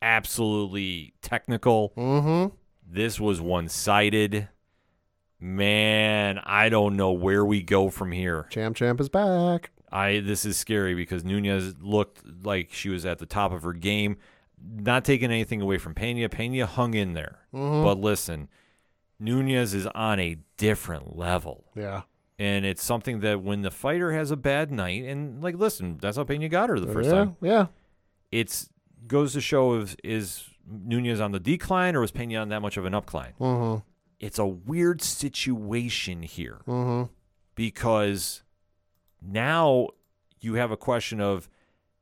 absolutely 0.02 1.14
technical. 1.22 1.94
Mm-hmm. 1.96 2.54
This 2.86 3.22
was 3.22 3.40
one-sided. 3.40 4.50
Man, 5.40 6.40
I 6.44 6.68
don't 6.68 6.98
know 6.98 7.14
where 7.14 7.46
we 7.46 7.64
go 7.64 7.90
from 7.90 8.12
here. 8.12 8.48
Champ 8.50 8.76
Champ 8.76 9.00
is 9.00 9.08
back. 9.08 9.72
I 9.94 10.20
this 10.20 10.44
is 10.44 10.58
scary 10.58 10.94
because 10.94 11.24
Nunes 11.24 11.76
looked 11.82 12.22
like 12.44 12.74
she 12.74 12.90
was 12.90 13.06
at 13.06 13.20
the 13.20 13.26
top 13.26 13.54
of 13.54 13.64
her 13.64 13.74
game. 13.74 14.18
Not 14.66 15.04
taking 15.04 15.30
anything 15.32 15.62
away 15.62 15.78
from 15.78 15.94
Pena. 15.94 16.30
Pena 16.30 16.66
hung 16.66 16.94
in 16.94 17.14
there. 17.14 17.40
But 17.52 18.00
listen, 18.00 18.48
Nunes 19.20 19.74
is 19.74 19.88
on 19.88 20.20
a 20.20 20.38
different 20.58 21.18
level. 21.18 21.66
Yeah. 21.76 22.04
And 22.40 22.66
it's 22.66 22.84
something 22.84 23.20
that 23.20 23.42
when 23.44 23.62
the 23.62 23.72
fighter 23.72 24.12
has 24.14 24.32
a 24.32 24.36
bad 24.38 24.72
night, 24.72 25.04
and 25.04 25.44
like, 25.44 25.56
listen, 25.56 25.98
that's 26.02 26.18
how 26.18 26.24
Pena 26.24 26.50
got 26.50 26.70
her 26.70 26.80
the 26.80 26.92
first 26.92 27.10
yeah, 27.10 27.16
time. 27.16 27.36
Yeah. 27.42 27.68
It's 28.32 28.70
goes 29.08 29.34
to 29.34 29.42
show 29.42 29.76
is 29.76 29.96
is 30.04 30.44
Nunes 30.66 31.20
on 31.20 31.32
the 31.32 31.40
decline 31.40 31.96
or 31.96 32.02
was 32.02 32.12
Pena 32.12 32.38
on 32.40 32.50
that 32.50 32.62
much 32.62 32.78
of 32.78 32.86
an 32.86 32.94
upcline? 32.94 33.34
Mm-hmm. 33.40 33.82
It's 34.20 34.40
a 34.40 34.46
weird 34.46 35.02
situation 35.02 36.24
here 36.24 36.62
Mm-hmm. 36.66 37.12
because 37.56 38.44
now 39.22 39.90
you 40.40 40.56
have 40.56 40.72
a 40.72 40.78
question 40.78 41.20
of 41.22 41.50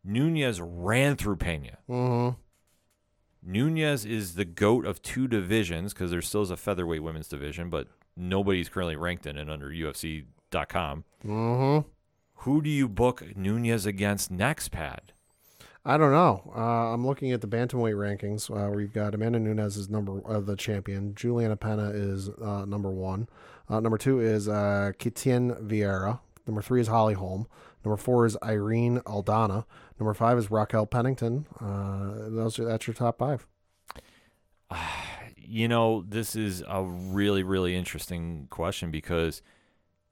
Nunes 0.03 0.61
ran 0.61 1.15
through 1.15 1.37
Pena. 1.37 1.77
Mm-hmm. 1.89 2.37
Nunes 3.43 4.05
is 4.05 4.35
the 4.35 4.45
goat 4.45 4.85
of 4.85 5.01
two 5.01 5.27
divisions 5.27 5.93
because 5.93 6.11
there 6.11 6.21
still 6.21 6.43
is 6.43 6.51
a 6.51 6.57
featherweight 6.57 7.01
women's 7.01 7.27
division, 7.27 7.69
but 7.69 7.87
nobody's 8.15 8.69
currently 8.69 8.95
ranked 8.95 9.25
in 9.25 9.37
it 9.37 9.49
under 9.49 9.69
UFC.com. 9.69 11.03
Mm-hmm. 11.25 11.87
Who 12.35 12.61
do 12.61 12.69
you 12.69 12.87
book 12.87 13.23
Nunes 13.35 13.85
against 13.85 14.31
next, 14.31 14.69
Pad? 14.69 15.13
I 15.83 15.97
don't 15.97 16.11
know. 16.11 16.51
Uh, 16.55 16.93
I'm 16.93 17.05
looking 17.05 17.31
at 17.31 17.41
the 17.41 17.47
bantamweight 17.47 17.95
rankings 17.95 18.49
uh, 18.51 18.69
where 18.69 18.81
you've 18.81 18.93
got 18.93 19.15
Amanda 19.15 19.39
Nunes 19.39 19.77
is 19.77 19.89
number 19.89 20.21
uh, 20.27 20.39
the 20.39 20.55
champion. 20.55 21.15
Julianna 21.15 21.55
Pena 21.55 21.89
is 21.89 22.29
uh, 22.29 22.65
number 22.65 22.91
one. 22.91 23.27
Uh, 23.67 23.79
number 23.79 23.97
two 23.97 24.19
is 24.19 24.47
uh, 24.47 24.91
Ketlen 24.99 25.59
Vieira. 25.63 26.19
Number 26.45 26.61
three 26.61 26.81
is 26.81 26.87
Holly 26.87 27.15
Holm. 27.15 27.47
Number 27.83 27.97
four 27.97 28.25
is 28.27 28.37
Irene 28.43 28.99
Aldana. 29.01 29.65
Number 30.01 30.15
five 30.15 30.35
is 30.39 30.49
Raquel 30.49 30.87
Pennington. 30.87 31.45
Uh, 31.59 32.27
those 32.29 32.57
are 32.57 32.65
that's 32.65 32.87
your 32.87 32.95
top 32.95 33.19
five. 33.19 33.47
You 35.53 35.67
know, 35.67 36.05
this 36.07 36.37
is 36.37 36.63
a 36.65 36.81
really, 36.81 37.43
really 37.43 37.75
interesting 37.75 38.47
question 38.49 38.89
because 38.89 39.41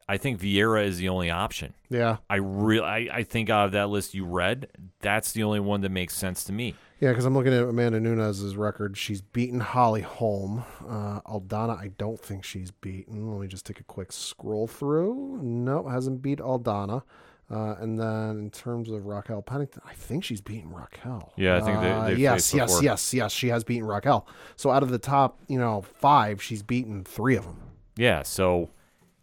I 0.09 0.17
think 0.17 0.37
Vieira 0.41 0.83
is 0.85 0.97
the 0.97 1.07
only 1.07 1.29
option. 1.29 1.73
Yeah, 1.89 2.17
I 2.29 2.35
really, 2.35 2.85
I, 2.85 3.19
I 3.19 3.23
think 3.23 3.49
out 3.49 3.67
of 3.67 3.71
that 3.71 3.87
list 3.87 4.13
you 4.13 4.25
read, 4.25 4.67
that's 4.99 5.31
the 5.31 5.43
only 5.43 5.61
one 5.61 5.79
that 5.79 5.91
makes 5.91 6.13
sense 6.13 6.43
to 6.43 6.51
me. 6.51 6.75
yeah. 6.99 7.11
Because 7.11 7.23
I'm 7.23 7.33
looking 7.33 7.53
at 7.53 7.63
Amanda 7.63 8.01
Nunes' 8.01 8.57
record. 8.57 8.97
She's 8.97 9.21
beaten 9.21 9.61
Holly 9.61 10.01
Holm. 10.01 10.65
Uh, 10.85 11.21
Aldana, 11.21 11.79
I 11.79 11.91
don't 11.97 12.19
think 12.19 12.43
she's 12.43 12.71
beaten. 12.71 13.31
Let 13.31 13.39
me 13.39 13.47
just 13.47 13.65
take 13.65 13.79
a 13.79 13.85
quick 13.85 14.11
scroll 14.11 14.67
through. 14.67 15.39
No, 15.41 15.87
hasn't 15.87 16.21
beat 16.21 16.39
Aldana. 16.39 17.03
Uh, 17.51 17.75
and 17.79 17.97
then 17.99 18.37
in 18.37 18.49
terms 18.51 18.89
of 18.89 19.05
Raquel 19.07 19.41
Pennington, 19.41 19.81
I 19.83 19.93
think 19.93 20.23
she's 20.23 20.39
beaten 20.39 20.71
Raquel. 20.71 21.33
Yeah, 21.35 21.57
I 21.57 21.61
think 21.61 21.79
they- 21.81 21.91
Uh, 21.91 22.05
they've 22.05 22.19
yes, 22.19 22.53
yes, 22.53 22.69
before. 22.71 22.83
yes, 22.83 23.13
yes. 23.13 23.31
She 23.31 23.47
has 23.47 23.63
beaten 23.63 23.87
Raquel. 23.87 24.27
So 24.55 24.69
out 24.69 24.83
of 24.83 24.89
the 24.89 24.99
top, 24.99 25.39
you 25.47 25.57
know, 25.57 25.81
five, 25.81 26.43
she's 26.43 26.61
beaten 26.61 27.03
three 27.03 27.35
of 27.35 27.45
them. 27.45 27.57
Yeah, 27.97 28.21
so 28.21 28.69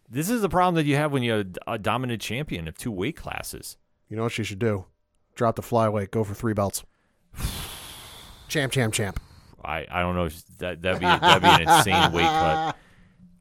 this 0.09 0.29
is 0.29 0.41
the 0.41 0.49
problem 0.49 0.75
that 0.75 0.85
you 0.85 0.95
have 0.97 1.11
when 1.13 1.23
you 1.23 1.31
have 1.31 1.47
a 1.67 1.77
dominant 1.77 2.21
champion 2.21 2.67
of 2.67 2.77
two 2.77 2.91
weight 2.91 3.15
classes. 3.15 3.77
You 4.09 4.17
know 4.17 4.23
what 4.23 4.33
she 4.33 4.43
should 4.43 4.59
do? 4.59 4.85
Drop 5.35 5.55
the 5.55 5.61
flyweight, 5.61 6.11
go 6.11 6.23
for 6.25 6.33
three 6.33 6.53
belts. 6.53 6.83
champ, 8.47 8.71
champ, 8.73 8.93
champ. 8.93 9.19
I, 9.63 9.85
I 9.89 10.01
don't 10.01 10.15
know 10.15 10.29
that 10.59 10.81
that'd 10.81 10.99
be 10.99 11.05
that'd 11.05 11.41
be 11.43 11.49
an 11.49 11.61
insane 11.77 12.11
weight 12.13 12.23
cut. 12.25 12.75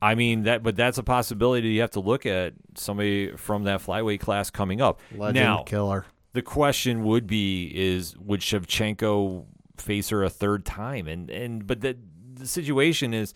I 0.00 0.14
mean 0.14 0.44
that, 0.44 0.62
but 0.62 0.76
that's 0.76 0.98
a 0.98 1.02
possibility. 1.02 1.68
You 1.68 1.80
have 1.80 1.92
to 1.92 2.00
look 2.00 2.26
at 2.26 2.54
somebody 2.74 3.34
from 3.36 3.64
that 3.64 3.80
flyweight 3.80 4.20
class 4.20 4.50
coming 4.50 4.80
up. 4.80 5.00
Legend 5.14 5.34
now, 5.34 5.62
killer. 5.62 6.06
the 6.32 6.42
question 6.42 7.04
would 7.04 7.26
be: 7.26 7.66
Is 7.74 8.16
would 8.18 8.40
Shevchenko 8.40 9.46
face 9.78 10.10
her 10.10 10.22
a 10.22 10.30
third 10.30 10.64
time? 10.64 11.08
And 11.08 11.30
and 11.30 11.66
but 11.66 11.80
the 11.80 11.96
the 12.34 12.46
situation 12.46 13.14
is 13.14 13.34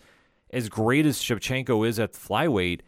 as 0.51 0.69
great 0.69 1.05
as 1.05 1.17
Shevchenko 1.19 1.87
is 1.87 1.99
at 1.99 2.13
flyweight, 2.13 2.81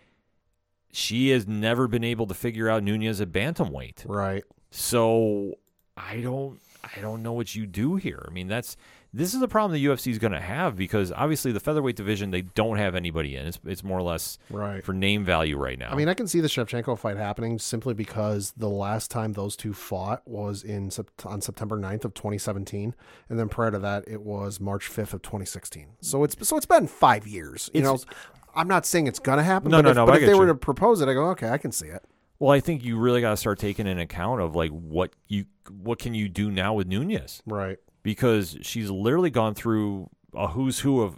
she 0.92 1.30
has 1.30 1.48
never 1.48 1.88
been 1.88 2.04
able 2.04 2.28
to 2.28 2.34
figure 2.34 2.70
out 2.70 2.84
Nunes 2.84 3.20
at 3.22 3.32
bantamweight. 3.32 4.04
Right. 4.06 4.44
So 4.70 5.56
I 5.98 6.18
don't 6.18 6.60
I 6.84 7.02
don't 7.02 7.24
know 7.24 7.34
what 7.34 7.56
you 7.56 7.66
do 7.66 7.96
here. 7.96 8.24
I 8.28 8.32
mean, 8.32 8.48
that's 8.48 8.78
this 9.16 9.34
is 9.36 9.42
a 9.44 9.48
problem 9.48 9.72
the 9.80 9.86
UFC 9.86 10.12
is 10.12 10.18
going 10.18 10.32
to 10.34 10.40
have 10.40 10.76
because 10.76 11.12
obviously 11.12 11.52
the 11.52 11.60
featherweight 11.60 11.96
division 11.96 12.32
they 12.32 12.42
don't 12.42 12.78
have 12.78 12.96
anybody 12.96 13.36
in. 13.36 13.46
It's 13.46 13.60
it's 13.66 13.84
more 13.84 14.00
or 14.00 14.02
less 14.02 14.40
Right. 14.50 14.84
for 14.84 14.92
name 14.94 15.24
value 15.24 15.56
right 15.58 15.78
now. 15.78 15.92
I 15.92 15.96
mean, 15.96 16.10
I 16.10 16.14
can 16.16 16.28
see 16.28 16.40
the 16.42 16.48
Shevchenko 16.48 16.98
fight 16.98 17.18
happening 17.18 17.60
simply 17.60 17.94
because 17.94 18.54
the 18.58 18.70
last 18.70 19.12
time 19.12 19.34
those 19.34 19.56
two 19.56 19.74
fought 19.74 20.22
was 20.28 20.64
in 20.64 20.90
on 21.26 21.42
September 21.42 21.78
9th 21.78 22.06
of 22.06 22.14
2017, 22.16 22.96
and 23.30 23.40
then 23.40 23.50
prior 23.50 23.70
to 23.72 23.80
that, 23.80 24.04
it 24.08 24.22
was 24.24 24.60
March 24.60 24.90
5th 24.90 25.14
of 25.14 25.22
2016. 25.22 25.88
So 26.02 26.24
it's 26.24 26.36
so 26.48 26.58
it's 26.58 26.66
been 26.66 26.88
five 26.88 27.28
years. 27.28 27.70
You 27.74 27.82
It's- 27.82 28.06
know, 28.08 28.14
I'm 28.56 28.68
not 28.68 28.86
saying 28.86 29.08
it's 29.08 29.20
gonna 29.20 29.44
happen. 29.44 29.70
No, 29.72 29.78
but 29.78 29.82
no, 29.84 29.90
if, 29.92 29.96
no, 29.96 30.06
But 30.08 30.22
if 30.22 30.28
they 30.28 30.34
were 30.36 30.48
to 30.48 30.56
propose 30.56 31.02
it, 31.02 31.08
I 31.10 31.14
go, 31.14 31.26
okay, 31.32 31.50
I 31.50 31.58
can 31.58 31.72
see 31.72 31.88
it. 31.88 32.04
well, 32.40 32.52
I 32.52 32.60
think 32.60 32.84
you 32.84 32.98
really 32.98 33.22
got 33.22 33.30
to 33.32 33.38
start 33.38 33.58
taking 33.60 33.88
an 33.88 34.00
account 34.00 34.42
of 34.42 34.56
like 34.56 34.72
what 34.72 35.14
you 35.28 35.46
what 35.84 35.98
can 36.00 36.14
you 36.14 36.28
do 36.30 36.52
now 36.52 36.74
with 36.74 36.88
Nunes 36.88 37.42
Right. 37.46 37.78
Because 38.04 38.58
she's 38.62 38.90
literally 38.90 39.30
gone 39.30 39.56
through 39.56 40.10
a 40.36 40.50
who's 40.50 40.80
who 40.80 41.02
of 41.02 41.18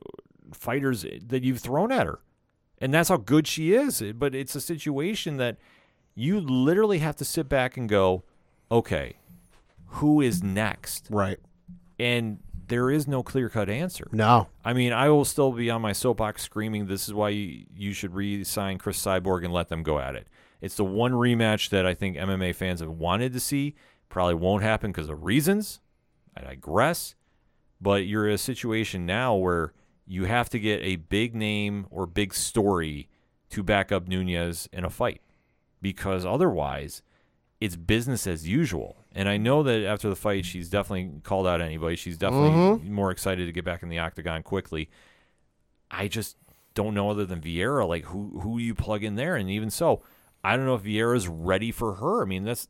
fighters 0.53 1.05
that 1.27 1.43
you've 1.43 1.59
thrown 1.59 1.91
at 1.91 2.05
her. 2.05 2.19
And 2.79 2.93
that's 2.93 3.09
how 3.09 3.17
good 3.17 3.47
she 3.47 3.73
is. 3.73 4.03
But 4.15 4.35
it's 4.35 4.55
a 4.55 4.61
situation 4.61 5.37
that 5.37 5.57
you 6.13 6.39
literally 6.39 6.99
have 6.99 7.15
to 7.17 7.25
sit 7.25 7.49
back 7.49 7.75
and 7.77 7.89
go, 7.89 8.23
okay, 8.71 9.17
who 9.87 10.21
is 10.21 10.43
next? 10.43 11.07
Right. 11.09 11.39
And 11.99 12.39
there 12.67 12.89
is 12.89 13.07
no 13.07 13.23
clear 13.23 13.49
cut 13.49 13.69
answer. 13.69 14.07
No. 14.11 14.47
I 14.63 14.73
mean, 14.73 14.93
I 14.93 15.09
will 15.09 15.25
still 15.25 15.51
be 15.51 15.69
on 15.69 15.81
my 15.81 15.93
soapbox 15.93 16.41
screaming, 16.41 16.87
this 16.87 17.07
is 17.07 17.13
why 17.13 17.29
you, 17.29 17.65
you 17.75 17.93
should 17.93 18.13
re 18.13 18.43
sign 18.43 18.77
Cris 18.77 19.03
Cyborg 19.03 19.43
and 19.43 19.53
let 19.53 19.69
them 19.69 19.83
go 19.83 19.99
at 19.99 20.15
it. 20.15 20.27
It's 20.61 20.75
the 20.75 20.85
one 20.85 21.11
rematch 21.11 21.69
that 21.69 21.85
I 21.85 21.93
think 21.93 22.17
MMA 22.17 22.55
fans 22.55 22.79
have 22.79 22.89
wanted 22.89 23.33
to 23.33 23.39
see. 23.39 23.75
Probably 24.09 24.35
won't 24.35 24.63
happen 24.63 24.91
because 24.91 25.09
of 25.09 25.23
reasons. 25.23 25.79
I 26.35 26.41
digress. 26.41 27.15
But 27.81 28.05
you're 28.05 28.27
in 28.27 28.33
a 28.33 28.39
situation 28.39 29.05
now 29.05 29.35
where 29.35 29.73
you 30.07 30.25
have 30.25 30.49
to 30.49 30.59
get 30.59 30.81
a 30.81 30.95
big 30.97 31.35
name 31.35 31.87
or 31.89 32.05
big 32.05 32.33
story 32.33 33.09
to 33.49 33.63
back 33.63 33.91
up 33.91 34.07
Nunes 34.07 34.67
in 34.71 34.85
a 34.85 34.89
fight 34.89 35.21
because 35.81 36.25
otherwise 36.25 37.01
it's 37.59 37.75
business 37.75 38.27
as 38.27 38.47
usual. 38.47 38.97
And 39.13 39.29
I 39.29 39.37
know 39.37 39.63
that 39.63 39.85
after 39.85 40.09
the 40.09 40.15
fight, 40.15 40.45
she's 40.45 40.69
definitely 40.69 41.21
called 41.23 41.47
out 41.47 41.61
anybody. 41.61 41.95
She's 41.95 42.17
definitely 42.17 42.49
mm-hmm. 42.49 42.93
more 42.93 43.11
excited 43.11 43.45
to 43.45 43.51
get 43.51 43.65
back 43.65 43.81
in 43.81 43.89
the 43.89 43.99
octagon 43.99 44.43
quickly. 44.43 44.89
I 45.89 46.07
just 46.07 46.37
don't 46.73 46.93
know 46.93 47.09
other 47.09 47.25
than 47.25 47.41
Vieira, 47.41 47.87
like 47.87 48.05
who 48.05 48.39
who 48.41 48.57
you 48.57 48.75
plug 48.75 49.03
in 49.03 49.15
there, 49.15 49.35
and 49.35 49.49
even 49.49 49.69
so, 49.69 50.01
I 50.43 50.57
don't 50.57 50.65
know 50.65 50.75
if 50.75 50.83
Vieira's 50.83 51.27
ready 51.27 51.71
for 51.71 51.95
her. 51.95 52.21
I 52.21 52.25
mean, 52.25 52.43
that's 52.43 52.67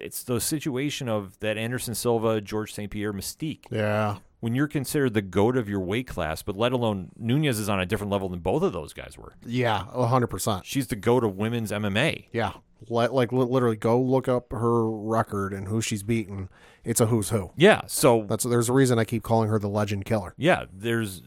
it's 0.00 0.22
the 0.22 0.40
situation 0.40 1.08
of 1.08 1.38
that 1.40 1.56
Anderson 1.56 1.94
Silva, 1.94 2.40
Georges 2.40 2.74
St. 2.74 2.90
Pierre 2.90 3.12
mystique. 3.12 3.64
Yeah. 3.70 4.16
When 4.40 4.54
you're 4.54 4.68
considered 4.68 5.12
the 5.12 5.20
goat 5.22 5.56
of 5.56 5.68
your 5.68 5.80
weight 5.80 6.06
class, 6.06 6.42
but 6.42 6.56
let 6.56 6.72
alone 6.72 7.10
Nunes 7.18 7.58
is 7.58 7.68
on 7.68 7.78
a 7.78 7.84
different 7.84 8.10
level 8.10 8.28
than 8.30 8.38
both 8.40 8.62
of 8.62 8.72
those 8.72 8.94
guys 8.94 9.18
were. 9.18 9.34
Yeah. 9.44 9.84
hundred 9.84 10.28
percent. 10.28 10.64
She's 10.64 10.86
the 10.86 10.96
goat 10.96 11.24
of 11.24 11.36
women's 11.36 11.70
MMA. 11.70 12.26
Yeah. 12.32 12.52
Like, 12.88 13.12
like 13.12 13.32
literally, 13.32 13.76
go 13.76 14.00
look 14.00 14.26
up 14.28 14.52
her 14.52 14.90
record 14.90 15.52
and 15.52 15.68
who 15.68 15.82
she's 15.82 16.02
beaten. 16.02 16.48
It's 16.84 17.00
a 17.02 17.06
who's 17.06 17.28
who. 17.28 17.50
Yeah, 17.54 17.82
so 17.86 18.24
That's 18.26 18.44
there's 18.44 18.70
a 18.70 18.72
reason 18.72 18.98
I 18.98 19.04
keep 19.04 19.22
calling 19.22 19.50
her 19.50 19.58
the 19.58 19.68
legend 19.68 20.06
killer. 20.06 20.32
yeah, 20.38 20.64
there's 20.72 21.20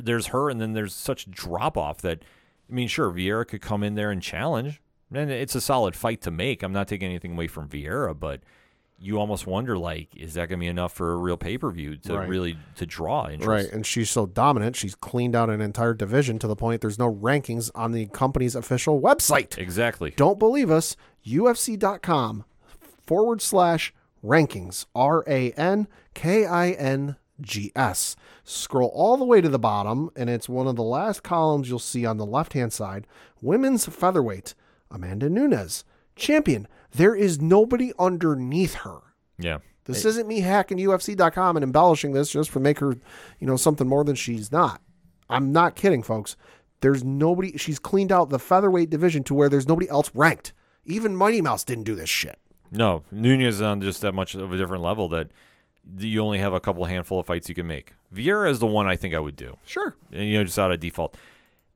there's 0.00 0.28
her, 0.28 0.48
and 0.48 0.58
then 0.58 0.72
there's 0.72 0.94
such 0.94 1.30
drop 1.30 1.76
off 1.76 2.00
that 2.00 2.20
I 2.70 2.72
mean, 2.72 2.88
sure, 2.88 3.10
Vieira 3.12 3.46
could 3.46 3.60
come 3.60 3.82
in 3.82 3.96
there 3.96 4.10
and 4.10 4.22
challenge, 4.22 4.80
and 5.16 5.30
it's 5.30 5.54
a 5.54 5.60
solid 5.60 5.94
fight 5.96 6.20
to 6.22 6.30
make. 6.30 6.62
I'm 6.62 6.72
not 6.72 6.88
taking 6.88 7.08
anything 7.08 7.32
away 7.32 7.46
from 7.46 7.68
Vieira, 7.68 8.18
but 8.18 8.40
you 8.98 9.18
almost 9.18 9.46
wonder 9.46 9.76
like, 9.76 10.08
is 10.16 10.34
that 10.34 10.48
going 10.48 10.58
to 10.60 10.64
be 10.64 10.68
enough 10.68 10.92
for 10.92 11.12
a 11.12 11.16
real 11.16 11.36
pay 11.36 11.58
per 11.58 11.70
view 11.70 11.96
to 11.96 12.16
Right. 12.18 12.28
really 12.28 12.56
to 12.76 12.86
draw 12.86 13.26
interest? 13.28 13.46
Right, 13.48 13.72
and 13.72 13.84
she's 13.84 14.08
so 14.08 14.24
dominant, 14.26 14.76
she's 14.76 14.94
cleaned 14.94 15.34
out 15.34 15.50
an 15.50 15.60
entire 15.60 15.94
division 15.94 16.38
to 16.38 16.46
the 16.46 16.56
point 16.56 16.80
there's 16.80 16.98
no 16.98 17.12
rankings 17.12 17.70
on 17.74 17.92
the 17.92 18.06
company's 18.06 18.54
official 18.54 19.00
website. 19.00 19.58
Exactly. 19.58 20.10
Don't 20.16 20.38
believe 20.38 20.70
us? 20.70 20.96
UFC.com 21.26 22.44
forward 23.06 23.42
slash 23.42 23.92
rankings. 24.24 24.86
R 24.94 25.24
A 25.26 25.50
N 25.52 25.88
K 26.14 26.46
I 26.46 26.70
N 26.70 27.16
G 27.40 27.72
S. 27.74 28.16
Scroll 28.44 28.90
all 28.94 29.16
the 29.16 29.24
way 29.24 29.40
to 29.40 29.48
the 29.48 29.58
bottom, 29.58 30.10
and 30.16 30.30
it's 30.30 30.48
one 30.48 30.66
of 30.66 30.76
the 30.76 30.82
last 30.82 31.22
columns 31.22 31.68
you'll 31.68 31.78
see 31.78 32.06
on 32.06 32.16
the 32.16 32.26
left 32.26 32.52
hand 32.52 32.72
side. 32.72 33.06
Women's 33.42 33.86
featherweight, 33.86 34.54
Amanda 34.94 35.28
Nunes, 35.28 35.84
champion. 36.16 36.68
There 36.92 37.14
is 37.16 37.40
nobody 37.40 37.92
underneath 37.98 38.74
her. 38.74 39.00
Yeah. 39.38 39.58
This 39.84 40.04
isn't 40.04 40.28
me 40.28 40.40
hacking 40.40 40.78
UFC.com 40.78 41.56
and 41.56 41.64
embellishing 41.64 42.12
this 42.12 42.30
just 42.30 42.52
to 42.52 42.60
make 42.60 42.78
her, 42.78 42.96
you 43.38 43.46
know, 43.46 43.56
something 43.56 43.86
more 43.88 44.04
than 44.04 44.14
she's 44.14 44.50
not. 44.50 44.80
I'm 45.28 45.52
not 45.52 45.74
kidding, 45.74 46.02
folks. 46.02 46.36
There's 46.80 47.04
nobody. 47.04 47.58
She's 47.58 47.78
cleaned 47.78 48.12
out 48.12 48.30
the 48.30 48.38
featherweight 48.38 48.88
division 48.88 49.24
to 49.24 49.34
where 49.34 49.48
there's 49.48 49.68
nobody 49.68 49.88
else 49.88 50.10
ranked. 50.14 50.52
Even 50.84 51.16
Mighty 51.16 51.40
Mouse 51.42 51.64
didn't 51.64 51.84
do 51.84 51.94
this 51.94 52.08
shit. 52.08 52.38
No, 52.70 53.02
Nunes 53.10 53.56
is 53.56 53.62
on 53.62 53.80
just 53.80 54.00
that 54.02 54.12
much 54.14 54.34
of 54.34 54.52
a 54.52 54.56
different 54.56 54.82
level 54.82 55.08
that 55.08 55.28
you 55.98 56.20
only 56.20 56.38
have 56.38 56.52
a 56.52 56.60
couple 56.60 56.84
handful 56.86 57.20
of 57.20 57.26
fights 57.26 57.48
you 57.48 57.54
can 57.54 57.66
make. 57.66 57.92
Vieira 58.14 58.50
is 58.50 58.58
the 58.58 58.66
one 58.66 58.86
I 58.86 58.96
think 58.96 59.14
I 59.14 59.18
would 59.20 59.36
do. 59.36 59.56
Sure. 59.66 59.94
and, 60.12 60.24
you 60.24 60.38
know, 60.38 60.44
just 60.44 60.58
out 60.58 60.72
of 60.72 60.80
default. 60.80 61.16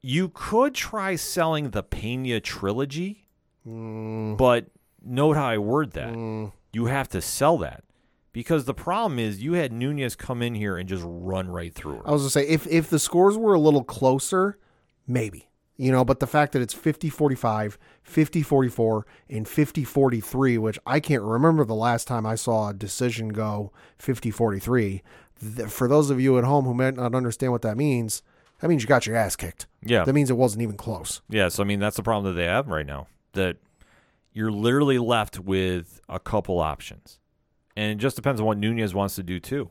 You 0.02 0.28
could 0.28 0.74
try 0.74 1.16
selling 1.16 1.70
the 1.70 1.82
Pena 1.82 2.40
trilogy, 2.40 3.28
mm. 3.66 4.36
but 4.36 4.66
note 5.02 5.36
how 5.36 5.46
I 5.46 5.58
word 5.58 5.92
that. 5.92 6.14
Mm. 6.14 6.52
You 6.72 6.86
have 6.86 7.08
to 7.08 7.20
sell 7.20 7.58
that 7.58 7.84
because 8.32 8.66
the 8.66 8.74
problem 8.74 9.18
is 9.18 9.42
you 9.42 9.54
had 9.54 9.72
Nunes 9.72 10.14
come 10.14 10.42
in 10.42 10.54
here 10.54 10.76
and 10.76 10.88
just 10.88 11.02
run 11.04 11.48
right 11.48 11.74
through 11.74 11.96
her. 11.96 12.08
I 12.08 12.12
was 12.12 12.22
gonna 12.22 12.30
say 12.30 12.46
if 12.46 12.66
if 12.66 12.90
the 12.90 12.98
scores 12.98 13.36
were 13.36 13.54
a 13.54 13.60
little 13.60 13.84
closer, 13.84 14.58
maybe. 15.06 15.48
You 15.80 15.92
know, 15.92 16.04
but 16.04 16.18
the 16.18 16.26
fact 16.26 16.52
that 16.52 16.62
it's 16.62 16.74
50-45, 16.74 17.76
50-44, 18.04 19.02
and 19.30 19.46
50-43, 19.46 20.58
which 20.58 20.76
I 20.84 20.98
can't 20.98 21.22
remember 21.22 21.64
the 21.64 21.76
last 21.76 22.08
time 22.08 22.26
I 22.26 22.34
saw 22.34 22.70
a 22.70 22.74
decision 22.74 23.28
go 23.28 23.72
50-43. 24.00 25.02
For 25.68 25.86
those 25.86 26.10
of 26.10 26.20
you 26.20 26.36
at 26.36 26.42
home 26.42 26.64
who 26.64 26.74
might 26.74 26.96
not 26.96 27.14
understand 27.14 27.52
what 27.52 27.62
that 27.62 27.76
means, 27.76 28.22
that 28.60 28.68
means 28.68 28.82
you 28.82 28.88
got 28.88 29.06
your 29.06 29.16
ass 29.16 29.36
kicked. 29.36 29.66
Yeah, 29.84 30.04
That 30.04 30.12
means 30.12 30.30
it 30.30 30.36
wasn't 30.36 30.62
even 30.62 30.76
close. 30.76 31.20
yeah. 31.28 31.48
So 31.48 31.62
I 31.62 31.66
mean, 31.66 31.78
that's 31.80 31.96
the 31.96 32.02
problem 32.02 32.32
that 32.34 32.38
they 32.40 32.46
have 32.46 32.68
right 32.68 32.86
now. 32.86 33.06
That 33.32 33.56
you're 34.32 34.50
literally 34.52 34.98
left 34.98 35.38
with 35.38 36.00
a 36.08 36.18
couple 36.18 36.58
options, 36.60 37.18
and 37.76 37.92
it 37.92 37.96
just 38.02 38.16
depends 38.16 38.40
on 38.40 38.46
what 38.46 38.58
Nunes 38.58 38.94
wants 38.94 39.14
to 39.16 39.22
do 39.22 39.38
too. 39.40 39.70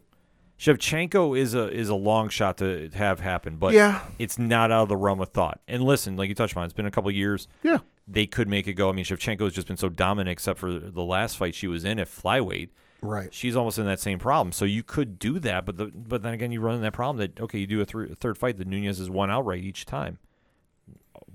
Shevchenko 0.59 1.37
is 1.37 1.53
a 1.53 1.69
is 1.71 1.89
a 1.89 1.95
long 1.95 2.29
shot 2.29 2.57
to 2.57 2.89
have 2.95 3.19
happen, 3.19 3.57
but 3.57 3.73
Yeah. 3.73 4.01
it's 4.17 4.39
not 4.39 4.71
out 4.71 4.83
of 4.83 4.89
the 4.89 4.97
realm 4.97 5.21
of 5.21 5.29
thought. 5.29 5.59
And 5.67 5.83
listen, 5.83 6.15
like 6.17 6.29
you 6.29 6.35
touched 6.35 6.57
on, 6.57 6.63
it's 6.63 6.73
been 6.73 6.87
a 6.87 6.91
couple 6.91 7.11
years. 7.11 7.47
Yeah. 7.63 7.79
They 8.07 8.25
could 8.25 8.47
make 8.47 8.67
it 8.67 8.73
go. 8.73 8.89
I 8.89 8.93
mean, 8.93 9.05
Shevchenko 9.05 9.41
has 9.41 9.53
just 9.53 9.67
been 9.67 9.77
so 9.77 9.89
dominant, 9.89 10.31
except 10.33 10.57
for 10.57 10.73
the 10.73 11.03
last 11.03 11.37
fight 11.37 11.53
she 11.53 11.67
was 11.67 11.83
in 11.85 11.99
at 11.99 12.07
flyweight. 12.07 12.69
Right. 13.01 13.33
She's 13.33 13.55
almost 13.55 13.77
in 13.77 13.85
that 13.85 13.99
same 13.99 14.19
problem. 14.19 14.51
So 14.51 14.65
you 14.65 14.83
could 14.83 15.19
do 15.19 15.39
that, 15.39 15.65
but 15.65 15.77
the, 15.77 15.85
but 15.85 16.23
then 16.23 16.33
again, 16.33 16.51
you 16.51 16.61
run 16.61 16.75
in 16.75 16.81
that 16.81 16.93
problem 16.93 17.17
that 17.17 17.39
okay, 17.39 17.59
you 17.59 17.67
do 17.67 17.81
a, 17.81 17.85
thr- 17.85 18.03
a 18.03 18.15
third 18.15 18.37
fight, 18.37 18.57
the 18.57 18.65
Nunes 18.65 18.99
is 18.99 19.09
one 19.09 19.29
outright 19.29 19.63
each 19.63 19.85
time. 19.85 20.17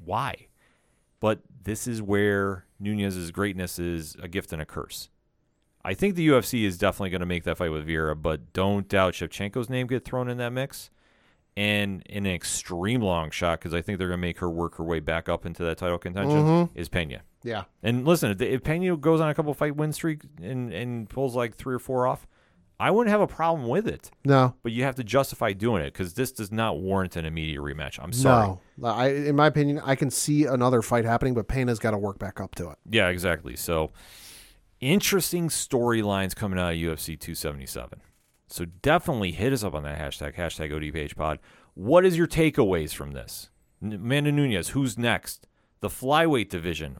Why? 0.04 0.48
But 1.20 1.40
this 1.62 1.86
is 1.86 2.02
where 2.02 2.66
Nunes's 2.80 3.30
greatness 3.30 3.78
is 3.78 4.16
a 4.20 4.26
gift 4.26 4.52
and 4.52 4.60
a 4.60 4.64
curse. 4.64 5.08
I 5.84 5.94
think 5.94 6.14
the 6.14 6.28
UFC 6.28 6.64
is 6.64 6.78
definitely 6.78 7.10
going 7.10 7.20
to 7.20 7.26
make 7.26 7.44
that 7.44 7.58
fight 7.58 7.70
with 7.70 7.86
Vieira, 7.86 8.20
but 8.20 8.52
don't 8.52 8.88
doubt 8.88 9.14
Shevchenko's 9.14 9.68
name 9.68 9.86
get 9.86 10.04
thrown 10.04 10.28
in 10.28 10.38
that 10.38 10.52
mix. 10.52 10.90
And 11.56 12.02
in 12.06 12.24
an 12.24 12.32
extreme 12.32 13.02
long 13.02 13.30
shot, 13.30 13.58
because 13.58 13.74
I 13.74 13.82
think 13.82 13.98
they're 13.98 14.08
going 14.08 14.18
to 14.18 14.26
make 14.26 14.38
her 14.38 14.48
work 14.48 14.76
her 14.76 14.84
way 14.84 15.00
back 15.00 15.28
up 15.28 15.44
into 15.44 15.62
that 15.64 15.76
title 15.76 15.98
contention, 15.98 16.38
mm-hmm. 16.38 16.78
is 16.78 16.88
Pena. 16.88 17.20
Yeah. 17.44 17.64
And 17.82 18.06
listen, 18.06 18.30
if, 18.30 18.40
if 18.40 18.62
Pena 18.62 18.96
goes 18.96 19.20
on 19.20 19.28
a 19.28 19.34
couple 19.34 19.52
fight 19.54 19.76
win 19.76 19.92
streak 19.92 20.22
and, 20.40 20.72
and 20.72 21.08
pulls 21.08 21.34
like 21.34 21.54
three 21.54 21.74
or 21.74 21.78
four 21.78 22.06
off, 22.06 22.26
I 22.78 22.90
wouldn't 22.90 23.12
have 23.12 23.20
a 23.20 23.28
problem 23.28 23.68
with 23.68 23.86
it. 23.86 24.10
No. 24.24 24.54
But 24.62 24.72
you 24.72 24.82
have 24.82 24.96
to 24.96 25.04
justify 25.04 25.52
doing 25.52 25.82
it 25.82 25.92
because 25.92 26.14
this 26.14 26.32
does 26.32 26.50
not 26.50 26.80
warrant 26.80 27.14
an 27.14 27.24
immediate 27.24 27.60
rematch. 27.60 27.98
I'm 28.02 28.12
sorry. 28.12 28.56
No. 28.76 28.88
I, 28.88 29.08
in 29.08 29.36
my 29.36 29.46
opinion, 29.46 29.80
I 29.84 29.94
can 29.94 30.10
see 30.10 30.46
another 30.46 30.82
fight 30.82 31.04
happening, 31.04 31.34
but 31.34 31.46
Pena's 31.46 31.78
got 31.78 31.92
to 31.92 31.98
work 31.98 32.18
back 32.18 32.40
up 32.40 32.56
to 32.56 32.70
it. 32.70 32.78
Yeah, 32.90 33.08
exactly. 33.08 33.54
So 33.54 33.92
interesting 34.80 35.48
storylines 35.48 36.34
coming 36.34 36.58
out 36.58 36.72
of 36.72 36.78
UFC 36.78 37.18
277. 37.18 38.00
So 38.48 38.64
definitely 38.64 39.32
hit 39.32 39.52
us 39.52 39.62
up 39.62 39.74
on 39.74 39.84
that 39.84 39.98
hashtag, 39.98 40.36
hashtag 40.36 40.72
ODPHpod. 40.72 41.38
What 41.74 42.04
is 42.04 42.18
your 42.18 42.26
takeaways 42.26 42.92
from 42.92 43.12
this? 43.12 43.48
Amanda 43.80 44.32
Nunes, 44.32 44.70
who's 44.70 44.98
next? 44.98 45.46
The 45.80 45.88
flyweight 45.88 46.48
division. 46.48 46.98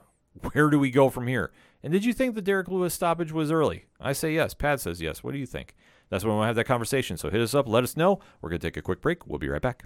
Where 0.53 0.71
do 0.71 0.79
we 0.79 0.91
go 0.91 1.11
from 1.11 1.27
here? 1.27 1.53
And 1.83 1.93
did 1.93 2.05
you 2.05 2.13
think 2.13 2.35
the 2.35 2.43
Derrick 2.43 2.69
Lewis 2.69 2.95
stoppage 2.95 3.33
was 3.33 3.51
early? 3.51 3.87
I 4.01 4.13
say 4.13 4.35
yes. 4.35 4.55
Pat 4.55 4.81
says 4.81 5.01
yes. 5.01 5.23
What 5.23 5.33
do 5.33 5.39
you 5.39 5.47
think? 5.47 5.75
That's 6.11 6.25
when 6.25 6.35
we 6.35 6.39
want 6.39 6.45
to 6.45 6.49
have 6.49 6.57
that 6.57 6.65
conversation. 6.65 7.17
So 7.17 7.31
hit 7.31 7.41
us 7.41 7.55
up. 7.55 7.69
Let 7.69 7.85
us 7.85 7.97
know. 7.97 8.21
We're 8.41 8.51
going 8.51 8.61
to 8.61 8.67
take 8.67 8.77
a 8.77 8.83
quick 8.83 9.01
break. 9.01 9.27
We'll 9.27 9.39
be 9.39 9.49
right 9.49 9.63
back. 9.63 9.85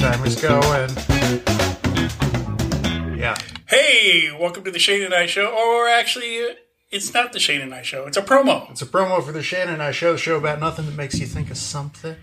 time 0.00 0.24
is 0.24 0.40
going. 0.40 0.90
Yeah. 3.18 3.36
Hey, 3.68 4.34
welcome 4.40 4.64
to 4.64 4.70
the 4.70 4.78
Shane 4.78 5.02
and 5.02 5.12
I 5.12 5.26
show. 5.26 5.46
Or 5.46 5.88
actually, 5.88 6.42
uh, 6.42 6.54
it's 6.90 7.12
not 7.12 7.32
the 7.32 7.38
Shane 7.38 7.60
and 7.60 7.74
I 7.74 7.82
show. 7.82 8.06
It's 8.06 8.16
a 8.16 8.22
promo. 8.22 8.70
It's 8.70 8.80
a 8.80 8.86
promo 8.86 9.22
for 9.22 9.30
the 9.30 9.42
Shane 9.42 9.68
and 9.68 9.82
I 9.82 9.90
show, 9.90 10.16
show 10.16 10.36
about 10.38 10.58
nothing 10.58 10.86
that 10.86 10.96
makes 10.96 11.20
you 11.20 11.26
think 11.26 11.50
of 11.50 11.58
something. 11.58 12.16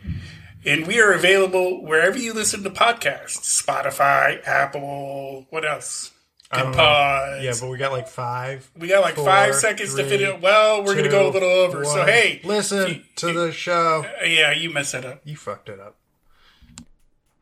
And 0.65 0.85
we 0.87 0.99
are 0.99 1.13
available 1.13 1.83
wherever 1.85 2.17
you 2.17 2.33
listen 2.33 2.63
to 2.63 2.69
podcasts. 2.69 3.63
Spotify, 3.63 4.45
Apple, 4.45 5.45
what 5.49 5.63
else? 5.65 6.11
Good 6.51 6.63
know. 6.65 6.71
Pods. 6.73 7.43
Yeah, 7.43 7.53
but 7.59 7.69
we 7.69 7.77
got 7.77 7.91
like 7.91 8.07
five. 8.07 8.69
we 8.77 8.87
got 8.87 9.01
like 9.01 9.15
four, 9.15 9.25
five 9.25 9.55
seconds 9.55 9.95
to 9.95 10.03
fit 10.05 10.21
it. 10.21 10.41
Well, 10.41 10.79
we're 10.83 10.93
going 10.93 11.05
to 11.05 11.09
go 11.11 11.29
a 11.29 11.31
little 11.31 11.49
over. 11.49 11.83
So, 11.85 12.05
hey. 12.05 12.41
Listen 12.43 12.87
you- 12.87 13.01
to 13.17 13.33
the 13.33 13.51
show. 13.51 14.05
uh, 14.21 14.25
yeah, 14.25 14.51
you 14.51 14.69
messed 14.69 14.93
it 14.93 15.05
up. 15.05 15.21
You 15.25 15.35
fucked 15.35 15.69
it 15.69 15.79
up. 15.79 15.95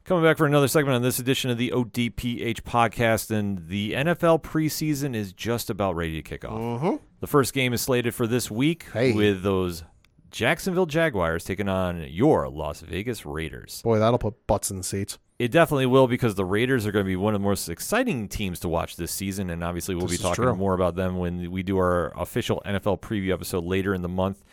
Coming 0.03 0.23
back 0.23 0.37
for 0.37 0.45
another 0.45 0.67
segment 0.67 0.95
on 0.95 1.01
this 1.01 1.17
edition 1.17 1.49
of 1.49 1.57
the 1.57 1.71
ODPH 1.71 2.61
podcast, 2.61 3.31
and 3.31 3.67
the 3.69 3.93
NFL 3.93 4.43
preseason 4.43 5.15
is 5.15 5.33
just 5.33 5.71
about 5.71 5.95
ready 5.95 6.13
to 6.13 6.21
kick 6.21 6.45
off. 6.45 6.99
The 7.21 7.27
first 7.27 7.53
game 7.55 7.73
is 7.73 7.81
slated 7.81 8.13
for 8.13 8.27
this 8.27 8.51
week 8.51 8.85
Hey. 8.93 9.13
with 9.13 9.41
those 9.41 9.83
Jacksonville 10.31 10.85
Jaguars 10.85 11.43
taking 11.43 11.69
on 11.69 12.05
your 12.09 12.49
Las 12.49 12.81
Vegas 12.81 13.25
Raiders. 13.25 13.81
Boy, 13.83 13.99
that'll 13.99 14.19
put 14.19 14.47
butts 14.47 14.71
in 14.71 14.77
the 14.77 14.83
seats. 14.83 15.17
It 15.37 15.51
definitely 15.51 15.85
will 15.85 16.07
because 16.07 16.35
the 16.35 16.45
Raiders 16.45 16.85
are 16.85 16.91
going 16.91 17.03
to 17.03 17.09
be 17.09 17.17
one 17.17 17.35
of 17.35 17.41
the 17.41 17.47
most 17.47 17.67
exciting 17.67 18.29
teams 18.29 18.59
to 18.61 18.69
watch 18.69 18.95
this 18.95 19.11
season, 19.11 19.49
and 19.49 19.63
obviously 19.63 19.93
we'll 19.93 20.07
This 20.07 20.17
be 20.17 20.23
talking 20.23 20.45
true. 20.45 20.55
more 20.55 20.73
about 20.73 20.95
them 20.95 21.17
when 21.17 21.51
we 21.51 21.61
do 21.61 21.77
our 21.77 22.13
official 22.17 22.61
NFL 22.65 23.01
preview 23.01 23.33
episode 23.33 23.65
later 23.65 23.93
in 23.93 24.01
the 24.01 24.09
month. 24.09 24.43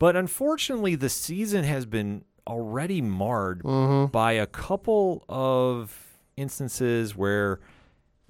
But 0.00 0.16
unfortunately, 0.16 0.96
the 0.96 1.08
season 1.08 1.64
has 1.64 1.86
been 1.86 2.24
already 2.48 3.00
marred 3.00 3.62
mm-hmm. 3.62 4.10
by 4.10 4.32
a 4.32 4.46
couple 4.46 5.24
of 5.28 5.96
instances 6.36 7.14
where 7.14 7.60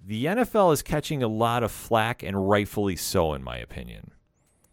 the 0.05 0.27
NFL 0.27 0.73
is 0.73 0.83
catching 0.83 1.23
a 1.23 1.29
lot 1.29 1.63
of 1.63 1.71
flack, 1.71 2.23
and 2.23 2.49
rightfully 2.49 2.97
so, 2.97 3.33
in 3.35 3.43
my 3.43 3.57
opinion. 3.59 4.13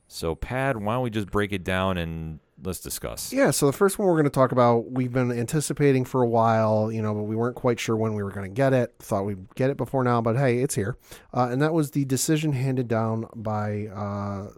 So, 0.08 0.36
Pad, 0.36 0.78
why 0.78 0.94
don't 0.94 1.04
we 1.04 1.10
just 1.10 1.32
break 1.32 1.52
it 1.52 1.64
down 1.64 1.98
and 1.98 2.40
let's 2.64 2.80
discuss? 2.80 3.34
Yeah, 3.34 3.52
so 3.52 3.66
the 3.66 3.74
first 3.74 3.98
one 3.98 4.08
we're 4.08 4.14
going 4.14 4.26
to 4.26 4.30
talk 4.30 4.52
about, 4.52 4.92
we've 4.92 5.12
been 5.12 5.32
anticipating 5.32 6.06
for 6.06 6.22
a 6.22 6.28
while, 6.28 6.92
you 6.92 7.02
know, 7.02 7.14
but 7.14 7.24
we 7.24 7.36
weren't 7.36 7.56
quite 7.56 7.80
sure 7.80 7.96
when 7.96 8.14
we 8.14 8.24
were 8.24 8.32
going 8.32 8.48
to 8.50 8.54
get 8.54 8.74
it. 8.74 8.94
Thought 9.00 9.24
we'd 9.24 9.54
get 9.56 9.70
it 9.70 9.78
before 9.78 10.04
now, 10.04 10.22
but 10.22 10.38
hey, 10.38 10.60
it's 10.60 10.76
here. 10.76 10.98
Uh, 11.34 11.50
and 11.52 11.62
that 11.62 11.74
was 11.74 11.92
the 11.92 12.06
decision 12.06 12.54
handed 12.54 12.88
down 12.88 13.28
by 13.36 13.88
uh, 13.88 14.50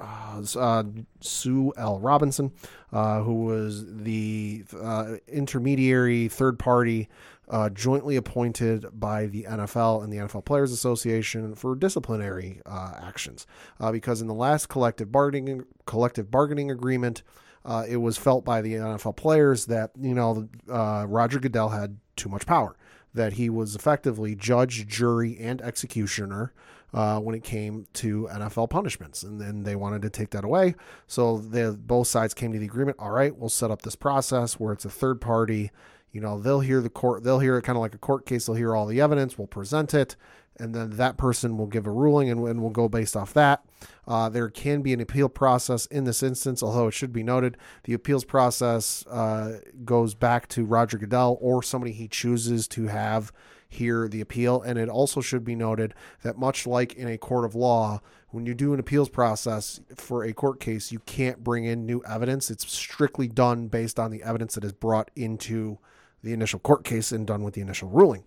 uh, 0.00 0.42
uh, 0.56 0.84
Sue 1.20 1.72
L. 1.76 1.98
Robinson, 1.98 2.52
uh, 2.92 3.22
who 3.22 3.44
was 3.44 3.84
the 3.86 4.64
uh, 4.80 5.16
intermediary 5.26 6.28
third 6.28 6.58
party 6.58 7.08
uh, 7.50 7.70
jointly 7.70 8.16
appointed 8.16 8.86
by 8.92 9.26
the 9.26 9.44
NFL 9.44 10.02
and 10.04 10.12
the 10.12 10.18
NFL 10.18 10.44
Players 10.44 10.72
Association 10.72 11.54
for 11.54 11.74
disciplinary 11.74 12.60
uh, 12.66 12.94
actions. 13.00 13.46
Uh, 13.80 13.90
because 13.90 14.20
in 14.20 14.26
the 14.26 14.34
last 14.34 14.68
collective 14.68 15.10
bargaining 15.10 15.64
collective 15.86 16.30
bargaining 16.30 16.70
agreement, 16.70 17.22
uh, 17.64 17.84
it 17.88 17.96
was 17.96 18.16
felt 18.16 18.44
by 18.44 18.60
the 18.60 18.74
NFL 18.74 19.16
players 19.16 19.66
that 19.66 19.90
you 20.00 20.14
know 20.14 20.48
uh, 20.70 21.06
Roger 21.08 21.38
Goodell 21.38 21.70
had 21.70 21.98
too 22.16 22.28
much 22.28 22.46
power, 22.46 22.76
that 23.14 23.34
he 23.34 23.48
was 23.48 23.74
effectively 23.74 24.34
judge, 24.34 24.86
jury, 24.86 25.36
and 25.38 25.60
executioner 25.62 26.52
uh, 26.94 27.18
when 27.18 27.34
it 27.34 27.44
came 27.44 27.86
to 27.94 28.28
NFL 28.32 28.70
punishments, 28.70 29.22
and 29.22 29.40
then 29.40 29.62
they 29.62 29.76
wanted 29.76 30.02
to 30.02 30.10
take 30.10 30.30
that 30.30 30.44
away. 30.44 30.74
So 31.06 31.38
they, 31.38 31.70
both 31.70 32.06
sides 32.06 32.34
came 32.34 32.52
to 32.52 32.58
the 32.58 32.66
agreement. 32.66 32.96
All 32.98 33.10
right, 33.10 33.36
we'll 33.36 33.48
set 33.48 33.70
up 33.70 33.82
this 33.82 33.96
process 33.96 34.54
where 34.54 34.72
it's 34.72 34.84
a 34.84 34.90
third 34.90 35.20
party. 35.20 35.70
You 36.12 36.20
know, 36.20 36.40
they'll 36.40 36.60
hear 36.60 36.80
the 36.80 36.90
court. 36.90 37.22
They'll 37.22 37.38
hear 37.38 37.58
it 37.58 37.62
kind 37.62 37.76
of 37.76 37.80
like 37.80 37.94
a 37.94 37.98
court 37.98 38.26
case. 38.26 38.46
They'll 38.46 38.56
hear 38.56 38.74
all 38.74 38.86
the 38.86 39.00
evidence. 39.00 39.36
We'll 39.36 39.46
present 39.46 39.92
it, 39.94 40.16
and 40.58 40.74
then 40.74 40.90
that 40.90 41.16
person 41.16 41.58
will 41.58 41.66
give 41.66 41.86
a 41.86 41.90
ruling, 41.90 42.30
and, 42.30 42.46
and 42.46 42.60
we'll 42.60 42.70
go 42.70 42.88
based 42.88 43.16
off 43.16 43.32
that. 43.34 43.64
Uh, 44.06 44.28
there 44.28 44.48
can 44.48 44.80
be 44.82 44.92
an 44.92 45.00
appeal 45.00 45.28
process 45.28 45.86
in 45.86 46.04
this 46.04 46.22
instance, 46.22 46.62
although 46.62 46.88
it 46.88 46.94
should 46.94 47.12
be 47.12 47.22
noted 47.22 47.56
the 47.84 47.92
appeals 47.92 48.24
process 48.24 49.06
uh, 49.06 49.60
goes 49.84 50.14
back 50.14 50.48
to 50.48 50.64
Roger 50.64 50.98
Goodell 50.98 51.36
or 51.40 51.62
somebody 51.62 51.92
he 51.92 52.08
chooses 52.08 52.66
to 52.68 52.86
have 52.86 53.32
hear 53.68 54.08
the 54.08 54.20
appeal. 54.20 54.62
And 54.62 54.78
it 54.78 54.88
also 54.88 55.20
should 55.20 55.44
be 55.44 55.54
noted 55.54 55.94
that, 56.22 56.38
much 56.38 56.66
like 56.66 56.94
in 56.94 57.06
a 57.06 57.18
court 57.18 57.44
of 57.44 57.54
law, 57.54 58.00
when 58.30 58.46
you 58.46 58.54
do 58.54 58.74
an 58.74 58.80
appeals 58.80 59.08
process 59.08 59.80
for 59.94 60.24
a 60.24 60.32
court 60.32 60.60
case, 60.60 60.92
you 60.92 60.98
can't 61.00 61.42
bring 61.42 61.64
in 61.64 61.86
new 61.86 62.02
evidence. 62.06 62.50
It's 62.50 62.70
strictly 62.70 63.26
done 63.26 63.68
based 63.68 63.98
on 63.98 64.10
the 64.10 64.22
evidence 64.22 64.54
that 64.54 64.64
is 64.64 64.72
brought 64.72 65.10
into 65.16 65.78
the 66.22 66.32
initial 66.32 66.58
court 66.58 66.84
case 66.84 67.12
and 67.12 67.26
done 67.26 67.42
with 67.42 67.54
the 67.54 67.60
initial 67.60 67.88
ruling. 67.88 68.24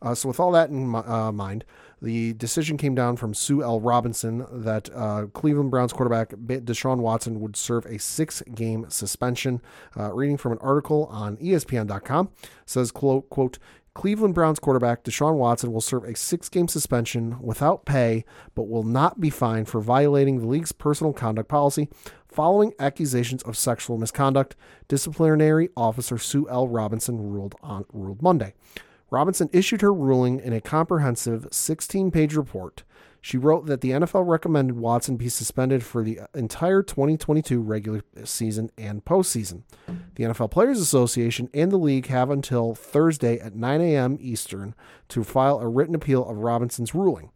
Uh, 0.00 0.14
so, 0.14 0.26
with 0.26 0.40
all 0.40 0.50
that 0.50 0.68
in 0.68 0.94
uh, 0.94 1.30
mind, 1.30 1.64
the 2.00 2.32
decision 2.32 2.76
came 2.76 2.94
down 2.94 3.16
from 3.16 3.32
Sue 3.32 3.62
L. 3.62 3.80
Robinson 3.80 4.44
that 4.50 4.90
uh, 4.92 5.26
Cleveland 5.32 5.70
Browns 5.70 5.92
quarterback 5.92 6.30
Deshaun 6.30 6.98
Watson 6.98 7.40
would 7.40 7.54
serve 7.54 7.86
a 7.86 7.98
six 7.98 8.42
game 8.54 8.86
suspension. 8.88 9.62
Uh, 9.96 10.12
reading 10.12 10.36
from 10.36 10.52
an 10.52 10.58
article 10.58 11.06
on 11.06 11.36
ESPN.com 11.36 12.30
says, 12.66 12.90
quote, 12.90 13.58
Cleveland 13.94 14.34
Browns 14.34 14.58
quarterback 14.58 15.04
Deshaun 15.04 15.34
Watson 15.34 15.70
will 15.70 15.82
serve 15.82 16.04
a 16.04 16.16
six 16.16 16.48
game 16.48 16.66
suspension 16.66 17.36
without 17.40 17.84
pay, 17.84 18.24
but 18.54 18.68
will 18.68 18.84
not 18.84 19.20
be 19.20 19.28
fined 19.28 19.68
for 19.68 19.80
violating 19.80 20.38
the 20.38 20.46
league's 20.46 20.72
personal 20.72 21.12
conduct 21.12 21.48
policy 21.48 21.88
following 22.26 22.72
accusations 22.78 23.42
of 23.42 23.56
sexual 23.56 23.98
misconduct. 23.98 24.56
Disciplinary 24.88 25.68
officer 25.76 26.16
Sue 26.16 26.48
L. 26.48 26.68
Robinson 26.68 27.18
ruled 27.18 27.54
on 27.62 27.84
ruled 27.92 28.22
Monday. 28.22 28.54
Robinson 29.10 29.50
issued 29.52 29.82
her 29.82 29.92
ruling 29.92 30.40
in 30.40 30.54
a 30.54 30.60
comprehensive 30.62 31.46
16 31.50 32.10
page 32.10 32.34
report. 32.34 32.84
She 33.24 33.38
wrote 33.38 33.66
that 33.66 33.82
the 33.82 33.90
NFL 33.90 34.26
recommended 34.26 34.76
Watson 34.76 35.16
be 35.16 35.28
suspended 35.28 35.84
for 35.84 36.02
the 36.02 36.20
entire 36.34 36.82
2022 36.82 37.60
regular 37.60 38.02
season 38.24 38.70
and 38.76 39.04
postseason. 39.04 39.62
The 40.16 40.24
NFL 40.24 40.50
Players 40.50 40.80
Association 40.80 41.48
and 41.54 41.70
the 41.70 41.76
league 41.76 42.08
have 42.08 42.30
until 42.30 42.74
Thursday 42.74 43.38
at 43.38 43.54
9 43.54 43.80
a.m. 43.80 44.18
Eastern 44.20 44.74
to 45.08 45.22
file 45.22 45.60
a 45.60 45.68
written 45.68 45.94
appeal 45.94 46.28
of 46.28 46.38
Robinson's 46.38 46.96
ruling. 46.96 47.30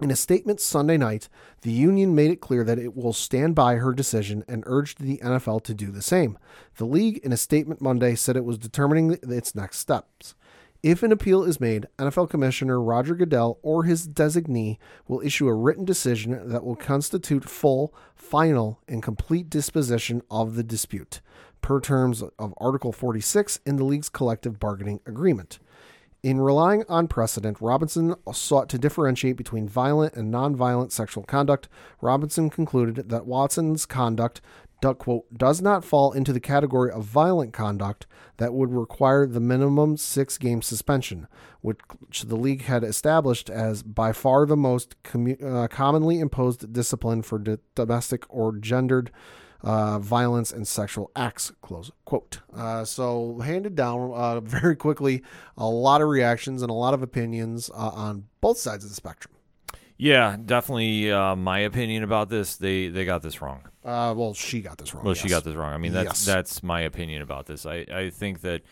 In 0.00 0.10
a 0.10 0.16
statement 0.16 0.60
Sunday 0.60 0.96
night, 0.96 1.28
the 1.62 1.72
union 1.72 2.14
made 2.14 2.30
it 2.32 2.40
clear 2.40 2.64
that 2.64 2.78
it 2.78 2.96
will 2.96 3.12
stand 3.12 3.54
by 3.54 3.76
her 3.76 3.92
decision 3.92 4.44
and 4.48 4.64
urged 4.66 5.00
the 5.00 5.18
NFL 5.18 5.62
to 5.64 5.74
do 5.74 5.92
the 5.92 6.02
same. 6.02 6.38
The 6.76 6.84
league, 6.84 7.18
in 7.18 7.32
a 7.32 7.36
statement 7.36 7.80
Monday, 7.80 8.14
said 8.16 8.36
it 8.36 8.44
was 8.44 8.58
determining 8.58 9.18
its 9.22 9.54
next 9.54 9.78
steps. 9.78 10.34
If 10.82 11.02
an 11.02 11.10
appeal 11.10 11.42
is 11.42 11.58
made, 11.58 11.88
NFL 11.98 12.30
Commissioner 12.30 12.80
Roger 12.80 13.16
Goodell 13.16 13.58
or 13.62 13.82
his 13.82 14.06
designee 14.06 14.78
will 15.08 15.20
issue 15.22 15.48
a 15.48 15.54
written 15.54 15.84
decision 15.84 16.48
that 16.50 16.64
will 16.64 16.76
constitute 16.76 17.44
full, 17.44 17.92
final, 18.14 18.80
and 18.86 19.02
complete 19.02 19.50
disposition 19.50 20.22
of 20.30 20.54
the 20.54 20.62
dispute, 20.62 21.20
per 21.62 21.80
terms 21.80 22.22
of 22.22 22.54
Article 22.58 22.92
46 22.92 23.58
in 23.66 23.74
the 23.74 23.84
league's 23.84 24.08
collective 24.08 24.60
bargaining 24.60 25.00
agreement. 25.04 25.58
In 26.22 26.40
relying 26.40 26.84
on 26.88 27.08
precedent, 27.08 27.60
Robinson 27.60 28.14
sought 28.32 28.68
to 28.68 28.78
differentiate 28.78 29.36
between 29.36 29.68
violent 29.68 30.14
and 30.14 30.32
nonviolent 30.32 30.92
sexual 30.92 31.24
conduct. 31.24 31.68
Robinson 32.00 32.50
concluded 32.50 33.08
that 33.08 33.26
Watson's 33.26 33.86
conduct, 33.86 34.40
du- 34.80 34.94
quote, 34.94 35.32
does 35.36 35.60
not 35.60 35.84
fall 35.84 36.12
into 36.12 36.32
the 36.32 36.40
category 36.40 36.90
of 36.90 37.04
violent 37.04 37.52
conduct 37.52 38.06
that 38.36 38.54
would 38.54 38.72
require 38.72 39.26
the 39.26 39.40
minimum 39.40 39.96
six 39.96 40.38
game 40.38 40.62
suspension, 40.62 41.26
which 41.60 42.22
the 42.24 42.36
league 42.36 42.62
had 42.62 42.84
established 42.84 43.50
as 43.50 43.82
by 43.82 44.12
far 44.12 44.46
the 44.46 44.56
most 44.56 45.00
commu- 45.02 45.42
uh, 45.42 45.68
commonly 45.68 46.20
imposed 46.20 46.72
discipline 46.72 47.22
for 47.22 47.38
d- 47.38 47.56
domestic 47.74 48.24
or 48.28 48.56
gendered 48.56 49.10
uh, 49.62 49.98
violence 49.98 50.52
and 50.52 50.68
sexual 50.68 51.10
acts. 51.16 51.50
Close 51.62 51.90
quote. 52.04 52.40
Uh, 52.54 52.84
so 52.84 53.40
handed 53.40 53.74
down 53.74 54.12
uh, 54.14 54.40
very 54.40 54.76
quickly. 54.76 55.22
A 55.56 55.66
lot 55.66 56.00
of 56.00 56.08
reactions 56.08 56.62
and 56.62 56.70
a 56.70 56.74
lot 56.74 56.94
of 56.94 57.02
opinions 57.02 57.70
uh, 57.70 57.90
on 57.94 58.24
both 58.40 58.58
sides 58.58 58.84
of 58.84 58.90
the 58.90 58.96
spectrum. 58.96 59.34
Yeah, 59.98 60.36
definitely. 60.42 61.10
Uh, 61.10 61.34
my 61.36 61.58
opinion 61.60 62.04
about 62.04 62.28
this, 62.28 62.56
they 62.56 62.88
they 62.88 63.04
got 63.04 63.20
this 63.22 63.42
wrong. 63.42 63.62
Uh, 63.84 64.14
well, 64.16 64.32
she 64.32 64.60
got 64.62 64.78
this 64.78 64.94
wrong. 64.94 65.04
Well, 65.04 65.14
she 65.14 65.28
got 65.28 65.44
this 65.44 65.54
wrong. 65.56 65.72
I 65.72 65.78
mean, 65.78 65.92
that's 65.92 66.20
Yes. 66.20 66.24
that's 66.24 66.62
my 66.62 66.80
opinion 66.82 67.20
about 67.22 67.46
this. 67.46 67.66
I, 67.66 67.84
I 67.92 68.10
think 68.10 68.40
that 68.42 68.62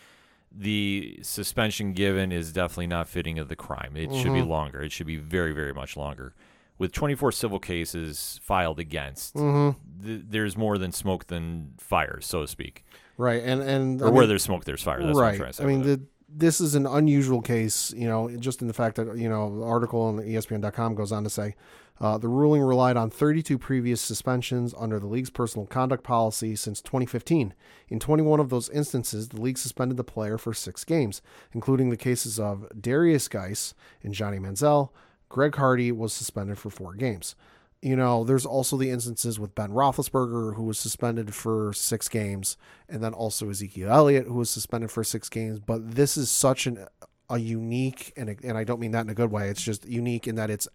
the 0.53 1.18
suspension 1.22 1.93
given 1.93 2.33
is 2.33 2.53
definitely 2.53 2.87
not 2.87 3.09
fitting 3.09 3.39
of 3.39 3.49
the 3.49 3.57
crime. 3.57 3.97
It 3.97 4.14
should 4.14 4.33
be 4.33 4.41
Mm-hmm. 4.41 4.49
longer. 4.49 4.83
It 4.83 4.93
should 4.93 5.07
be 5.07 5.16
very, 5.16 5.53
very 5.53 5.74
much 5.74 5.97
longer. 5.97 6.35
With 6.79 6.93
24 6.93 7.33
civil 7.33 7.59
cases 7.59 8.39
filed 8.43 8.79
against, 8.79 9.35
Mm-hmm. 9.35 10.05
th- 10.07 10.22
there's 10.29 10.57
more 10.57 10.79
than 10.79 10.93
smoke 10.93 11.27
than 11.27 11.72
fire, 11.79 12.20
so 12.20 12.43
to 12.43 12.47
speak. 12.47 12.85
right, 13.18 13.43
and 13.43 13.62
and 13.62 14.01
Or 14.03 14.07
I 14.07 14.11
where 14.11 14.20
mean- 14.22 14.29
there's 14.29 14.43
smoke, 14.45 14.64
there's 14.64 14.83
fire. 14.83 15.03
That's 15.03 15.14
what 15.14 15.22
I'm 15.24 15.29
right. 15.31 15.37
trying 15.39 15.51
to 15.51 15.57
say. 15.57 15.64
I 15.64 15.66
mean, 15.66 15.83
the 15.83 16.01
this 16.29 16.61
is 16.61 16.74
an 16.74 16.87
unusual 16.87 17.41
case, 17.41 17.93
you 17.97 18.09
know, 18.09 18.29
just 18.37 18.61
in 18.61 18.68
the 18.68 18.74
fact 18.74 18.97
that, 18.97 19.16
you 19.16 19.29
know, 19.29 19.59
the 19.59 19.64
article 19.64 20.03
on 20.03 20.18
ESPN.com 20.18 20.95
goes 20.95 21.12
on 21.12 21.24
to 21.24 21.31
say 21.31 21.55
uh, 22.01 22.18
the 22.18 22.29
ruling 22.29 22.62
relied 22.62 22.97
on 22.97 23.11
32 23.11 23.59
previous 23.59 24.01
suspensions 24.01 24.74
under 24.77 24.99
the 24.99 25.07
league's 25.07 25.31
personal 25.31 25.66
conduct 25.66 26.03
policy 26.03 26.55
since 26.55 26.81
2015. 26.83 27.55
In 27.89 28.01
21 28.01 28.41
of 28.41 28.51
those 28.51 28.68
instances, 28.70 29.29
the 29.29 29.41
league 29.41 29.57
suspended 29.57 29.97
the 29.97 30.05
player 30.05 30.37
for 30.37 30.53
six 30.53 30.85
games, 30.85 31.22
including 31.53 31.91
the 31.91 31.97
cases 31.97 32.39
of 32.39 32.66
Darius 32.79 33.29
Geis 33.29 33.74
and 34.03 34.12
Johnny 34.12 34.39
Manziel. 34.39 34.91
Greg 35.29 35.55
Hardy 35.57 35.91
was 35.91 36.12
suspended 36.12 36.59
for 36.59 36.70
four 36.70 36.95
games. 36.95 37.35
You 37.83 37.95
know, 37.95 38.24
there's 38.24 38.47
also 38.47 38.77
the 38.77 38.91
instances 38.91 39.39
with 39.39 39.55
Ben 39.55 39.70
Roethlisberger, 39.70 40.57
who 40.57 40.64
was 40.64 40.79
suspended 40.79 41.35
for 41.35 41.72
six 41.72 42.09
games, 42.09 42.57
and 42.89 43.03
then 43.03 43.12
also 43.12 43.51
Ezekiel 43.51 43.93
Elliott, 43.93 44.27
who 44.27 44.35
was 44.35 44.51
suspended 44.51 44.91
for 44.91 45.05
six 45.05 45.29
games. 45.29 45.61
But 45.61 45.95
this 45.95 46.16
is 46.16 46.31
such 46.31 46.66
an 46.66 46.87
a 47.29 47.39
unique, 47.39 48.12
and 48.16 48.37
and 48.43 48.57
I 48.57 48.64
don't 48.64 48.81
mean 48.81 48.93
that 48.93 49.05
in 49.05 49.11
a 49.11 49.14
good 49.14 49.31
way. 49.31 49.49
It's 49.49 49.62
just 49.62 49.87
unique 49.87 50.27
in 50.27 50.37
that 50.37 50.51
it's 50.51 50.68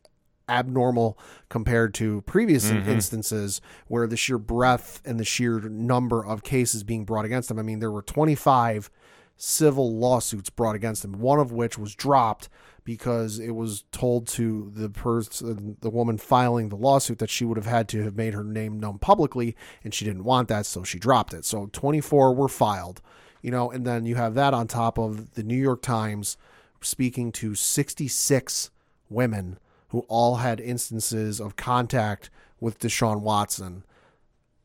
abnormal 0.49 1.17
compared 1.49 1.93
to 1.95 2.21
previous 2.21 2.69
in- 2.69 2.85
instances 2.85 3.61
where 3.87 4.05
the 4.05 4.17
sheer 4.17 4.37
breadth 4.37 5.01
and 5.05 5.19
the 5.19 5.23
sheer 5.23 5.59
number 5.61 6.25
of 6.25 6.43
cases 6.43 6.83
being 6.83 7.05
brought 7.05 7.25
against 7.25 7.47
them. 7.47 7.57
I 7.57 7.61
mean, 7.61 7.79
there 7.79 7.91
were 7.91 8.01
25 8.01 8.89
civil 9.37 9.95
lawsuits 9.95 10.49
brought 10.49 10.75
against 10.75 11.05
him, 11.05 11.13
one 11.13 11.39
of 11.39 11.51
which 11.51 11.77
was 11.77 11.95
dropped 11.95 12.49
because 12.83 13.39
it 13.39 13.51
was 13.51 13.83
told 13.91 14.27
to 14.27 14.71
the 14.75 14.89
person, 14.89 15.77
the 15.81 15.89
woman 15.89 16.17
filing 16.17 16.69
the 16.69 16.75
lawsuit, 16.75 17.19
that 17.19 17.29
she 17.29 17.45
would 17.45 17.57
have 17.57 17.65
had 17.67 17.87
to 17.89 18.03
have 18.03 18.15
made 18.15 18.33
her 18.33 18.43
name 18.43 18.79
known 18.79 18.97
publicly, 18.97 19.55
and 19.83 19.93
she 19.93 20.05
didn't 20.05 20.23
want 20.23 20.47
that, 20.47 20.65
so 20.65 20.83
she 20.83 20.97
dropped 20.97 21.33
it. 21.33 21.45
So 21.45 21.69
24 21.71 22.33
were 22.33 22.47
filed, 22.47 23.01
you 23.41 23.51
know, 23.51 23.69
and 23.69 23.85
then 23.85 24.05
you 24.05 24.15
have 24.15 24.33
that 24.35 24.53
on 24.53 24.67
top 24.67 24.97
of 24.97 25.33
the 25.35 25.43
New 25.43 25.57
York 25.57 25.81
Times 25.81 26.37
speaking 26.81 27.31
to 27.33 27.53
66 27.53 28.71
women 29.09 29.59
who 29.89 29.99
all 30.07 30.37
had 30.37 30.59
instances 30.59 31.39
of 31.39 31.55
contact 31.55 32.29
with 32.59 32.79
Deshaun 32.79 33.21
Watson 33.21 33.83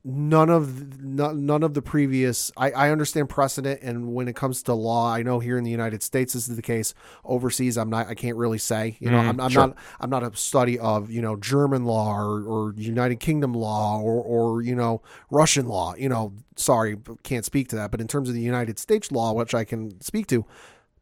none 0.09 0.49
of 0.49 1.03
none, 1.03 1.45
none 1.45 1.65
of 1.65 1.75
the 1.75 1.83
previous 1.83 2.53
I, 2.57 2.71
I 2.71 2.91
understand 2.91 3.29
precedent 3.29 3.83
and 3.83 4.15
when 4.15 4.29
it 4.29 4.37
comes 4.37 4.63
to 4.65 4.73
law 4.73 5.13
i 5.13 5.25
know 5.25 5.41
here 5.41 5.59
in 5.59 5.65
the 5.65 5.71
united 5.71 6.01
states 6.01 6.33
this 6.35 6.49
is 6.49 6.55
the 6.55 6.63
case. 6.63 6.95
Overseas 7.25 7.77
i'm 7.77 7.91
not 7.91 8.07
i 8.07 8.15
can't 8.15 8.37
really 8.37 8.59
say 8.59 8.97
you 9.01 9.11
know 9.11 9.19
mm, 9.19 9.29
i'm, 9.29 9.41
I'm 9.41 9.53
not 9.53 9.77
i'm 9.99 10.11
not 10.11 10.23
a 10.23 10.37
study 10.37 10.79
of 10.79 11.11
you 11.11 11.21
know 11.21 11.35
german 11.35 11.85
law 11.87 12.15
or, 12.17 12.43
or 12.43 12.75
united 12.77 13.19
kingdom 13.19 13.53
law 13.53 14.01
or 14.01 14.23
or 14.23 14.63
you 14.63 14.77
know 14.77 15.03
russian 15.29 15.67
law 15.67 15.95
you 15.97 16.09
know 16.09 16.33
sorry 16.55 16.97
can't 17.23 17.45
speak 17.45 17.69
to 17.69 17.77
that. 17.77 17.91
But 17.91 18.01
in 18.01 18.07
terms 18.07 18.29
of 18.29 18.37
the 18.37 18.41
united 18.41 18.79
states 18.79 19.11
law 19.11 19.33
which 19.33 19.55
i 19.55 19.65
can 19.65 20.01
speak 20.01 20.29
to 20.29 20.47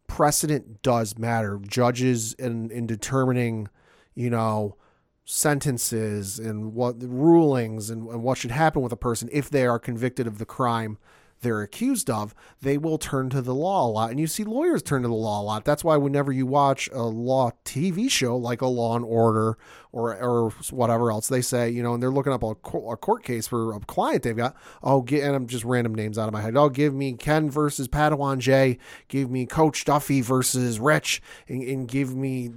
precedent 0.07 0.83
does 0.83 1.19
matter. 1.19 1.59
Judges 1.67 2.35
in 2.35 2.71
in 2.71 2.87
determining 2.87 3.69
you 4.15 4.31
know 4.31 4.77
sentences 5.25 6.39
and 6.39 6.75
what 6.75 6.97
rulings 7.01 7.91
and, 7.91 8.09
and 8.09 8.23
what 8.23 8.37
should 8.37 8.51
happen 8.51 8.83
with 8.83 8.93
a 8.93 8.97
person 8.97 9.29
if 9.33 9.49
they 9.49 9.67
are 9.67 9.79
convicted 9.79 10.27
of 10.27 10.39
the 10.39 10.47
crime 10.47 10.99
they're 11.45 11.63
accused 11.63 12.11
of, 12.11 12.35
they 12.61 12.77
will 12.77 12.99
turn 12.99 13.31
to 13.31 13.41
the 13.41 13.55
law 13.55 13.87
a 13.87 13.91
lot. 13.91 14.11
And 14.11 14.19
you 14.19 14.27
see 14.27 14.43
lawyers 14.43 14.83
turn 14.83 15.03
to 15.03 15.09
the 15.09 15.15
law 15.15 15.41
a 15.41 15.45
lot. 15.45 15.65
That's 15.65 15.85
why 15.85 15.97
whenever 15.97 16.33
you 16.33 16.47
watch 16.47 16.89
a 16.93 17.03
law 17.03 17.53
TV 17.65 18.11
show 18.11 18.37
like 18.37 18.61
a 18.61 18.67
Law 18.67 18.97
and 18.97 19.05
Order 19.05 19.57
or 19.93 20.17
or 20.21 20.51
whatever 20.71 21.13
else, 21.13 21.29
they 21.29 21.41
say, 21.41 21.71
you 21.71 21.83
know, 21.83 21.95
and 21.95 22.03
they're 22.03 22.11
looking 22.11 22.33
up 22.33 22.43
a, 22.43 22.57
co- 22.57 22.91
a 22.91 22.97
court 22.97 23.23
case 23.23 23.47
for 23.47 23.75
a 23.77 23.81
client 23.81 24.25
they've 24.25 24.37
got. 24.37 24.57
Oh, 24.83 25.03
get, 25.03 25.23
and 25.23 25.37
I'm 25.37 25.47
just 25.47 25.65
random 25.65 25.95
names 25.95 26.19
out 26.19 26.27
of 26.27 26.33
my 26.33 26.41
head. 26.41 26.57
Oh, 26.57 26.69
give 26.69 26.93
me 26.93 27.13
Ken 27.13 27.49
versus 27.49 27.87
Padawan 27.87 28.39
J. 28.39 28.79
Give 29.07 29.31
me 29.31 29.47
Coach 29.47 29.85
Duffy 29.85 30.21
versus 30.21 30.81
Rich, 30.81 31.23
and, 31.47 31.63
and 31.63 31.87
give 31.87 32.15
me, 32.15 32.51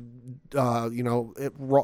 uh, 0.56 0.90
you 0.92 1.04
know, 1.04 1.34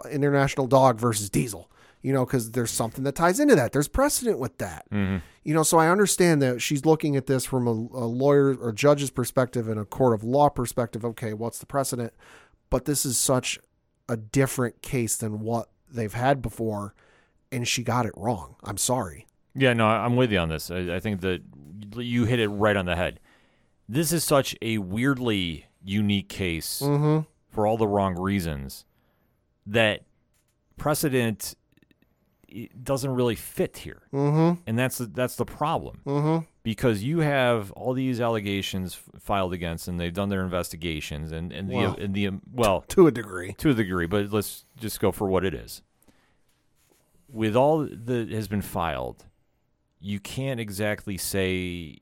International 0.09 0.65
Dog 0.65 0.99
versus 0.99 1.29
Diesel 1.29 1.69
you 2.03 2.11
know, 2.11 2.25
because 2.25 2.51
there's 2.51 2.69
something 2.69 3.05
that 3.05 3.15
ties 3.15 3.39
into 3.39 3.55
that. 3.55 3.71
There's 3.71 3.87
precedent 3.87 4.37
with 4.37 4.57
that. 4.59 4.85
Mm-hmm. 4.91 5.17
You 5.43 5.53
know, 5.53 5.63
so 5.63 5.79
I 5.79 5.89
understand 5.89 6.41
that 6.41 6.61
she's 6.61 6.85
looking 6.85 7.15
at 7.15 7.27
this 7.27 7.45
from 7.45 7.65
a, 7.65 7.71
a 7.71 8.05
lawyer 8.05 8.55
or 8.55 8.73
judge's 8.73 9.09
perspective 9.09 9.69
and 9.69 9.79
a 9.79 9.85
court 9.85 10.13
of 10.13 10.23
law 10.23 10.49
perspective. 10.49 11.03
Okay, 11.05 11.33
what's 11.33 11.59
the 11.59 11.65
precedent? 11.65 12.13
But 12.69 12.85
this 12.85 13.05
is 13.05 13.17
such 13.17 13.57
a 14.09 14.17
different 14.17 14.81
case 14.81 15.15
than 15.15 15.39
what 15.39 15.69
they've 15.89 16.13
had 16.13 16.41
before, 16.41 16.93
and 17.51 17.65
she 17.67 17.83
got 17.83 18.05
it 18.05 18.13
wrong. 18.17 18.55
I'm 18.63 18.77
sorry. 18.77 19.25
Yeah, 19.55 19.73
no, 19.73 19.87
I'm 19.87 20.17
with 20.17 20.31
you 20.31 20.39
on 20.39 20.49
this. 20.49 20.69
I, 20.69 20.95
I 20.95 20.99
think 20.99 21.21
that 21.21 21.41
you 21.95 22.25
hit 22.25 22.39
it 22.39 22.49
right 22.49 22.75
on 22.75 22.85
the 22.85 22.97
head. 22.97 23.21
This 23.87 24.11
is 24.11 24.25
such 24.25 24.57
a 24.61 24.79
weirdly 24.79 25.67
unique 25.85 26.27
case 26.27 26.81
mm-hmm. 26.83 27.25
for 27.49 27.65
all 27.65 27.77
the 27.77 27.87
wrong 27.87 28.19
reasons 28.19 28.83
that 29.65 30.01
precedent 30.75 31.55
it 32.53 32.83
doesn't 32.83 33.11
really 33.11 33.35
fit 33.35 33.77
here, 33.77 34.03
mm-hmm. 34.13 34.61
and 34.67 34.77
that's 34.79 34.99
the, 34.99 35.05
that's 35.07 35.35
the 35.35 35.45
problem. 35.45 35.99
Mm-hmm. 36.05 36.45
Because 36.63 37.03
you 37.03 37.19
have 37.19 37.71
all 37.73 37.93
these 37.93 38.21
allegations 38.21 38.95
f- 39.15 39.21
filed 39.21 39.51
against, 39.53 39.87
and 39.87 39.99
they've 39.99 40.13
done 40.13 40.29
their 40.29 40.43
investigations, 40.43 41.31
and 41.31 41.51
and 41.51 41.69
the 41.69 41.75
Well. 41.75 41.95
and 41.99 42.13
the 42.13 42.29
well, 42.53 42.81
To 42.89 43.07
a 43.07 43.11
degree. 43.11 43.53
to 43.57 43.71
a 43.71 43.73
degree, 43.73 44.05
but 44.07 44.31
let's 44.31 44.65
just 44.77 44.99
go 44.99 45.11
for 45.11 45.27
what 45.27 45.43
it 45.43 45.53
is. 45.53 45.81
With 47.29 47.55
all 47.55 47.79
that 47.79 48.29
has 48.31 48.47
been 48.47 48.61
filed, 48.61 49.25
you 49.99 50.19
can't 50.19 50.59
exactly 50.59 51.17
say 51.17 51.97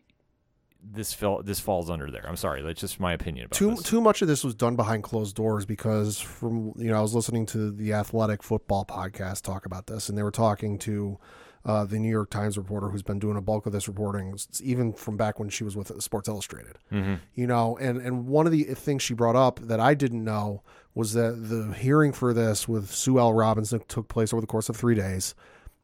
this 0.83 1.13
fell 1.13 1.41
this 1.43 1.59
falls 1.59 1.89
under 1.89 2.09
there. 2.09 2.25
I'm 2.27 2.35
sorry, 2.35 2.61
that's 2.61 2.81
just 2.81 2.99
my 2.99 3.13
opinion 3.13 3.45
about 3.45 3.57
Too 3.57 3.71
this. 3.71 3.83
too 3.83 4.01
much 4.01 4.21
of 4.21 4.27
this 4.27 4.43
was 4.43 4.55
done 4.55 4.75
behind 4.75 5.03
closed 5.03 5.35
doors 5.35 5.65
because 5.65 6.19
from 6.19 6.73
you 6.77 6.89
know 6.89 6.97
I 6.97 7.01
was 7.01 7.15
listening 7.15 7.45
to 7.47 7.71
the 7.71 7.93
Athletic 7.93 8.43
Football 8.43 8.85
podcast 8.85 9.43
talk 9.43 9.65
about 9.65 9.87
this, 9.87 10.09
and 10.09 10.17
they 10.17 10.23
were 10.23 10.31
talking 10.31 10.77
to 10.79 11.19
uh, 11.63 11.85
the 11.85 11.99
New 11.99 12.09
York 12.09 12.31
Times 12.31 12.57
reporter 12.57 12.89
who's 12.89 13.03
been 13.03 13.19
doing 13.19 13.37
a 13.37 13.41
bulk 13.41 13.67
of 13.67 13.71
this 13.71 13.87
reporting, 13.87 14.35
even 14.63 14.93
from 14.93 15.15
back 15.17 15.39
when 15.39 15.49
she 15.49 15.63
was 15.63 15.75
with 15.75 16.01
Sports 16.01 16.27
Illustrated. 16.27 16.77
You 17.35 17.47
know, 17.47 17.77
and 17.77 17.99
and 17.99 18.27
one 18.27 18.45
of 18.45 18.51
the 18.51 18.63
things 18.63 19.03
she 19.03 19.13
brought 19.13 19.35
up 19.35 19.59
that 19.59 19.79
I 19.79 19.93
didn't 19.93 20.23
know 20.23 20.63
was 20.93 21.13
that 21.13 21.49
the 21.49 21.73
hearing 21.73 22.11
for 22.11 22.33
this 22.33 22.67
with 22.67 22.91
Sue 22.91 23.19
L. 23.19 23.33
Robinson 23.33 23.81
took 23.87 24.07
place 24.07 24.33
over 24.33 24.41
the 24.41 24.47
course 24.47 24.67
of 24.67 24.75
three 24.75 24.95
days. 24.95 25.35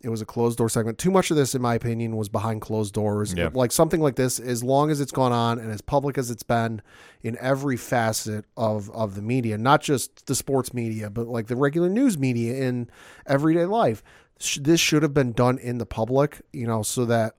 It 0.01 0.09
was 0.09 0.21
a 0.21 0.25
closed 0.25 0.59
door 0.59 0.69
segment. 0.69 0.99
Too 0.99 1.09
much 1.09 1.31
of 1.31 1.37
this, 1.37 1.55
in 1.55 1.61
my 1.61 1.73
opinion, 1.73 2.15
was 2.17 2.29
behind 2.29 2.61
closed 2.61 2.93
doors. 2.93 3.33
Yeah. 3.33 3.49
Like 3.51 3.71
something 3.71 3.99
like 3.99 4.15
this, 4.15 4.39
as 4.39 4.63
long 4.63 4.91
as 4.91 5.01
it's 5.01 5.11
gone 5.11 5.31
on 5.31 5.57
and 5.57 5.71
as 5.71 5.81
public 5.81 6.17
as 6.19 6.29
it's 6.29 6.43
been 6.43 6.81
in 7.23 7.35
every 7.41 7.77
facet 7.77 8.45
of, 8.55 8.91
of 8.91 9.15
the 9.15 9.23
media, 9.23 9.57
not 9.57 9.81
just 9.81 10.27
the 10.27 10.35
sports 10.35 10.71
media, 10.73 11.09
but 11.09 11.27
like 11.27 11.47
the 11.47 11.55
regular 11.55 11.89
news 11.89 12.15
media 12.17 12.55
in 12.63 12.89
everyday 13.25 13.65
life. 13.65 14.03
Sh- 14.39 14.59
This 14.61 14.79
should 14.79 15.01
have 15.01 15.15
been 15.15 15.31
done 15.31 15.57
in 15.57 15.79
the 15.79 15.85
public, 15.87 16.41
you 16.53 16.67
know, 16.67 16.83
so 16.83 17.03
that 17.05 17.33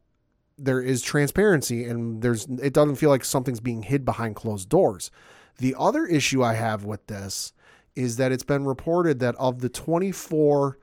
there 0.59 0.81
is 0.83 1.01
transparency 1.01 1.85
and 1.85 2.21
there's 2.23 2.47
it 2.61 2.75
doesn't 2.75 2.97
feel 2.97 3.11
like 3.11 3.25
something's 3.25 3.61
being 3.61 3.85
hid 3.85 4.05
behind 4.05 4.35
closed 4.35 4.69
doors. 4.69 5.13
The 5.59 5.77
other 5.79 6.05
issue 6.07 6.43
I 6.43 6.55
have 6.55 6.85
with 6.85 7.07
this 7.07 7.53
is 7.95 8.17
that 8.17 8.33
it's 8.33 8.43
been 8.43 8.65
reported 8.65 9.21
that 9.21 9.37
of 9.37 9.61
the 9.61 9.69
24 9.69 10.77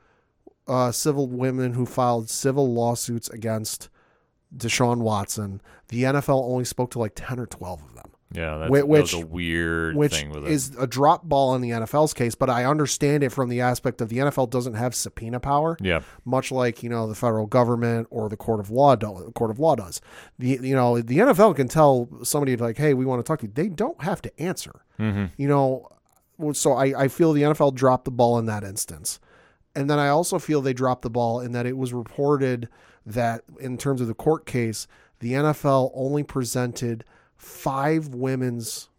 uh, 0.68 0.92
civil 0.92 1.28
women 1.28 1.74
who 1.74 1.86
filed 1.86 2.30
civil 2.30 2.72
lawsuits 2.74 3.30
against 3.30 3.90
Deshaun 4.56 5.00
Watson, 5.00 5.62
the 5.90 6.04
NFL 6.04 6.44
only 6.44 6.66
spoke 6.66 6.92
to 6.92 7.00
like 7.00 7.14
10 7.16 7.40
or 7.40 7.46
12 7.46 7.84
of 7.84 7.96
them 7.96 8.12
yeah, 8.32 8.58
that's, 8.58 8.70
Whi- 8.72 8.80
that 8.80 8.88
which- 8.88 9.14
a 9.14 9.20
weird 9.26 9.96
which 9.96 10.14
thing 10.16 10.30
with 10.30 10.46
it. 10.46 10.52
is 10.52 10.76
a 10.78 10.88
drop 10.88 11.24
ball 11.24 11.56
in 11.56 11.62
the 11.62 11.70
NFL's 11.70 12.14
case, 12.14 12.36
but 12.36 12.50
I 12.50 12.66
understand 12.66 13.24
it 13.24 13.32
from 13.32 13.50
the 13.50 13.62
aspect 13.62 14.02
of 14.02 14.10
the 14.10 14.18
NFL 14.18 14.50
doesn't 14.50 14.74
have 14.74 14.94
subpoena 14.96 15.40
power, 15.40 15.78
yeah, 15.80 16.02
much 16.26 16.52
like 16.52 16.84
you 16.84 16.90
know 16.90 17.08
the 17.08 17.16
federal 17.16 17.46
government 17.46 18.08
or 18.10 18.28
the 18.28 18.36
court 18.36 18.60
of 18.60 18.70
law 18.72 18.96
do, 18.96 19.32
court 19.36 19.52
of 19.52 19.60
law 19.60 19.76
does. 19.76 20.02
The 20.40 20.60
you 20.62 20.76
know 20.76 21.00
the 21.00 21.20
NFL 21.20 21.56
can 21.56 21.68
tell 21.70 22.10
somebody 22.24 22.58
like, 22.58 22.78
hey, 22.78 22.94
we 22.94 23.06
want 23.06 23.20
to 23.24 23.24
talk 23.28 23.40
to 23.40 23.46
you. 23.46 23.52
They 23.54 23.70
don't 23.70 24.02
have 24.04 24.22
to 24.24 24.42
answer. 24.42 24.82
You 24.98 25.48
know, 25.48 25.88
so 26.54 26.74
I 26.74 27.04
I 27.04 27.08
feel 27.08 27.32
the 27.32 27.44
NFL 27.44 27.76
dropped 27.76 28.06
the 28.06 28.12
ball 28.12 28.38
in 28.40 28.48
that 28.48 28.64
instance, 28.64 29.20
and 29.76 29.90
then 29.90 30.00
I 30.00 30.08
also 30.08 30.40
feel 30.40 30.62
they 30.62 30.74
dropped 30.74 31.02
the 31.02 31.10
ball 31.10 31.40
in 31.40 31.52
that 31.52 31.66
it 31.66 31.78
was 31.78 31.94
reported 31.94 32.70
that 33.06 33.44
in 33.60 33.78
terms 33.78 34.02
of 34.02 34.08
the 34.08 34.14
court 34.14 34.46
case, 34.46 34.88
the 35.20 35.34
NFL 35.34 35.92
only 35.94 36.24
presented 36.24 37.04
five 37.38 38.10
women's 38.10 38.90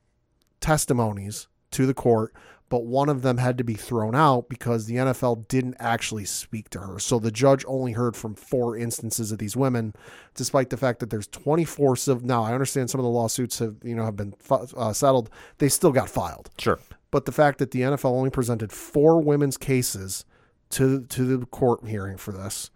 testimonies 0.60 1.48
to 1.72 1.86
the 1.86 1.94
court, 1.94 2.32
but 2.68 2.84
one 2.84 3.08
of 3.08 3.22
them 3.22 3.38
had 3.38 3.58
to 3.58 3.64
be 3.64 3.74
thrown 3.74 4.14
out 4.14 4.48
because 4.48 4.86
the 4.86 4.96
NFL 4.96 5.48
didn't 5.48 5.76
actually 5.78 6.24
speak 6.24 6.68
to 6.70 6.80
her. 6.80 6.98
So 6.98 7.18
the 7.18 7.30
judge 7.30 7.64
only 7.66 7.92
heard 7.92 8.16
from 8.16 8.34
four 8.34 8.76
instances 8.76 9.30
of 9.32 9.38
these 9.38 9.56
women, 9.56 9.94
despite 10.34 10.70
the 10.70 10.76
fact 10.76 11.00
that 11.00 11.10
there's 11.10 11.28
24 11.28 11.96
civil. 11.96 12.26
Now 12.26 12.42
I 12.42 12.52
understand 12.52 12.90
some 12.90 13.00
of 13.00 13.04
the 13.04 13.10
lawsuits 13.10 13.58
have 13.58 13.76
you 13.82 13.94
know 13.94 14.04
have 14.04 14.16
been 14.16 14.34
uh, 14.50 14.92
settled. 14.92 15.30
They 15.58 15.68
still 15.68 15.92
got 15.92 16.08
filed, 16.08 16.50
sure. 16.58 16.78
but 17.10 17.24
the 17.24 17.32
fact 17.32 17.58
that 17.58 17.70
the 17.70 17.80
NFL 17.82 18.10
only 18.10 18.30
presented 18.30 18.72
four 18.72 19.20
women's 19.20 19.56
cases 19.56 20.24
to 20.70 21.04
to 21.04 21.36
the 21.36 21.46
court 21.46 21.86
hearing 21.86 22.16
for 22.16 22.32
this 22.32 22.70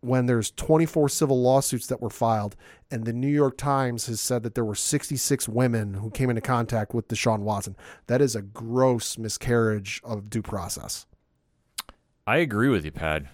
when 0.00 0.26
there's 0.26 0.50
24 0.52 1.08
civil 1.08 1.40
lawsuits 1.42 1.86
that 1.88 2.00
were 2.00 2.10
filed, 2.10 2.56
and 2.90 3.04
the 3.04 3.12
New 3.12 3.28
York 3.28 3.56
Times 3.56 4.06
has 4.06 4.20
said 4.20 4.42
that 4.44 4.54
there 4.54 4.64
were 4.64 4.74
66 4.74 5.48
women 5.48 5.94
who 5.94 6.10
came 6.10 6.30
into 6.30 6.40
contact 6.40 6.94
with 6.94 7.08
Deshaun 7.08 7.40
Watson. 7.40 7.76
That 8.06 8.20
is 8.20 8.36
a 8.36 8.42
gross 8.42 9.18
miscarriage 9.18 10.00
of 10.04 10.30
due 10.30 10.42
process. 10.42 11.06
I 12.26 12.38
agree 12.38 12.68
with 12.68 12.84
you, 12.84 12.92
Pat. 12.92 13.24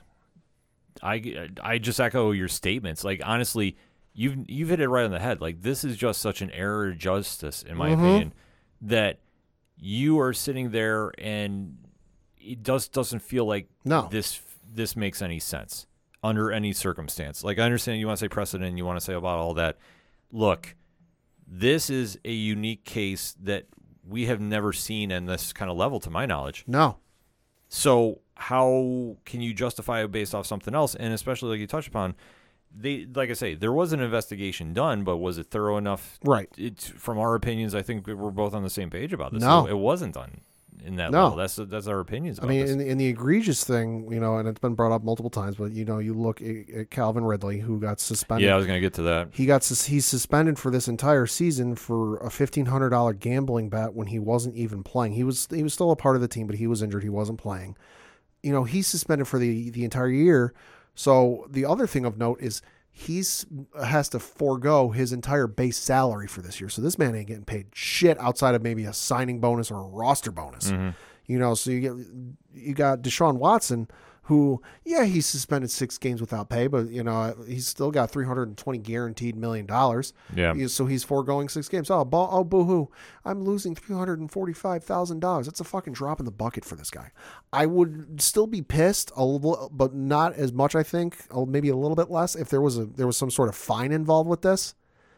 I, 1.02 1.48
I 1.62 1.78
just 1.78 2.00
echo 2.00 2.30
your 2.30 2.48
statements. 2.48 3.04
Like 3.04 3.20
honestly, 3.24 3.76
you've 4.14 4.48
you've 4.48 4.68
hit 4.70 4.80
it 4.80 4.88
right 4.88 5.04
on 5.04 5.10
the 5.10 5.18
head. 5.18 5.40
Like 5.40 5.60
this 5.60 5.84
is 5.84 5.96
just 5.96 6.20
such 6.22 6.40
an 6.40 6.50
error 6.50 6.88
of 6.88 6.98
justice, 6.98 7.62
in 7.62 7.76
my 7.76 7.90
mm-hmm. 7.90 8.00
opinion, 8.00 8.34
that 8.80 9.18
you 9.76 10.20
are 10.20 10.32
sitting 10.32 10.70
there 10.70 11.10
and 11.18 11.76
it 12.44 12.62
just 12.62 12.92
doesn't 12.92 13.20
feel 13.20 13.44
like 13.46 13.68
No. 13.84 14.08
this 14.10 14.40
this 14.72 14.96
makes 14.96 15.22
any 15.22 15.38
sense 15.38 15.86
under 16.22 16.50
any 16.50 16.72
circumstance. 16.72 17.44
Like 17.44 17.58
I 17.58 17.62
understand 17.62 18.00
you 18.00 18.06
want 18.06 18.18
to 18.18 18.24
say 18.24 18.28
precedent, 18.28 18.76
you 18.76 18.84
want 18.84 18.98
to 18.98 19.04
say 19.04 19.14
about 19.14 19.38
all 19.38 19.54
that. 19.54 19.78
Look, 20.32 20.74
this 21.46 21.90
is 21.90 22.18
a 22.24 22.32
unique 22.32 22.84
case 22.84 23.36
that 23.42 23.66
we 24.06 24.26
have 24.26 24.40
never 24.40 24.72
seen 24.72 25.10
in 25.10 25.26
this 25.26 25.52
kind 25.52 25.70
of 25.70 25.76
level, 25.76 26.00
to 26.00 26.10
my 26.10 26.26
knowledge. 26.26 26.64
No. 26.66 26.96
So 27.68 28.20
how 28.36 29.16
can 29.24 29.40
you 29.40 29.54
justify 29.54 30.02
it 30.02 30.10
based 30.10 30.34
off 30.34 30.46
something 30.46 30.74
else? 30.74 30.94
And 30.94 31.12
especially 31.14 31.50
like 31.50 31.60
you 31.60 31.66
touched 31.66 31.88
upon, 31.88 32.14
they 32.76 33.06
like 33.14 33.30
I 33.30 33.34
say, 33.34 33.54
there 33.54 33.72
was 33.72 33.92
an 33.92 34.00
investigation 34.00 34.72
done, 34.72 35.04
but 35.04 35.18
was 35.18 35.38
it 35.38 35.46
thorough 35.50 35.76
enough? 35.76 36.18
Right. 36.24 36.48
It's 36.56 36.88
from 36.88 37.18
our 37.18 37.34
opinions. 37.34 37.74
I 37.74 37.82
think 37.82 38.06
we're 38.06 38.30
both 38.30 38.54
on 38.54 38.62
the 38.62 38.70
same 38.70 38.90
page 38.90 39.12
about 39.12 39.32
this. 39.32 39.42
No. 39.42 39.66
it 39.66 39.78
wasn't 39.78 40.14
done 40.14 40.40
in 40.84 40.96
that 40.96 41.10
No. 41.10 41.22
level. 41.24 41.36
That's 41.38 41.56
that's 41.56 41.86
our 41.86 41.98
opinions. 42.00 42.38
I 42.42 42.46
mean, 42.46 42.66
in 42.66 42.78
the, 42.78 42.86
in 42.86 42.98
the 42.98 43.06
egregious 43.06 43.64
thing, 43.64 44.10
you 44.12 44.20
know, 44.20 44.36
and 44.36 44.46
it's 44.48 44.58
been 44.60 44.74
brought 44.74 44.92
up 44.94 45.02
multiple 45.02 45.30
times, 45.30 45.56
but 45.56 45.72
you 45.72 45.84
know, 45.84 45.98
you 45.98 46.14
look 46.14 46.40
at, 46.42 46.68
at 46.70 46.90
Calvin 46.90 47.24
Ridley, 47.24 47.58
who 47.60 47.80
got 47.80 48.00
suspended. 48.00 48.46
yeah, 48.46 48.54
I 48.54 48.56
was 48.56 48.66
gonna 48.66 48.80
get 48.80 48.94
to 48.94 49.02
that. 49.02 49.28
He 49.32 49.46
got 49.46 49.62
sus- 49.64 49.86
he's 49.86 50.04
suspended 50.04 50.58
for 50.58 50.70
this 50.70 50.86
entire 50.88 51.26
season 51.26 51.74
for 51.74 52.18
a 52.18 52.30
fifteen 52.30 52.66
hundred 52.66 52.90
dollar 52.90 53.12
gambling 53.14 53.68
bet 53.68 53.94
when 53.94 54.08
he 54.08 54.18
wasn't 54.18 54.56
even 54.56 54.82
playing. 54.82 55.12
He 55.14 55.24
was 55.24 55.48
he 55.50 55.62
was 55.62 55.72
still 55.74 55.90
a 55.90 55.96
part 55.96 56.16
of 56.16 56.22
the 56.22 56.28
team, 56.28 56.46
but 56.46 56.56
he 56.56 56.66
was 56.66 56.82
injured. 56.82 57.02
He 57.02 57.08
wasn't 57.08 57.38
playing. 57.38 57.76
You 58.42 58.52
know, 58.52 58.64
he's 58.64 58.86
suspended 58.86 59.26
for 59.26 59.38
the 59.38 59.70
the 59.70 59.84
entire 59.84 60.10
year. 60.10 60.52
So 60.94 61.46
the 61.50 61.64
other 61.64 61.86
thing 61.86 62.04
of 62.04 62.18
note 62.18 62.40
is 62.40 62.62
he's 62.96 63.44
has 63.84 64.08
to 64.08 64.20
forego 64.20 64.90
his 64.90 65.12
entire 65.12 65.48
base 65.48 65.76
salary 65.76 66.28
for 66.28 66.42
this 66.42 66.60
year. 66.60 66.70
So 66.70 66.80
this 66.80 66.96
man 66.96 67.16
ain't 67.16 67.26
getting 67.26 67.44
paid 67.44 67.66
shit 67.74 68.16
outside 68.20 68.54
of 68.54 68.62
maybe 68.62 68.84
a 68.84 68.92
signing 68.92 69.40
bonus 69.40 69.70
or 69.70 69.80
a 69.80 69.88
roster 69.88 70.30
bonus. 70.30 70.70
Mm-hmm. 70.70 70.90
You 71.26 71.38
know, 71.40 71.54
so 71.54 71.72
you 71.72 71.80
get 71.80 71.92
you 72.54 72.72
got 72.72 73.02
Deshaun 73.02 73.38
Watson, 73.38 73.88
who 74.24 74.62
yeah 74.84 75.04
he's 75.04 75.26
suspended 75.26 75.70
six 75.70 75.98
games 75.98 76.20
without 76.20 76.48
pay, 76.48 76.66
but 76.66 76.88
you 76.88 77.02
know 77.02 77.34
he's 77.46 77.66
still 77.66 77.90
got 77.90 78.10
three 78.10 78.24
hundred 78.26 78.48
and 78.48 78.56
twenty 78.56 78.78
guaranteed 78.78 79.36
million 79.36 79.66
dollars. 79.66 80.12
Yeah. 80.34 80.54
He- 80.54 80.68
so 80.68 80.86
he's 80.86 81.04
foregoing 81.04 81.48
six 81.48 81.68
games. 81.68 81.90
Oh, 81.90 82.04
bo- 82.04 82.28
oh, 82.30 82.42
boo 82.44 82.64
hoo! 82.64 82.90
I'm 83.24 83.44
losing 83.44 83.74
three 83.74 83.94
hundred 83.96 84.20
and 84.20 84.30
forty 84.30 84.52
five 84.52 84.82
thousand 84.84 85.20
dollars. 85.20 85.46
That's 85.46 85.60
a 85.60 85.64
fucking 85.64 85.92
drop 85.92 86.20
in 86.20 86.24
the 86.26 86.32
bucket 86.32 86.64
for 86.64 86.74
this 86.76 86.90
guy. 86.90 87.10
I 87.52 87.66
would 87.66 88.20
still 88.20 88.46
be 88.46 88.62
pissed 88.62 89.12
a 89.14 89.24
little, 89.24 89.70
but 89.72 89.94
not 89.94 90.34
as 90.34 90.52
much. 90.52 90.74
I 90.74 90.82
think, 90.82 91.18
maybe 91.46 91.68
a 91.68 91.76
little 91.76 91.96
bit 91.96 92.10
less 92.10 92.34
if 92.34 92.48
there 92.48 92.60
was 92.62 92.78
a 92.78 92.86
there 92.86 93.06
was 93.06 93.16
some 93.16 93.30
sort 93.30 93.48
of 93.48 93.54
fine 93.54 93.92
involved 93.92 94.28
with 94.28 94.42
this. 94.42 94.74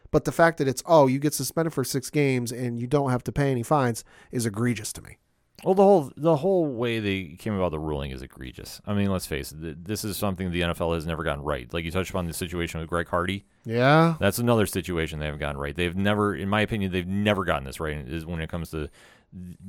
But 0.09 0.23
the 0.25 0.31
fact 0.31 0.57
that 0.57 0.67
it's 0.67 0.83
oh 0.85 1.07
you 1.07 1.19
get 1.19 1.33
suspended 1.33 1.73
for 1.73 1.83
six 1.83 2.09
games 2.09 2.51
and 2.51 2.79
you 2.79 2.87
don't 2.87 3.11
have 3.11 3.23
to 3.25 3.31
pay 3.31 3.51
any 3.51 3.63
fines 3.63 4.03
is 4.31 4.45
egregious 4.45 4.91
to 4.93 5.01
me. 5.01 5.17
Well, 5.63 5.73
the 5.73 5.83
whole 5.83 6.11
the 6.15 6.35
whole 6.35 6.67
way 6.67 6.99
they 6.99 7.35
came 7.39 7.53
about 7.55 7.71
the 7.71 7.79
ruling 7.79 8.11
is 8.11 8.21
egregious. 8.21 8.79
I 8.85 8.93
mean, 8.93 9.09
let's 9.11 9.25
face 9.25 9.51
it. 9.51 9.85
This 9.85 10.03
is 10.03 10.15
something 10.15 10.51
the 10.51 10.61
NFL 10.61 10.93
has 10.93 11.07
never 11.07 11.23
gotten 11.23 11.43
right. 11.43 11.71
Like 11.73 11.83
you 11.83 11.89
touched 11.91 12.11
upon 12.11 12.25
the 12.27 12.33
situation 12.33 12.79
with 12.79 12.87
Greg 12.89 13.07
Hardy. 13.07 13.43
Yeah, 13.65 14.15
That's 14.19 14.37
another 14.37 14.67
situation 14.67 15.17
they 15.19 15.25
haven't 15.25 15.39
gotten 15.39 15.59
right. 15.59 15.75
They've 15.75 15.95
never, 15.95 16.35
in 16.35 16.47
my 16.47 16.61
opinion, 16.61 16.91
they've 16.91 17.07
never 17.07 17.43
gotten 17.43 17.63
this 17.63 17.79
right. 17.79 17.97
Is 17.97 18.23
when 18.25 18.39
it 18.39 18.49
comes 18.49 18.69
to 18.71 18.87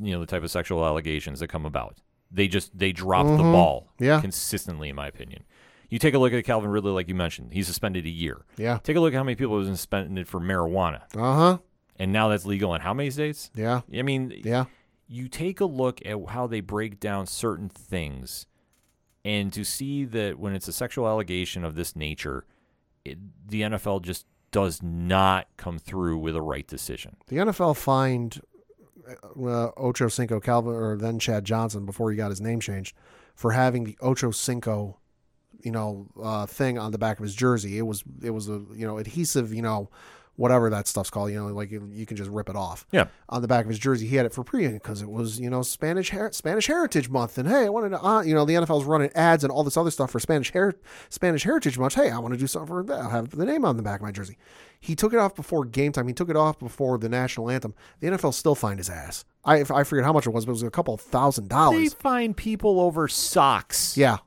you 0.01 0.13
know 0.13 0.21
the 0.21 0.27
type 0.27 0.43
of 0.45 0.51
sexual 0.51 0.85
allegations 0.85 1.41
that 1.41 1.49
come 1.49 1.65
about. 1.65 1.97
They 2.31 2.49
just 2.49 2.77
they 2.79 2.93
drop 2.93 3.27
the 3.27 3.43
ball 3.43 3.89
Yeah. 3.99 4.21
consistently, 4.21 4.91
in 4.91 4.97
my 4.97 5.07
opinion. 5.09 5.45
You 5.89 5.99
take 5.99 6.13
a 6.13 6.19
look 6.19 6.35
at 6.35 6.45
Calvin 6.45 6.69
Ridley, 6.71 6.93
like 6.93 7.09
you 7.09 7.15
mentioned, 7.15 7.55
he's 7.55 7.67
suspended 7.67 8.05
a 8.05 8.11
year. 8.11 8.45
yeah, 8.59 8.77
Take 8.83 8.97
a 8.97 9.01
look 9.01 9.15
at 9.15 9.17
how 9.17 9.25
many 9.25 9.37
people 9.37 9.57
have 9.57 9.65
been 9.67 9.75
suspended 9.77 10.29
for 10.29 10.39
marijuana, 10.39 11.01
uh 11.17 11.35
huh, 11.35 11.59
and 11.99 12.13
now 12.13 12.29
that's 12.29 12.45
legal 12.45 12.75
in 12.75 12.83
how 12.83 12.93
many 12.93 13.09
states? 13.11 13.51
yeah, 13.55 13.81
I 13.97 14.03
mean, 14.03 14.39
yeah. 14.45 14.67
You 15.09 15.29
take 15.29 15.61
a 15.61 15.65
look 15.65 16.05
at 16.05 16.17
how 16.29 16.47
they 16.47 16.61
break 16.61 17.01
down 17.01 17.27
certain 17.27 17.69
things 17.69 18.47
and 19.25 19.53
to 19.53 19.65
see 19.65 20.05
that 20.05 20.39
when 20.39 20.55
it's 20.55 20.69
a 20.69 20.73
sexual 20.73 21.07
allegation 21.07 21.65
of 21.65 21.75
this 21.75 21.97
nature, 21.97 22.45
it, 23.05 23.19
the 23.47 23.63
NFL 23.63 24.03
just 24.03 24.27
does 24.51 24.83
not 24.83 25.49
come 25.57 25.79
through 25.79 26.19
with 26.19 26.37
a 26.37 26.43
right 26.43 26.67
decision. 26.67 27.17
The 27.27 27.37
NFL 27.37 27.77
fined 27.77 28.41
uh, 29.37 29.71
Ocho 29.77 30.09
Cinco 30.09 30.41
Calvin 30.41 30.75
or 30.75 30.97
then 30.97 31.19
Chad 31.19 31.45
Johnson 31.45 31.85
before 31.87 32.11
he 32.11 32.17
got 32.17 32.31
his 32.31 32.41
name 32.41 32.61
changed 32.61 32.95
for 33.35 33.53
having 33.53 33.85
the 33.85 33.99
Ocho 34.01 34.31
Cinco, 34.31 34.99
you 35.63 35.73
know, 35.73 36.07
uh, 36.23 36.47
thing 36.47 36.79
on 36.79 36.93
the 36.93 36.99
back 36.99 37.19
of 37.19 37.23
his 37.23 37.35
jersey. 37.35 37.79
It 37.79 37.83
was 37.83 38.05
it 38.23 38.31
was 38.31 38.49
a 38.49 38.65
you 38.75 38.87
know 38.87 38.99
adhesive, 38.99 39.53
you 39.53 39.63
know, 39.63 39.91
whatever 40.39 40.71
that 40.71 40.87
stuff's 40.87 41.11
called. 41.11 41.31
You 41.31 41.37
know, 41.41 41.47
like 41.49 41.71
you, 41.71 41.87
you 41.93 42.07
can 42.07 42.17
just 42.17 42.31
rip 42.31 42.49
it 42.49 42.57
off. 42.57 42.87
Yeah. 42.93 43.09
On 43.29 43.43
the 43.43 43.49
back 43.49 43.65
of 43.65 43.69
his 43.69 43.79
jersey, 43.79 44.07
he 44.07 44.17
had 44.17 44.25
it 44.25 44.33
for 44.33 44.43
pre 44.45 44.69
because 44.69 45.03
it 45.03 45.11
was 45.11 45.39
you 45.39 45.51
know 45.51 45.61
Spanish 45.63 46.09
Her- 46.11 46.33
Spanish 46.33 46.67
Heritage 46.69 47.11
Month, 47.11 47.37
and 47.37 47.47
hey, 47.49 47.67
I 47.67 47.69
wanted 47.69 47.91
to 47.91 48.03
uh, 48.03 48.23
you 48.23 48.35
know 48.35 48.45
the 48.47 48.55
NFL's 48.55 48.85
running 48.85 49.11
ads 49.15 49.45
and 49.45 49.53
all 49.53 49.65
this 49.65 49.77
other 49.77 49.91
stuff 49.91 50.11
for 50.11 50.21
Spanish 50.21 50.53
Her- 50.53 50.75
Spanish 51.11 51.43
Heritage 51.43 51.77
Month. 51.79 51.95
Hey, 51.97 52.11
I 52.11 52.19
want 52.19 52.33
to 52.35 52.41
do 52.41 52.47
something 52.47 52.69
for 52.69 52.83
that. 52.85 52.99
I'll 53.01 53.11
have 53.11 53.31
the 53.31 53.45
name 53.45 53.65
on 53.65 53.77
the 53.77 53.83
back 53.83 54.01
of 54.01 54.05
my 54.07 54.13
jersey. 54.13 54.39
He 54.81 54.95
took 54.95 55.13
it 55.13 55.19
off 55.19 55.35
before 55.35 55.65
game 55.65 55.91
time. 55.91 56.07
He 56.07 56.15
took 56.15 56.31
it 56.31 56.37
off 56.37 56.59
before 56.61 56.99
the 56.99 57.09
national 57.09 57.51
anthem. 57.51 57.75
The 57.99 58.07
NFL 58.07 58.33
still 58.33 58.55
fined 58.55 58.79
his 58.79 58.89
ass. 58.89 59.25
I 59.45 59.65
I 59.71 59.83
forget 59.85 60.05
how 60.05 60.13
much 60.13 60.27
it 60.27 60.31
was, 60.31 60.47
but 60.47 60.51
it 60.51 60.55
was 60.55 60.63
a 60.63 60.71
couple 60.71 60.97
thousand 60.97 61.45
They 61.47 61.55
dollars. 61.57 61.95
find 61.95 62.37
people 62.37 62.81
over 62.81 63.09
socks. 63.09 63.97
Yeah, 63.97 64.19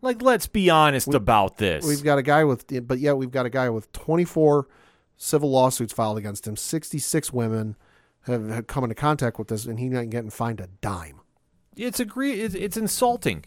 Like, 0.00 0.22
let's 0.22 0.46
be 0.46 0.70
honest 0.70 1.12
about 1.12 1.56
this. 1.58 1.84
we've 1.84 2.04
got 2.04 2.18
a 2.18 2.22
guy 2.22 2.44
with, 2.44 2.66
but 2.86 3.00
yeah, 3.00 3.12
we've 3.14 3.32
got 3.32 3.44
a 3.46 3.50
guy 3.50 3.68
with 3.70 3.90
24 3.92 4.68
civil 5.18 5.50
lawsuits 5.50 5.92
filed 5.92 6.16
against 6.16 6.46
him. 6.46 6.56
66 6.56 7.32
women 7.32 7.76
have, 8.22 8.48
have 8.48 8.66
come 8.66 8.84
into 8.84 8.94
contact 8.94 9.38
with 9.38 9.48
this, 9.48 9.66
and 9.66 9.78
he's 9.78 9.90
not 9.92 10.08
getting 10.08 10.30
fined 10.30 10.60
a 10.60 10.68
dime. 10.80 11.20
it's 11.76 12.00
agree. 12.00 12.40
It's, 12.40 12.54
it's 12.54 12.76
insulting. 12.78 13.44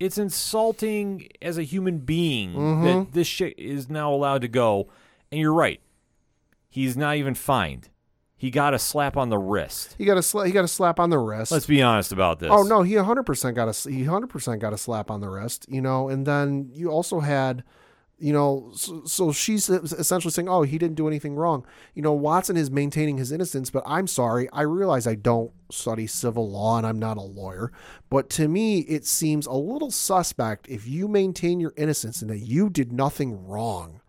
It's 0.00 0.18
insulting 0.18 1.28
as 1.42 1.58
a 1.58 1.62
human 1.62 1.98
being 1.98 2.54
Mm-hmm. 2.54 2.84
that 2.84 3.12
this 3.12 3.26
shit 3.26 3.58
is 3.58 3.88
now 3.88 4.12
allowed 4.12 4.40
to 4.42 4.48
go. 4.48 4.88
And 5.30 5.40
you're 5.40 5.52
right. 5.52 5.80
He's 6.68 6.96
not 6.96 7.16
even 7.16 7.34
fined. 7.34 7.88
He 8.36 8.50
got 8.50 8.72
a 8.72 8.78
slap 8.78 9.16
on 9.16 9.30
the 9.30 9.38
wrist. 9.38 9.96
He 9.98 10.04
got 10.04 10.16
a 10.16 10.20
sla- 10.20 10.46
he 10.46 10.52
got 10.52 10.64
a 10.64 10.68
slap 10.68 11.00
on 11.00 11.10
the 11.10 11.18
wrist. 11.18 11.50
Let's 11.50 11.66
be 11.66 11.82
honest 11.82 12.12
about 12.12 12.38
this. 12.38 12.50
Oh 12.52 12.62
no, 12.62 12.82
he 12.82 12.94
100% 12.94 13.54
got 13.54 13.66
a 13.68 13.90
he 13.90 14.04
100% 14.04 14.58
got 14.60 14.72
a 14.72 14.78
slap 14.78 15.10
on 15.10 15.20
the 15.20 15.28
wrist, 15.28 15.66
you 15.68 15.80
know, 15.82 16.08
and 16.08 16.24
then 16.24 16.70
you 16.72 16.88
also 16.90 17.18
had 17.18 17.64
you 18.18 18.32
know 18.32 18.70
so, 18.74 19.02
so 19.04 19.32
she's 19.32 19.68
essentially 19.68 20.32
saying, 20.32 20.48
"Oh, 20.48 20.62
he 20.62 20.78
didn't 20.78 20.96
do 20.96 21.08
anything 21.08 21.34
wrong." 21.34 21.64
You 21.94 22.02
know, 22.02 22.12
Watson 22.12 22.56
is 22.56 22.70
maintaining 22.70 23.18
his 23.18 23.32
innocence, 23.32 23.70
but 23.70 23.82
I'm 23.86 24.06
sorry. 24.06 24.48
I 24.52 24.62
realize 24.62 25.06
I 25.06 25.14
don't 25.14 25.52
study 25.70 26.06
civil 26.06 26.50
law 26.50 26.78
and 26.78 26.86
I'm 26.86 26.98
not 26.98 27.16
a 27.16 27.22
lawyer, 27.22 27.72
but 28.10 28.30
to 28.30 28.48
me 28.48 28.80
it 28.80 29.06
seems 29.06 29.46
a 29.46 29.52
little 29.52 29.90
suspect 29.90 30.68
if 30.68 30.86
you 30.86 31.08
maintain 31.08 31.60
your 31.60 31.74
innocence 31.76 32.22
and 32.22 32.30
that 32.30 32.38
you 32.38 32.70
did 32.70 32.92
nothing 32.92 33.46
wrong 33.46 34.00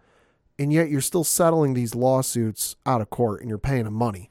and 0.58 0.74
yet 0.74 0.90
you're 0.90 1.02
still 1.02 1.24
settling 1.24 1.74
these 1.74 1.96
lawsuits 1.96 2.76
out 2.86 3.02
of 3.02 3.10
court 3.10 3.40
and 3.40 3.50
you're 3.50 3.58
paying 3.58 3.86
them 3.86 3.94
money. 3.94 4.30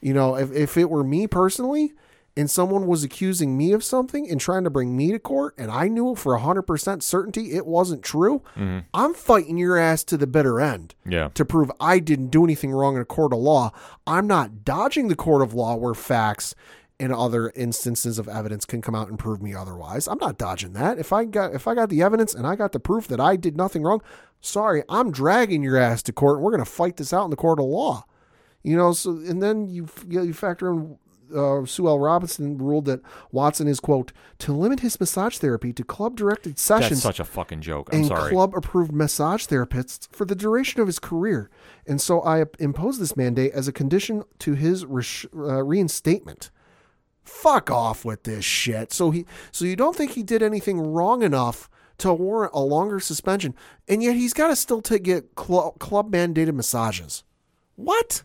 You 0.00 0.14
know, 0.14 0.36
if, 0.36 0.52
if 0.52 0.76
it 0.76 0.90
were 0.90 1.04
me 1.04 1.26
personally 1.26 1.92
and 2.40 2.50
someone 2.50 2.86
was 2.86 3.04
accusing 3.04 3.54
me 3.58 3.72
of 3.72 3.84
something 3.84 4.28
and 4.30 4.40
trying 4.40 4.64
to 4.64 4.70
bring 4.70 4.96
me 4.96 5.12
to 5.12 5.18
court 5.18 5.54
and 5.58 5.70
I 5.70 5.88
knew 5.88 6.14
for 6.14 6.38
100% 6.38 7.02
certainty 7.02 7.52
it 7.52 7.66
wasn't 7.66 8.02
true, 8.02 8.42
mm-hmm. 8.56 8.78
I'm 8.94 9.12
fighting 9.12 9.58
your 9.58 9.76
ass 9.76 10.02
to 10.04 10.16
the 10.16 10.26
bitter 10.26 10.58
end 10.58 10.94
Yeah. 11.04 11.28
to 11.34 11.44
prove 11.44 11.70
I 11.78 11.98
didn't 11.98 12.28
do 12.28 12.42
anything 12.42 12.72
wrong 12.72 12.96
in 12.96 13.02
a 13.02 13.04
court 13.04 13.34
of 13.34 13.40
law. 13.40 13.72
I'm 14.06 14.26
not 14.26 14.64
dodging 14.64 15.08
the 15.08 15.16
court 15.16 15.42
of 15.42 15.52
law 15.52 15.76
where 15.76 15.92
facts 15.92 16.54
and 16.98 17.12
other 17.12 17.52
instances 17.54 18.18
of 18.18 18.26
evidence 18.26 18.64
can 18.64 18.80
come 18.80 18.94
out 18.94 19.08
and 19.08 19.18
prove 19.18 19.42
me 19.42 19.54
otherwise. 19.54 20.08
I'm 20.08 20.18
not 20.18 20.38
dodging 20.38 20.72
that. 20.74 20.98
If 20.98 21.12
I 21.12 21.26
got 21.26 21.54
if 21.54 21.68
I 21.68 21.74
got 21.74 21.90
the 21.90 22.00
evidence 22.02 22.34
and 22.34 22.46
I 22.46 22.56
got 22.56 22.72
the 22.72 22.80
proof 22.80 23.06
that 23.08 23.20
I 23.20 23.36
did 23.36 23.54
nothing 23.56 23.82
wrong, 23.82 24.00
sorry, 24.40 24.82
I'm 24.88 25.10
dragging 25.10 25.62
your 25.62 25.76
ass 25.76 26.02
to 26.04 26.12
court 26.12 26.36
and 26.36 26.44
we're 26.44 26.52
going 26.52 26.64
to 26.64 26.70
fight 26.70 26.96
this 26.96 27.12
out 27.12 27.24
in 27.24 27.30
the 27.30 27.36
court 27.36 27.58
of 27.58 27.66
law. 27.66 28.04
You 28.62 28.76
know, 28.76 28.92
so 28.92 29.10
and 29.10 29.42
then 29.42 29.68
you, 29.68 29.88
you 30.08 30.32
factor 30.34 30.70
in 30.70 30.98
uh, 31.34 31.64
Sue 31.66 31.86
L. 31.88 31.98
Robinson 31.98 32.58
ruled 32.58 32.84
that 32.86 33.00
Watson 33.32 33.68
is 33.68 33.80
quote 33.80 34.12
to 34.38 34.52
limit 34.52 34.80
his 34.80 34.98
massage 34.98 35.38
therapy 35.38 35.72
to 35.72 35.84
club 35.84 36.16
directed 36.16 36.52
That's 36.52 36.62
sessions 36.62 37.02
such 37.02 37.20
a 37.20 37.24
fucking 37.24 37.60
joke. 37.60 37.88
I'm 37.92 38.00
and 38.00 38.08
sorry. 38.08 38.32
club 38.32 38.54
approved 38.54 38.92
massage 38.92 39.46
therapists 39.46 40.08
for 40.12 40.24
the 40.24 40.34
duration 40.34 40.80
of 40.80 40.86
his 40.86 40.98
career. 40.98 41.50
And 41.86 42.00
so 42.00 42.22
I 42.22 42.44
imposed 42.58 43.00
this 43.00 43.16
mandate 43.16 43.52
as 43.52 43.68
a 43.68 43.72
condition 43.72 44.24
to 44.40 44.54
his 44.54 44.84
res- 44.84 45.26
uh, 45.34 45.62
reinstatement. 45.62 46.50
Fuck 47.22 47.70
off 47.70 48.04
with 48.04 48.24
this 48.24 48.44
shit. 48.44 48.92
So 48.92 49.10
he 49.10 49.26
so 49.52 49.64
you 49.64 49.76
don't 49.76 49.94
think 49.94 50.12
he 50.12 50.22
did 50.22 50.42
anything 50.42 50.80
wrong 50.80 51.22
enough 51.22 51.68
to 51.98 52.14
warrant 52.14 52.52
a 52.54 52.60
longer 52.60 52.98
suspension, 52.98 53.54
and 53.86 54.02
yet 54.02 54.16
he's 54.16 54.32
got 54.32 54.48
to 54.48 54.56
still 54.56 54.80
take 54.80 55.02
get 55.04 55.28
cl- 55.38 55.72
club 55.72 56.10
mandated 56.10 56.54
massages. 56.54 57.24
What? 57.76 58.22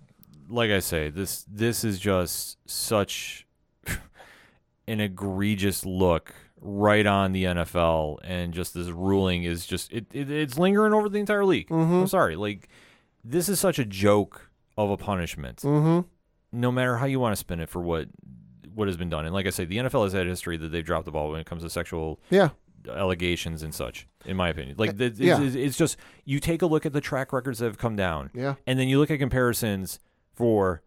Like 0.49 0.71
I 0.71 0.79
say, 0.79 1.09
this 1.09 1.45
this 1.49 1.83
is 1.83 1.99
just 1.99 2.57
such 2.69 3.45
an 4.87 4.99
egregious 4.99 5.85
look 5.85 6.33
right 6.61 7.05
on 7.05 7.31
the 7.31 7.43
NFL, 7.45 8.17
and 8.23 8.53
just 8.53 8.73
this 8.73 8.87
ruling 8.89 9.43
is 9.43 9.65
just 9.65 9.91
it, 9.91 10.05
it 10.11 10.29
it's 10.31 10.57
lingering 10.57 10.93
over 10.93 11.09
the 11.09 11.19
entire 11.19 11.45
league. 11.45 11.67
I'm 11.71 12.07
sorry, 12.07 12.35
like 12.35 12.69
this 13.23 13.49
is 13.49 13.59
such 13.59 13.79
a 13.79 13.85
joke 13.85 14.49
of 14.77 14.89
a 14.89 14.97
punishment. 14.97 15.57
Mm-hmm. 15.61 16.07
No 16.51 16.71
matter 16.71 16.97
how 16.97 17.05
you 17.05 17.19
want 17.19 17.33
to 17.33 17.37
spin 17.37 17.59
it 17.59 17.69
for 17.69 17.81
what 17.81 18.07
what 18.73 18.87
has 18.87 18.97
been 18.97 19.09
done, 19.09 19.25
and 19.25 19.33
like 19.33 19.47
I 19.47 19.51
say, 19.51 19.65
the 19.65 19.77
NFL 19.77 20.03
has 20.03 20.13
had 20.13 20.25
a 20.25 20.29
history 20.29 20.57
that 20.57 20.69
they've 20.69 20.85
dropped 20.85 21.05
the 21.05 21.11
ball 21.11 21.31
when 21.31 21.39
it 21.39 21.45
comes 21.45 21.63
to 21.63 21.69
sexual 21.69 22.19
Yeah. 22.29 22.49
allegations 22.89 23.63
and 23.63 23.73
such. 23.73 24.07
In 24.25 24.35
my 24.37 24.49
opinion, 24.49 24.75
like 24.77 24.99
it's, 24.99 25.19
yeah. 25.19 25.39
it's, 25.41 25.55
it's 25.55 25.77
just 25.77 25.97
you 26.25 26.39
take 26.39 26.61
a 26.61 26.65
look 26.65 26.85
at 26.85 26.93
the 26.93 27.01
track 27.01 27.31
records 27.31 27.59
that 27.59 27.65
have 27.67 27.77
come 27.77 27.95
down, 27.95 28.31
Yeah. 28.33 28.55
and 28.67 28.77
then 28.79 28.87
you 28.87 28.99
look 28.99 29.11
at 29.11 29.19
comparisons 29.19 29.99
for 30.35 30.81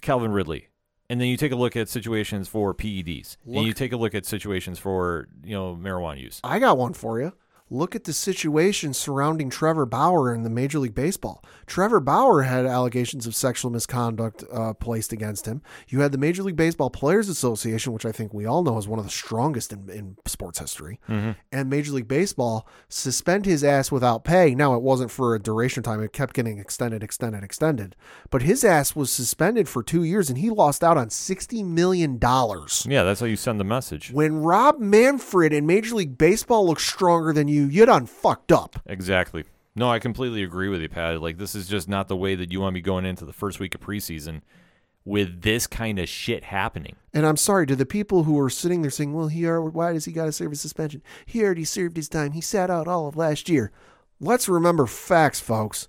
Calvin 0.00 0.32
Ridley, 0.32 0.68
and 1.10 1.20
then 1.20 1.28
you 1.28 1.36
take 1.36 1.52
a 1.52 1.56
look 1.56 1.76
at 1.76 1.88
situations 1.88 2.48
for 2.48 2.74
PEDs, 2.74 3.36
and 3.44 3.66
you 3.66 3.72
take 3.72 3.92
a 3.92 3.96
look 3.96 4.14
at 4.14 4.24
situations 4.24 4.78
for 4.78 5.28
you 5.44 5.54
know 5.54 5.76
marijuana 5.76 6.20
use. 6.20 6.40
I 6.44 6.58
got 6.58 6.78
one 6.78 6.94
for 6.94 7.20
you. 7.20 7.32
Look 7.70 7.94
at 7.94 8.04
the 8.04 8.12
situation 8.12 8.94
surrounding 8.94 9.50
Trevor 9.50 9.84
Bauer 9.84 10.34
in 10.34 10.42
the 10.42 10.50
Major 10.50 10.78
League 10.78 10.94
Baseball. 10.94 11.44
Trevor 11.66 12.00
Bauer 12.00 12.42
had 12.42 12.64
allegations 12.64 13.26
of 13.26 13.34
sexual 13.34 13.70
misconduct 13.70 14.44
uh, 14.52 14.72
placed 14.74 15.12
against 15.12 15.46
him. 15.46 15.60
You 15.88 16.00
had 16.00 16.12
the 16.12 16.18
Major 16.18 16.42
League 16.42 16.56
Baseball 16.56 16.88
Players 16.88 17.28
Association, 17.28 17.92
which 17.92 18.06
I 18.06 18.12
think 18.12 18.32
we 18.32 18.46
all 18.46 18.62
know 18.62 18.78
is 18.78 18.88
one 18.88 18.98
of 18.98 19.04
the 19.04 19.10
strongest 19.10 19.72
in, 19.72 19.88
in 19.90 20.16
sports 20.26 20.58
history, 20.58 20.98
and 21.52 21.68
Major 21.68 21.92
League 21.92 22.08
Baseball 22.08 22.66
suspend 22.88 23.44
his 23.44 23.62
ass 23.62 23.92
without 23.92 24.24
pay. 24.24 24.54
Now, 24.54 24.74
it 24.74 24.82
wasn't 24.82 25.10
for 25.10 25.34
a 25.34 25.38
duration 25.38 25.80
of 25.80 25.84
time, 25.84 26.02
it 26.02 26.12
kept 26.12 26.34
getting 26.34 26.58
extended, 26.58 27.02
extended, 27.02 27.44
extended. 27.44 27.96
But 28.30 28.42
his 28.42 28.64
ass 28.64 28.96
was 28.96 29.12
suspended 29.12 29.68
for 29.68 29.82
two 29.82 30.04
years 30.04 30.30
and 30.30 30.38
he 30.38 30.48
lost 30.48 30.82
out 30.82 30.96
on 30.96 31.08
$60 31.08 31.64
million. 31.66 32.18
Yeah, 32.22 33.02
that's 33.02 33.20
how 33.20 33.26
you 33.26 33.36
send 33.36 33.60
the 33.60 33.64
message. 33.64 34.10
When 34.10 34.38
Rob 34.40 34.78
Manfred 34.78 35.52
in 35.52 35.66
Major 35.66 35.96
League 35.96 36.16
Baseball 36.16 36.66
looks 36.66 36.86
stronger 36.86 37.32
than 37.32 37.48
you, 37.48 37.57
you 37.66 37.86
done 37.86 38.06
fucked 38.06 38.52
up. 38.52 38.80
Exactly. 38.86 39.44
No, 39.74 39.90
I 39.90 39.98
completely 39.98 40.42
agree 40.42 40.68
with 40.68 40.80
you, 40.80 40.88
Pat. 40.88 41.20
Like 41.22 41.38
this 41.38 41.54
is 41.54 41.68
just 41.68 41.88
not 41.88 42.08
the 42.08 42.16
way 42.16 42.34
that 42.34 42.50
you 42.52 42.60
want 42.60 42.72
to 42.72 42.78
be 42.78 42.82
going 42.82 43.04
into 43.04 43.24
the 43.24 43.32
first 43.32 43.60
week 43.60 43.74
of 43.74 43.80
preseason 43.80 44.42
with 45.04 45.42
this 45.42 45.66
kind 45.66 45.98
of 45.98 46.08
shit 46.08 46.44
happening. 46.44 46.96
And 47.14 47.24
I'm 47.24 47.36
sorry 47.36 47.66
to 47.68 47.76
the 47.76 47.86
people 47.86 48.24
who 48.24 48.38
are 48.40 48.50
sitting 48.50 48.82
there 48.82 48.90
saying, 48.90 49.14
"Well, 49.14 49.28
he 49.28 49.46
already, 49.46 49.72
why 49.72 49.92
does 49.92 50.04
he 50.04 50.12
got 50.12 50.26
to 50.26 50.32
serve 50.32 50.50
his 50.50 50.60
suspension? 50.60 51.02
He 51.24 51.42
already 51.42 51.64
served 51.64 51.96
his 51.96 52.08
time. 52.08 52.32
He 52.32 52.40
sat 52.40 52.70
out 52.70 52.88
all 52.88 53.08
of 53.08 53.16
last 53.16 53.48
year." 53.48 53.70
Let's 54.20 54.48
remember 54.48 54.86
facts, 54.86 55.38
folks. 55.38 55.88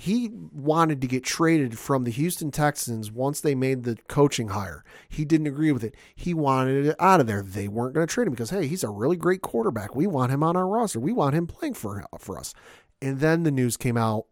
He 0.00 0.30
wanted 0.32 1.02
to 1.02 1.06
get 1.06 1.24
traded 1.24 1.78
from 1.78 2.04
the 2.04 2.10
Houston 2.10 2.50
Texans 2.50 3.12
once 3.12 3.42
they 3.42 3.54
made 3.54 3.82
the 3.82 3.98
coaching 4.08 4.48
hire. 4.48 4.82
He 5.10 5.26
didn't 5.26 5.46
agree 5.46 5.72
with 5.72 5.84
it. 5.84 5.94
He 6.14 6.32
wanted 6.32 6.86
it 6.86 6.96
out 6.98 7.20
of 7.20 7.26
there. 7.26 7.42
They 7.42 7.68
weren't 7.68 7.92
going 7.92 8.06
to 8.06 8.10
trade 8.10 8.26
him 8.26 8.32
because 8.32 8.48
hey, 8.48 8.66
he's 8.66 8.82
a 8.82 8.88
really 8.88 9.18
great 9.18 9.42
quarterback. 9.42 9.94
We 9.94 10.06
want 10.06 10.32
him 10.32 10.42
on 10.42 10.56
our 10.56 10.66
roster. 10.66 10.98
We 10.98 11.12
want 11.12 11.34
him 11.34 11.46
playing 11.46 11.74
for 11.74 12.02
for 12.18 12.38
us. 12.38 12.54
And 13.02 13.20
then 13.20 13.42
the 13.42 13.50
news 13.50 13.76
came 13.76 13.98
out 13.98 14.24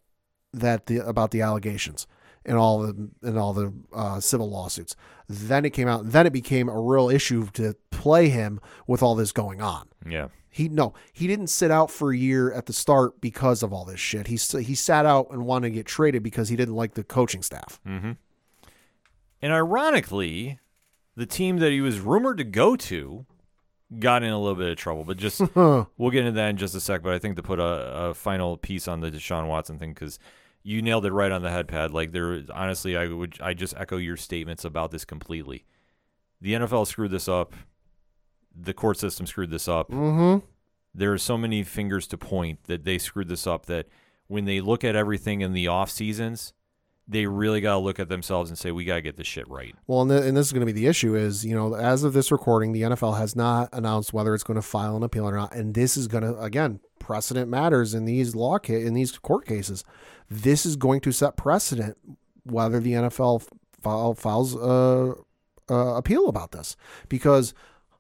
that 0.55 0.86
the 0.86 1.07
about 1.07 1.32
the 1.32 1.43
allegations 1.43 2.07
and 2.49 2.57
all 2.57 2.81
the 2.81 3.11
and 3.23 3.39
all 3.39 3.53
the 3.53 3.73
uh, 3.93 4.19
civil 4.19 4.51
lawsuits. 4.51 4.97
Then 5.29 5.65
it 5.65 5.70
came 5.70 5.87
out. 5.87 6.11
Then 6.11 6.27
it 6.27 6.33
became 6.33 6.69
a 6.69 6.81
real 6.81 7.11
issue 7.11 7.47
to 7.53 7.77
play 7.91 8.29
him 8.31 8.61
with 8.87 9.03
all 9.03 9.15
this 9.15 9.31
going 9.31 9.61
on. 9.61 9.89
Yeah. 10.09 10.29
He 10.49 10.69
no, 10.69 10.95
he 11.12 11.27
didn't 11.27 11.49
sit 11.49 11.70
out 11.70 11.91
for 11.91 12.11
a 12.11 12.16
year 12.16 12.51
at 12.53 12.66
the 12.66 12.73
start 12.73 13.20
because 13.20 13.62
of 13.62 13.73
all 13.73 13.85
this 13.85 14.01
shit. 14.01 14.27
He 14.27 14.37
he 14.37 14.75
sat 14.75 15.07
out 15.07 15.31
and 15.31 15.45
wanted 15.47 15.69
to 15.69 15.75
get 15.75 15.87
traded 15.87 16.23
because 16.23 16.49
he 16.49 16.57
didn't 16.57 16.75
like 16.75 16.95
the 16.95 17.05
coaching 17.05 17.43
staff. 17.43 17.81
And 19.41 19.53
ironically, 19.53 20.59
the 21.15 21.27
team 21.27 21.59
that 21.59 21.70
he 21.70 21.81
was 21.81 22.01
rumored 22.01 22.39
to 22.39 22.45
go 22.45 22.75
to 22.75 23.27
got 24.01 24.23
in 24.23 24.31
a 24.31 24.39
little 24.39 24.57
bit 24.57 24.70
of 24.70 24.77
trouble. 24.77 25.05
But 25.05 25.19
just 25.19 25.41
we'll 25.55 26.11
get 26.11 26.20
into 26.20 26.33
that 26.33 26.49
in 26.49 26.57
just 26.57 26.75
a 26.75 26.81
sec. 26.81 27.03
But 27.03 27.12
I 27.12 27.19
think 27.19 27.37
to 27.37 27.43
put 27.43 27.61
a, 27.61 28.09
a 28.09 28.15
final 28.15 28.57
piece 28.57 28.89
on 28.89 29.01
the 29.01 29.11
Deshaun 29.11 29.47
Watson 29.47 29.79
thing 29.79 29.93
because 29.93 30.19
you 30.69 30.82
nailed 30.82 31.07
it 31.07 31.12
right 31.12 31.32
on 31.32 31.40
the 31.40 31.51
head, 31.51 31.66
Pad. 31.66 31.93
Like 31.93 32.12
there, 32.12 32.43
honestly, 32.53 32.95
I 32.95 33.07
would 33.07 33.39
I 33.40 33.55
just 33.55 33.74
echo 33.78 33.97
your 33.97 34.19
statements 34.19 34.66
about 34.66 34.90
this 34.90 35.07
completely. 35.07 35.65
The 36.43 36.53
NFL 36.53 36.86
screwed 36.86 37.11
this 37.11 37.27
up. 37.27 37.55
The 38.55 38.74
court 38.74 38.99
system 38.99 39.27
screwed 39.27 39.51
this 39.51 39.66
up. 39.66 39.90
Mm-hmm. 39.90 40.45
There 40.95 41.11
are 41.11 41.19
so 41.19 41.39
many 41.39 41.62
fingers 41.62 42.07
to 42.09 42.19
point 42.19 42.65
that 42.65 42.85
they 42.85 42.99
screwed 42.99 43.28
this 43.28 43.47
up. 43.47 43.65
That 43.65 43.86
when 44.27 44.45
they 44.45 44.61
look 44.61 44.85
at 44.85 44.95
everything 44.95 45.40
in 45.40 45.55
the 45.55 45.69
off 45.69 45.89
seasons, 45.89 46.53
they 47.07 47.24
really 47.24 47.62
got 47.62 47.73
to 47.73 47.78
look 47.78 47.99
at 47.99 48.11
themselves 48.11 48.51
and 48.51 48.59
say, 48.59 48.70
"We 48.70 48.85
got 48.85 48.97
to 48.97 49.01
get 49.01 49.16
this 49.16 49.27
shit 49.27 49.49
right." 49.49 49.74
Well, 49.86 50.03
and, 50.03 50.11
th- 50.11 50.24
and 50.24 50.36
this 50.36 50.49
is 50.49 50.53
going 50.53 50.66
to 50.66 50.70
be 50.70 50.78
the 50.78 50.86
issue 50.86 51.15
is, 51.15 51.47
you 51.47 51.55
know, 51.55 51.77
as 51.77 52.05
of 52.05 52.12
this 52.12 52.31
recording, 52.31 52.73
the 52.73 52.82
NFL 52.82 53.16
has 53.16 53.35
not 53.35 53.70
announced 53.73 54.12
whether 54.12 54.35
it's 54.35 54.45
going 54.45 54.57
to 54.57 54.62
file 54.62 54.97
an 54.99 55.03
appeal 55.03 55.27
or 55.27 55.35
not. 55.35 55.55
And 55.55 55.73
this 55.73 55.97
is 55.97 56.09
going 56.09 56.24
to, 56.24 56.39
again, 56.39 56.81
precedent 57.09 57.48
matters 57.48 57.94
in 57.94 58.05
these 58.05 58.36
law 58.36 58.59
ca- 58.59 58.85
in 58.85 58.93
these 58.93 59.16
court 59.16 59.47
cases. 59.47 59.82
This 60.30 60.66
is 60.66 60.76
going 60.76 61.01
to 61.01 61.10
set 61.10 61.39
precedent 61.39 61.97
whether 62.43 62.80
the 62.80 62.93
NFL 62.93 63.48
file, 63.80 64.12
files 64.12 64.55
a, 64.55 65.14
a 65.70 65.74
appeal 65.97 66.28
about 66.28 66.52
this 66.52 66.76
because 67.09 67.55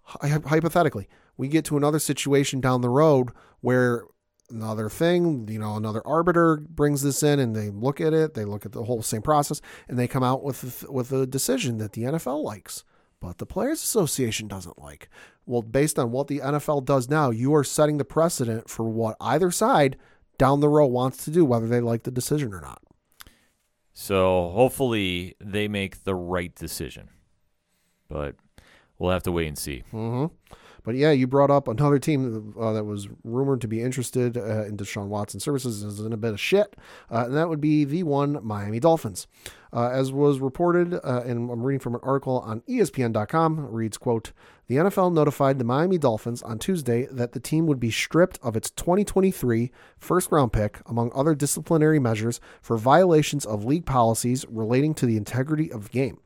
hypothetically, 0.04 1.08
we 1.38 1.48
get 1.48 1.64
to 1.64 1.78
another 1.78 1.98
situation 1.98 2.60
down 2.60 2.82
the 2.82 2.90
road 2.90 3.30
where 3.62 4.04
another 4.50 4.90
thing, 4.90 5.48
you 5.48 5.58
know, 5.58 5.76
another 5.76 6.06
arbiter 6.06 6.58
brings 6.58 7.00
this 7.00 7.22
in 7.22 7.38
and 7.38 7.56
they 7.56 7.70
look 7.70 8.02
at 8.02 8.12
it, 8.12 8.34
they 8.34 8.44
look 8.44 8.66
at 8.66 8.72
the 8.72 8.84
whole 8.84 9.00
same 9.00 9.22
process, 9.22 9.62
and 9.88 9.98
they 9.98 10.06
come 10.06 10.22
out 10.22 10.44
with 10.44 10.84
with 10.90 11.12
a 11.12 11.26
decision 11.26 11.78
that 11.78 11.94
the 11.94 12.02
NFL 12.02 12.42
likes, 12.44 12.84
but 13.20 13.38
the 13.38 13.46
Players 13.46 13.82
Association 13.82 14.48
doesn't 14.48 14.78
like. 14.78 15.08
Well, 15.48 15.62
based 15.62 15.98
on 15.98 16.10
what 16.10 16.26
the 16.26 16.40
NFL 16.40 16.84
does 16.84 17.08
now, 17.08 17.30
you 17.30 17.54
are 17.54 17.64
setting 17.64 17.96
the 17.96 18.04
precedent 18.04 18.68
for 18.68 18.84
what 18.84 19.16
either 19.18 19.50
side 19.50 19.96
down 20.36 20.60
the 20.60 20.68
road 20.68 20.88
wants 20.88 21.24
to 21.24 21.30
do, 21.30 21.42
whether 21.42 21.66
they 21.66 21.80
like 21.80 22.02
the 22.02 22.10
decision 22.10 22.52
or 22.52 22.60
not. 22.60 22.82
So 23.94 24.50
hopefully 24.50 25.36
they 25.40 25.66
make 25.66 26.04
the 26.04 26.14
right 26.14 26.54
decision, 26.54 27.08
but 28.08 28.36
we'll 28.98 29.10
have 29.10 29.22
to 29.22 29.32
wait 29.32 29.48
and 29.48 29.58
see. 29.58 29.84
hmm 29.90 30.26
But 30.84 30.96
yeah, 30.96 31.12
you 31.12 31.26
brought 31.26 31.50
up 31.50 31.66
another 31.66 31.98
team 31.98 32.54
uh, 32.60 32.74
that 32.74 32.84
was 32.84 33.08
rumored 33.24 33.62
to 33.62 33.68
be 33.68 33.82
interested 33.82 34.36
uh, 34.36 34.66
in 34.66 34.76
Deshaun 34.76 35.06
Watson 35.06 35.40
services 35.40 35.82
is 35.82 35.98
in 35.98 36.12
a 36.12 36.18
bit 36.18 36.34
of 36.34 36.40
shit, 36.40 36.76
uh, 37.10 37.24
and 37.26 37.34
that 37.34 37.48
would 37.48 37.60
be 37.60 37.84
the 37.84 38.02
one 38.02 38.38
Miami 38.42 38.80
Dolphins. 38.80 39.26
Uh, 39.72 39.88
as 39.90 40.12
was 40.12 40.40
reported, 40.40 40.94
uh, 40.94 41.22
and 41.26 41.50
I'm 41.50 41.62
reading 41.62 41.80
from 41.80 41.94
an 41.94 42.00
article 42.02 42.40
on 42.40 42.62
ESPN.com, 42.62 43.70
reads, 43.70 43.98
quote, 43.98 44.32
the 44.66 44.76
NFL 44.76 45.12
notified 45.12 45.58
the 45.58 45.64
Miami 45.64 45.96
Dolphins 45.96 46.42
on 46.42 46.58
Tuesday 46.58 47.06
that 47.10 47.32
the 47.32 47.40
team 47.40 47.66
would 47.66 47.80
be 47.80 47.90
stripped 47.90 48.38
of 48.42 48.54
its 48.54 48.70
2023 48.70 49.70
first 49.96 50.30
round 50.30 50.52
pick, 50.52 50.80
among 50.86 51.10
other 51.14 51.34
disciplinary 51.34 51.98
measures, 51.98 52.40
for 52.60 52.76
violations 52.76 53.46
of 53.46 53.64
league 53.64 53.86
policies 53.86 54.44
relating 54.48 54.94
to 54.94 55.06
the 55.06 55.16
integrity 55.16 55.72
of 55.72 55.84
the 55.84 55.90
game. 55.90 56.18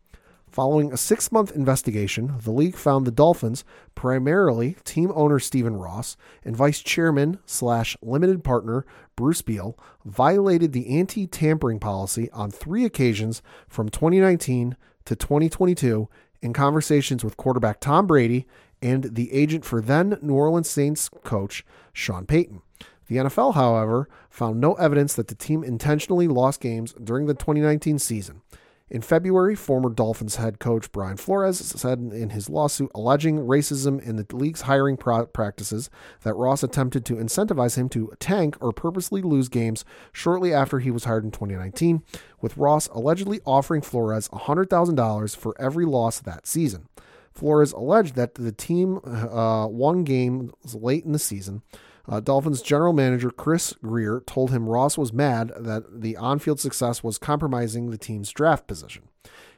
Following 0.53 0.93
a 0.93 0.99
six 0.99 1.33
month 1.33 1.53
investigation, 1.53 2.35
the 2.43 2.51
league 2.51 2.77
found 2.77 3.07
the 3.07 3.11
Dolphins, 3.11 3.65
primarily 3.95 4.77
team 4.85 5.11
owner 5.15 5.39
Stephen 5.39 5.77
Ross 5.77 6.15
and 6.45 6.55
vice 6.55 6.81
chairman 6.81 7.39
slash 7.47 7.97
limited 8.03 8.45
partner 8.45 8.85
Bruce 9.17 9.41
Beal, 9.41 9.79
violated 10.05 10.75
the 10.75 10.91
anti 10.91 11.27
tampering 11.27 11.81
policy 11.81 12.31
on 12.33 12.51
three 12.51 12.85
occasions 12.85 13.41
from 13.67 13.89
2019 13.89 14.77
to 15.07 15.17
2022 15.17 16.11
in 16.43 16.53
conversations 16.53 17.25
with 17.25 17.39
quarterback 17.39 17.81
Tom 17.81 18.07
Brady 18.07 18.47
and 18.83 19.05
the 19.05 19.33
agent 19.33 19.65
for 19.65 19.81
then 19.81 20.19
New 20.21 20.35
Orleans 20.35 20.69
Saints 20.69 21.09
coach 21.25 21.65
Sean 21.95 22.27
Payton. 22.27 22.61
The 23.07 23.17
NFL, 23.17 23.55
however, 23.55 24.07
found 24.29 24.61
no 24.61 24.75
evidence 24.75 25.15
that 25.15 25.29
the 25.29 25.35
team 25.35 25.65
intentionally 25.65 26.29
lost 26.29 26.61
games 26.61 26.93
during 27.03 27.25
the 27.25 27.33
2019 27.33 27.99
season. 27.99 28.43
In 28.91 29.01
February, 29.01 29.55
former 29.55 29.89
Dolphins 29.89 30.37
head 30.37 30.59
coach 30.59 30.93
Brian 30.93 31.17
Flores 31.17 31.59
said 31.59 31.99
in 31.99 32.31
his 32.31 32.51
lawsuit 32.51 32.91
alleging 32.95 33.39
racism 33.39 34.03
in 34.03 34.17
the 34.17 34.27
league's 34.37 34.63
hiring 34.63 34.99
pro- 34.99 35.27
practices 35.27 35.89
that 36.23 36.35
Ross 36.35 36.63
attempted 36.63 37.05
to 37.07 37.15
incentivize 37.15 37.77
him 37.77 37.89
to 37.91 38.13
tank 38.19 38.57
or 38.61 38.73
purposely 38.73 39.23
lose 39.23 39.49
games 39.49 39.85
shortly 40.13 40.53
after 40.53 40.79
he 40.79 40.91
was 40.91 41.05
hired 41.05 41.25
in 41.25 41.31
2019, 41.31 42.03
with 42.41 42.57
Ross 42.57 42.87
allegedly 42.89 43.41
offering 43.47 43.81
Flores 43.81 44.29
$100,000 44.29 45.37
for 45.37 45.55
every 45.59 45.87
loss 45.87 46.21
that 46.21 46.47
season. 46.47 46.89
Flores 47.33 47.73
alleged 47.73 48.15
that 48.15 48.35
the 48.35 48.53
team 48.53 49.01
uh, 49.05 49.67
won 49.67 50.05
games 50.05 50.53
late 50.75 51.05
in 51.05 51.13
the 51.13 51.19
season. 51.19 51.63
Uh, 52.09 52.21
Dolphins 52.21 52.63
general 52.63 52.93
manager 52.93 53.31
Chris 53.31 53.75
Grier 53.83 54.23
told 54.27 54.51
him 54.51 54.69
Ross 54.69 54.99
was 54.99 55.13
mad 55.13 55.53
that 55.59 56.01
the 56.01 56.17
on 56.17 56.39
field 56.39 56.61
success 56.61 57.03
was 57.05 57.19
compromising 57.19 57.91
the 57.91 57.99
team's 57.99 58.31
draft 58.31 58.67
position. 58.67 59.05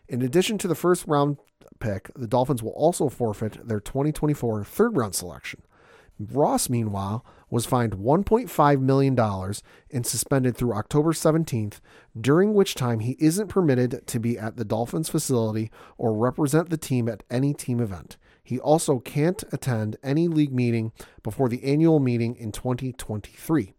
In 0.09 0.21
addition 0.21 0.59
to 0.59 0.69
the 0.69 0.75
first 0.75 1.07
round 1.07 1.39
pick, 1.81 2.11
the 2.15 2.27
Dolphins 2.27 2.63
will 2.63 2.73
also 2.73 3.09
forfeit 3.09 3.67
their 3.67 3.81
2024 3.81 4.65
third 4.65 4.97
round 4.97 5.15
selection. 5.15 5.63
Ross, 6.19 6.69
meanwhile, 6.69 7.25
was 7.51 7.67
fined 7.67 7.95
$1.5 7.95 8.81
million 8.81 9.19
and 9.91 10.07
suspended 10.07 10.57
through 10.57 10.75
October 10.75 11.13
17th, 11.13 11.81
during 12.19 12.55
which 12.55 12.75
time 12.75 13.01
he 13.01 13.17
isn't 13.19 13.49
permitted 13.49 14.07
to 14.07 14.21
be 14.21 14.39
at 14.39 14.57
the 14.57 14.65
Dolphins 14.65 15.09
facility 15.09 15.71
or 15.99 16.15
represent 16.15 16.71
the 16.71 16.77
team 16.77 17.09
at 17.09 17.25
any 17.31 17.53
team 17.53 17.81
event. 17.81 18.17
He 18.45 18.61
also 18.61 18.99
can't 18.99 19.43
attend 19.53 19.97
any 20.03 20.29
league 20.29 20.53
meeting 20.53 20.93
before 21.23 21.49
the 21.49 21.65
annual 21.65 21.99
meeting 21.99 22.37
in 22.37 22.53
2023. 22.53 23.73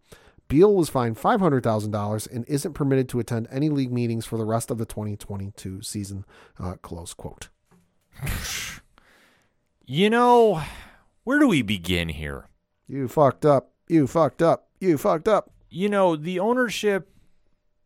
Beal 0.48 0.74
was 0.74 0.88
fined 0.88 1.16
$500,000 1.16 2.32
and 2.32 2.44
isn't 2.46 2.72
permitted 2.74 3.08
to 3.08 3.20
attend 3.20 3.48
any 3.50 3.68
league 3.68 3.92
meetings 3.92 4.26
for 4.26 4.36
the 4.36 4.44
rest 4.44 4.70
of 4.70 4.78
the 4.78 4.86
2022 4.86 5.82
season. 5.82 6.24
Uh, 6.58 6.74
close 6.82 7.14
quote. 7.14 7.48
You 9.88 10.10
know, 10.10 10.64
where 11.22 11.38
do 11.38 11.46
we 11.46 11.62
begin 11.62 12.08
here? 12.08 12.48
You 12.88 13.06
fucked 13.06 13.46
up. 13.46 13.70
You 13.86 14.08
fucked 14.08 14.42
up. 14.42 14.68
You 14.80 14.98
fucked 14.98 15.28
up. 15.28 15.52
You 15.70 15.88
know, 15.88 16.16
the 16.16 16.40
ownership, 16.40 17.08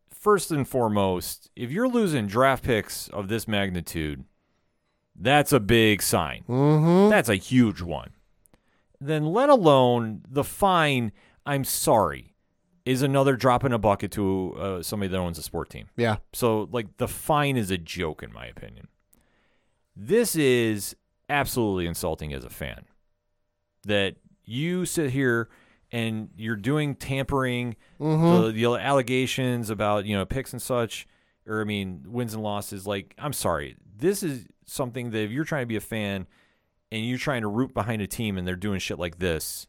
first 0.09 0.51
and 0.51 0.66
foremost, 0.66 1.51
if 1.55 1.70
you're 1.70 1.89
losing 1.89 2.27
draft 2.27 2.65
picks 2.65 3.09
of 3.09 3.28
this 3.28 3.47
magnitude, 3.47 4.24
that's 5.21 5.53
a 5.53 5.61
big 5.61 6.03
sign. 6.03 6.45
Mm-hmm. 6.49 7.11
That's 7.11 7.29
a 7.29 7.37
huge 7.37 7.83
one. 7.83 8.11
Then, 9.01 9.27
let 9.27 9.49
alone 9.49 10.23
the 10.29 10.45
fine, 10.45 11.13
I'm 11.47 11.65
sorry, 11.65 12.35
is 12.85 13.03
another 13.03 13.37
drop 13.37 13.65
in 13.65 13.73
a 13.73 13.79
bucket 13.79 14.11
to 14.13 14.55
uh, 14.59 14.83
somebody 14.83 15.09
that 15.09 15.19
owns 15.19 15.39
a 15.39 15.43
sport 15.43 15.71
team. 15.71 15.89
Yeah. 15.97 16.17
So, 16.33 16.69
like, 16.73 16.97
the 16.97 17.09
fine 17.09 17.57
is 17.57 17.71
a 17.71 17.79
joke, 17.79 18.23
in 18.23 18.33
my 18.33 18.47
opinion. 18.47 18.89
This 19.95 20.35
is 20.37 20.97
absolutely 21.29 21.87
insulting 21.87 22.33
as 22.33 22.45
a 22.45 22.51
fan. 22.51 22.85
That 23.85 24.17
you 24.45 24.85
sit 24.85 25.11
here 25.11 25.49
and 25.93 26.29
you're 26.37 26.57
doing 26.57 26.95
tampering, 26.95 27.77
the, 27.99 28.53
the 28.55 28.65
allegations 28.67 29.71
about, 29.71 30.05
you 30.05 30.17
know, 30.17 30.25
picks 30.25 30.53
and 30.53 30.61
such, 30.61 31.07
or, 31.47 31.61
I 31.61 31.65
mean, 31.65 32.05
wins 32.07 32.35
and 32.35 32.43
losses. 32.43 32.87
Like, 32.87 33.15
I'm 33.19 33.33
sorry. 33.33 33.77
This 33.97 34.23
is 34.23 34.47
something 34.71 35.11
that 35.11 35.21
if 35.21 35.31
you're 35.31 35.45
trying 35.45 35.63
to 35.63 35.67
be 35.67 35.77
a 35.77 35.81
fan 35.81 36.27
and 36.93 37.05
you're 37.05 37.19
trying 37.19 37.43
to 37.43 37.49
root 37.49 37.75
behind 37.75 38.03
a 38.03 38.07
team 38.07 38.39
and 38.39 38.47
they're 38.47 38.57
doing 38.57 38.79
shit 38.79 38.99
like 38.99 39.19
this, 39.19 39.67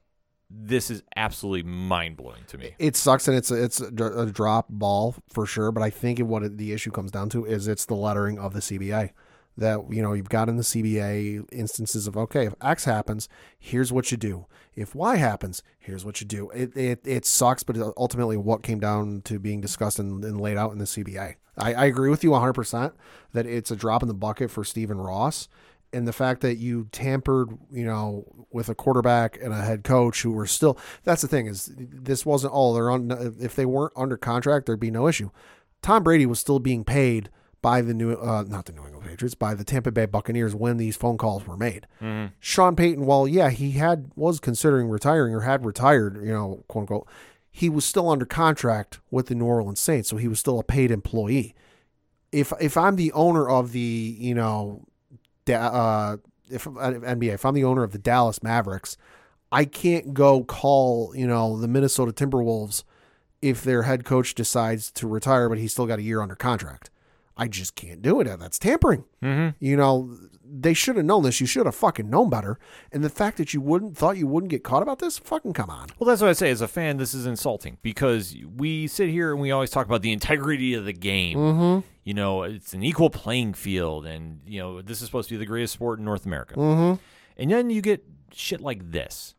this 0.50 0.92
is 0.92 1.02
absolutely 1.16 1.64
mind 1.64 2.18
blowing 2.18 2.44
to 2.48 2.58
me. 2.58 2.76
It 2.78 2.96
sucks 2.96 3.28
and 3.28 3.38
it's 3.38 3.52
a, 3.52 3.64
it's 3.64 3.80
a, 3.80 4.26
drop 4.26 4.68
ball 4.70 5.16
for 5.30 5.46
sure. 5.46 5.72
But 5.72 5.82
I 5.82 5.90
think 5.90 6.20
what 6.20 6.58
the 6.58 6.74
issue 6.74 6.92
comes 6.92 7.12
down 7.12 7.30
to 7.30 7.46
is 7.46 7.68
it's 7.68 7.86
the 7.86 7.96
lettering 7.96 8.38
of 8.38 8.54
the 8.54 8.60
CBA. 8.60 9.12
That 9.62 9.92
you 9.92 10.02
know 10.02 10.14
you've 10.14 10.30
got 10.30 10.50
in 10.50 10.58
the 10.58 10.64
CBA 10.64 11.48
instances 11.52 12.08
of 12.08 12.18
okay 12.18 12.46
if 12.48 12.56
X 12.62 12.86
happens 12.86 13.30
here's 13.58 13.94
what 13.94 14.12
you 14.12 14.18
do. 14.18 14.46
If 14.76 14.94
Y 14.96 15.16
happens 15.16 15.64
here's 15.80 16.04
what 16.04 16.20
you 16.20 16.28
do. 16.28 16.50
It 16.50 16.76
it, 16.76 17.02
it 17.06 17.26
sucks 17.26 17.64
but 17.64 17.78
ultimately 17.98 18.38
what 18.38 18.64
came 18.64 18.80
down 18.80 19.22
to 19.26 19.40
being 19.40 19.62
discussed 19.62 20.00
and, 20.00 20.24
and 20.24 20.42
laid 20.42 20.58
out 20.58 20.72
in 20.72 20.80
the 20.80 20.86
CBA 20.86 21.36
I, 21.58 21.74
I 21.74 21.86
agree 21.86 22.10
with 22.10 22.24
you 22.24 22.32
100 22.32 22.54
percent 22.54 22.94
that 23.34 23.46
it's 23.46 23.72
a 23.72 23.76
drop 23.76 24.02
in 24.02 24.08
the 24.08 24.14
bucket 24.14 24.52
for 24.52 24.64
Stephen 24.64 24.98
Ross. 24.98 25.48
And 25.94 26.08
the 26.08 26.14
fact 26.14 26.40
that 26.42 26.56
you 26.56 26.88
tampered, 26.94 27.50
you 27.70 27.84
know, 27.84 28.24
with 28.50 28.70
a 28.70 28.76
quarterback 28.76 29.38
and 29.42 29.54
a 29.54 29.62
head 29.62 29.84
coach 29.84 30.22
who 30.22 30.32
were 30.32 30.48
still 30.48 30.78
that's 31.04 31.22
the 31.22 31.28
thing 31.28 31.48
is 31.48 31.72
this 31.78 32.26
wasn't 32.26 32.54
all 32.54 32.74
they're 32.74 32.90
on 32.90 33.12
if 33.40 33.56
they 33.56 33.66
weren't 33.66 33.94
under 33.96 34.18
contract 34.18 34.66
there'd 34.66 34.80
be 34.80 34.92
no 34.92 35.08
issue. 35.08 35.30
Tom 35.82 36.04
Brady 36.04 36.26
was 36.26 36.40
still 36.40 36.60
being 36.60 36.84
paid 36.84 37.30
by 37.62 37.82
the 37.82 37.94
new 37.94 38.14
uh 38.14 38.44
not 38.48 38.66
the 38.66 38.74
New 38.74 38.86
England 38.86 39.06
Patriots, 39.06 39.36
by 39.36 39.54
the 39.54 39.64
Tampa 39.64 39.92
Bay 39.92 40.06
Buccaneers 40.06 40.56
when 40.56 40.78
these 40.78 40.96
phone 40.98 41.18
calls 41.18 41.46
were 41.46 41.58
made. 41.58 41.88
Sean 42.40 42.76
Payton, 42.76 43.06
while 43.06 43.28
yeah, 43.28 43.50
he 43.50 43.72
had 43.72 44.12
was 44.16 44.40
considering 44.40 44.88
retiring 44.90 45.34
or 45.34 45.42
had 45.42 45.66
retired, 45.66 46.16
you 46.24 46.32
know, 46.32 46.64
quote 46.68 46.84
unquote, 46.84 47.08
he 47.52 47.70
was 47.70 47.86
still 47.86 48.10
under 48.10 48.26
contract 48.26 49.00
with 49.12 49.28
the 49.28 49.36
New 49.36 49.46
Orleans 49.46 49.80
Saints, 49.80 50.10
so 50.10 50.18
he 50.18 50.28
was 50.28 50.40
still 50.40 50.58
a 50.58 50.64
paid 50.64 50.90
employee. 50.90 51.54
If 52.32 52.54
if 52.62 52.78
I'm 52.78 52.96
the 52.96 53.12
owner 53.12 53.48
of 53.50 53.74
the, 53.74 54.16
you 54.20 54.34
know, 54.34 54.88
uh, 55.50 56.18
if 56.50 56.66
uh, 56.66 56.72
NBA, 56.72 57.34
if 57.34 57.46
I'm 57.46 57.54
the 57.54 57.66
owner 57.66 57.84
of 57.84 57.92
the 57.92 57.98
Dallas 57.98 58.42
Mavericks, 58.42 58.98
I 59.52 59.66
can't 59.66 60.14
go 60.14 60.44
call 60.44 61.14
you 61.16 61.28
know 61.28 61.60
the 61.60 61.68
Minnesota 61.68 62.14
Timberwolves 62.14 62.84
if 63.42 63.64
their 63.64 63.84
head 63.84 64.06
coach 64.06 64.34
decides 64.34 64.92
to 64.92 65.08
retire, 65.08 65.50
but 65.50 65.58
he's 65.58 65.74
still 65.74 65.88
got 65.88 66.00
a 66.00 66.04
year 66.04 66.22
under 66.22 66.36
contract. 66.36 66.90
I 67.38 67.48
just 67.48 67.76
can't 67.76 68.02
do 68.02 68.20
it. 68.20 68.26
That's 68.40 68.60
tampering. 68.60 69.06
Mm-hmm. 69.24 69.64
You 69.64 69.78
know, 69.78 70.18
they 70.44 70.74
should 70.74 70.98
have 70.98 71.06
known 71.06 71.24
this. 71.24 71.40
You 71.40 71.48
should 71.48 71.66
have 71.66 71.76
fucking 71.76 72.10
known 72.10 72.30
better. 72.30 72.60
And 72.92 73.04
the 73.04 73.10
fact 73.10 73.38
that 73.38 73.54
you 73.54 73.62
wouldn't 73.62 73.98
thought 73.98 74.18
you 74.18 74.28
wouldn't 74.28 74.50
get 74.50 74.64
caught 74.64 74.84
about 74.84 75.00
this, 75.00 75.18
fucking 75.18 75.54
come 75.54 75.70
on. 75.70 75.88
Well, 75.98 76.08
that's 76.08 76.22
what 76.22 76.30
I 76.30 76.34
say. 76.34 76.52
As 76.52 76.62
a 76.62 76.68
fan, 76.68 76.98
this 76.98 77.14
is 77.14 77.26
insulting 77.26 77.78
because 77.82 78.36
we 78.56 78.88
sit 78.88 79.10
here 79.10 79.32
and 79.32 79.40
we 79.40 79.52
always 79.52 79.70
talk 79.70 79.86
about 79.86 80.02
the 80.02 80.12
integrity 80.12 80.74
of 80.74 80.86
the 80.86 80.94
game. 80.94 81.38
Mm-hmm. 81.38 81.88
You 82.04 82.14
know, 82.14 82.44
it's 82.44 82.74
an 82.74 82.84
equal 82.84 83.10
playing 83.10 83.54
field, 83.54 84.06
and 84.06 84.42
you 84.46 84.60
know 84.60 84.82
this 84.82 85.02
is 85.02 85.06
supposed 85.06 85.30
to 85.30 85.36
be 85.36 85.40
the 85.40 85.46
greatest 85.46 85.74
sport 85.74 86.00
in 86.00 86.06
North 86.06 86.26
America. 86.26 86.56
Mm-hmm. 86.56 87.02
And 87.38 87.52
then 87.52 87.70
you 87.70 87.82
get 87.82 88.04
shit 88.34 88.60
like 88.60 88.92
this. 88.92 89.36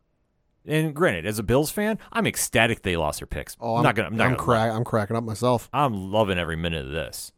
And 0.65 0.95
granted, 0.95 1.25
as 1.25 1.39
a 1.39 1.43
Bills 1.43 1.71
fan, 1.71 1.99
I'm 2.13 2.25
ecstatic 2.25 2.83
they 2.83 2.95
lost 2.95 3.19
their 3.19 3.27
picks. 3.27 3.57
Oh, 3.59 3.73
I'm, 3.73 3.77
I'm 3.79 3.83
not 3.83 3.95
gonna. 3.95 4.07
I'm 4.07 4.15
not 4.15 4.23
I'm, 4.23 4.31
gonna 4.31 4.43
crack, 4.43 4.71
I'm 4.71 4.83
cracking 4.85 5.17
up 5.17 5.23
myself. 5.25 5.69
I'm 5.73 6.11
loving 6.11 6.37
every 6.39 6.55
minute 6.55 6.85
of 6.85 6.91
this. 6.91 7.32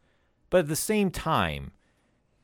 But 0.55 0.59
at 0.59 0.67
the 0.69 0.75
same 0.77 1.11
time, 1.11 1.71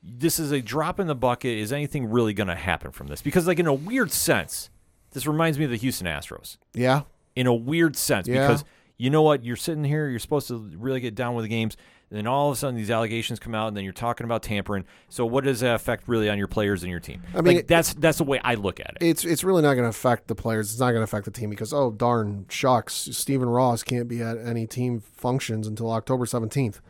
this 0.04 0.38
is 0.38 0.52
a 0.52 0.62
drop 0.62 1.00
in 1.00 1.08
the 1.08 1.16
bucket. 1.16 1.58
Is 1.58 1.72
anything 1.72 2.10
really 2.12 2.34
going 2.34 2.50
to 2.50 2.56
happen 2.56 2.92
from 2.92 3.08
this? 3.08 3.22
Because, 3.22 3.48
like, 3.48 3.58
in 3.58 3.68
a 3.68 3.74
weird 3.74 4.12
sense, 4.12 4.70
this 5.12 5.26
reminds 5.26 5.58
me 5.58 5.64
of 5.64 5.72
the 5.72 5.78
Houston 5.78 6.08
Astros. 6.08 6.58
Yeah. 6.74 7.04
In 7.38 7.48
a 7.48 7.54
weird 7.54 7.96
sense, 7.96 8.28
Yeah. 8.28 8.46
because 8.46 8.66
you 8.98 9.10
know 9.10 9.22
what? 9.22 9.46
You're 9.46 9.56
sitting 9.56 9.86
here, 9.86 10.10
you're 10.10 10.20
supposed 10.20 10.50
to 10.50 10.58
really 10.76 11.00
get 11.00 11.16
down 11.16 11.36
with 11.36 11.44
the 11.46 11.48
games. 11.48 11.78
And 12.10 12.18
then 12.18 12.28
all 12.28 12.50
of 12.50 12.54
a 12.58 12.60
sudden, 12.60 12.76
these 12.76 12.92
allegations 12.92 13.40
come 13.40 13.56
out, 13.56 13.70
and 13.70 13.78
then 13.78 13.86
you're 13.86 13.94
talking 13.94 14.26
about 14.26 14.44
tampering. 14.44 14.84
So, 15.08 15.26
what 15.26 15.46
does 15.46 15.62
that 15.62 15.76
affect 15.76 16.10
really 16.10 16.30
on 16.30 16.38
your 16.38 16.50
players 16.50 16.84
and 16.84 16.92
your 16.92 17.00
team? 17.00 17.24
I 17.34 17.40
mean, 17.40 17.56
like, 17.56 17.68
that's 17.68 17.94
that's 17.94 18.18
the 18.18 18.26
way 18.26 18.42
I 18.44 18.56
look 18.56 18.82
at 18.82 18.98
it. 19.00 19.06
It's 19.06 19.24
it's 19.24 19.46
really 19.46 19.62
not 19.62 19.76
going 19.76 19.86
to 19.86 19.90
affect 19.90 20.28
the 20.28 20.36
players. 20.36 20.72
It's 20.72 20.82
not 20.82 20.88
going 20.88 21.00
to 21.00 21.04
affect 21.06 21.24
the 21.24 21.32
team 21.32 21.50
because 21.50 21.72
oh 21.72 21.92
darn 21.92 22.46
shucks, 22.50 22.94
Stephen 23.14 23.48
Ross 23.48 23.84
can't 23.84 24.10
be 24.10 24.22
at 24.22 24.38
any 24.38 24.68
team 24.68 25.00
functions 25.00 25.66
until 25.66 25.90
October 25.94 26.26
seventeenth. 26.26 26.82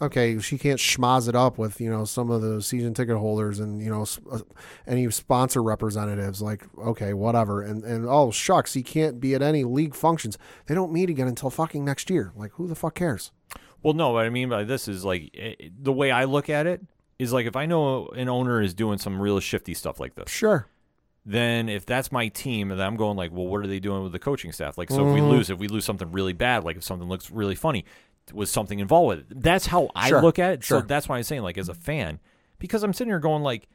Okay, 0.00 0.38
she 0.38 0.58
can't 0.58 0.78
schmaz 0.78 1.28
it 1.28 1.34
up 1.34 1.58
with 1.58 1.80
you 1.80 1.90
know 1.90 2.04
some 2.04 2.30
of 2.30 2.40
the 2.40 2.62
season 2.62 2.94
ticket 2.94 3.16
holders 3.16 3.58
and 3.58 3.82
you 3.82 3.90
know 3.90 4.06
uh, 4.30 4.38
any 4.86 5.10
sponsor 5.10 5.60
representatives. 5.62 6.40
Like 6.40 6.64
okay, 6.78 7.12
whatever. 7.14 7.62
And 7.62 7.82
and 7.82 8.06
oh 8.08 8.30
shucks, 8.30 8.74
he 8.74 8.82
can't 8.84 9.18
be 9.20 9.34
at 9.34 9.42
any 9.42 9.64
league 9.64 9.96
functions. 9.96 10.38
They 10.66 10.74
don't 10.76 10.92
meet 10.92 11.10
again 11.10 11.26
until 11.26 11.50
fucking 11.50 11.84
next 11.84 12.10
year. 12.10 12.32
Like 12.36 12.52
who 12.52 12.68
the 12.68 12.76
fuck 12.76 12.94
cares? 12.94 13.32
Well, 13.82 13.94
no, 13.94 14.10
what 14.10 14.24
I 14.24 14.30
mean 14.30 14.48
by 14.48 14.62
this 14.64 14.86
is 14.86 15.04
like 15.04 15.30
eh, 15.36 15.54
the 15.82 15.92
way 15.92 16.12
I 16.12 16.24
look 16.24 16.48
at 16.48 16.66
it 16.68 16.80
is 17.18 17.32
like 17.32 17.46
if 17.46 17.56
I 17.56 17.66
know 17.66 18.06
an 18.08 18.28
owner 18.28 18.62
is 18.62 18.74
doing 18.74 18.98
some 18.98 19.20
real 19.20 19.40
shifty 19.40 19.74
stuff 19.74 19.98
like 19.98 20.14
this, 20.14 20.30
Sure. 20.30 20.68
then 21.26 21.68
if 21.68 21.84
that's 21.86 22.12
my 22.12 22.28
team 22.28 22.70
and 22.70 22.80
I'm 22.80 22.96
going 22.96 23.16
like, 23.16 23.32
well, 23.32 23.46
what 23.48 23.60
are 23.60 23.66
they 23.66 23.80
doing 23.80 24.04
with 24.04 24.12
the 24.12 24.18
coaching 24.20 24.52
staff? 24.52 24.78
Like, 24.78 24.90
so 24.90 25.08
if 25.08 25.12
we 25.14 25.20
Mm-hmm. 25.20 25.28
lose, 25.30 25.50
if 25.50 25.58
we 25.58 25.66
lose 25.66 25.84
something 25.84 26.12
really 26.12 26.32
bad, 26.32 26.62
like 26.62 26.76
if 26.76 26.84
something 26.84 27.08
looks 27.08 27.30
really 27.30 27.56
funny, 27.56 27.84
was 28.32 28.50
something 28.50 28.78
involved 28.78 29.08
with 29.08 29.18
it? 29.30 29.42
That's 29.42 29.66
how 29.66 29.90
I 29.94 30.08
Sure, 30.08 30.22
look 30.22 30.38
at 30.38 30.52
it. 30.52 30.64
Sure. 30.64 30.80
So 30.80 30.86
that's 30.86 31.08
why 31.08 31.16
I'm 31.16 31.22
saying 31.22 31.42
like 31.42 31.58
as 31.58 31.68
a 31.68 31.74
fan, 31.74 32.20
because 32.58 32.82
I'm 32.82 32.92
sitting 32.92 33.10
here 33.10 33.20
going 33.20 33.42
like, 33.42 33.68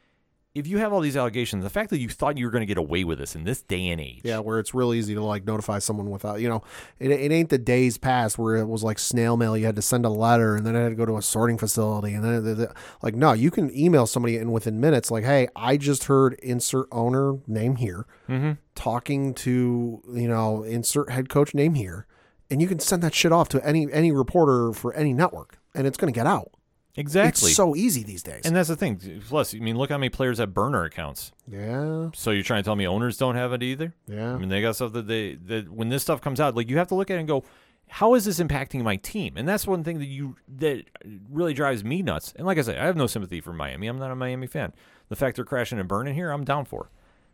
if 0.54 0.68
you 0.68 0.78
have 0.78 0.92
all 0.92 1.00
these 1.00 1.16
allegations, 1.16 1.64
the 1.64 1.70
fact 1.70 1.90
that 1.90 1.98
you 1.98 2.08
thought 2.08 2.38
you 2.38 2.46
were 2.46 2.50
going 2.52 2.62
to 2.62 2.66
get 2.66 2.78
away 2.78 3.02
with 3.02 3.18
this 3.18 3.34
in 3.34 3.42
this 3.42 3.60
day 3.60 3.88
and 3.88 4.00
age, 4.00 4.20
Yeah, 4.22 4.38
where 4.38 4.60
it's 4.60 4.72
real 4.72 4.94
easy 4.94 5.12
to 5.14 5.20
like 5.20 5.44
notify 5.44 5.80
someone 5.80 6.10
without, 6.10 6.40
you 6.40 6.48
know, 6.48 6.62
it, 7.00 7.10
it 7.10 7.32
ain't 7.32 7.48
the 7.50 7.58
days 7.58 7.98
past 7.98 8.38
where 8.38 8.54
it 8.54 8.66
was 8.66 8.84
like 8.84 9.00
snail 9.00 9.36
mail. 9.36 9.56
You 9.56 9.66
had 9.66 9.74
to 9.74 9.82
send 9.82 10.04
a 10.04 10.10
letter 10.10 10.54
and 10.54 10.64
then 10.64 10.76
it 10.76 10.82
had 10.84 10.90
to 10.90 10.94
go 10.94 11.06
to 11.06 11.16
a 11.16 11.22
sorting 11.22 11.58
facility. 11.58 12.14
And 12.14 12.22
then, 12.24 12.46
it- 12.46 12.60
it- 12.60 12.72
like, 13.02 13.16
no, 13.16 13.32
you 13.32 13.50
can 13.50 13.76
email 13.76 14.06
somebody 14.06 14.36
and 14.36 14.52
within 14.52 14.78
minutes, 14.78 15.10
like, 15.10 15.24
hey, 15.24 15.48
I 15.56 15.76
just 15.76 16.04
heard 16.04 16.34
insert 16.34 16.86
owner 16.92 17.38
name 17.48 17.74
here 17.74 18.06
mm-hmm. 18.28 18.52
talking 18.76 19.34
to, 19.34 20.02
you 20.14 20.28
know, 20.28 20.62
insert 20.62 21.10
head 21.10 21.28
coach 21.28 21.52
name 21.52 21.74
here. 21.74 22.06
And 22.54 22.62
you 22.62 22.68
can 22.68 22.78
send 22.78 23.02
that 23.02 23.12
shit 23.14 23.32
off 23.32 23.48
to 23.48 23.66
any 23.66 23.92
any 23.92 24.12
reporter 24.12 24.72
for 24.72 24.94
any 24.94 25.12
network 25.12 25.58
and 25.74 25.88
it's 25.88 25.96
going 25.98 26.12
to 26.12 26.16
get 26.16 26.24
out. 26.26 26.52
exactly. 26.96 27.48
It's 27.48 27.56
so 27.56 27.74
easy 27.74 28.04
these 28.04 28.22
days. 28.22 28.42
and 28.46 28.54
that's 28.54 28.68
the 28.68 28.76
thing. 28.76 29.20
Plus, 29.28 29.52
I 29.54 29.58
mean, 29.58 29.76
look 29.76 29.90
how 29.90 29.98
many 29.98 30.08
players 30.08 30.38
have 30.38 30.54
burner 30.54 30.84
accounts. 30.84 31.32
yeah, 31.50 32.10
So 32.14 32.30
you're 32.30 32.44
trying 32.44 32.62
to 32.62 32.64
tell 32.64 32.76
me 32.76 32.86
owners 32.86 33.16
don't 33.16 33.34
have 33.34 33.52
it 33.52 33.64
either? 33.64 33.92
yeah. 34.06 34.32
I 34.32 34.38
mean, 34.38 34.50
they 34.50 34.60
got 34.62 34.76
stuff 34.76 34.92
that 34.92 35.08
they 35.08 35.34
that 35.34 35.68
when 35.68 35.88
this 35.88 36.02
stuff 36.02 36.20
comes 36.20 36.38
out, 36.38 36.54
like 36.54 36.70
you 36.70 36.78
have 36.78 36.86
to 36.88 36.94
look 36.94 37.10
at 37.10 37.16
it 37.16 37.20
and 37.20 37.28
go, 37.28 37.42
how 37.88 38.14
is 38.14 38.24
this 38.24 38.38
impacting 38.38 38.82
my 38.84 38.94
team? 38.96 39.34
And 39.36 39.48
that's 39.48 39.66
one 39.66 39.82
thing 39.82 39.98
that 39.98 40.06
you 40.06 40.36
that 40.58 40.84
really 41.28 41.54
drives 41.54 41.82
me 41.82 42.02
nuts. 42.02 42.32
And 42.36 42.46
like 42.46 42.58
I 42.58 42.62
said, 42.62 42.78
I 42.78 42.86
have 42.86 42.96
no 42.96 43.08
sympathy 43.08 43.40
for 43.40 43.52
Miami. 43.52 43.88
I'm 43.88 43.98
not 43.98 44.12
a 44.12 44.16
Miami 44.16 44.46
fan. 44.46 44.72
The 45.08 45.16
fact 45.16 45.34
they're 45.36 45.44
crashing 45.44 45.80
and 45.80 45.88
burning 45.88 46.14
here, 46.14 46.30
I'm 46.30 46.44
down 46.44 46.64
for. 46.66 46.90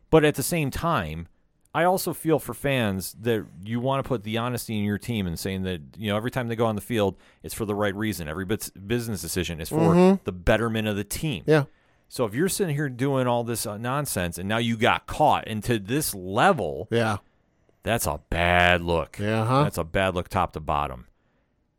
But 0.09 0.25
at 0.25 0.35
the 0.37 0.43
same 0.43 0.71
time, 0.71 1.29
I 1.73 1.85
also 1.85 2.13
feel 2.13 2.39
for 2.41 2.53
fans 2.53 3.15
that 3.21 3.47
you 3.65 3.79
want 3.79 4.05
to 4.05 4.09
put 4.09 4.25
the 4.25 4.39
honesty 4.39 4.77
in 4.77 4.83
your 4.85 4.99
team 4.99 5.27
and 5.29 5.39
saying 5.39 5.63
that 5.63 5.81
you 5.97 6.11
know 6.11 6.17
every 6.17 6.31
time 6.31 6.49
they 6.49 6.57
go 6.57 6.67
on 6.67 6.75
the 6.75 6.81
field, 6.81 7.17
it's 7.43 7.55
for 7.55 7.65
the 7.65 7.75
right 7.75 7.95
reason. 7.95 8.27
Every 8.29 8.45
business 8.45 9.21
decision 9.23 9.61
is 9.61 9.69
for 9.69 10.19
the 10.25 10.33
betterment 10.33 10.89
of 10.89 10.97
the 10.97 11.05
team. 11.05 11.45
Yeah. 11.47 11.65
So 12.09 12.25
if 12.25 12.35
you're 12.35 12.49
sitting 12.49 12.75
here 12.75 12.89
doing 12.89 13.29
all 13.29 13.45
this 13.45 13.67
uh, 13.67 13.77
nonsense 13.77 14.37
and 14.37 14.49
now 14.49 14.59
you 14.59 14.77
got 14.77 15.07
caught 15.07 15.45
and 15.47 15.63
to 15.63 15.79
this 15.79 16.13
level, 16.13 16.89
Yeah. 16.91 17.19
that's 17.85 18.05
a 18.05 18.21
bad 18.31 18.83
look. 18.83 19.17
Yeah, 19.21 19.45
huh? 19.47 19.63
That's 19.63 19.79
a 19.79 19.85
bad 19.85 20.17
look 20.17 20.29
top 20.29 20.53
to 20.55 20.61
bottom. 20.61 21.07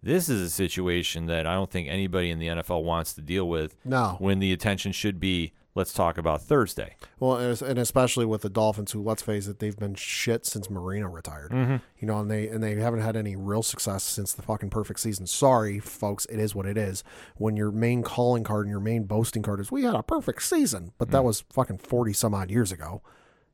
This 0.01 0.29
is 0.29 0.41
a 0.41 0.49
situation 0.49 1.25
that 1.25 1.45
I 1.45 1.53
don't 1.53 1.69
think 1.69 1.89
anybody 1.89 2.31
in 2.31 2.39
the 2.39 2.47
NFL 2.47 2.83
wants 2.85 3.11
to 3.15 3.21
deal 3.21 3.47
with 3.49 3.75
No. 3.83 4.15
when 4.19 4.39
the 4.39 4.53
attention 4.53 4.93
should 4.93 5.19
be 5.19 5.51
let's 5.75 5.93
talk 5.93 6.17
about 6.17 6.41
Thursday. 6.41 6.95
Well, 7.19 7.37
and 7.37 7.77
especially 7.79 8.25
with 8.25 8.41
the 8.41 8.49
Dolphins, 8.49 8.91
who 8.91 9.01
let's 9.01 9.21
face 9.21 9.47
it, 9.47 9.59
they've 9.59 9.77
been 9.77 9.95
shit 9.95 10.45
since 10.45 10.69
Marino 10.69 11.07
retired. 11.07 11.51
Mm-hmm. 11.51 11.75
You 11.99 12.07
know, 12.07 12.19
and 12.19 12.29
they 12.31 12.47
and 12.47 12.63
they 12.63 12.75
haven't 12.75 13.01
had 13.01 13.15
any 13.15 13.35
real 13.35 13.63
success 13.63 14.03
since 14.03 14.33
the 14.33 14.41
fucking 14.41 14.69
perfect 14.69 14.99
season. 14.99 15.27
Sorry, 15.27 15.79
folks, 15.79 16.25
it 16.25 16.39
is 16.39 16.53
what 16.55 16.65
it 16.65 16.77
is. 16.77 17.03
When 17.37 17.55
your 17.55 17.71
main 17.71 18.03
calling 18.03 18.43
card 18.43 18.65
and 18.65 18.71
your 18.71 18.79
main 18.79 19.03
boasting 19.03 19.43
card 19.43 19.59
is 19.59 19.71
we 19.71 19.83
had 19.83 19.95
a 19.95 20.03
perfect 20.03 20.43
season, 20.43 20.91
but 20.97 21.07
Mm. 21.09 21.11
that 21.11 21.23
was 21.23 21.41
fucking 21.53 21.77
forty 21.79 22.13
some 22.13 22.33
odd 22.33 22.49
years 22.51 22.71
ago. 22.71 23.01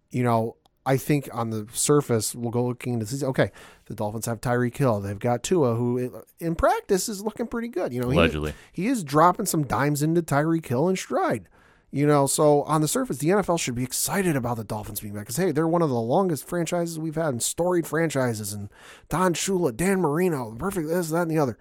You 0.10 0.24
know, 0.24 0.56
I 0.86 0.96
think 0.96 1.28
on 1.34 1.50
the 1.50 1.68
surface 1.74 2.34
we'll 2.34 2.50
go 2.52 2.66
looking 2.66 2.94
into 2.94 3.06
season. 3.06 3.28
Okay, 3.30 3.52
the 3.88 3.94
Dolphins 3.94 4.26
have 4.26 4.40
Tyreek 4.40 4.78
Hill. 4.78 5.02
They've 5.02 5.20
got 5.20 5.44
Tua, 5.44 5.76
who 5.76 6.24
in 6.40 6.56
practice 6.56 7.10
is 7.10 7.22
looking 7.22 7.46
pretty 7.48 7.68
good. 7.68 7.92
You 7.94 8.00
know, 8.02 8.10
he- 8.10 8.18
Allegedly. 8.18 8.54
he 8.72 8.88
is 8.88 9.04
dropping 9.04 9.48
some 9.48 9.64
dimes 9.66 10.02
into 10.02 10.22
Tyreek 10.22 10.66
Hill 10.66 10.88
and 10.88 10.98
stride. 10.98 11.50
You 11.90 12.06
know, 12.06 12.28
so 12.28 12.64
on 12.64 12.82
the 12.82 12.88
surface, 12.88 13.18
the 13.20 13.30
NFL 13.30 13.60
should 13.60 13.76
be 13.76 13.84
excited 13.84 14.36
about 14.36 14.58
the 14.58 14.66
Dolphins 14.66 15.00
being 15.00 15.14
back 15.14 15.24
because 15.24 15.38
hey, 15.38 15.52
they're 15.54 15.68
one 15.68 15.82
of 15.82 15.90
the 15.90 15.96
longest 15.96 16.46
franchises 16.48 17.00
we've 17.00 17.16
had 17.16 17.28
and 17.30 17.42
storied 17.42 17.88
franchises, 17.88 18.52
and 18.52 18.70
Don 19.08 19.34
Shula, 19.34 19.76
Dan 19.76 20.02
Marino, 20.02 20.52
perfect 20.60 20.90
this, 20.90 21.10
that, 21.12 21.22
and 21.24 21.32
the 21.32 21.40
other. 21.40 21.58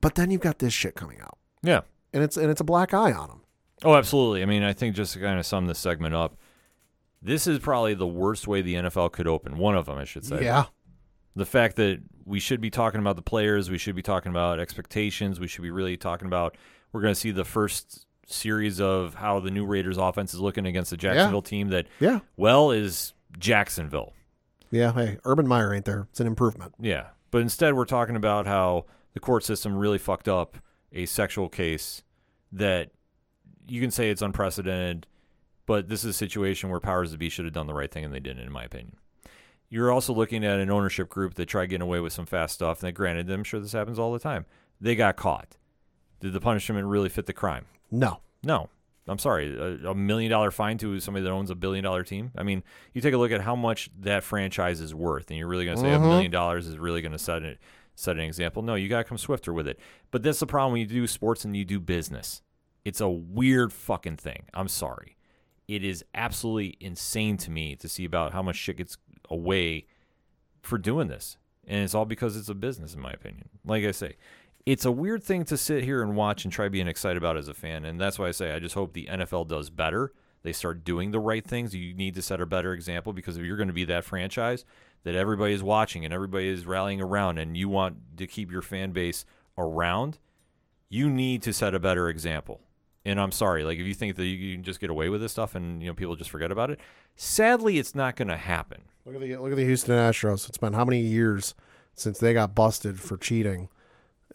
But 0.00 0.14
then 0.14 0.30
you've 0.30 0.40
got 0.42 0.58
this 0.58 0.72
shit 0.72 0.94
coming 0.94 1.20
out, 1.20 1.38
Yeah. 1.62 1.80
and 2.12 2.22
it's 2.22 2.36
and 2.36 2.50
it's 2.50 2.60
a 2.60 2.64
black 2.64 2.92
eye 2.94 3.12
on 3.12 3.28
them. 3.28 3.40
Oh, 3.82 3.94
absolutely. 3.94 4.42
I 4.42 4.46
mean, 4.46 4.62
I 4.62 4.74
think 4.74 4.94
just 4.94 5.14
to 5.14 5.20
kind 5.20 5.38
of 5.38 5.46
sum 5.46 5.66
this 5.66 5.78
segment 5.78 6.14
up, 6.14 6.36
this 7.22 7.46
is 7.46 7.58
probably 7.58 7.94
the 7.94 8.06
worst 8.06 8.46
way 8.46 8.60
the 8.60 8.74
NFL 8.74 9.12
could 9.12 9.26
open. 9.26 9.56
One 9.56 9.74
of 9.76 9.86
them, 9.86 9.96
I 9.98 10.04
should 10.04 10.24
say. 10.26 10.42
Yeah, 10.44 10.66
The 11.36 11.46
fact 11.46 11.76
that 11.76 12.00
we 12.26 12.38
should 12.40 12.60
be 12.60 12.68
talking 12.70 13.00
about 13.00 13.16
the 13.16 13.22
players, 13.22 13.70
we 13.70 13.78
should 13.78 13.96
be 13.96 14.02
talking 14.02 14.28
about 14.30 14.60
expectations, 14.60 15.40
we 15.40 15.46
should 15.48 15.62
be 15.62 15.70
really 15.70 15.96
talking 15.96 16.26
about. 16.26 16.56
We're 16.92 17.00
going 17.00 17.14
to 17.14 17.18
see 17.20 17.30
the 17.30 17.44
first 17.44 18.06
series 18.32 18.80
of 18.80 19.14
how 19.14 19.40
the 19.40 19.50
new 19.50 19.66
Raiders 19.66 19.96
offense 19.98 20.32
is 20.34 20.40
looking 20.40 20.66
against 20.66 20.90
the 20.90 20.96
Jacksonville 20.96 21.42
team 21.42 21.68
that, 21.68 21.86
yeah, 21.98 22.20
well, 22.36 22.70
is 22.70 23.12
Jacksonville. 23.38 24.12
yeah. 24.70 24.92
Hey, 24.92 25.18
Urban 25.24 25.46
Meyer 25.46 25.74
ain't 25.74 25.84
there. 25.84 26.06
It's 26.10 26.20
an 26.20 26.26
improvement. 26.26 26.74
Yeah. 26.80 27.08
But 27.30 27.42
instead, 27.42 27.74
we're 27.74 27.84
talking 27.84 28.16
about 28.16 28.46
how 28.46 28.86
the 29.14 29.20
court 29.20 29.44
system 29.44 29.76
really 29.76 29.98
fucked 29.98 30.28
up 30.28 30.58
a 30.92 31.06
sexual 31.06 31.48
case 31.48 32.02
that 32.52 32.90
you 33.68 33.80
can 33.80 33.90
say 33.92 34.10
it's 34.10 34.22
unprecedented, 34.22 35.06
but 35.66 35.88
this 35.88 36.00
is 36.02 36.10
a 36.10 36.12
situation 36.18 36.70
where 36.70 36.80
powers 36.80 37.12
that 37.12 37.18
be 37.18 37.28
should 37.28 37.44
have 37.44 37.54
done 37.54 37.68
the 37.68 37.74
right 37.74 37.90
thing 37.90 38.04
and 38.04 38.12
they 38.12 38.18
didn't, 38.20 38.42
in 38.42 38.50
my 38.52 38.64
opinion. 38.64 38.96
You're 39.68 39.92
also 39.92 40.12
looking 40.12 40.44
at 40.44 40.58
an 40.58 40.68
ownership 40.70 41.08
group 41.08 41.34
that 41.34 41.46
tried 41.46 41.66
getting 41.66 41.82
away 41.86 42.00
with 42.00 42.12
some 42.12 42.26
fast 42.26 42.54
stuff. 42.54 42.82
And 42.82 42.92
granted, 42.92 43.30
I'm 43.30 43.44
sure 43.44 43.60
this 43.60 43.70
happens 43.70 44.00
all 44.00 44.12
the 44.12 44.18
time. 44.18 44.46
They 44.80 44.96
got 44.96 45.14
caught. 45.14 45.56
Did 46.18 46.32
the 46.32 46.40
punishment 46.40 46.88
really 46.88 47.08
fit 47.08 47.26
the 47.26 47.32
crime? 47.32 47.66
No, 47.90 48.20
No. 48.42 48.68
I'm 49.08 49.18
sorry. 49.18 49.56
A, 49.56 49.90
a 49.90 49.94
million 49.94 50.30
dollar 50.30 50.52
fine 50.52 50.78
to 50.78 51.00
somebody 51.00 51.24
that 51.24 51.32
owns 51.32 51.50
a 51.50 51.56
billion 51.56 51.82
dollar 51.82 52.04
team. 52.04 52.30
I 52.36 52.44
mean, 52.44 52.62
you 52.94 53.00
take 53.00 53.12
a 53.12 53.18
look 53.18 53.32
at 53.32 53.40
how 53.40 53.56
much 53.56 53.90
that 53.98 54.22
franchise 54.22 54.80
is 54.80 54.94
worth, 54.94 55.30
and 55.30 55.38
you're 55.38 55.48
really 55.48 55.64
going 55.64 55.76
to 55.78 55.82
say 55.82 55.92
a 55.92 55.96
mm-hmm. 55.96 56.06
million 56.06 56.30
dollars 56.30 56.68
is 56.68 56.78
really 56.78 57.02
going 57.02 57.12
to 57.12 57.18
set 57.18 57.42
it 57.42 57.58
set 58.00 58.16
an 58.16 58.22
example. 58.22 58.62
No, 58.62 58.74
you 58.74 58.88
got 58.88 58.98
to 58.98 59.04
come 59.04 59.18
swifter 59.18 59.52
with 59.52 59.68
it. 59.68 59.78
But 60.10 60.22
that's 60.22 60.40
the 60.40 60.46
problem 60.46 60.72
when 60.72 60.80
you 60.80 60.86
do 60.86 61.06
sports 61.06 61.44
and 61.44 61.56
you 61.56 61.64
do 61.64 61.78
business. 61.80 62.42
It's 62.84 63.00
a 63.00 63.08
weird 63.08 63.72
fucking 63.72 64.16
thing. 64.16 64.44
I'm 64.54 64.68
sorry. 64.68 65.16
It 65.68 65.84
is 65.84 66.04
absolutely 66.14 66.76
insane 66.80 67.36
to 67.38 67.50
me 67.50 67.76
to 67.76 67.88
see 67.88 68.04
about 68.04 68.32
how 68.32 68.42
much 68.42 68.56
shit 68.56 68.78
gets 68.78 68.96
away 69.28 69.86
for 70.62 70.78
doing 70.78 71.08
this. 71.08 71.36
And 71.66 71.84
it's 71.84 71.94
all 71.94 72.06
because 72.06 72.36
it's 72.36 72.48
a 72.48 72.54
business, 72.54 72.94
in 72.94 73.00
my 73.00 73.10
opinion. 73.10 73.48
Like 73.64 73.84
I 73.84 73.90
say, 73.90 74.16
it's 74.66 74.84
a 74.84 74.92
weird 74.92 75.22
thing 75.22 75.44
to 75.46 75.56
sit 75.56 75.84
here 75.84 76.02
and 76.02 76.16
watch 76.16 76.44
and 76.44 76.52
try 76.52 76.68
being 76.68 76.88
excited 76.88 77.16
about 77.16 77.36
as 77.36 77.48
a 77.48 77.54
fan. 77.54 77.84
And 77.84 78.00
that's 78.00 78.18
why 78.18 78.28
I 78.28 78.30
say 78.32 78.52
I 78.52 78.58
just 78.58 78.74
hope 78.74 78.92
the 78.92 79.06
NFL 79.06 79.48
does 79.48 79.70
better. 79.70 80.12
They 80.42 80.52
start 80.52 80.84
doing 80.84 81.10
the 81.10 81.20
right 81.20 81.44
things. 81.44 81.74
You 81.74 81.94
need 81.94 82.14
to 82.14 82.22
set 82.22 82.40
a 82.40 82.46
better 82.46 82.72
example 82.72 83.12
because 83.12 83.36
if 83.36 83.44
you're 83.44 83.56
going 83.56 83.68
to 83.68 83.74
be 83.74 83.84
that 83.86 84.04
franchise 84.04 84.64
that 85.02 85.14
everybody 85.14 85.54
is 85.54 85.62
watching 85.62 86.04
and 86.04 86.12
everybody 86.12 86.48
is 86.48 86.66
rallying 86.66 87.00
around 87.00 87.38
and 87.38 87.56
you 87.56 87.68
want 87.68 87.96
to 88.16 88.26
keep 88.26 88.50
your 88.50 88.62
fan 88.62 88.92
base 88.92 89.24
around, 89.56 90.18
you 90.88 91.08
need 91.08 91.42
to 91.42 91.52
set 91.52 91.74
a 91.74 91.78
better 91.78 92.08
example. 92.08 92.60
And 93.04 93.18
I'm 93.18 93.32
sorry, 93.32 93.64
like 93.64 93.78
if 93.78 93.86
you 93.86 93.94
think 93.94 94.16
that 94.16 94.26
you 94.26 94.56
can 94.56 94.62
just 94.62 94.78
get 94.78 94.90
away 94.90 95.08
with 95.08 95.22
this 95.22 95.32
stuff 95.32 95.54
and 95.54 95.82
you 95.82 95.88
know 95.88 95.94
people 95.94 96.16
just 96.16 96.30
forget 96.30 96.52
about 96.52 96.70
it, 96.70 96.80
sadly 97.16 97.78
it's 97.78 97.94
not 97.94 98.14
going 98.16 98.28
to 98.28 98.36
happen. 98.36 98.82
look 99.06 99.14
at 99.14 99.20
the 99.22 99.36
look 99.36 99.52
at 99.52 99.56
the 99.56 99.64
Houston 99.64 99.94
Astros. 99.94 100.48
It's 100.48 100.58
been 100.58 100.74
how 100.74 100.84
many 100.84 101.00
years 101.00 101.54
since 101.94 102.18
they 102.18 102.34
got 102.34 102.54
busted 102.54 103.00
for 103.00 103.16
cheating 103.16 103.68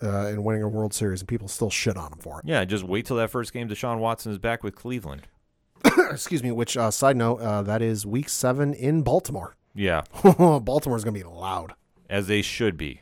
uh, 0.04 0.28
and 0.28 0.44
winning 0.44 0.64
a 0.64 0.68
World 0.68 0.94
Series, 0.94 1.22
and 1.22 1.28
people 1.28 1.48
still 1.48 1.70
shit 1.70 1.98
on 1.98 2.12
him 2.14 2.20
for 2.20 2.40
it. 2.40 2.46
Yeah, 2.48 2.66
just 2.66 2.84
wait 2.84 3.06
till 3.06 3.18
that 3.18 3.30
first 3.30 3.54
game 3.54 3.68
Deshaun 3.70 4.00
Watson 4.00 4.32
is 4.32 4.38
back 4.38 4.64
with 4.64 4.76
Cleveland. 4.76 5.24
Excuse 6.12 6.44
me. 6.44 6.52
Which 6.52 6.76
uh, 6.78 6.92
side 6.92 7.16
note, 7.18 7.38
uh, 7.42 7.62
that 7.64 7.82
is 7.82 8.06
Week 8.06 8.30
Seven 8.30 8.74
in 8.74 9.02
Baltimore. 9.04 9.56
Yeah, 9.78 10.04
Baltimore's 10.24 11.04
gonna 11.04 11.12
be 11.12 11.24
loud. 11.24 11.74
as 12.10 12.28
they 12.28 12.42
should 12.42 12.78
be, 12.78 13.02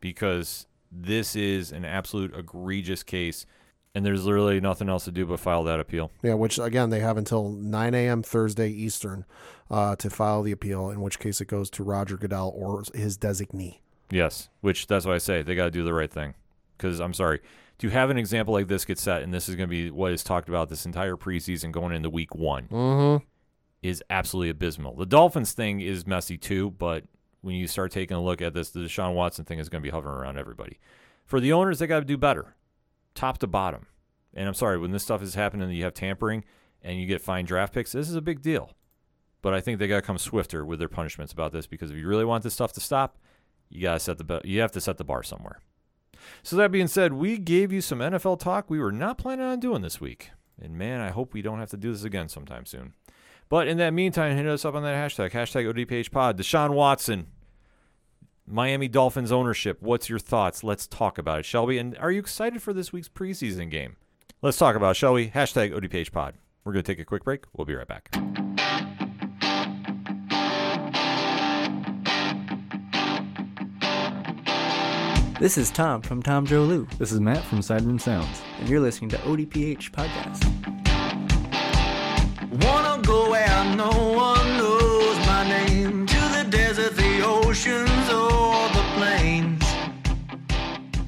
because 0.00 0.66
this 0.92 1.34
is 1.34 1.72
an 1.72 1.84
absolute 1.84 2.32
egregious 2.36 3.02
case, 3.02 3.46
and 3.96 4.06
there's 4.06 4.24
literally 4.24 4.60
nothing 4.60 4.88
else 4.88 5.04
to 5.06 5.10
do 5.10 5.26
but 5.26 5.40
file 5.40 5.64
that 5.64 5.80
appeal. 5.80 6.12
Yeah, 6.22 6.34
which 6.34 6.56
again 6.60 6.90
they 6.90 7.00
have 7.00 7.16
until 7.16 7.50
9 7.50 7.94
a.m. 7.94 8.22
Thursday 8.22 8.70
Eastern 8.70 9.24
uh, 9.72 9.96
to 9.96 10.08
file 10.08 10.42
the 10.42 10.52
appeal. 10.52 10.88
In 10.90 11.00
which 11.00 11.18
case 11.18 11.40
it 11.40 11.46
goes 11.48 11.68
to 11.70 11.82
Roger 11.82 12.16
Goodell 12.16 12.52
or 12.54 12.84
his 12.94 13.18
designee. 13.18 13.78
Yes, 14.10 14.48
which 14.60 14.86
that's 14.86 15.06
why 15.06 15.14
I 15.14 15.18
say 15.18 15.42
they 15.42 15.54
got 15.54 15.64
to 15.64 15.70
do 15.70 15.84
the 15.84 15.94
right 15.94 16.10
thing. 16.10 16.34
Because 16.76 17.00
I'm 17.00 17.14
sorry, 17.14 17.40
to 17.78 17.88
have 17.88 18.10
an 18.10 18.18
example 18.18 18.54
like 18.54 18.68
this 18.68 18.84
get 18.84 18.98
set, 18.98 19.22
and 19.22 19.32
this 19.32 19.48
is 19.48 19.56
going 19.56 19.68
to 19.68 19.70
be 19.70 19.90
what 19.90 20.12
is 20.12 20.22
talked 20.24 20.48
about 20.48 20.68
this 20.68 20.86
entire 20.86 21.16
preseason 21.16 21.72
going 21.72 21.92
into 21.94 22.10
week 22.10 22.34
one, 22.34 22.68
Mm-hmm. 22.68 23.24
is 23.82 24.02
absolutely 24.10 24.50
abysmal. 24.50 24.94
The 24.96 25.06
Dolphins 25.06 25.52
thing 25.52 25.80
is 25.80 26.06
messy 26.06 26.36
too, 26.36 26.70
but 26.72 27.04
when 27.42 27.54
you 27.56 27.66
start 27.66 27.92
taking 27.92 28.16
a 28.16 28.22
look 28.22 28.40
at 28.42 28.54
this, 28.54 28.70
the 28.70 28.80
Deshaun 28.80 29.14
Watson 29.14 29.44
thing 29.44 29.58
is 29.58 29.68
going 29.68 29.82
to 29.82 29.86
be 29.86 29.90
hovering 29.90 30.16
around 30.16 30.38
everybody. 30.38 30.78
For 31.24 31.40
the 31.40 31.52
owners, 31.52 31.78
they 31.78 31.86
got 31.86 32.00
to 32.00 32.04
do 32.04 32.16
better, 32.16 32.54
top 33.14 33.38
to 33.38 33.46
bottom. 33.46 33.86
And 34.34 34.48
I'm 34.48 34.54
sorry, 34.54 34.78
when 34.78 34.90
this 34.90 35.02
stuff 35.04 35.22
is 35.22 35.34
happening, 35.34 35.70
you 35.70 35.84
have 35.84 35.94
tampering 35.94 36.44
and 36.82 36.98
you 36.98 37.06
get 37.06 37.20
fine 37.20 37.44
draft 37.44 37.72
picks. 37.72 37.92
This 37.92 38.08
is 38.08 38.16
a 38.16 38.20
big 38.22 38.42
deal. 38.42 38.72
But 39.42 39.54
I 39.54 39.60
think 39.60 39.78
they 39.78 39.86
got 39.86 39.96
to 39.96 40.02
come 40.02 40.18
swifter 40.18 40.64
with 40.64 40.78
their 40.78 40.88
punishments 40.88 41.32
about 41.32 41.52
this 41.52 41.66
because 41.66 41.90
if 41.90 41.96
you 41.96 42.08
really 42.08 42.24
want 42.24 42.42
this 42.44 42.54
stuff 42.54 42.72
to 42.72 42.80
stop, 42.80 43.18
you 43.68 43.82
got 43.82 43.94
to 43.94 44.00
set 44.00 44.18
the 44.18 44.40
you 44.44 44.60
have 44.60 44.72
to 44.72 44.80
set 44.80 44.98
the 44.98 45.04
bar 45.04 45.22
somewhere. 45.22 45.60
So 46.42 46.56
that 46.56 46.72
being 46.72 46.88
said, 46.88 47.12
we 47.12 47.38
gave 47.38 47.72
you 47.72 47.80
some 47.80 47.98
NFL 47.98 48.38
talk 48.38 48.70
we 48.70 48.78
were 48.78 48.92
not 48.92 49.18
planning 49.18 49.46
on 49.46 49.60
doing 49.60 49.82
this 49.82 50.00
week. 50.00 50.30
And 50.60 50.76
man, 50.76 51.00
I 51.00 51.10
hope 51.10 51.34
we 51.34 51.42
don't 51.42 51.58
have 51.58 51.70
to 51.70 51.76
do 51.76 51.92
this 51.92 52.04
again 52.04 52.28
sometime 52.28 52.66
soon. 52.66 52.94
But 53.48 53.68
in 53.68 53.76
that 53.78 53.92
meantime, 53.92 54.36
hit 54.36 54.46
us 54.46 54.64
up 54.64 54.74
on 54.74 54.82
that 54.84 54.96
hashtag, 54.96 55.32
hashtag 55.32 55.72
ODPHpod. 55.72 56.34
Deshaun 56.34 56.70
Watson, 56.70 57.26
Miami 58.46 58.88
Dolphins 58.88 59.32
ownership. 59.32 59.82
What's 59.82 60.08
your 60.08 60.18
thoughts? 60.18 60.64
Let's 60.64 60.86
talk 60.86 61.18
about 61.18 61.40
it, 61.40 61.44
shall 61.44 61.66
we? 61.66 61.78
And 61.78 61.96
are 61.98 62.10
you 62.10 62.20
excited 62.20 62.62
for 62.62 62.72
this 62.72 62.92
week's 62.92 63.08
preseason 63.08 63.70
game? 63.70 63.96
Let's 64.42 64.58
talk 64.58 64.76
about 64.76 64.92
it, 64.92 64.94
shall 64.94 65.12
we? 65.14 65.28
Hashtag 65.28 65.72
ODPHpod. 65.72 66.32
We're 66.64 66.72
going 66.72 66.82
to 66.82 66.92
take 66.92 67.00
a 67.00 67.04
quick 67.04 67.24
break. 67.24 67.44
We'll 67.52 67.66
be 67.66 67.74
right 67.74 67.86
back. 67.86 68.14
This 75.44 75.58
is 75.58 75.70
Tom 75.70 76.00
from 76.00 76.22
Tom 76.22 76.46
Joe 76.46 76.62
Lou, 76.62 76.88
This 76.96 77.12
is 77.12 77.20
Matt 77.20 77.44
from 77.44 77.58
Sideroom 77.58 78.00
Sounds. 78.00 78.40
and 78.58 78.66
you're 78.66 78.80
listening 78.80 79.10
to 79.10 79.18
ODPH 79.18 79.90
Podcast. 79.90 80.42
Wanna 82.64 83.02
go 83.02 83.28
where 83.28 83.76
no 83.76 83.90
one 83.90 84.56
knows 84.56 85.18
my 85.26 85.46
name 85.46 86.06
To 86.06 86.16
the 86.16 86.46
desert, 86.48 86.96
the 86.96 87.22
oceans, 87.22 88.08
or 88.08 88.68
the 88.70 88.82
plains 88.96 89.62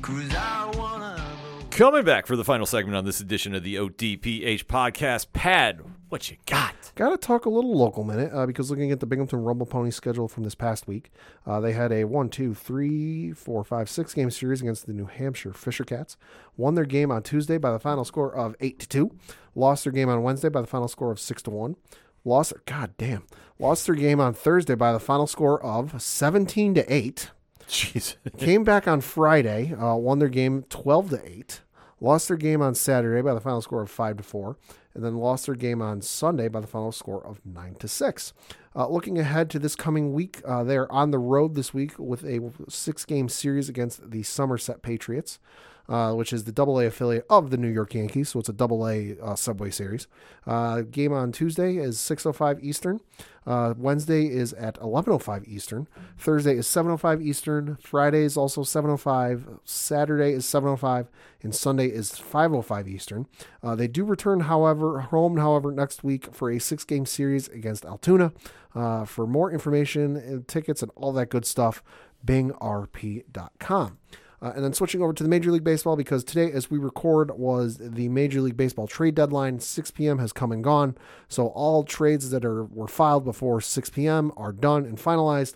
Cause 0.02 0.34
I 0.34 0.70
wanna 0.76 1.16
go 1.16 1.66
Coming 1.70 2.04
back 2.04 2.26
for 2.26 2.36
the 2.36 2.44
final 2.44 2.66
segment 2.66 2.94
on 2.94 3.06
this 3.06 3.20
edition 3.20 3.54
of 3.54 3.62
the 3.62 3.76
ODPH 3.76 4.66
podcast. 4.66 5.32
Pad, 5.32 5.80
what 6.08 6.30
you 6.30 6.36
got? 6.46 6.74
Got 6.94 7.10
to 7.10 7.16
talk 7.16 7.44
a 7.46 7.50
little 7.50 7.76
local 7.76 8.04
minute 8.04 8.30
uh, 8.32 8.46
because 8.46 8.70
looking 8.70 8.92
at 8.92 9.00
the 9.00 9.06
Binghamton 9.06 9.42
Rumble 9.42 9.66
Pony 9.66 9.90
schedule 9.90 10.28
from 10.28 10.44
this 10.44 10.54
past 10.54 10.86
week, 10.86 11.10
uh, 11.46 11.60
they 11.60 11.72
had 11.72 11.92
a 11.92 12.04
one, 12.04 12.28
two, 12.28 12.54
three, 12.54 13.32
four, 13.32 13.64
five, 13.64 13.88
six 13.90 14.14
game 14.14 14.30
series 14.30 14.60
against 14.62 14.86
the 14.86 14.92
New 14.92 15.06
Hampshire 15.06 15.52
Fisher 15.52 15.84
Cats. 15.84 16.16
Won 16.56 16.74
their 16.74 16.84
game 16.84 17.10
on 17.10 17.22
Tuesday 17.22 17.58
by 17.58 17.72
the 17.72 17.80
final 17.80 18.04
score 18.04 18.34
of 18.34 18.54
eight 18.60 18.78
to 18.78 18.88
two. 18.88 19.10
Lost 19.54 19.84
their 19.84 19.92
game 19.92 20.08
on 20.08 20.22
Wednesday 20.22 20.48
by 20.48 20.60
the 20.60 20.66
final 20.66 20.88
score 20.88 21.10
of 21.10 21.20
six 21.20 21.42
to 21.42 21.50
one. 21.50 21.76
Lost, 22.24 22.52
god 22.66 22.92
damn, 22.98 23.24
lost 23.58 23.86
their 23.86 23.94
game 23.94 24.18
on 24.20 24.34
Thursday 24.34 24.74
by 24.74 24.92
the 24.92 24.98
final 25.00 25.26
score 25.26 25.62
of 25.62 26.00
seventeen 26.02 26.74
to 26.74 26.92
eight. 26.92 27.30
Jeez. 27.68 28.16
Came 28.38 28.62
back 28.64 28.86
on 28.86 29.00
Friday, 29.00 29.74
uh, 29.74 29.96
won 29.96 30.20
their 30.20 30.28
game 30.28 30.64
12 30.68 31.10
to 31.10 31.20
8. 31.28 31.60
lost 32.00 32.28
their 32.28 32.36
game 32.36 32.62
on 32.62 32.76
Saturday 32.76 33.20
by 33.22 33.34
the 33.34 33.40
final 33.40 33.60
score 33.60 33.82
of 33.82 33.90
five 33.90 34.16
to 34.18 34.22
four, 34.22 34.56
and 34.97 35.05
then 35.05 35.18
lost 35.18 35.44
their 35.44 35.55
game 35.55 35.82
on 35.82 36.01
Sunday 36.01 36.48
by 36.48 36.59
the 36.59 36.66
final 36.66 36.90
score 36.90 37.24
of 37.24 37.39
nine 37.44 37.74
to 37.74 37.86
six. 37.86 38.32
Uh, 38.74 38.89
looking 38.89 39.18
ahead 39.18 39.51
to 39.51 39.59
this 39.59 39.77
coming 39.77 40.14
week, 40.14 40.40
uh, 40.47 40.64
they 40.64 40.77
are 40.77 40.90
on 40.90 41.10
the 41.10 41.18
road 41.18 41.55
this 41.55 41.74
week 41.74 41.98
with 41.98 42.24
a 42.24 42.51
six-game 42.66 43.28
series 43.28 43.68
against 43.68 44.10
the 44.10 44.23
Somerset 44.23 44.81
Patriots. 44.81 45.39
Uh, 45.88 46.12
which 46.14 46.32
is 46.32 46.44
the 46.44 46.52
Double 46.52 46.80
A 46.80 46.86
affiliate 46.86 47.24
of 47.30 47.50
the 47.50 47.56
New 47.56 47.68
York 47.68 47.94
Yankees, 47.94 48.30
so 48.30 48.40
it's 48.40 48.48
a 48.48 48.52
Double 48.52 48.88
A 48.88 49.16
uh, 49.22 49.36
Subway 49.36 49.70
Series. 49.70 50.08
Uh, 50.44 50.80
game 50.80 51.12
on 51.12 51.30
Tuesday 51.30 51.76
is 51.76 51.96
6:05 51.98 52.58
Eastern. 52.60 52.98
Uh, 53.46 53.72
Wednesday 53.78 54.26
is 54.26 54.52
at 54.54 54.74
11:05 54.80 55.46
Eastern. 55.46 55.86
Thursday 56.18 56.56
is 56.56 56.66
7:05 56.66 57.22
Eastern. 57.22 57.76
Friday 57.80 58.24
is 58.24 58.36
also 58.36 58.62
7:05. 58.62 59.60
Saturday 59.64 60.32
is 60.32 60.44
7:05, 60.44 61.06
and 61.40 61.54
Sunday 61.54 61.86
is 61.86 62.10
5:05 62.10 62.88
Eastern. 62.88 63.26
Uh, 63.62 63.76
they 63.76 63.86
do 63.86 64.04
return, 64.04 64.40
however, 64.40 65.02
home, 65.02 65.36
however, 65.36 65.70
next 65.70 66.02
week 66.02 66.34
for 66.34 66.50
a 66.50 66.58
six-game 66.58 67.06
series 67.06 67.46
against 67.50 67.84
Altoona. 67.84 68.32
For 68.74 69.26
more 69.26 69.52
information 69.52 70.16
and 70.16 70.48
tickets 70.48 70.82
and 70.82 70.90
all 70.96 71.12
that 71.12 71.30
good 71.30 71.46
stuff, 71.46 71.84
bingrp.com. 72.26 73.98
Uh, 74.42 74.52
and 74.54 74.64
then 74.64 74.72
switching 74.72 75.02
over 75.02 75.12
to 75.12 75.22
the 75.22 75.28
Major 75.28 75.50
League 75.50 75.64
Baseball 75.64 75.96
because 75.96 76.22
today, 76.22 76.52
as 76.52 76.70
we 76.70 76.78
record, 76.78 77.30
was 77.38 77.78
the 77.78 78.08
Major 78.08 78.40
League 78.40 78.56
Baseball 78.56 78.86
trade 78.86 79.14
deadline. 79.14 79.60
6 79.60 79.90
p.m. 79.92 80.18
has 80.18 80.32
come 80.32 80.52
and 80.52 80.62
gone, 80.62 80.96
so 81.28 81.48
all 81.48 81.84
trades 81.84 82.30
that 82.30 82.44
are 82.44 82.64
were 82.64 82.88
filed 82.88 83.24
before 83.24 83.60
6 83.60 83.90
p.m. 83.90 84.32
are 84.36 84.52
done 84.52 84.84
and 84.84 84.98
finalized. 84.98 85.54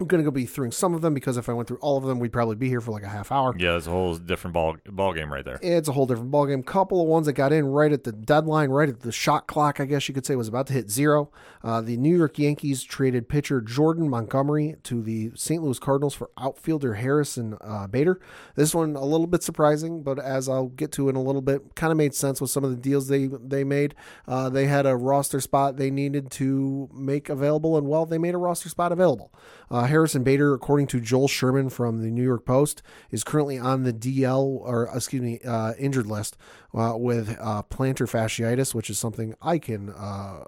I'm 0.00 0.08
going 0.08 0.20
to 0.20 0.24
go 0.24 0.32
be 0.32 0.44
through 0.44 0.72
some 0.72 0.92
of 0.92 1.02
them 1.02 1.14
because 1.14 1.36
if 1.36 1.48
I 1.48 1.52
went 1.52 1.68
through 1.68 1.78
all 1.78 1.96
of 1.96 2.02
them, 2.02 2.18
we'd 2.18 2.32
probably 2.32 2.56
be 2.56 2.68
here 2.68 2.80
for 2.80 2.90
like 2.90 3.04
a 3.04 3.08
half 3.08 3.30
hour. 3.30 3.54
Yeah, 3.56 3.76
it's 3.76 3.86
a 3.86 3.90
whole 3.90 4.16
different 4.16 4.52
ball 4.52 4.76
ball 4.88 5.12
game 5.12 5.32
right 5.32 5.44
there. 5.44 5.60
It's 5.62 5.88
a 5.88 5.92
whole 5.92 6.06
different 6.06 6.32
ball 6.32 6.46
game. 6.46 6.64
Couple 6.64 7.00
of 7.00 7.06
ones 7.06 7.26
that 7.26 7.34
got 7.34 7.52
in 7.52 7.66
right 7.66 7.92
at 7.92 8.02
the 8.02 8.10
deadline, 8.10 8.70
right 8.70 8.88
at 8.88 9.00
the 9.00 9.12
shot 9.12 9.46
clock, 9.46 9.78
I 9.78 9.84
guess 9.84 10.08
you 10.08 10.14
could 10.14 10.26
say, 10.26 10.34
was 10.34 10.48
about 10.48 10.66
to 10.66 10.72
hit 10.72 10.90
zero. 10.90 11.30
Uh, 11.62 11.80
the 11.80 11.96
New 11.96 12.16
York 12.16 12.40
Yankees 12.40 12.82
traded 12.82 13.28
pitcher 13.28 13.60
Jordan 13.60 14.08
Montgomery 14.08 14.74
to 14.82 15.00
the 15.00 15.30
St. 15.36 15.62
Louis 15.62 15.78
Cardinals 15.78 16.14
for 16.14 16.28
outfielder 16.38 16.94
Harrison 16.94 17.56
uh, 17.60 17.86
Bader. 17.86 18.20
This 18.56 18.74
one 18.74 18.96
a 18.96 19.04
little 19.04 19.28
bit 19.28 19.44
surprising, 19.44 20.02
but 20.02 20.18
as 20.18 20.48
I'll 20.48 20.70
get 20.70 20.90
to 20.92 21.08
in 21.08 21.14
a 21.14 21.22
little 21.22 21.40
bit, 21.40 21.76
kind 21.76 21.92
of 21.92 21.96
made 21.96 22.16
sense 22.16 22.40
with 22.40 22.50
some 22.50 22.64
of 22.64 22.70
the 22.70 22.76
deals 22.76 23.06
they 23.06 23.28
they 23.28 23.62
made. 23.62 23.94
Uh, 24.26 24.48
they 24.48 24.66
had 24.66 24.86
a 24.86 24.96
roster 24.96 25.40
spot 25.40 25.76
they 25.76 25.92
needed 25.92 26.32
to 26.32 26.88
make 26.92 27.28
available, 27.28 27.78
and 27.78 27.86
well, 27.86 28.06
they 28.06 28.18
made 28.18 28.34
a 28.34 28.38
roster 28.38 28.68
spot 28.68 28.90
available. 28.90 29.32
Uh, 29.70 29.83
Harrison 29.86 30.22
Bader, 30.22 30.54
according 30.54 30.86
to 30.88 31.00
Joel 31.00 31.28
Sherman 31.28 31.70
from 31.70 32.02
the 32.02 32.10
New 32.10 32.22
York 32.22 32.44
Post, 32.44 32.82
is 33.10 33.24
currently 33.24 33.58
on 33.58 33.82
the 33.82 33.92
DL 33.92 34.42
or 34.42 34.88
excuse 34.94 35.22
me 35.22 35.40
uh, 35.40 35.74
injured 35.78 36.06
list 36.06 36.36
uh, 36.74 36.94
with 36.96 37.36
uh, 37.40 37.62
plantar 37.70 38.08
fasciitis, 38.08 38.74
which 38.74 38.90
is 38.90 38.98
something 38.98 39.34
I 39.40 39.58
can 39.58 39.90
uh, 39.90 40.44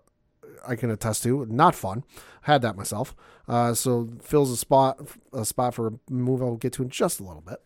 I 0.69 0.77
can 0.77 0.91
attest 0.91 1.23
to. 1.25 1.47
Not 1.47 1.75
fun. 1.75 2.05
Had 2.43 2.63
that 2.63 2.77
myself. 2.77 3.15
Uh, 3.49 3.75
so 3.75 4.09
fills 4.23 4.51
a 4.51 4.57
spot 4.57 5.01
a 5.33 5.45
spot 5.45 5.73
for 5.75 5.87
a 5.89 5.93
move 6.11 6.43
I'll 6.43 6.57
get 6.57 6.73
to 6.75 6.83
in 6.83 6.89
just 6.91 7.21
a 7.21 7.23
little 7.25 7.43
bit. 7.43 7.61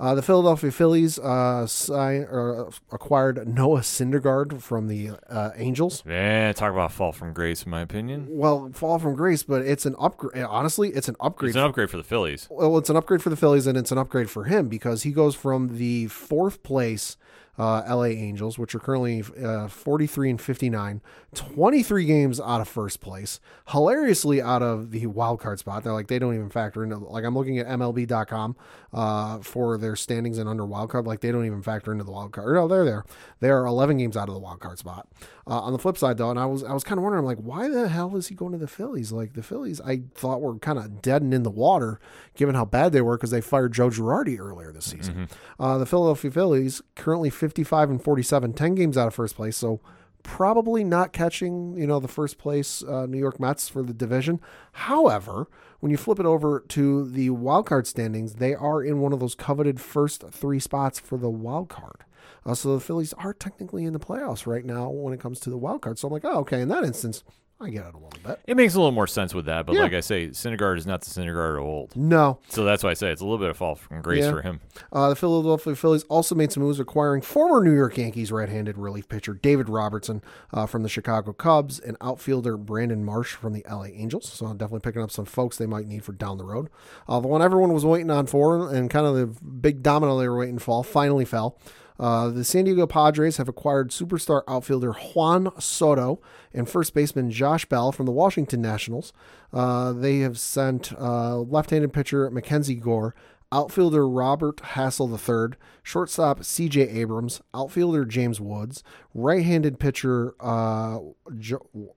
Uh, 0.00 0.14
the 0.14 0.22
Philadelphia 0.22 0.70
Phillies 0.72 1.18
uh, 1.18 1.66
sign, 1.66 2.22
or 2.22 2.70
acquired 2.90 3.46
Noah 3.46 3.80
Syndergaard 3.80 4.60
from 4.62 4.88
the 4.88 5.10
uh, 5.28 5.50
Angels. 5.56 6.02
Yeah, 6.06 6.52
talk 6.52 6.72
about 6.72 6.92
fall 6.92 7.12
from 7.12 7.32
grace, 7.32 7.62
in 7.64 7.70
my 7.70 7.80
opinion. 7.80 8.26
Well, 8.30 8.70
fall 8.72 8.98
from 8.98 9.14
grace, 9.14 9.42
but 9.42 9.62
it's 9.62 9.84
an 9.86 9.94
upgrade. 9.98 10.42
Honestly, 10.44 10.90
it's 10.90 11.08
an 11.08 11.16
upgrade 11.20 11.50
It's 11.50 11.56
an 11.56 11.64
upgrade 11.64 11.90
for 11.90 11.96
the 11.98 12.04
Phillies. 12.04 12.48
well, 12.50 12.78
it's 12.78 12.90
an 12.90 12.96
upgrade 12.96 13.22
for 13.22 13.30
the 13.30 13.36
Phillies, 13.36 13.66
and 13.66 13.76
it's 13.76 13.92
an 13.92 13.98
upgrade 13.98 14.30
for 14.30 14.44
him 14.44 14.68
because 14.68 15.02
he 15.02 15.10
goes 15.12 15.34
from 15.34 15.76
the 15.76 16.06
fourth 16.08 16.62
place 16.62 17.16
uh, 17.60 17.82
LA 17.94 18.04
Angels, 18.04 18.58
which 18.58 18.74
are 18.74 18.78
currently 18.78 19.22
uh, 19.44 19.68
43 19.68 20.30
and 20.30 20.40
59, 20.40 21.02
23 21.34 22.04
games 22.06 22.40
out 22.40 22.62
of 22.62 22.68
first 22.68 23.02
place, 23.02 23.38
hilariously 23.68 24.40
out 24.40 24.62
of 24.62 24.92
the 24.92 25.04
wild 25.04 25.40
card 25.40 25.58
spot. 25.58 25.84
They're 25.84 25.92
like, 25.92 26.08
they 26.08 26.18
don't 26.18 26.34
even 26.34 26.48
factor 26.48 26.82
into, 26.82 26.96
like, 26.96 27.22
I'm 27.22 27.34
looking 27.34 27.58
at 27.58 27.66
MLB.com 27.66 28.56
uh, 28.94 29.40
for 29.40 29.76
their 29.76 29.94
standings 29.94 30.38
and 30.38 30.48
under 30.48 30.64
wild 30.64 30.88
card. 30.88 31.06
Like, 31.06 31.20
they 31.20 31.30
don't 31.30 31.44
even 31.44 31.60
factor 31.60 31.92
into 31.92 32.02
the 32.02 32.12
wild 32.12 32.32
card. 32.32 32.54
No, 32.54 32.66
they're 32.66 32.86
there. 32.86 33.04
They 33.40 33.50
are 33.50 33.66
11 33.66 33.98
games 33.98 34.16
out 34.16 34.28
of 34.28 34.34
the 34.34 34.40
wild 34.40 34.60
card 34.60 34.78
spot. 34.78 35.06
Uh, 35.50 35.58
on 35.58 35.72
the 35.72 35.80
flip 35.80 35.98
side, 35.98 36.16
though, 36.16 36.30
and 36.30 36.38
I 36.38 36.46
was 36.46 36.62
I 36.62 36.72
was 36.72 36.84
kind 36.84 36.98
of 36.98 37.02
wondering, 37.02 37.24
like, 37.24 37.38
why 37.38 37.68
the 37.68 37.88
hell 37.88 38.16
is 38.16 38.28
he 38.28 38.36
going 38.36 38.52
to 38.52 38.58
the 38.58 38.68
Phillies? 38.68 39.10
Like, 39.10 39.32
the 39.32 39.42
Phillies, 39.42 39.80
I 39.80 40.02
thought 40.14 40.40
were 40.40 40.56
kind 40.60 40.78
of 40.78 41.02
dead 41.02 41.22
and 41.22 41.34
in 41.34 41.42
the 41.42 41.50
water, 41.50 41.98
given 42.36 42.54
how 42.54 42.64
bad 42.64 42.92
they 42.92 43.00
were 43.00 43.16
because 43.16 43.32
they 43.32 43.40
fired 43.40 43.72
Joe 43.72 43.88
Girardi 43.90 44.38
earlier 44.38 44.70
this 44.70 44.84
season. 44.84 45.28
Uh, 45.58 45.76
the 45.76 45.86
Philadelphia 45.86 46.30
Phillies 46.30 46.82
currently 46.94 47.30
55 47.30 47.90
and 47.90 48.02
47, 48.02 48.52
10 48.52 48.74
games 48.76 48.96
out 48.96 49.08
of 49.08 49.14
first 49.14 49.34
place, 49.34 49.56
so 49.56 49.80
probably 50.22 50.84
not 50.84 51.12
catching 51.12 51.76
you 51.76 51.86
know 51.86 51.98
the 51.98 52.06
first 52.06 52.38
place 52.38 52.82
uh, 52.84 53.06
New 53.06 53.18
York 53.18 53.40
Mets 53.40 53.68
for 53.68 53.82
the 53.82 53.94
division. 53.94 54.40
However, 54.72 55.48
when 55.80 55.90
you 55.90 55.96
flip 55.96 56.20
it 56.20 56.26
over 56.26 56.60
to 56.68 57.08
the 57.10 57.30
wild 57.30 57.66
card 57.66 57.86
standings, 57.86 58.34
they 58.34 58.54
are 58.54 58.82
in 58.82 59.00
one 59.00 59.12
of 59.12 59.18
those 59.18 59.34
coveted 59.34 59.80
first 59.80 60.22
three 60.30 60.60
spots 60.60 61.00
for 61.00 61.18
the 61.18 61.30
wild 61.30 61.68
card. 61.68 62.04
Uh, 62.46 62.54
so 62.54 62.74
the 62.74 62.80
Phillies 62.80 63.12
are 63.14 63.34
technically 63.34 63.84
in 63.84 63.92
the 63.92 63.98
playoffs 64.00 64.46
right 64.46 64.64
now 64.64 64.88
when 64.90 65.12
it 65.14 65.20
comes 65.20 65.40
to 65.40 65.50
the 65.50 65.58
wild 65.58 65.82
card. 65.82 65.98
So 65.98 66.08
I'm 66.08 66.12
like, 66.12 66.24
oh, 66.24 66.38
okay. 66.40 66.60
In 66.60 66.68
that 66.68 66.84
instance, 66.84 67.22
I 67.62 67.68
get 67.68 67.84
it 67.84 67.94
a 67.94 67.98
little 67.98 68.10
bit. 68.24 68.40
It 68.46 68.56
makes 68.56 68.72
a 68.74 68.78
little 68.78 68.90
more 68.90 69.06
sense 69.06 69.34
with 69.34 69.44
that, 69.44 69.66
but 69.66 69.74
Yeah. 69.74 69.82
like 69.82 69.92
I 69.92 70.00
say, 70.00 70.28
Syndergaard 70.28 70.78
is 70.78 70.86
not 70.86 71.02
the 71.02 71.10
Syndergaard 71.10 71.58
of 71.58 71.64
old. 71.64 71.94
No, 71.94 72.38
So 72.48 72.64
that's 72.64 72.82
why 72.82 72.88
I 72.88 72.94
say 72.94 73.10
it's 73.12 73.20
a 73.20 73.24
little 73.24 73.36
bit 73.36 73.50
of 73.50 73.58
fall 73.58 73.74
from 73.74 74.00
grace 74.00 74.24
Yeah. 74.24 74.30
for 74.30 74.40
him. 74.40 74.60
Uh, 74.90 75.10
the 75.10 75.16
Philadelphia 75.16 75.74
Phillies 75.74 76.04
also 76.04 76.34
made 76.34 76.52
some 76.52 76.62
moves 76.62 76.80
acquiring 76.80 77.20
former 77.20 77.62
New 77.62 77.76
York 77.76 77.98
Yankees 77.98 78.32
right-handed 78.32 78.78
relief 78.78 79.10
pitcher 79.10 79.34
David 79.34 79.68
Robertson 79.68 80.22
uh, 80.54 80.64
from 80.64 80.82
the 80.84 80.88
Chicago 80.88 81.34
Cubs 81.34 81.78
and 81.78 81.98
outfielder 82.00 82.56
Brandon 82.56 83.04
Marsh 83.04 83.34
from 83.34 83.52
the 83.52 83.62
LA 83.68 83.88
Angels. 83.92 84.26
So 84.32 84.46
I'm 84.46 84.56
definitely 84.56 84.80
picking 84.80 85.02
up 85.02 85.10
some 85.10 85.26
folks 85.26 85.58
they 85.58 85.66
might 85.66 85.86
need 85.86 86.02
for 86.02 86.12
down 86.12 86.38
the 86.38 86.46
road. 86.46 86.70
Uh, 87.06 87.20
the 87.20 87.28
one 87.28 87.42
everyone 87.42 87.74
was 87.74 87.84
waiting 87.84 88.10
on 88.10 88.24
for 88.26 88.72
and 88.74 88.88
kind 88.88 89.04
of 89.06 89.14
the 89.16 89.26
big 89.44 89.82
domino 89.82 90.18
they 90.18 90.30
were 90.30 90.38
waiting 90.38 90.58
for 90.58 90.82
finally 90.82 91.26
fell. 91.26 91.58
Uh, 92.00 92.30
the 92.30 92.44
San 92.44 92.64
Diego 92.64 92.86
Padres 92.86 93.36
have 93.36 93.48
acquired 93.48 93.90
superstar 93.90 94.42
outfielder 94.48 94.92
Juan 94.92 95.52
Soto 95.60 96.18
and 96.54 96.66
first 96.66 96.94
baseman 96.94 97.30
Josh 97.30 97.66
Bell 97.66 97.92
from 97.92 98.06
the 98.06 98.12
Washington 98.12 98.62
Nationals. 98.62 99.12
Uh, 99.52 99.92
they 99.92 100.20
have 100.20 100.38
sent 100.38 100.94
uh, 100.98 101.36
left-handed 101.36 101.92
pitcher 101.92 102.30
Mackenzie 102.30 102.76
Gore, 102.76 103.14
outfielder 103.52 104.08
Robert 104.08 104.56
Hassell 104.58 105.10
III, 105.10 105.58
shortstop 105.82 106.42
C.J. 106.42 106.88
Abrams, 106.88 107.42
outfielder 107.52 108.06
James 108.06 108.40
Woods, 108.40 108.82
right-handed 109.12 109.78
pitcher 109.78 110.34
uh, 110.40 111.00
J- 111.38 111.56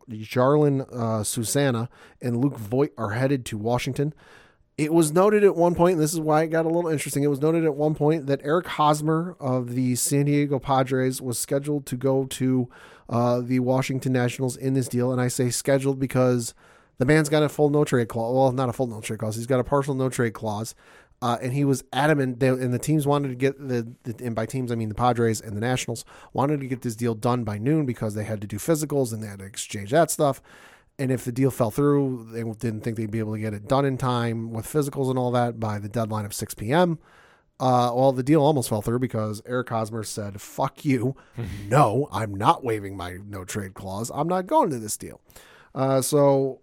Jarlin 0.09 0.81
uh, 0.93 1.23
Susana, 1.23 1.89
and 2.21 2.43
Luke 2.43 2.57
Voit 2.57 2.91
are 2.97 3.11
headed 3.11 3.45
to 3.45 3.57
Washington. 3.57 4.13
It 4.75 4.91
was 4.91 5.11
noted 5.11 5.43
at 5.43 5.55
one 5.55 5.75
point, 5.75 5.93
and 5.93 6.01
this 6.01 6.13
is 6.13 6.19
why 6.19 6.41
it 6.43 6.47
got 6.47 6.65
a 6.65 6.69
little 6.69 6.89
interesting. 6.89 7.23
It 7.23 7.27
was 7.27 7.41
noted 7.41 7.63
at 7.63 7.75
one 7.75 7.93
point 7.93 8.25
that 8.25 8.41
Eric 8.43 8.65
Hosmer 8.65 9.35
of 9.39 9.75
the 9.75 9.95
San 9.95 10.25
Diego 10.25 10.57
Padres 10.57 11.21
was 11.21 11.37
scheduled 11.37 11.85
to 11.85 11.95
go 11.95 12.25
to 12.25 12.69
uh, 13.07 13.41
the 13.41 13.59
Washington 13.59 14.13
Nationals 14.13 14.57
in 14.57 14.73
this 14.73 14.87
deal. 14.87 15.11
And 15.11 15.21
I 15.21 15.27
say 15.27 15.51
scheduled 15.51 15.99
because 15.99 16.55
the 16.97 17.05
man's 17.05 17.29
got 17.29 17.43
a 17.43 17.49
full 17.49 17.69
no 17.69 17.83
trade 17.83 18.07
clause. 18.07 18.33
Well, 18.33 18.51
not 18.51 18.69
a 18.69 18.73
full 18.73 18.87
no 18.87 18.99
trade 18.99 19.19
clause. 19.19 19.35
He's 19.35 19.45
got 19.45 19.59
a 19.59 19.63
partial 19.63 19.93
no 19.93 20.09
trade 20.09 20.33
clause. 20.33 20.73
Uh, 21.21 21.37
and 21.41 21.53
he 21.53 21.63
was 21.63 21.85
adamant, 21.93 22.41
they, 22.41 22.49
and 22.49 22.73
the 22.73 22.79
teams 22.79 23.07
wanted 23.07 23.29
to 23.29 23.35
get 23.35 23.57
the, 23.57 23.87
the, 24.03 24.25
and 24.25 24.35
by 24.35 24.45
teams 24.45 24.73
I 24.73 24.75
mean 24.75 24.89
the 24.89 24.95
Padres 24.95 25.39
and 25.39 25.55
the 25.55 25.61
Nationals 25.61 26.03
wanted 26.33 26.59
to 26.59 26.67
get 26.67 26.81
this 26.81 26.97
deal 26.97 27.15
done 27.15 27.45
by 27.45 27.57
noon 27.57 27.85
because 27.85 28.13
they 28.13 28.25
had 28.25 28.41
to 28.41 28.47
do 28.47 28.57
physicals 28.57 29.13
and 29.13 29.23
they 29.23 29.27
had 29.27 29.39
to 29.39 29.45
exchange 29.45 29.91
that 29.91 30.11
stuff. 30.11 30.41
And 30.99 31.11
if 31.11 31.25
the 31.25 31.31
deal 31.31 31.49
fell 31.49 31.71
through, 31.71 32.27
they 32.31 32.43
didn't 32.43 32.81
think 32.81 32.97
they'd 32.97 33.09
be 33.09 33.19
able 33.19 33.33
to 33.33 33.39
get 33.39 33.53
it 33.53 33.67
done 33.67 33.85
in 33.85 33.97
time 33.97 34.51
with 34.51 34.65
physicals 34.65 35.09
and 35.09 35.17
all 35.17 35.31
that 35.31 35.59
by 35.59 35.79
the 35.79 35.89
deadline 35.89 36.25
of 36.25 36.33
6 36.33 36.53
p.m. 36.53 36.99
Uh, 37.59 37.91
well, 37.95 38.11
the 38.11 38.23
deal 38.23 38.41
almost 38.41 38.69
fell 38.69 38.81
through 38.81 38.99
because 38.99 39.41
Eric 39.45 39.69
Hosmer 39.69 40.03
said, 40.03 40.39
fuck 40.39 40.85
you. 40.85 41.15
no, 41.67 42.07
I'm 42.11 42.35
not 42.35 42.63
waiving 42.63 42.95
my 42.95 43.17
no 43.25 43.43
trade 43.43 43.73
clause. 43.73 44.11
I'm 44.13 44.27
not 44.27 44.47
going 44.47 44.69
to 44.69 44.79
this 44.79 44.97
deal. 44.97 45.19
Uh, 45.73 46.01
so 46.01 46.61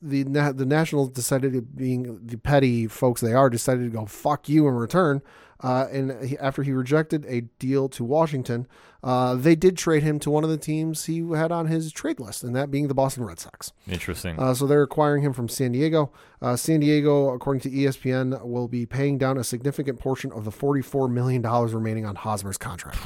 the 0.00 0.24
na- 0.24 0.52
the 0.52 0.66
Nationals 0.66 1.10
decided, 1.10 1.76
being 1.76 2.26
the 2.26 2.38
petty 2.38 2.86
folks 2.86 3.20
they 3.20 3.32
are, 3.32 3.50
decided 3.50 3.84
to 3.84 3.90
go 3.90 4.06
fuck 4.06 4.48
you 4.48 4.68
in 4.68 4.74
return. 4.74 5.22
Uh, 5.60 5.86
and 5.90 6.24
he, 6.24 6.38
after 6.38 6.62
he 6.62 6.72
rejected 6.72 7.24
a 7.26 7.42
deal 7.58 7.88
to 7.88 8.04
Washington, 8.04 8.66
uh, 9.06 9.36
they 9.36 9.54
did 9.54 9.76
trade 9.76 10.02
him 10.02 10.18
to 10.18 10.30
one 10.32 10.42
of 10.42 10.50
the 10.50 10.58
teams 10.58 11.04
he 11.04 11.20
had 11.30 11.52
on 11.52 11.68
his 11.68 11.92
trade 11.92 12.18
list, 12.18 12.42
and 12.42 12.56
that 12.56 12.72
being 12.72 12.88
the 12.88 12.94
Boston 12.94 13.24
Red 13.24 13.38
Sox. 13.38 13.72
Interesting. 13.86 14.36
Uh, 14.36 14.52
so 14.52 14.66
they're 14.66 14.82
acquiring 14.82 15.22
him 15.22 15.32
from 15.32 15.48
San 15.48 15.70
Diego. 15.70 16.10
Uh, 16.42 16.56
San 16.56 16.80
Diego, 16.80 17.28
according 17.30 17.60
to 17.60 17.70
ESPN, 17.70 18.44
will 18.44 18.66
be 18.66 18.84
paying 18.84 19.16
down 19.16 19.38
a 19.38 19.44
significant 19.44 20.00
portion 20.00 20.32
of 20.32 20.44
the 20.44 20.50
$44 20.50 21.08
million 21.08 21.40
remaining 21.40 22.04
on 22.04 22.16
Hosmer's 22.16 22.58
contract. 22.58 22.98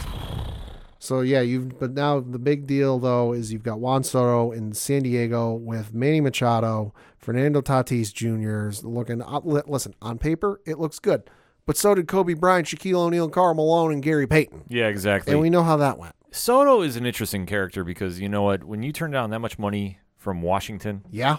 So 1.02 1.22
yeah, 1.22 1.40
you've 1.40 1.78
but 1.78 1.92
now 1.92 2.20
the 2.20 2.38
big 2.38 2.66
deal 2.66 2.98
though 2.98 3.32
is 3.32 3.52
you've 3.52 3.62
got 3.62 3.80
Juan 3.80 4.02
Soto 4.04 4.52
in 4.52 4.74
San 4.74 5.02
Diego 5.02 5.54
with 5.54 5.94
Manny 5.94 6.20
Machado, 6.20 6.92
Fernando 7.18 7.62
Tatis 7.62 8.12
Jr. 8.12 8.70
's 8.70 8.84
looking. 8.84 9.22
uh, 9.22 9.40
Listen, 9.42 9.94
on 10.02 10.18
paper 10.18 10.60
it 10.66 10.78
looks 10.78 10.98
good, 10.98 11.22
but 11.70 11.76
so 11.76 11.94
did 11.94 12.08
Kobe 12.08 12.34
Bryant, 12.34 12.66
Shaquille 12.66 12.96
O'Neal, 12.96 13.28
Karl 13.28 13.54
Malone, 13.54 13.92
and 13.92 14.02
Gary 14.02 14.26
Payton. 14.26 14.64
Yeah, 14.68 14.88
exactly. 14.88 15.32
And 15.32 15.40
we 15.40 15.50
know 15.50 15.62
how 15.62 15.76
that 15.76 15.98
went. 15.98 16.16
Soto 16.32 16.82
is 16.82 16.96
an 16.96 17.06
interesting 17.06 17.46
character 17.46 17.84
because 17.84 18.18
you 18.20 18.28
know 18.28 18.42
what? 18.42 18.64
When 18.64 18.82
you 18.82 18.92
turn 18.92 19.12
down 19.12 19.30
that 19.30 19.38
much 19.38 19.56
money 19.56 19.98
from 20.16 20.42
Washington, 20.42 21.04
Yeah. 21.10 21.36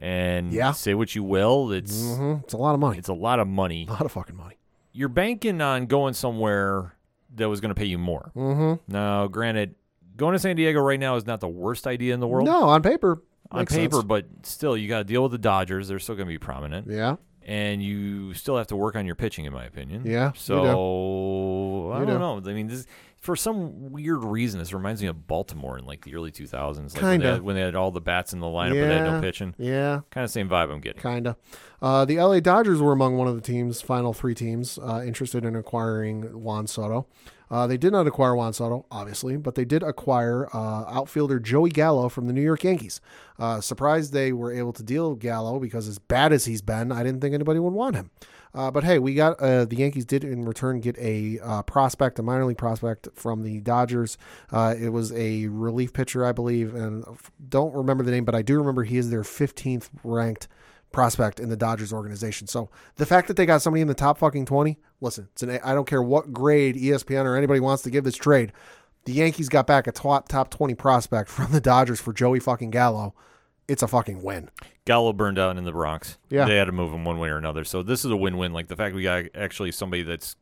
and 0.00 0.52
Yeah. 0.52 0.72
say 0.72 0.94
what 0.94 1.14
you 1.14 1.22
will, 1.22 1.70
it's 1.70 2.16
hmm 2.16 2.34
It's 2.42 2.54
a 2.54 2.56
lot 2.56 2.74
of 2.74 2.80
money. 2.80 2.98
it's 2.98 3.08
a 3.08 3.12
lot 3.14 3.38
of 3.38 3.46
money. 3.46 3.86
a 3.88 3.92
lot 3.92 4.02
of 4.04 4.10
fucking 4.12 4.36
money. 4.36 4.56
You're 4.92 5.08
banking 5.08 5.60
on 5.60 5.86
going 5.86 6.14
somewhere 6.14 6.96
that 7.36 7.48
was 7.48 7.60
going 7.60 7.68
to 7.70 7.74
pay 7.76 7.84
you 7.86 7.98
more. 7.98 8.32
Mm-hmm. 8.34 8.92
Now, 8.92 9.28
granted, 9.28 9.76
going 10.16 10.32
to 10.32 10.40
San 10.40 10.56
Diego 10.56 10.80
right 10.80 10.98
now 10.98 11.14
is 11.14 11.24
not 11.26 11.38
the 11.38 11.48
worst 11.48 11.86
idea 11.86 12.14
in 12.14 12.20
the 12.20 12.26
world 12.26 12.46
No, 12.46 12.64
on 12.64 12.82
paper. 12.82 13.22
on 13.52 13.64
paper, 13.66 13.96
sense. 13.96 14.04
but 14.04 14.26
still, 14.42 14.76
you 14.76 14.88
got 14.88 14.98
to 14.98 15.04
deal 15.04 15.22
with 15.22 15.30
the 15.32 15.38
Dodgers. 15.38 15.86
They're 15.86 16.00
still 16.00 16.16
going 16.16 16.26
to 16.26 16.32
be 16.32 16.38
prominent, 16.38 16.88
Yeah. 16.90 17.16
And 17.48 17.82
you 17.82 18.34
still 18.34 18.58
have 18.58 18.66
to 18.66 18.76
work 18.76 18.94
on 18.94 19.06
your 19.06 19.14
pitching, 19.14 19.46
in 19.46 19.54
my 19.54 19.64
opinion. 19.64 20.02
Yeah. 20.04 20.32
So 20.36 21.90
I 21.92 21.98
don't 21.98 22.06
do. 22.06 22.18
know. 22.18 22.42
I 22.44 22.52
mean, 22.52 22.68
this, 22.68 22.86
for 23.16 23.36
some 23.36 23.90
weird 23.90 24.22
reason, 24.22 24.58
this 24.60 24.74
reminds 24.74 25.00
me 25.00 25.08
of 25.08 25.26
Baltimore 25.26 25.78
in 25.78 25.86
like 25.86 26.04
the 26.04 26.14
early 26.14 26.30
2000s, 26.30 26.52
like 26.52 27.02
when 27.02 27.12
Kinda. 27.12 27.26
they, 27.26 27.32
had, 27.32 27.42
when 27.42 27.56
they 27.56 27.62
had 27.62 27.74
all 27.74 27.90
the 27.90 28.02
bats 28.02 28.34
in 28.34 28.40
the 28.40 28.46
lineup, 28.46 28.80
but 28.80 28.88
they 28.88 28.94
had 28.98 29.12
no 29.14 29.20
pitching. 29.22 29.54
Yeah. 29.56 30.02
Kind 30.10 30.24
of 30.26 30.30
same 30.30 30.46
vibe 30.46 30.70
I'm 30.70 30.80
getting. 30.80 31.00
Kinda. 31.00 31.38
Uh, 31.80 32.04
the 32.04 32.18
LA 32.20 32.40
Dodgers 32.40 32.82
were 32.82 32.92
among 32.92 33.16
one 33.16 33.28
of 33.28 33.34
the 33.34 33.40
teams, 33.40 33.80
final 33.80 34.12
three 34.12 34.34
teams, 34.34 34.78
uh, 34.78 35.02
interested 35.06 35.46
in 35.46 35.56
acquiring 35.56 36.24
Juan 36.42 36.66
Soto. 36.66 37.06
Uh, 37.50 37.66
they 37.66 37.76
did 37.76 37.92
not 37.92 38.06
acquire 38.06 38.34
Juan 38.34 38.52
Soto, 38.52 38.86
obviously, 38.90 39.36
but 39.36 39.54
they 39.54 39.64
did 39.64 39.82
acquire 39.82 40.48
uh, 40.54 40.84
outfielder 40.88 41.38
Joey 41.40 41.70
Gallo 41.70 42.08
from 42.08 42.26
the 42.26 42.32
New 42.32 42.42
York 42.42 42.64
Yankees. 42.64 43.00
Uh, 43.38 43.60
surprised 43.60 44.12
they 44.12 44.32
were 44.32 44.52
able 44.52 44.72
to 44.72 44.82
deal 44.82 45.14
Gallo 45.14 45.58
because, 45.58 45.88
as 45.88 45.98
bad 45.98 46.32
as 46.32 46.44
he's 46.44 46.62
been, 46.62 46.92
I 46.92 47.02
didn't 47.02 47.20
think 47.20 47.34
anybody 47.34 47.58
would 47.58 47.72
want 47.72 47.96
him. 47.96 48.10
Uh, 48.54 48.70
but 48.70 48.82
hey, 48.82 48.98
we 48.98 49.14
got 49.14 49.38
uh, 49.40 49.64
the 49.66 49.76
Yankees 49.76 50.04
did 50.04 50.24
in 50.24 50.44
return 50.44 50.80
get 50.80 50.98
a 50.98 51.38
uh, 51.42 51.62
prospect, 51.62 52.18
a 52.18 52.22
minor 52.22 52.46
league 52.46 52.58
prospect 52.58 53.08
from 53.14 53.42
the 53.42 53.60
Dodgers. 53.60 54.16
It 54.52 54.92
was 54.92 55.12
a 55.12 55.46
relief 55.48 55.92
pitcher, 55.92 56.24
I 56.24 56.32
believe, 56.32 56.74
and 56.74 57.04
don't 57.48 57.74
remember 57.74 58.02
the 58.04 58.10
name, 58.10 58.24
but 58.24 58.34
I 58.34 58.42
do 58.42 58.58
remember 58.58 58.84
he 58.84 58.96
is 58.96 59.10
their 59.10 59.22
15th 59.22 59.90
ranked 60.02 60.48
prospect 60.92 61.38
in 61.40 61.48
the 61.48 61.56
Dodgers 61.56 61.92
organization. 61.92 62.46
So 62.46 62.70
the 62.96 63.06
fact 63.06 63.28
that 63.28 63.36
they 63.36 63.46
got 63.46 63.62
somebody 63.62 63.82
in 63.82 63.88
the 63.88 63.94
top 63.94 64.18
fucking 64.18 64.46
20, 64.46 64.78
listen, 65.00 65.28
it's 65.32 65.42
an, 65.42 65.58
I 65.62 65.74
don't 65.74 65.86
care 65.86 66.02
what 66.02 66.32
grade 66.32 66.76
ESPN 66.76 67.24
or 67.24 67.36
anybody 67.36 67.60
wants 67.60 67.82
to 67.84 67.90
give 67.90 68.04
this 68.04 68.16
trade. 68.16 68.52
The 69.04 69.12
Yankees 69.12 69.48
got 69.48 69.66
back 69.66 69.86
a 69.86 69.92
top 69.92 70.28
top 70.28 70.50
20 70.50 70.74
prospect 70.74 71.28
from 71.30 71.52
the 71.52 71.60
Dodgers 71.60 72.00
for 72.00 72.12
Joey 72.12 72.40
fucking 72.40 72.70
Gallo. 72.70 73.14
It's 73.68 73.82
a 73.82 73.88
fucking 73.88 74.22
win. 74.22 74.48
Gallo 74.86 75.12
burned 75.12 75.38
out 75.38 75.58
in 75.58 75.64
the 75.64 75.72
Bronx. 75.72 76.16
Yeah. 76.30 76.46
They 76.46 76.56
had 76.56 76.64
to 76.64 76.72
move 76.72 76.90
him 76.92 77.04
one 77.04 77.18
way 77.18 77.28
or 77.28 77.36
another. 77.36 77.64
So 77.64 77.82
this 77.82 78.02
is 78.04 78.10
a 78.10 78.16
win-win. 78.16 78.54
Like 78.54 78.68
the 78.68 78.76
fact 78.76 78.94
we 78.94 79.02
got 79.02 79.24
actually 79.34 79.72
somebody 79.72 80.02
that's 80.04 80.36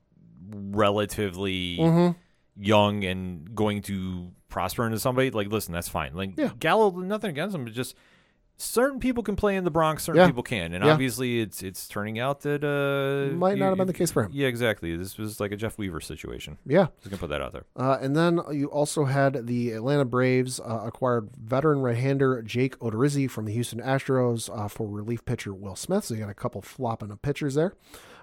relatively 0.70 1.77
Mm-hmm. 1.78 2.18
young 2.62 3.05
and 3.05 3.55
going 3.55 3.82
to 3.82 4.31
prosper 4.48 4.86
into 4.86 4.98
somebody. 4.98 5.31
Like, 5.31 5.48
listen, 5.48 5.73
that's 5.74 5.89
fine. 5.89 6.14
Like 6.14 6.36
Yeah. 6.36 6.51
Gallo, 6.59 6.90
nothing 6.90 7.31
against 7.31 7.55
him. 7.55 7.64
But 7.64 7.73
just 7.74 7.94
certain 8.58 8.98
people 9.00 9.22
can 9.22 9.36
play 9.36 9.54
in 9.56 9.64
the 9.64 9.70
Bronx, 9.70 10.04
certain 10.04 10.20
Yeah. 10.20 10.26
people 10.26 10.42
can, 10.42 10.72
and 10.72 10.84
Yeah. 10.84 10.92
obviously 10.92 11.40
it's 11.40 11.62
it's 11.62 11.86
turning 11.86 12.18
out 12.18 12.40
that 12.40 12.64
uh 12.64 13.34
Might 13.34 13.58
not 13.58 13.66
you- 13.66 13.68
have 13.70 13.78
been 13.78 13.86
the 13.86 13.92
case 13.92 14.10
for 14.10 14.22
him. 14.24 14.30
Yeah, 14.32 14.46
exactly. 14.48 14.96
This 14.96 15.18
was 15.18 15.40
like 15.40 15.52
a 15.52 15.56
Jeff 15.56 15.76
Weaver 15.78 16.00
situation. 16.00 16.58
Yeah. 16.64 16.86
Just 17.00 17.10
gonna 17.10 17.18
put 17.20 17.28
that 17.30 17.42
out 17.42 17.52
there. 17.52 17.64
Uh, 17.76 17.98
and 18.00 18.16
then 18.16 18.40
you 18.52 18.66
also 18.68 19.04
had 19.04 19.46
the 19.46 19.72
Atlanta 19.72 20.04
Braves 20.04 20.58
uh, 20.60 20.82
acquired 20.86 21.30
veteran 21.38 21.80
right-hander 21.80 22.42
Jake 22.42 22.78
Odorizzi 22.78 23.28
from 23.30 23.44
the 23.44 23.52
Houston 23.52 23.80
Astros 23.80 24.48
uh, 24.56 24.68
for 24.68 24.88
relief 24.88 25.24
pitcher 25.24 25.52
Will 25.52 25.76
Smith. 25.76 26.04
So 26.04 26.14
you 26.14 26.20
got 26.20 26.30
a 26.30 26.34
couple 26.34 26.62
flopping 26.62 27.10
of 27.10 27.20
pitchers 27.22 27.54
there. 27.56 27.74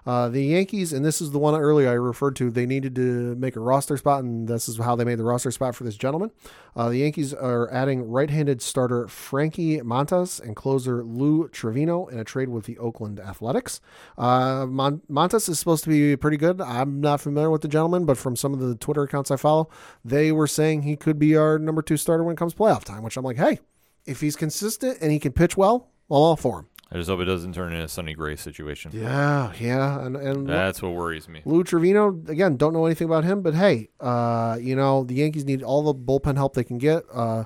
Uh, 0.06 0.30
the 0.30 0.44
Yankees, 0.44 0.92
and 0.92 1.06
this 1.06 1.22
is 1.22 1.32
the 1.32 1.40
one 1.40 1.56
earlier 1.56 1.90
I 1.90 1.94
referred 1.94 2.36
to, 2.38 2.50
they 2.52 2.66
needed 2.66 2.96
to 2.96 3.36
make 3.36 3.56
a 3.56 3.60
roster 3.60 3.98
spot, 3.98 4.24
and 4.24 4.48
this 4.48 4.68
is 4.68 4.78
how 4.78 4.96
they 4.96 5.06
made 5.06 5.20
the 5.20 5.24
roster 5.24 5.52
spot 5.52 5.76
for 5.76 5.84
this 5.84 5.96
gentleman. 5.96 6.32
Uh, 6.76 6.90
the 6.90 6.98
Yankees 6.98 7.34
are 7.34 7.72
adding 7.72 8.10
right-handed 8.10 8.62
starter 8.62 9.08
Frankie 9.08 9.80
Montas 9.80 10.42
and 10.42 10.56
closer 10.56 11.04
Lou 11.04 11.48
Trevino 11.48 12.08
in 12.08 12.20
a 12.20 12.24
trade 12.24 12.50
with 12.50 12.66
the 12.66 12.78
Oakland 12.78 13.20
Athletics. 13.20 13.80
Uh, 14.18 14.66
Mon- 14.68 15.02
Montas 15.10 15.48
is 15.48 15.60
supposed 15.60 15.84
to 15.84 15.90
be 15.90 16.16
pretty 16.16 16.38
good. 16.38 16.60
I'm 16.60 17.00
not 17.00 17.22
familiar 17.22 17.50
with 17.50 17.62
the 17.62 17.68
gentleman, 17.68 18.06
but 18.06 18.18
from 18.18 18.36
some 18.36 18.54
of 18.54 18.60
the 18.60 18.76
Twitter 18.76 19.04
accounts 19.04 19.32
I 19.32 19.38
follow, 19.38 19.70
they 20.04 20.32
were 20.32 20.48
saying 20.48 20.82
he 20.82 20.96
could 20.96 21.20
be 21.20 21.36
our 21.36 21.58
number 21.60 21.82
two 21.82 21.98
starter 21.98 22.24
when 22.24 22.34
it 22.34 22.38
comes 22.38 22.54
playoff 22.54 22.84
time. 22.84 23.04
Which 23.04 23.18
I'm 23.18 23.24
like, 23.24 23.38
hey, 23.38 23.60
if 24.06 24.22
he's 24.22 24.36
consistent 24.36 24.98
and 25.02 25.12
he 25.12 25.20
can 25.20 25.32
pitch 25.32 25.56
well, 25.56 25.90
I'm 26.10 26.18
all 26.18 26.36
for 26.36 26.60
him. 26.60 26.68
I 26.94 26.98
just 26.98 27.10
hope 27.10 27.22
it 27.22 27.26
doesn't 27.26 27.54
turn 27.54 27.74
into 27.74 27.86
a 27.86 27.88
Sonny 27.88 28.14
Gray 28.14 28.36
situation. 28.36 28.92
Yeah, 28.94 29.52
yeah, 29.60 30.06
and 30.06 30.16
and 30.16 30.48
That's 30.48 30.80
what 30.80 30.94
worries 30.94 31.28
me. 31.28 31.42
Lou 31.44 31.64
Trevino, 31.64 32.10
again, 32.28 32.56
don't 32.56 32.72
know 32.72 32.86
anything 32.86 33.06
about 33.06 33.24
him, 33.24 33.42
but 33.42 33.56
hey, 33.56 33.90
uh, 34.00 34.60
you 34.62 34.76
know, 34.76 35.04
the 35.04 35.16
Yankees 35.16 35.44
need 35.44 35.64
all 35.64 35.82
the 35.82 35.96
bullpen 35.96 36.36
help 36.36 36.54
they 36.54 36.64
can 36.64 36.78
get. 36.78 37.04
Uh, 37.12 37.46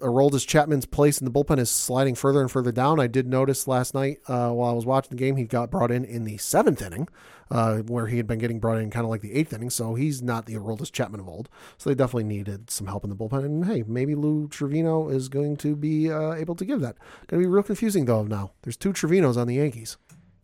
Aroldis 0.00 0.46
Chapman's 0.46 0.86
place 0.86 1.20
in 1.20 1.24
the 1.24 1.30
bullpen 1.30 1.58
is 1.58 1.70
sliding 1.70 2.14
further 2.14 2.40
and 2.40 2.50
further 2.50 2.72
down. 2.72 2.98
I 3.00 3.06
did 3.06 3.26
notice 3.26 3.66
last 3.68 3.94
night 3.94 4.18
uh, 4.26 4.50
while 4.50 4.70
I 4.70 4.74
was 4.74 4.86
watching 4.86 5.10
the 5.10 5.16
game, 5.16 5.36
he 5.36 5.44
got 5.44 5.70
brought 5.70 5.90
in 5.90 6.04
in 6.04 6.24
the 6.24 6.36
seventh 6.38 6.82
inning, 6.82 7.08
uh, 7.50 7.78
where 7.78 8.06
he 8.06 8.16
had 8.16 8.26
been 8.26 8.38
getting 8.38 8.60
brought 8.60 8.78
in 8.78 8.90
kind 8.90 9.04
of 9.04 9.10
like 9.10 9.20
the 9.20 9.32
eighth 9.32 9.52
inning. 9.52 9.70
So 9.70 9.94
he's 9.94 10.22
not 10.22 10.46
the 10.46 10.54
Aroldis 10.54 10.90
Chapman 10.92 11.20
of 11.20 11.28
old. 11.28 11.48
So 11.78 11.90
they 11.90 11.94
definitely 11.94 12.24
needed 12.24 12.70
some 12.70 12.86
help 12.86 13.04
in 13.04 13.10
the 13.10 13.16
bullpen. 13.16 13.44
And 13.44 13.64
hey, 13.66 13.84
maybe 13.86 14.14
Lou 14.14 14.48
Trevino 14.48 15.08
is 15.08 15.28
going 15.28 15.56
to 15.58 15.76
be 15.76 16.10
uh, 16.10 16.32
able 16.34 16.54
to 16.56 16.64
give 16.64 16.80
that. 16.80 16.96
Going 17.26 17.42
to 17.42 17.46
be 17.48 17.52
real 17.52 17.62
confusing 17.62 18.04
though 18.04 18.24
now. 18.24 18.52
There's 18.62 18.76
two 18.76 18.92
Trevinos 18.92 19.36
on 19.36 19.46
the 19.46 19.56
Yankees. 19.56 19.96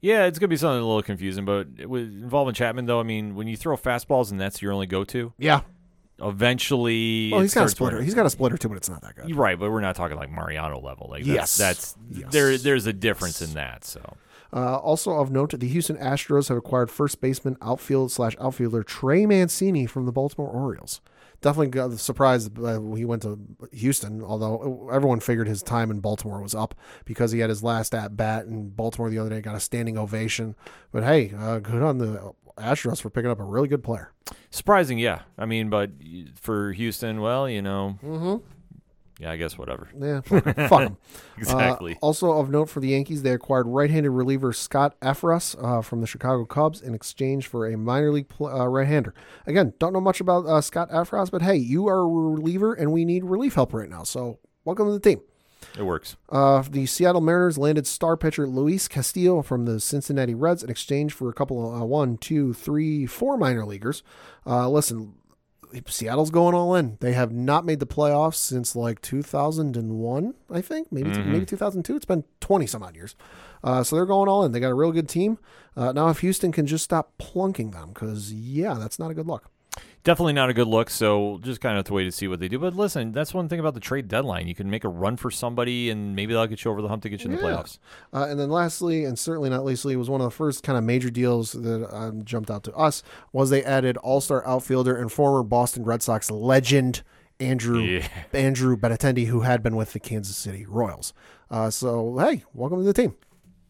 Yeah, 0.03 0.27
it's 0.27 0.39
gonna 0.39 0.49
be 0.49 0.57
something 0.59 0.81
a 0.83 0.87
little 0.87 1.03
confusing, 1.03 1.45
but 1.47 1.87
with 1.87 2.03
involving 2.03 2.55
Chapman 2.55 2.85
though, 2.85 3.01
I 3.01 3.03
mean, 3.03 3.35
when 3.35 3.49
you 3.49 3.57
throw 3.57 3.77
fastballs 3.77 4.31
and 4.31 4.39
that's 4.39 4.61
your 4.63 4.73
only 4.73 4.87
go-to, 4.87 5.33
Yeah. 5.39 5.63
Eventually, 6.21 7.31
Well, 7.33 7.41
he's 7.43 7.55
got 7.55 7.67
a 7.67 7.69
splitter. 7.69 8.03
He's 8.03 8.15
got 8.15 8.27
a 8.27 8.31
splitter 8.31 8.57
too, 8.57 8.69
but 8.69 8.77
it's 8.77 8.89
not 8.89 9.03
that 9.03 9.17
good. 9.17 9.29
You're 9.29 9.39
right, 9.39 9.59
but 9.59 9.71
we're 9.71 9.81
not 9.81 9.97
talking 9.97 10.17
like 10.17 10.31
Mariano 10.31 10.81
level. 10.81 11.09
Like 11.11 11.25
Yes. 11.27 11.57
that's, 11.57 11.93
that's 12.09 12.21
Yes. 12.21 12.33
there. 12.33 12.57
There's 12.59 12.87
a 12.87 12.93
difference 12.93 13.43
in 13.43 13.55
that. 13.55 13.85
So 13.85 14.17
Uh, 14.53 14.77
also 14.77 15.11
of 15.19 15.31
note, 15.31 15.51
the 15.59 15.67
Houston 15.69 15.97
Astros 15.97 16.49
have 16.49 16.57
acquired 16.57 16.91
first 16.91 17.21
baseman, 17.21 17.57
outfield 17.61 18.13
slash 18.13 18.37
outfielder 18.41 18.83
Trey 18.85 19.27
Mancini 19.27 19.87
from 19.87 20.07
the 20.07 20.13
Baltimore 20.13 20.49
Orioles. 20.51 21.01
Definitely 21.43 21.69
got 21.69 21.93
surprised 21.99 22.59
uh, 22.59 22.81
he 22.95 23.05
went 23.05 23.23
to 23.23 23.39
Houston, 23.73 24.23
although 24.23 24.89
everyone 24.91 25.21
figured 25.21 25.49
his 25.49 25.63
time 25.63 25.91
in 25.91 26.01
Baltimore 26.01 26.41
was 26.41 26.55
up 26.55 26.75
because 27.05 27.33
he 27.33 27.41
had 27.41 27.51
his 27.51 27.63
last 27.63 27.95
at 27.95 28.17
bat 28.17 28.47
in 28.47 28.71
Baltimore 28.71 29.11
the 29.11 29.19
other 29.19 29.29
day, 29.29 29.43
got 29.43 29.55
a 29.55 29.61
standing 29.61 29.99
ovation. 29.99 30.55
But 30.93 31.03
hey, 31.05 31.33
uh, 31.37 31.59
good 31.59 31.83
on 31.83 31.99
the 31.99 32.33
Astros 32.59 33.01
for 33.01 33.11
picking 33.11 33.31
up 33.31 33.41
a 33.41 33.45
really 33.45 33.69
good 33.69 33.83
player. 33.85 34.13
surprising, 34.51 34.99
yeah. 34.99 35.23
I 35.39 35.47
mean, 35.47 35.69
but 35.71 35.91
for 36.41 36.73
Houston, 36.73 37.21
well, 37.21 37.49
you 37.49 37.63
know, 37.63 37.99
Mm-hmm. 38.03 38.37
yeah, 39.23 39.31
I 39.33 39.37
guess 39.37 39.57
whatever. 39.59 39.89
Yeah, 39.99 40.21
fuck 40.23 40.47
'em. 40.81 40.97
Exactly. 41.39 41.93
Uh, 41.95 41.99
also 42.01 42.33
of 42.33 42.49
note 42.51 42.69
for 42.71 42.81
the 42.81 42.89
Yankees, 42.89 43.23
they 43.23 43.31
acquired 43.33 43.67
right-handed 43.67 44.11
reliever 44.11 44.53
Scott 44.53 44.99
Effross 45.01 45.55
uh, 45.63 45.83
from 45.83 46.01
the 46.01 46.07
Chicago 46.07 46.45
Cubs 46.47 46.81
in 46.81 46.95
exchange 46.95 47.47
for 47.47 47.67
a 47.67 47.77
minor 47.77 48.11
league 48.11 48.29
pl- 48.29 48.47
uh, 48.49 48.67
right-hander. 48.67 49.13
Again, 49.47 49.75
don't 49.79 49.93
know 49.93 50.01
much 50.01 50.21
about 50.21 50.47
uh, 50.47 50.61
Scott 50.63 50.91
Effross, 50.91 51.31
but 51.31 51.43
hey, 51.43 51.57
you 51.57 51.87
are 51.89 52.01
a 52.01 52.07
reliever, 52.09 52.73
and 52.75 52.91
we 52.93 53.05
need 53.05 53.25
relief 53.25 53.55
help 53.55 53.75
right 53.75 53.89
now. 53.91 54.03
So 54.03 54.39
welcome 54.65 54.87
to 54.87 54.93
the 54.93 55.01
team. 55.01 55.21
It 55.79 55.83
works. 55.83 56.17
Uh, 56.29 56.63
the 56.69 56.87
Seattle 56.87 57.21
Mariners 57.21 57.59
landed 57.59 57.87
star 57.87 58.17
pitcher 58.17 58.47
Luis 58.47 58.89
Castillo 58.89 59.43
from 59.43 59.65
the 59.65 59.81
Cincinnati 59.81 60.35
Reds 60.35 60.63
in 60.63 60.71
exchange 60.71 61.13
for 61.13 61.29
a 61.29 61.35
couple 61.35 61.75
of 61.75 61.83
uh, 61.83 61.85
one, 61.85 62.17
two, 62.17 62.53
three, 62.53 63.07
four 63.07 63.37
minor 63.37 63.65
leaguers. 63.65 64.03
Uh, 64.47 64.69
listen, 64.69 65.15
Seattle's 65.87 66.31
going 66.31 66.55
all 66.55 66.75
in. 66.75 66.97
They 67.01 67.13
have 67.13 67.33
not 67.33 67.65
made 67.65 67.81
the 67.81 67.87
playoffs 67.87 68.37
since 68.37 68.77
like 68.77 69.01
2001, 69.03 70.35
I 70.51 70.61
think, 70.61 70.91
maybe 70.91 71.11
maybe 71.11 71.45
2002. 71.45 71.97
It's 71.97 72.05
been 72.05 72.25
20 72.41 72.67
some 72.67 72.83
odd 72.83 72.97
years. 72.97 73.17
Uh, 73.63 73.83
so 73.83 73.97
they're 73.97 74.07
going 74.07 74.29
all 74.29 74.45
in. 74.45 74.53
They 74.53 74.61
got 74.61 74.71
a 74.71 74.75
real 74.75 74.93
good 74.93 75.09
team. 75.09 75.39
Uh, 75.77 75.93
now, 75.93 76.09
if 76.09 76.21
Houston 76.21 76.53
can 76.53 76.67
just 76.67 76.85
stop 76.85 77.13
plunking 77.19 77.73
them, 77.73 77.89
because 77.89 78.33
yeah, 78.33 78.75
that's 78.75 78.99
not 78.99 79.11
a 79.11 79.15
good 79.15 79.27
look. 79.27 79.51
Definitely 80.07 80.35
not 80.35 80.49
a 80.49 80.55
good 80.55 80.69
look. 80.69 80.89
So 80.89 81.41
just 81.43 81.61
kind 81.61 81.73
of 81.73 81.79
have 81.79 81.85
to 81.87 81.93
wait 81.93 82.05
to 82.05 82.13
see 82.13 82.29
what 82.29 82.39
they 82.39 82.47
do. 82.47 82.61
But 82.61 82.77
listen, 82.77 83.11
that's 83.11 83.35
one 83.35 83.49
thing 83.49 83.59
about 83.59 83.75
the 83.75 83.81
trade 83.81 84.07
deadline. 84.07 84.47
You 84.47 84.55
can 84.55 84.71
make 84.71 84.85
a 84.85 84.89
run 84.89 85.17
for 85.17 85.33
somebody, 85.33 85.91
and 85.91 86.15
maybe 86.15 86.33
that'll 86.33 86.47
get 86.47 86.65
you 86.65 86.71
over 86.71 86.81
the 86.81 86.87
hump 86.87 87.03
to 87.03 87.09
get 87.09 87.25
you 87.25 87.31
in 87.31 87.37
the 87.37 87.43
playoffs. 87.43 87.79
Uh, 88.15 88.29
and 88.29 88.39
then 88.39 88.49
lastly, 88.49 89.05
and 89.05 89.19
certainly 89.19 89.51
not 89.51 89.65
leastly, 89.65 89.97
was 89.97 90.09
one 90.09 90.21
of 90.21 90.27
the 90.27 90.31
first 90.31 90.63
kind 90.63 90.79
of 90.79 90.85
major 90.85 91.11
deals 91.11 91.53
that 91.55 91.93
um, 91.93 92.25
jumped 92.25 92.53
out 92.53 92.63
to 92.63 92.73
us 92.77 93.03
was 93.33 93.51
they 93.51 93.65
added 93.65 93.97
All-Star 93.97 94.47
outfielder 94.47 94.97
and 94.97 95.11
former 95.11 95.43
Boston 95.43 95.83
Red 95.83 96.05
Sox 96.05 96.31
legend 96.31 97.03
Andrew 97.41 97.81
Yeah. 97.81 98.07
Andrew 98.33 98.77
Benintendi, 98.77 99.27
who 99.27 99.41
had 99.41 99.61
been 99.61 99.75
with 99.75 99.93
the 99.93 99.99
Kansas 99.99 100.37
City 100.37 100.65
Royals. 100.67 101.13
Uh, 101.51 101.69
so 101.69 102.17
hey, 102.19 102.45
welcome 102.55 102.79
to 102.79 102.85
the 102.85 102.93
team. 102.95 103.17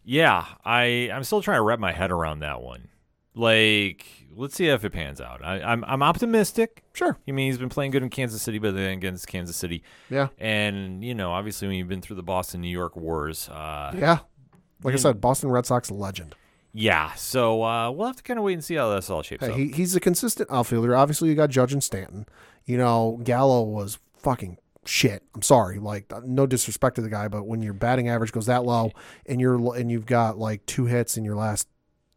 Yeah, 0.05 0.45
I 0.67 1.11
I'm 1.15 1.25
still 1.25 1.41
trying 1.41 1.61
to 1.61 1.63
wrap 1.63 1.79
my 1.79 1.93
head 1.93 2.11
around 2.11 2.41
that 2.41 2.61
one. 2.61 2.89
Like, 3.35 4.07
let's 4.37 4.55
see 4.55 4.69
if 4.69 4.85
it 4.85 4.93
pans 4.93 5.21
out. 5.21 5.45
I, 5.45 5.61
I'm 5.61 5.85
I'm 5.85 6.03
optimistic. 6.03 6.85
Sure. 6.93 7.17
I 7.27 7.33
mean, 7.33 7.47
he's 7.47 7.59
been 7.59 7.69
playing 7.69 7.91
good 7.91 8.03
in 8.03 8.11
Kansas 8.11 8.43
City, 8.43 8.59
but 8.59 8.75
then 8.75 8.93
against 8.93 9.27
Kansas 9.27 9.57
City, 9.57 9.83
Yeah. 10.11 10.29
and 10.39 11.03
you 11.05 11.15
know, 11.15 11.33
obviously, 11.33 11.69
when 11.69 11.77
you've 11.77 11.89
been 11.89 12.03
through 12.03 12.17
the 12.17 12.23
Boston 12.23 12.61
New 12.61 12.69
York 12.69 12.97
wars, 12.97 13.49
uh, 13.49 13.93
Yeah. 13.97 14.19
Like 14.83 14.95
I 14.95 14.99
said, 14.99 15.21
Boston 15.21 15.49
Red 15.51 15.65
Sox 15.67 15.91
legend. 15.91 16.35
Yeah, 16.79 17.15
so 17.15 17.63
uh, 17.63 17.91
we'll 17.91 18.07
have 18.09 18.17
to 18.17 18.23
kind 18.23 18.39
of 18.39 18.45
wait 18.45 18.53
and 18.53 18.63
see 18.63 18.75
how 18.75 18.95
this 18.95 19.09
all 19.09 19.23
shapes 19.23 19.43
Hey, 19.47 19.51
up. 19.53 19.57
he, 19.57 19.69
he's 19.69 19.97
a 19.97 20.01
consistent 20.01 20.51
outfielder. 20.53 20.95
Obviously, 20.95 21.31
you 21.31 21.35
got 21.35 21.49
Judge 21.49 21.73
and 21.73 21.83
Stanton. 21.83 22.27
You 22.67 22.77
know, 22.77 23.19
Gallo 23.25 23.63
was 23.63 23.99
fucking 24.19 24.59
shit. 24.85 25.23
I'm 25.35 25.41
sorry, 25.41 25.79
like 25.79 26.13
no 26.27 26.45
disrespect 26.47 26.97
to 26.97 27.01
the 27.03 27.09
guy, 27.09 27.29
but 27.29 27.47
when 27.47 27.63
your 27.63 27.73
batting 27.73 28.11
average 28.11 28.31
goes 28.33 28.45
that 28.47 28.65
low 28.65 28.93
and 29.25 29.41
you're 29.41 29.75
and 29.75 29.91
you've 29.91 30.05
got 30.05 30.37
like 30.37 30.67
two 30.67 30.85
hits 30.85 31.17
in 31.17 31.25
your 31.25 31.37
last 31.37 31.67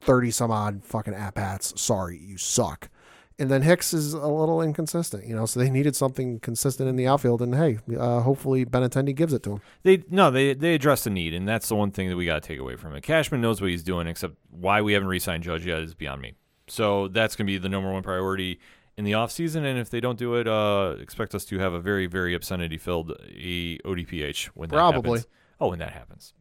thirty 0.01 0.31
some 0.31 0.51
odd 0.51 0.83
fucking 0.83 1.13
at 1.13 1.33
bats, 1.33 1.79
sorry, 1.79 2.17
you 2.17 2.37
suck. 2.37 2.89
And 3.37 3.49
then 3.49 3.61
Hicks 3.61 3.93
is 3.93 4.13
a 4.13 4.27
little 4.27 4.61
inconsistent, 4.61 5.25
you 5.25 5.33
know, 5.33 5.45
so 5.45 5.61
they 5.61 5.69
needed 5.69 5.95
something 5.95 6.41
consistent 6.41 6.89
in 6.89 6.97
the 6.97 7.07
outfield. 7.07 7.41
And 7.41 7.55
hey, 7.55 7.79
uh, 7.97 8.19
hopefully 8.19 8.65
Benintendi 8.65 9.15
gives 9.15 9.31
it 9.31 9.43
to 9.43 9.51
him. 9.53 9.61
They 9.83 10.03
no, 10.09 10.29
they 10.29 10.53
they 10.53 10.75
address 10.75 11.05
the 11.05 11.09
need, 11.09 11.33
and 11.33 11.47
that's 11.47 11.69
the 11.69 11.75
one 11.75 11.91
thing 11.91 12.09
that 12.09 12.17
we 12.17 12.25
got 12.25 12.43
to 12.43 12.47
take 12.47 12.59
away 12.59 12.75
from 12.75 12.93
it. 12.95 13.01
Cashman 13.01 13.39
knows 13.39 13.61
what 13.61 13.69
he's 13.69 13.83
doing, 13.83 14.07
except 14.07 14.35
why 14.49 14.81
we 14.81 14.91
haven't 14.91 15.07
re-signed 15.07 15.43
Judge 15.43 15.65
yet 15.65 15.79
is 15.79 15.93
beyond 15.95 16.21
me. 16.21 16.33
So 16.67 17.07
that's 17.07 17.37
going 17.37 17.47
to 17.47 17.51
be 17.51 17.57
the 17.57 17.69
number 17.69 17.91
one 17.91 18.03
priority 18.03 18.59
in 18.97 19.05
the 19.05 19.13
offseason, 19.13 19.63
and 19.63 19.79
if 19.79 19.89
they 19.89 20.01
don't 20.01 20.19
do 20.19 20.35
it, 20.35 20.45
uh, 20.45 20.95
expect 20.99 21.33
us 21.33 21.45
to 21.45 21.59
have 21.59 21.71
a 21.71 21.79
very 21.79 22.07
very 22.07 22.33
obscenity 22.33 22.77
filled 22.77 23.11
a 23.11 23.77
ODPH 23.85 24.47
when 24.47 24.67
that 24.67 24.75
Probably. 24.75 25.19
happens. 25.19 25.27
Oh, 25.61 25.69
when 25.69 25.79
that 25.79 25.93
happens. 25.93 26.33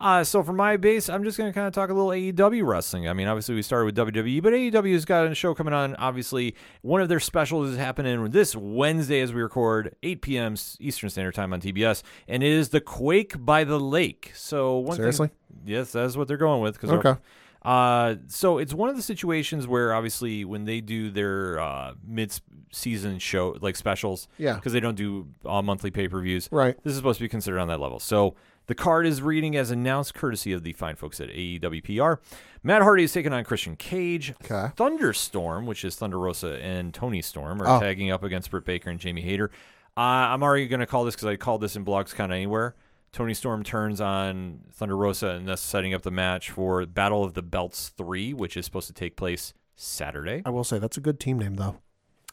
Uh, 0.00 0.22
so 0.24 0.42
for 0.42 0.52
my 0.52 0.76
base, 0.76 1.08
I'm 1.08 1.24
just 1.24 1.38
going 1.38 1.50
to 1.50 1.54
kind 1.54 1.66
of 1.66 1.72
talk 1.72 1.88
a 1.90 1.94
little 1.94 2.10
AEW 2.10 2.66
wrestling. 2.66 3.08
I 3.08 3.12
mean, 3.14 3.28
obviously 3.28 3.54
we 3.54 3.62
started 3.62 3.86
with 3.86 3.96
WWE, 3.96 4.42
but 4.42 4.52
AEW's 4.52 5.04
got 5.04 5.26
a 5.26 5.34
show 5.34 5.54
coming 5.54 5.72
on. 5.72 5.94
Obviously, 5.96 6.54
one 6.82 7.00
of 7.00 7.08
their 7.08 7.20
specials 7.20 7.70
is 7.70 7.76
happening 7.78 8.30
this 8.30 8.54
Wednesday 8.54 9.20
as 9.20 9.32
we 9.32 9.40
record, 9.42 9.94
8 10.02 10.20
p.m. 10.22 10.54
Eastern 10.80 11.08
Standard 11.10 11.34
Time 11.34 11.52
on 11.52 11.60
TBS, 11.60 12.02
and 12.28 12.42
it 12.42 12.50
is 12.52 12.68
the 12.70 12.80
Quake 12.80 13.34
by 13.44 13.64
the 13.64 13.80
Lake. 13.80 14.32
So 14.34 14.76
one 14.78 14.96
Seriously? 14.96 15.28
thing, 15.28 15.36
yes, 15.64 15.92
that's 15.92 16.16
what 16.16 16.28
they're 16.28 16.36
going 16.36 16.60
with. 16.62 16.78
'cause 16.78 16.90
Okay. 16.90 17.14
uh, 17.62 18.16
so 18.28 18.58
it's 18.58 18.74
one 18.74 18.90
of 18.90 18.96
the 18.96 19.02
situations 19.02 19.66
where 19.66 19.94
obviously 19.94 20.44
when 20.44 20.64
they 20.66 20.80
do 20.80 21.10
their 21.10 21.58
uh, 21.58 21.94
mid-season 22.06 23.18
show 23.18 23.56
like 23.60 23.76
specials, 23.76 24.28
Yeah. 24.38 24.54
because 24.54 24.72
they 24.72 24.80
don't 24.80 24.94
do 24.96 25.28
all 25.44 25.62
monthly 25.62 25.90
pay-per-views, 25.90 26.48
Right. 26.52 26.76
This 26.84 26.92
is 26.92 26.96
supposed 26.98 27.18
to 27.18 27.24
be 27.24 27.28
considered 27.28 27.58
on 27.60 27.68
that 27.68 27.80
level. 27.80 27.98
So 27.98 28.34
the 28.66 28.74
card 28.74 29.06
is 29.06 29.22
reading 29.22 29.56
as 29.56 29.70
announced, 29.70 30.14
courtesy 30.14 30.52
of 30.52 30.62
the 30.62 30.72
fine 30.72 30.96
folks 30.96 31.20
at 31.20 31.28
AEWPR. 31.28 32.18
Matt 32.62 32.82
Hardy 32.82 33.04
is 33.04 33.12
taking 33.12 33.32
on 33.32 33.44
Christian 33.44 33.76
Cage. 33.76 34.34
Okay. 34.44 34.72
Thunderstorm, 34.76 35.66
which 35.66 35.84
is 35.84 35.96
Thunder 35.96 36.18
Rosa 36.18 36.58
and 36.62 36.92
Toni 36.92 37.22
Storm, 37.22 37.62
are 37.62 37.76
Oh. 37.76 37.80
tagging 37.80 38.10
up 38.10 38.22
against 38.22 38.50
Britt 38.50 38.64
Baker 38.64 38.90
and 38.90 38.98
Jamie 38.98 39.22
Hayter. 39.22 39.50
Uh, 39.96 40.00
I'm 40.00 40.42
already 40.42 40.66
going 40.66 40.80
to 40.80 40.86
call 40.86 41.04
this 41.04 41.14
because 41.14 41.26
I 41.28 41.36
called 41.36 41.60
this 41.60 41.76
in 41.76 41.84
blogs 41.84 42.14
kind 42.14 42.32
of 42.32 42.36
anywhere. 42.36 42.74
Toni 43.12 43.32
Storm 43.34 43.62
turns 43.62 44.00
on 44.00 44.60
Thunder 44.72 44.96
Rosa, 44.96 45.28
and 45.28 45.48
thus 45.48 45.60
setting 45.62 45.94
up 45.94 46.02
the 46.02 46.10
match 46.10 46.50
for 46.50 46.84
Battle 46.84 47.24
of 47.24 47.32
the 47.34 47.40
Belts 47.42 47.88
3, 47.96 48.34
which 48.34 48.56
is 48.58 48.64
supposed 48.66 48.88
to 48.88 48.92
take 48.92 49.16
place 49.16 49.54
Saturday. 49.74 50.42
I 50.44 50.50
will 50.50 50.64
say 50.64 50.78
that's 50.78 50.96
a 50.98 51.00
good 51.00 51.18
team 51.20 51.38
name, 51.38 51.54
though. 51.54 51.76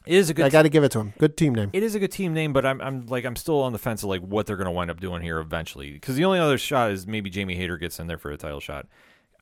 It 0.06 0.16
is 0.16 0.28
a 0.30 0.34
good 0.34 0.44
I 0.44 0.50
got 0.50 0.62
to 0.62 0.68
give 0.68 0.84
it 0.84 0.90
to 0.92 1.00
him. 1.00 1.14
Good 1.18 1.36
team 1.36 1.54
name. 1.54 1.70
it 1.72 1.82
is 1.82 1.94
a 1.94 1.98
good 1.98 2.12
team 2.12 2.34
name, 2.34 2.52
but 2.52 2.66
I'm 2.66 2.80
I'm 2.80 3.06
like 3.06 3.24
I'm 3.24 3.36
still 3.36 3.60
on 3.62 3.72
the 3.72 3.78
fence 3.78 4.02
of 4.02 4.08
like 4.08 4.20
what 4.20 4.46
they're 4.46 4.56
going 4.56 4.66
to 4.66 4.70
wind 4.70 4.90
up 4.90 5.00
doing 5.00 5.22
here 5.22 5.38
eventually. 5.38 5.92
Because 5.92 6.16
the 6.16 6.24
only 6.24 6.38
other 6.38 6.58
shot 6.58 6.90
is 6.90 7.06
maybe 7.06 7.30
Jamie 7.30 7.56
Hayter 7.56 7.78
gets 7.78 7.98
in 7.98 8.06
there 8.06 8.18
for 8.18 8.30
a 8.30 8.36
title 8.36 8.60
shot. 8.60 8.86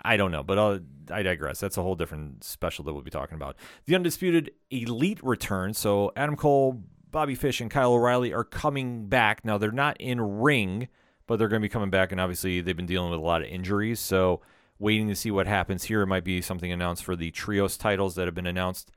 I 0.05 0.17
don't 0.17 0.31
know, 0.33 0.43
but 0.43 0.59
i 0.59 0.81
I 1.11 1.23
digress. 1.23 1.61
That's 1.61 1.77
a 1.77 1.83
whole 1.83 1.95
different 1.95 2.45
special 2.45 2.85
that 2.85 2.93
we'll 2.93 3.03
be 3.03 3.11
talking 3.11 3.35
about. 3.35 3.57
The 3.87 3.95
undisputed 3.95 4.53
elite 4.71 5.23
return. 5.23 5.75
So 5.75 6.13
Adam 6.17 6.37
Cole, 6.37 6.83
Bobby 7.11 7.35
Fish, 7.35 7.61
and 7.61 7.71
Kyle 7.71 7.93
O'Reilly 7.93 8.33
are 8.33 8.45
coming 8.45 9.09
back. 9.09 9.45
Now 9.45 9.59
they're 9.59 9.71
not 9.71 10.01
in 10.01 10.21
ring, 10.21 10.89
but 11.27 11.37
they're 11.37 11.49
going 11.49 11.61
to 11.61 11.67
be 11.67 11.73
coming 11.73 11.91
back, 11.91 12.13
and 12.13 12.21
obviously 12.21 12.61
they've 12.61 12.77
been 12.77 12.87
dealing 12.87 13.11
with 13.11 13.21
a 13.21 13.23
lot 13.23 13.43
of 13.43 13.49
injuries. 13.49 14.01
So 14.01 14.41
waiting 14.79 15.09
to 15.09 15.15
see 15.15 15.31
what 15.31 15.47
happens 15.47 15.85
here. 15.85 16.03
It 16.03 16.07
might 16.07 16.25
be 16.25 16.41
something 16.41 16.73
announced 16.73 17.05
for 17.05 17.15
the 17.15 17.31
trios 17.31 17.77
titles 17.77 18.17
that 18.17 18.27
have 18.27 18.35
been 18.35 18.47
announced 18.47 18.91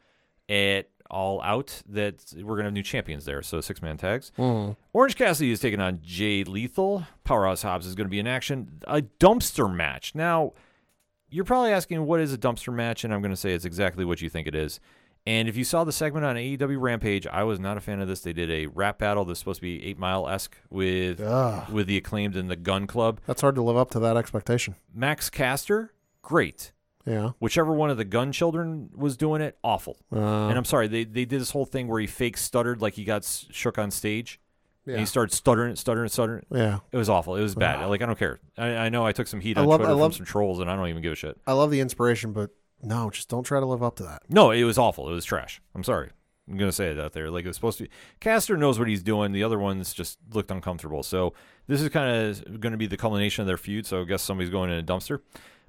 at 0.49 0.89
All 1.09 1.41
Out 1.41 1.81
that 1.89 2.33
we're 2.37 2.55
gonna 2.55 2.65
have 2.65 2.73
new 2.73 2.83
champions 2.83 3.25
there. 3.25 3.41
So 3.41 3.61
six 3.61 3.81
man 3.81 3.97
tags. 3.97 4.31
Mm. 4.37 4.75
Orange 4.93 5.15
Cassidy 5.15 5.51
is 5.51 5.59
taking 5.59 5.79
on 5.79 5.99
Jay 6.03 6.43
Lethal. 6.43 7.05
Powerhouse 7.23 7.61
Hobbs 7.61 7.85
is 7.85 7.95
going 7.95 8.05
to 8.07 8.11
be 8.11 8.19
in 8.19 8.27
action. 8.27 8.81
A 8.87 9.01
dumpster 9.01 9.71
match. 9.73 10.15
Now, 10.15 10.53
you're 11.29 11.45
probably 11.45 11.71
asking 11.71 12.05
what 12.05 12.19
is 12.21 12.33
a 12.33 12.37
dumpster 12.37 12.73
match, 12.73 13.03
and 13.03 13.13
I'm 13.13 13.21
going 13.21 13.31
to 13.31 13.37
say 13.37 13.53
it's 13.53 13.65
exactly 13.65 14.05
what 14.05 14.21
you 14.21 14.29
think 14.29 14.47
it 14.47 14.55
is. 14.55 14.79
And 15.27 15.49
if 15.49 15.57
you 15.57 15.63
saw 15.63 15.83
the 15.83 15.91
segment 15.91 16.23
on 16.23 16.35
AEW 16.35 16.79
Rampage, 16.79 17.25
I 17.25 17.43
was 17.43 17.59
not 17.59 17.77
a 17.77 17.81
fan 17.81 17.99
of 17.99 18.07
this. 18.07 18.21
They 18.21 18.31
did 18.31 18.51
a 18.51 18.67
rap 18.67 18.99
battle 18.99 19.25
that's 19.25 19.39
supposed 19.39 19.57
to 19.57 19.61
be 19.63 19.83
Eight 19.83 19.97
Mile 19.97 20.29
esque 20.29 20.55
with 20.69 21.19
Ugh. 21.19 21.67
with 21.71 21.87
the 21.87 21.97
acclaimed 21.97 22.35
and 22.35 22.49
the 22.49 22.55
Gun 22.55 22.85
Club. 22.85 23.19
That's 23.25 23.41
hard 23.41 23.55
to 23.55 23.63
live 23.63 23.75
up 23.75 23.89
to 23.91 23.99
that 23.99 24.17
expectation. 24.17 24.75
Max 24.93 25.31
Caster, 25.31 25.91
great. 26.21 26.71
Yeah. 27.05 27.31
Whichever 27.39 27.71
one 27.73 27.89
of 27.89 27.97
the 27.97 28.05
Gun 28.05 28.31
Children 28.31 28.89
was 28.95 29.15
doing 29.17 29.41
it, 29.41 29.57
awful. 29.63 29.97
Uh, 30.11 30.47
and 30.47 30.57
I'm 30.57 30.65
sorry, 30.65 30.87
they 30.87 31.03
they 31.03 31.25
did 31.25 31.39
this 31.39 31.51
whole 31.51 31.65
thing 31.65 31.87
where 31.87 31.99
he 32.01 32.07
fake 32.07 32.37
stuttered 32.37 32.81
like 32.81 32.93
he 32.95 33.03
got 33.03 33.23
s- 33.23 33.45
shook 33.51 33.77
on 33.77 33.91
stage. 33.91 34.39
And 34.87 34.93
Yeah. 34.95 34.99
he 34.99 35.05
started 35.05 35.33
stuttering, 35.33 35.75
stuttering, 35.75 36.09
stuttering. 36.09 36.45
Yeah. 36.51 36.79
It 36.91 36.97
was 36.97 37.09
awful. 37.09 37.35
It 37.35 37.41
was 37.41 37.55
bad. 37.55 37.85
Like 37.89 38.01
I 38.01 38.05
don't 38.05 38.17
care. 38.19 38.39
I, 38.57 38.67
I 38.75 38.89
know 38.89 39.05
I 39.05 39.11
took 39.11 39.27
some 39.27 39.39
heat 39.39 39.57
I 39.57 39.61
on 39.61 39.67
love- 39.67 39.79
Twitter 39.79 39.91
I 39.91 39.95
love- 39.95 40.11
from 40.13 40.25
some 40.25 40.25
trolls, 40.25 40.59
and 40.59 40.69
I 40.69 40.75
don't 40.75 40.87
even 40.89 41.01
give 41.01 41.13
a 41.13 41.15
shit. 41.15 41.37
I 41.47 41.53
love 41.53 41.71
the 41.71 41.79
inspiration, 41.79 42.33
but 42.33 42.51
no, 42.83 43.09
just 43.09 43.29
don't 43.29 43.43
try 43.43 43.59
to 43.59 43.65
live 43.65 43.81
up 43.83 43.95
to 43.97 44.03
that. 44.03 44.23
No, 44.29 44.51
it 44.51 44.63
was 44.63 44.77
awful. 44.77 45.09
It 45.09 45.13
was 45.13 45.25
trash. 45.25 45.61
I'm 45.73 45.83
sorry. 45.83 46.09
I'm 46.47 46.57
gonna 46.57 46.71
say 46.71 46.91
it 46.91 46.99
out 46.99 47.13
there. 47.13 47.31
Like 47.31 47.45
it 47.45 47.47
was 47.47 47.55
supposed 47.57 47.79
to 47.79 47.85
be. 47.85 47.89
Caster 48.19 48.55
knows 48.57 48.77
what 48.77 48.87
he's 48.87 49.01
doing. 49.01 49.31
The 49.31 49.43
other 49.43 49.57
ones 49.57 49.91
just 49.93 50.19
looked 50.31 50.51
uncomfortable. 50.51 51.01
So 51.01 51.33
this 51.65 51.81
is 51.81 51.89
kind 51.89 52.27
of 52.27 52.59
going 52.61 52.71
to 52.71 52.77
be 52.77 52.85
the 52.85 52.97
culmination 52.97 53.41
of 53.41 53.47
their 53.47 53.57
feud. 53.57 53.87
So 53.87 54.01
I 54.01 54.05
guess 54.05 54.21
somebody's 54.21 54.51
going 54.51 54.69
in 54.69 54.77
a 54.77 54.83
dumpster. 54.83 55.21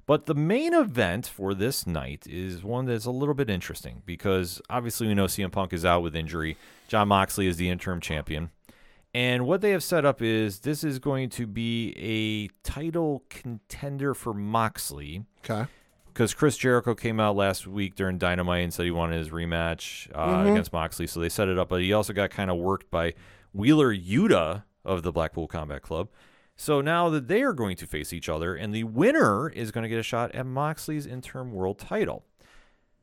But 0.07 0.25
the 0.25 0.33
main 0.33 0.73
event 0.73 1.27
for 1.27 1.53
this 1.53 1.85
night 1.85 2.25
is 2.27 2.63
one 2.63 2.85
that's 2.85 3.05
a 3.05 3.11
little 3.11 3.35
bit 3.35 3.49
interesting 3.49 4.01
because 4.05 4.61
obviously 4.69 5.05
we 5.07 5.13
know 5.13 5.25
CM 5.25 5.51
Punk 5.51 5.73
is 5.73 5.83
out 5.85 6.01
with 6.01 6.15
injury. 6.15 6.57
Jon 6.87 7.09
Moxley 7.09 7.45
is 7.45 7.57
the 7.57 7.69
interim 7.69 7.99
champion. 8.01 8.49
And 9.13 9.45
what 9.45 9.61
they 9.61 9.71
have 9.71 9.83
set 9.83 10.05
up 10.05 10.21
is 10.21 10.59
this 10.59 10.83
is 10.83 10.99
going 10.99 11.29
to 11.31 11.45
be 11.45 11.93
a 11.97 12.47
title 12.67 13.23
contender 13.29 14.13
for 14.13 14.33
Moxley 14.33 15.25
Okay. 15.43 15.69
because 16.07 16.33
Chris 16.33 16.55
Jericho 16.57 16.95
came 16.95 17.19
out 17.19 17.35
last 17.35 17.67
week 17.67 17.95
during 17.95 18.17
Dynamite 18.17 18.63
and 18.63 18.73
said 18.73 18.85
he 18.85 18.91
wanted 18.91 19.17
his 19.17 19.29
rematch 19.29 20.07
uh, 20.15 20.49
against 20.49 20.71
Moxley, 20.71 21.07
so 21.07 21.19
they 21.19 21.29
set 21.29 21.47
it 21.49 21.57
up. 21.57 21.67
But 21.69 21.81
he 21.81 21.91
also 21.93 22.13
got 22.13 22.29
kind 22.29 22.49
of 22.49 22.57
worked 22.57 22.89
by 22.89 23.13
Wheeler 23.53 23.93
Yuta 23.93 24.63
of 24.85 25.03
the 25.03 25.11
Blackpool 25.11 25.47
Combat 25.47 25.81
Club. 25.81 26.09
So 26.59 26.81
now 26.81 27.09
that 27.09 27.27
they 27.27 27.43
are 27.43 27.53
going 27.53 27.77
to 27.77 27.87
face 27.87 28.11
each 28.11 28.27
other, 28.27 28.55
and 28.55 28.73
the 28.73 28.83
winner 28.83 29.47
is 29.47 29.71
going 29.71 29.83
to 29.83 29.89
get 29.89 29.99
a 29.99 30.03
shot 30.03 30.33
at 30.33 30.45
Moxley's 30.45 31.05
interim 31.05 31.53
world 31.53 31.77
title. 31.77 32.25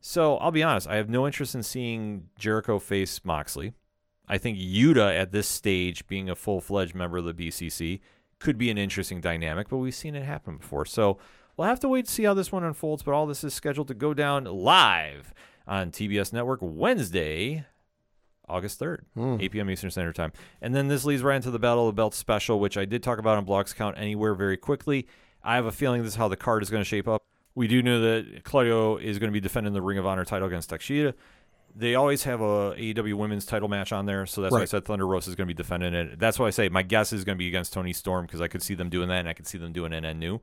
So 0.01 0.37
I'll 0.39 0.51
be 0.51 0.63
honest, 0.63 0.89
I 0.89 0.97
have 0.97 1.09
no 1.09 1.25
interest 1.25 1.55
in 1.55 1.63
seeing 1.63 2.29
Jericho 2.37 2.79
face 2.79 3.25
Moxley. 3.25 3.73
I 4.27 4.39
think 4.39 4.59
Yuta 4.59 5.19
at 5.19 5.33
this 5.33 5.47
stage, 5.47 6.07
being 6.09 6.29
a 6.29 6.35
full 6.35 6.61
fledged 6.61 6.95
member 6.95 7.19
of 7.19 7.25
the 7.25 7.33
BCC, 7.33 8.01
could 8.41 8.59
be 8.59 8.71
an 8.71 8.77
interesting 8.77 9.21
dynamic, 9.21 9.69
but 9.69 9.79
we've 9.79 9.95
seen 9.95 10.17
it 10.17 10.25
happen 10.25 10.57
before. 10.57 10.85
So 10.85 11.19
we'll 11.57 11.69
have 11.69 11.81
to 11.81 11.89
wait 11.89 12.07
to 12.07 12.11
see 12.11 12.25
how 12.25 12.35
this 12.35 12.51
one 12.51 12.65
unfolds. 12.65 13.03
But 13.03 13.15
all 13.15 13.27
this 13.27 13.45
is 13.45 13.55
scheduled 13.55 13.89
to 13.89 13.95
go 13.95 14.13
down 14.15 14.45
live 14.45 15.33
on 15.67 15.91
TBS 15.91 16.33
Network 16.33 16.59
Wednesday, 16.61 17.67
August 18.49 18.81
3rd, 18.81 19.41
8 19.41 19.53
p.m. 19.53 19.71
Eastern 19.71 19.91
Standard 19.91 20.15
Time. 20.15 20.33
And 20.61 20.75
then 20.75 20.89
this 20.89 21.05
leads 21.05 21.23
right 21.23 21.37
into 21.37 21.51
the 21.51 21.59
Battle 21.59 21.89
of 21.89 21.95
the 21.95 21.97
Belts 21.97 22.17
special, 22.17 22.61
which 22.61 22.77
I 22.77 22.85
did 22.85 23.03
talk 23.03 23.19
about 23.19 23.39
on 23.39 23.47
Blogs 23.47 23.75
Count 23.75 23.97
Anywhere 23.99 24.35
very 24.35 24.57
quickly. 24.57 25.07
I 25.43 25.55
have 25.57 25.67
a 25.67 25.73
feeling 25.73 26.03
this 26.03 26.13
is 26.13 26.17
how 26.17 26.29
the 26.29 26.37
card 26.37 26.63
is 26.63 26.71
going 26.71 26.83
to 26.83 26.89
shape 26.89 27.09
up. 27.09 27.23
We 27.55 27.69
do 27.69 27.83
know 27.83 28.01
that 28.01 28.45
Claudio 28.45 28.97
is 28.97 29.19
going 29.19 29.31
to 29.31 29.33
be 29.33 29.41
defending 29.41 29.73
the 29.73 29.83
Ring 29.83 29.99
of 29.99 30.07
Honor 30.07 30.25
title 30.25 30.49
against 30.49 30.71
Takeshita. 30.71 31.15
They 31.77 31.95
always 31.97 32.23
have 32.25 32.41
a 32.41 32.75
AEW 32.77 33.15
women's 33.15 33.47
title 33.47 33.69
match 33.69 33.93
on 33.93 34.07
there, 34.07 34.27
so 34.27 34.43
that's 34.43 34.53
why 34.53 34.63
I 34.63 34.65
said 34.65 34.85
Thunder 34.85 35.07
Rosa 35.07 35.31
is 35.31 35.37
going 35.37 35.49
to 35.49 35.55
be 35.55 35.57
defending 35.57 35.93
it. 35.93 36.19
That's 36.19 36.39
why 36.39 36.47
I 36.47 36.51
say 36.51 36.69
my 36.69 36.83
guess 36.83 37.13
is 37.13 37.25
going 37.25 37.37
to 37.37 37.39
be 37.39 37.49
against 37.49 37.73
Toni 37.73 37.93
Storm 37.93 38.27
because 38.27 38.41
I 38.41 38.49
could 38.49 38.63
see 38.63 38.75
them 38.75 38.91
doing 38.91 39.09
that, 39.09 39.21
and 39.21 39.29
I 39.29 39.33
could 39.33 39.47
see 39.47 39.59
them 39.59 39.73
doing 39.73 39.93
and 39.93 40.21
new. 40.21 40.41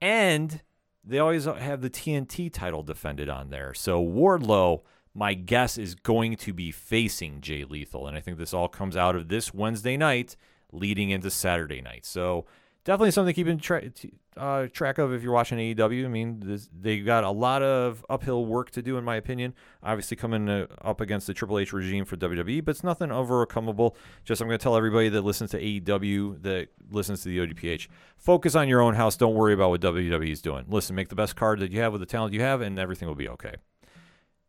And 0.00 0.62
they 1.04 1.18
always 1.18 1.44
have 1.44 1.80
the 1.80 1.90
TNT 1.90 2.52
title 2.52 2.82
defended 2.82 3.28
on 3.28 3.50
there. 3.50 3.72
So 3.74 4.04
Wardlow, 4.04 4.82
my 5.14 5.34
guess 5.34 5.78
is 5.78 5.94
going 5.94 6.36
to 6.36 6.52
be 6.52 6.72
facing 6.72 7.40
Jay 7.40 7.64
Lethal, 7.64 8.06
and 8.06 8.16
I 8.16 8.20
think 8.20 8.38
this 8.38 8.52
all 8.52 8.68
comes 8.68 8.96
out 8.96 9.14
of 9.14 9.28
this 9.28 9.54
Wednesday 9.54 9.96
night, 9.96 10.36
leading 10.72 11.10
into 11.10 11.30
Saturday 11.30 11.80
night. 11.80 12.04
So 12.04 12.46
definitely 12.84 13.12
something 13.12 13.32
to 13.32 13.40
keep 13.40 13.46
in 13.46 13.58
tra- 13.58 13.90
uh, 14.36 14.66
track 14.72 14.98
of 14.98 15.12
if 15.12 15.22
you're 15.22 15.32
watching 15.32 15.58
AEW. 15.58 16.04
I 16.04 16.08
mean, 16.08 16.40
this, 16.40 16.68
they 16.78 17.00
got 17.00 17.24
a 17.24 17.30
lot 17.30 17.62
of 17.62 18.04
uphill 18.10 18.44
work 18.44 18.70
to 18.72 18.82
do, 18.82 18.98
in 18.98 19.04
my 19.04 19.16
opinion. 19.16 19.54
Obviously, 19.82 20.16
coming 20.16 20.48
uh, 20.48 20.66
up 20.82 21.00
against 21.00 21.26
the 21.26 21.34
Triple 21.34 21.58
H 21.58 21.72
regime 21.72 22.04
for 22.04 22.16
WWE, 22.16 22.64
but 22.64 22.72
it's 22.72 22.84
nothing 22.84 23.10
overcomable. 23.10 23.94
Just 24.24 24.40
I'm 24.40 24.48
going 24.48 24.58
to 24.58 24.62
tell 24.62 24.76
everybody 24.76 25.08
that 25.10 25.22
listens 25.22 25.50
to 25.52 25.60
AEW, 25.60 26.42
that 26.42 26.68
listens 26.90 27.22
to 27.22 27.28
the 27.28 27.38
ODPH, 27.38 27.88
focus 28.16 28.54
on 28.54 28.68
your 28.68 28.80
own 28.80 28.94
house. 28.94 29.16
Don't 29.16 29.34
worry 29.34 29.54
about 29.54 29.70
what 29.70 29.80
WWE 29.80 30.30
is 30.30 30.42
doing. 30.42 30.64
Listen, 30.68 30.96
make 30.96 31.08
the 31.08 31.14
best 31.14 31.36
card 31.36 31.60
that 31.60 31.72
you 31.72 31.80
have 31.80 31.92
with 31.92 32.00
the 32.00 32.06
talent 32.06 32.34
you 32.34 32.40
have, 32.40 32.60
and 32.60 32.78
everything 32.78 33.08
will 33.08 33.14
be 33.14 33.28
okay. 33.28 33.54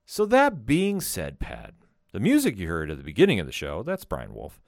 So 0.06 0.26
that 0.28 0.66
being 0.66 1.02
said, 1.02 1.40
Pat, 1.40 1.74
the 2.12 2.20
music 2.20 2.58
you 2.58 2.68
heard 2.68 2.92
at 2.92 2.98
the 2.98 3.04
beginning 3.04 3.40
of 3.40 3.46
the 3.48 3.52
show, 3.52 3.84
that's 3.84 4.06
Brian 4.06 4.34
Wolf. 4.34 4.62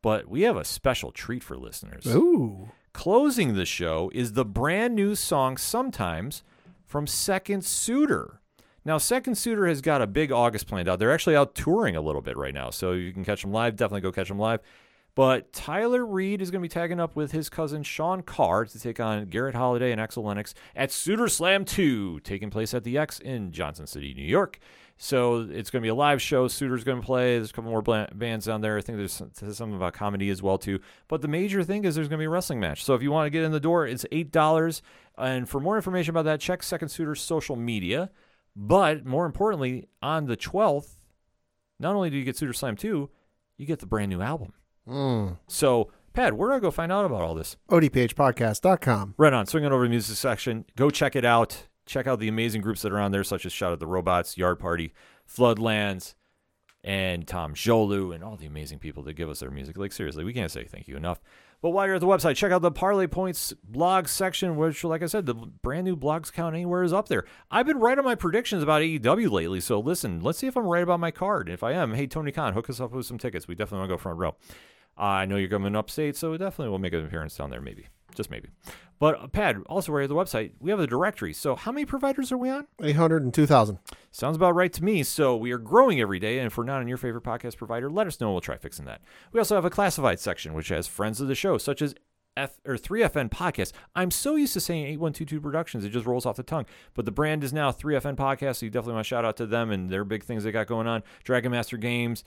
But 0.00 0.28
we 0.28 0.42
have 0.42 0.56
a 0.56 0.64
special 0.64 1.12
treat 1.12 1.42
for 1.42 1.56
listeners. 1.56 2.06
Ooh. 2.06 2.70
Closing 2.92 3.54
the 3.54 3.66
show 3.66 4.10
is 4.14 4.32
the 4.32 4.44
brand 4.44 4.94
new 4.94 5.14
song 5.14 5.56
Sometimes 5.56 6.42
from 6.86 7.06
Second 7.06 7.64
Suitor. 7.64 8.40
Now, 8.84 8.96
Second 8.96 9.34
Suitor 9.36 9.66
has 9.66 9.82
got 9.82 10.00
a 10.00 10.06
big 10.06 10.32
August 10.32 10.66
planned 10.66 10.88
out. 10.88 10.98
They're 10.98 11.12
actually 11.12 11.36
out 11.36 11.54
touring 11.54 11.94
a 11.94 12.00
little 12.00 12.22
bit 12.22 12.36
right 12.36 12.54
now, 12.54 12.70
so 12.70 12.92
you 12.92 13.12
can 13.12 13.24
catch 13.24 13.42
them 13.42 13.52
live. 13.52 13.76
Definitely 13.76 14.00
go 14.00 14.12
catch 14.12 14.28
them 14.28 14.38
live. 14.38 14.60
But 15.18 15.52
Tyler 15.52 16.06
Reed 16.06 16.40
is 16.40 16.52
going 16.52 16.62
to 16.62 16.64
be 16.64 16.72
tagging 16.72 17.00
up 17.00 17.16
with 17.16 17.32
his 17.32 17.48
cousin 17.48 17.82
Sean 17.82 18.22
Carr 18.22 18.66
to 18.66 18.78
take 18.78 19.00
on 19.00 19.24
Garrett 19.24 19.56
Holiday 19.56 19.90
and 19.90 20.00
Axel 20.00 20.22
Lennox 20.22 20.54
at 20.76 20.92
Suitor 20.92 21.26
Slam 21.26 21.64
2, 21.64 22.20
taking 22.20 22.50
place 22.50 22.72
at 22.72 22.84
the 22.84 22.96
X 22.96 23.18
in 23.18 23.50
Johnson 23.50 23.88
City, 23.88 24.14
New 24.14 24.22
York. 24.22 24.60
So 24.96 25.40
it's 25.50 25.70
going 25.70 25.82
to 25.82 25.86
be 25.86 25.88
a 25.88 25.94
live 25.96 26.22
show. 26.22 26.46
Suitor's 26.46 26.84
going 26.84 27.00
to 27.00 27.04
play. 27.04 27.36
There's 27.36 27.50
a 27.50 27.52
couple 27.52 27.72
more 27.72 27.82
bands 28.14 28.46
down 28.46 28.60
there. 28.60 28.78
I 28.78 28.80
think 28.80 28.96
there's 28.96 29.10
some- 29.10 29.32
there's 29.40 29.56
something 29.56 29.74
about 29.74 29.92
comedy 29.92 30.30
as 30.30 30.40
well 30.40 30.56
too. 30.56 30.78
But 31.08 31.20
the 31.20 31.26
major 31.26 31.64
thing 31.64 31.84
is 31.84 31.96
there's 31.96 32.06
going 32.06 32.18
to 32.18 32.22
be 32.22 32.26
a 32.26 32.30
wrestling 32.30 32.60
match. 32.60 32.84
So 32.84 32.94
if 32.94 33.02
you 33.02 33.10
want 33.10 33.26
to 33.26 33.30
get 33.30 33.42
in 33.42 33.50
the 33.50 33.58
door, 33.58 33.88
it's 33.88 34.06
eight 34.12 34.30
dollars. 34.30 34.82
And 35.16 35.48
for 35.48 35.58
more 35.58 35.74
information 35.74 36.10
about 36.10 36.26
that, 36.26 36.38
check 36.38 36.62
Second 36.62 36.90
Suitor's 36.90 37.20
social 37.20 37.56
media. 37.56 38.12
But 38.54 39.04
more 39.04 39.26
importantly, 39.26 39.88
on 40.00 40.26
the 40.26 40.36
12th, 40.36 40.96
not 41.80 41.96
only 41.96 42.08
do 42.08 42.16
you 42.16 42.24
get 42.24 42.36
Suitor 42.36 42.52
Slam 42.52 42.76
2, 42.76 43.10
you 43.56 43.66
get 43.66 43.80
the 43.80 43.86
brand 43.86 44.10
new 44.10 44.20
album. 44.22 44.52
Mm. 44.88 45.38
So, 45.46 45.90
Pat, 46.12 46.34
where 46.34 46.50
do 46.50 46.56
I 46.56 46.58
go 46.60 46.70
find 46.70 46.90
out 46.90 47.04
about 47.04 47.22
all 47.22 47.34
this? 47.34 47.56
ODPHpodcast.com. 47.70 49.14
Right 49.16 49.32
on. 49.32 49.46
Swing 49.46 49.64
on 49.64 49.72
over 49.72 49.84
to 49.84 49.88
the 49.88 49.90
music 49.90 50.16
section. 50.16 50.64
Go 50.76 50.90
check 50.90 51.14
it 51.14 51.24
out. 51.24 51.66
Check 51.86 52.06
out 52.06 52.18
the 52.18 52.28
amazing 52.28 52.60
groups 52.60 52.82
that 52.82 52.92
are 52.92 52.98
on 52.98 53.12
there, 53.12 53.24
such 53.24 53.46
as 53.46 53.52
Shout 53.52 53.72
at 53.72 53.80
the 53.80 53.86
Robots, 53.86 54.36
Yard 54.36 54.58
Party, 54.58 54.92
Floodlands, 55.26 56.14
and 56.84 57.26
Tom 57.26 57.54
Jolu, 57.54 58.14
and 58.14 58.22
all 58.22 58.36
the 58.36 58.46
amazing 58.46 58.78
people 58.78 59.02
that 59.04 59.14
give 59.14 59.30
us 59.30 59.40
their 59.40 59.50
music. 59.50 59.78
Like, 59.78 59.92
seriously, 59.92 60.22
we 60.24 60.34
can't 60.34 60.50
say 60.50 60.64
thank 60.64 60.86
you 60.86 60.96
enough. 60.96 61.20
But 61.60 61.70
while 61.70 61.86
you're 61.86 61.96
at 61.96 62.00
the 62.00 62.06
website, 62.06 62.36
check 62.36 62.52
out 62.52 62.62
the 62.62 62.70
Parlay 62.70 63.08
Points 63.08 63.52
blog 63.64 64.06
section, 64.06 64.56
which, 64.56 64.84
like 64.84 65.02
I 65.02 65.06
said, 65.06 65.26
the 65.26 65.34
brand 65.34 65.84
new 65.86 65.96
blogs 65.96 66.32
count 66.32 66.54
anywhere 66.54 66.84
is 66.84 66.92
up 66.92 67.08
there. 67.08 67.24
I've 67.50 67.66
been 67.66 67.78
right 67.78 67.98
on 67.98 68.04
my 68.04 68.14
predictions 68.14 68.62
about 68.62 68.82
AEW 68.82 69.30
lately, 69.30 69.60
so 69.60 69.80
listen, 69.80 70.20
let's 70.20 70.38
see 70.38 70.46
if 70.46 70.56
I'm 70.56 70.66
right 70.66 70.82
about 70.82 71.00
my 71.00 71.10
card. 71.10 71.48
If 71.48 71.64
I 71.64 71.72
am, 71.72 71.94
hey, 71.94 72.06
Tony 72.06 72.30
Khan, 72.30 72.52
hook 72.52 72.70
us 72.70 72.80
up 72.80 72.92
with 72.92 73.06
some 73.06 73.18
tickets. 73.18 73.48
We 73.48 73.56
definitely 73.56 73.80
want 73.80 73.90
to 73.90 73.94
go 73.94 73.98
front 73.98 74.18
row. 74.18 74.36
I 74.98 75.24
know 75.26 75.36
you're 75.36 75.48
coming 75.48 75.76
upstate, 75.76 76.16
so 76.16 76.36
definitely 76.36 76.70
we'll 76.70 76.80
make 76.80 76.92
an 76.92 77.04
appearance 77.04 77.36
down 77.36 77.50
there, 77.50 77.60
maybe. 77.60 77.86
Just 78.14 78.30
maybe. 78.30 78.48
But, 78.98 79.20
uh, 79.22 79.26
Pat, 79.28 79.56
also, 79.66 79.92
right 79.92 80.02
at 80.02 80.08
the 80.08 80.14
website, 80.16 80.52
we 80.58 80.70
have 80.70 80.80
a 80.80 80.86
directory. 80.86 81.32
So, 81.32 81.54
how 81.54 81.70
many 81.70 81.86
providers 81.86 82.32
are 82.32 82.36
we 82.36 82.50
on? 82.50 82.66
802,000. 82.82 83.78
Sounds 84.10 84.36
about 84.36 84.56
right 84.56 84.72
to 84.72 84.82
me. 84.82 85.04
So 85.04 85.36
we 85.36 85.52
are 85.52 85.58
growing 85.58 86.00
every 86.00 86.18
day, 86.18 86.38
and 86.38 86.48
if 86.48 86.58
we're 86.58 86.64
not 86.64 86.80
on 86.80 86.88
your 86.88 86.96
favorite 86.96 87.22
podcast 87.22 87.56
provider, 87.56 87.88
let 87.88 88.08
us 88.08 88.20
know. 88.20 88.32
We'll 88.32 88.40
try 88.40 88.56
fixing 88.56 88.86
that. 88.86 89.02
We 89.32 89.38
also 89.38 89.54
have 89.54 89.64
a 89.64 89.70
classified 89.70 90.18
section, 90.18 90.52
which 90.54 90.68
has 90.68 90.88
friends 90.88 91.20
of 91.20 91.28
the 91.28 91.36
show, 91.36 91.58
such 91.58 91.80
as 91.80 91.94
F 92.36 92.58
or 92.64 92.76
3FN 92.76 93.30
Podcast. 93.30 93.72
I'm 93.94 94.10
so 94.10 94.36
used 94.36 94.54
to 94.54 94.60
saying 94.60 94.84
8122 94.84 95.40
Productions, 95.40 95.84
it 95.84 95.90
just 95.90 96.06
rolls 96.06 96.24
off 96.24 96.36
the 96.36 96.42
tongue. 96.42 96.66
But 96.94 97.04
the 97.04 97.10
brand 97.10 97.44
is 97.44 97.52
now 97.52 97.70
3FN 97.72 98.16
Podcast, 98.16 98.56
so 98.56 98.66
you 98.66 98.70
definitely 98.70 98.94
want 98.94 99.04
to 99.04 99.08
shout 99.08 99.24
out 99.24 99.36
to 99.38 99.46
them 99.46 99.70
and 99.70 99.90
their 99.90 100.04
big 100.04 100.24
things 100.24 100.44
they 100.44 100.52
got 100.52 100.66
going 100.68 100.86
on. 100.86 101.02
Dragon 101.24 101.50
Master 101.52 101.76
Games, 101.76 102.24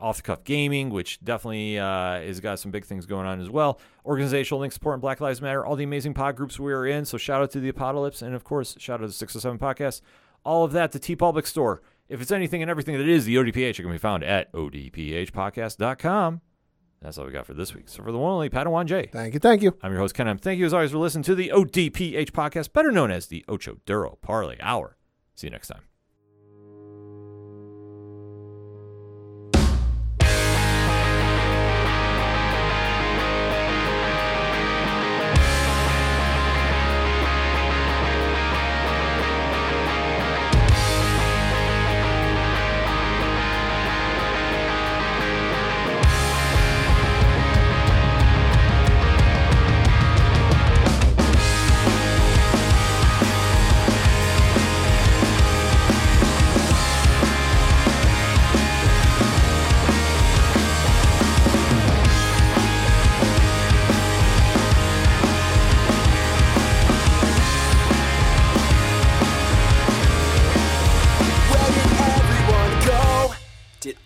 off 0.00 0.16
the 0.16 0.22
cuff 0.22 0.44
gaming, 0.44 0.90
which 0.90 1.22
definitely 1.22 1.78
uh, 1.78 2.20
has 2.20 2.40
got 2.40 2.58
some 2.58 2.70
big 2.70 2.84
things 2.84 3.06
going 3.06 3.26
on 3.26 3.40
as 3.40 3.50
well. 3.50 3.80
Organizational 4.04 4.60
link 4.60 4.72
support 4.72 4.94
and 4.94 5.02
Black 5.02 5.20
Lives 5.20 5.40
Matter, 5.42 5.64
all 5.64 5.76
the 5.76 5.84
amazing 5.84 6.14
pod 6.14 6.36
groups 6.36 6.58
we 6.58 6.72
are 6.72 6.86
in. 6.86 7.04
So 7.04 7.18
shout 7.18 7.42
out 7.42 7.50
to 7.52 7.60
the 7.60 7.68
Apocalypse, 7.68 8.22
and 8.22 8.34
of 8.34 8.44
course, 8.44 8.76
shout 8.78 9.00
out 9.00 9.06
to 9.06 9.12
607 9.12 9.58
Podcast. 9.58 10.00
All 10.44 10.64
of 10.64 10.72
that, 10.72 10.92
the 10.92 11.00
TeePublic 11.00 11.46
Store. 11.46 11.82
If 12.08 12.20
it's 12.20 12.32
anything 12.32 12.62
and 12.62 12.70
everything 12.70 12.98
that 12.98 13.06
is 13.06 13.24
the 13.24 13.36
ODPH, 13.36 13.78
it 13.78 13.82
can 13.82 13.90
be 13.92 13.98
found 13.98 14.24
at 14.24 14.52
odphpodcast.com. 14.52 16.40
That's 17.00 17.16
all 17.16 17.26
we 17.26 17.32
got 17.32 17.46
for 17.46 17.54
this 17.54 17.74
week. 17.74 17.88
So 17.88 18.02
for 18.02 18.12
the 18.12 18.18
one 18.18 18.30
and 18.30 18.34
only 18.34 18.50
Padawan 18.50 18.86
J, 18.86 19.08
Thank 19.10 19.34
you. 19.34 19.40
Thank 19.40 19.62
you. 19.62 19.76
I'm 19.82 19.92
your 19.92 20.00
host, 20.00 20.14
Ken 20.14 20.28
M. 20.28 20.38
Thank 20.38 20.58
you 20.58 20.66
as 20.66 20.74
always 20.74 20.90
for 20.90 20.98
listening 20.98 21.22
to 21.24 21.34
the 21.34 21.50
ODPH 21.54 22.30
podcast, 22.32 22.72
better 22.72 22.90
known 22.90 23.10
as 23.10 23.28
the 23.28 23.44
Ocho 23.48 23.78
Duro 23.86 24.18
Parley 24.20 24.58
Hour. 24.60 24.96
See 25.34 25.46
you 25.46 25.50
next 25.50 25.68
time. 25.68 25.89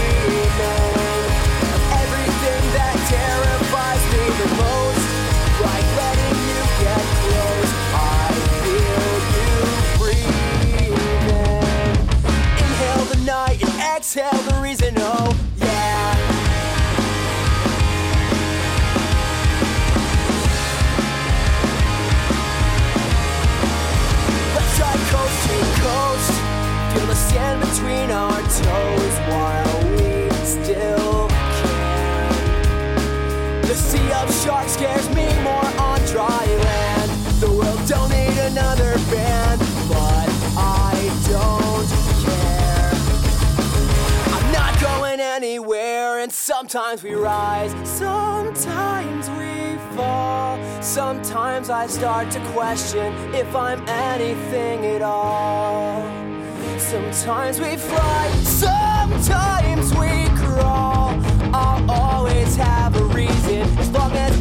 between 27.57 28.11
our 28.11 28.41
toes 28.41 29.15
while 29.33 29.81
we 29.91 30.31
still 30.45 31.29
can. 31.61 32.33
The 33.63 33.75
sea 33.75 34.13
of 34.13 34.33
sharks 34.43 34.73
scares 34.73 35.09
me 35.11 35.27
more 35.43 35.69
on 35.81 36.01
dry 36.07 36.45
land. 36.47 37.11
The 37.41 37.51
world 37.51 37.81
don't 37.87 38.11
need 38.11 38.39
another 38.53 38.95
band, 39.11 39.61
but 39.89 40.29
I 40.57 40.95
don't 41.29 41.89
care. 42.25 42.93
I'm 44.35 44.49
not 44.53 44.81
going 44.81 45.21
anywhere, 45.21 46.19
and 46.21 46.33
sometimes 46.33 47.03
we 47.03 47.15
rise, 47.15 47.73
sometimes 47.89 49.29
we 49.31 49.77
fall. 49.97 50.59
Sometimes 50.83 51.71
I 51.71 51.87
start 51.87 52.31
to 52.33 52.41
question 52.53 53.13
if 53.35 53.55
I'm 53.55 53.87
anything 53.89 54.85
at 54.87 55.03
all. 55.03 56.03
Sometimes 56.89 57.61
we 57.61 57.77
fly, 57.77 58.31
sometimes 58.45 59.93
we 59.93 60.27
crawl. 60.39 61.21
I'll 61.53 61.91
always 61.91 62.57
have 62.57 62.97
a 62.97 63.05
reason 63.05 63.61
as 63.79 63.91
long 63.91 64.11
as 64.13 64.41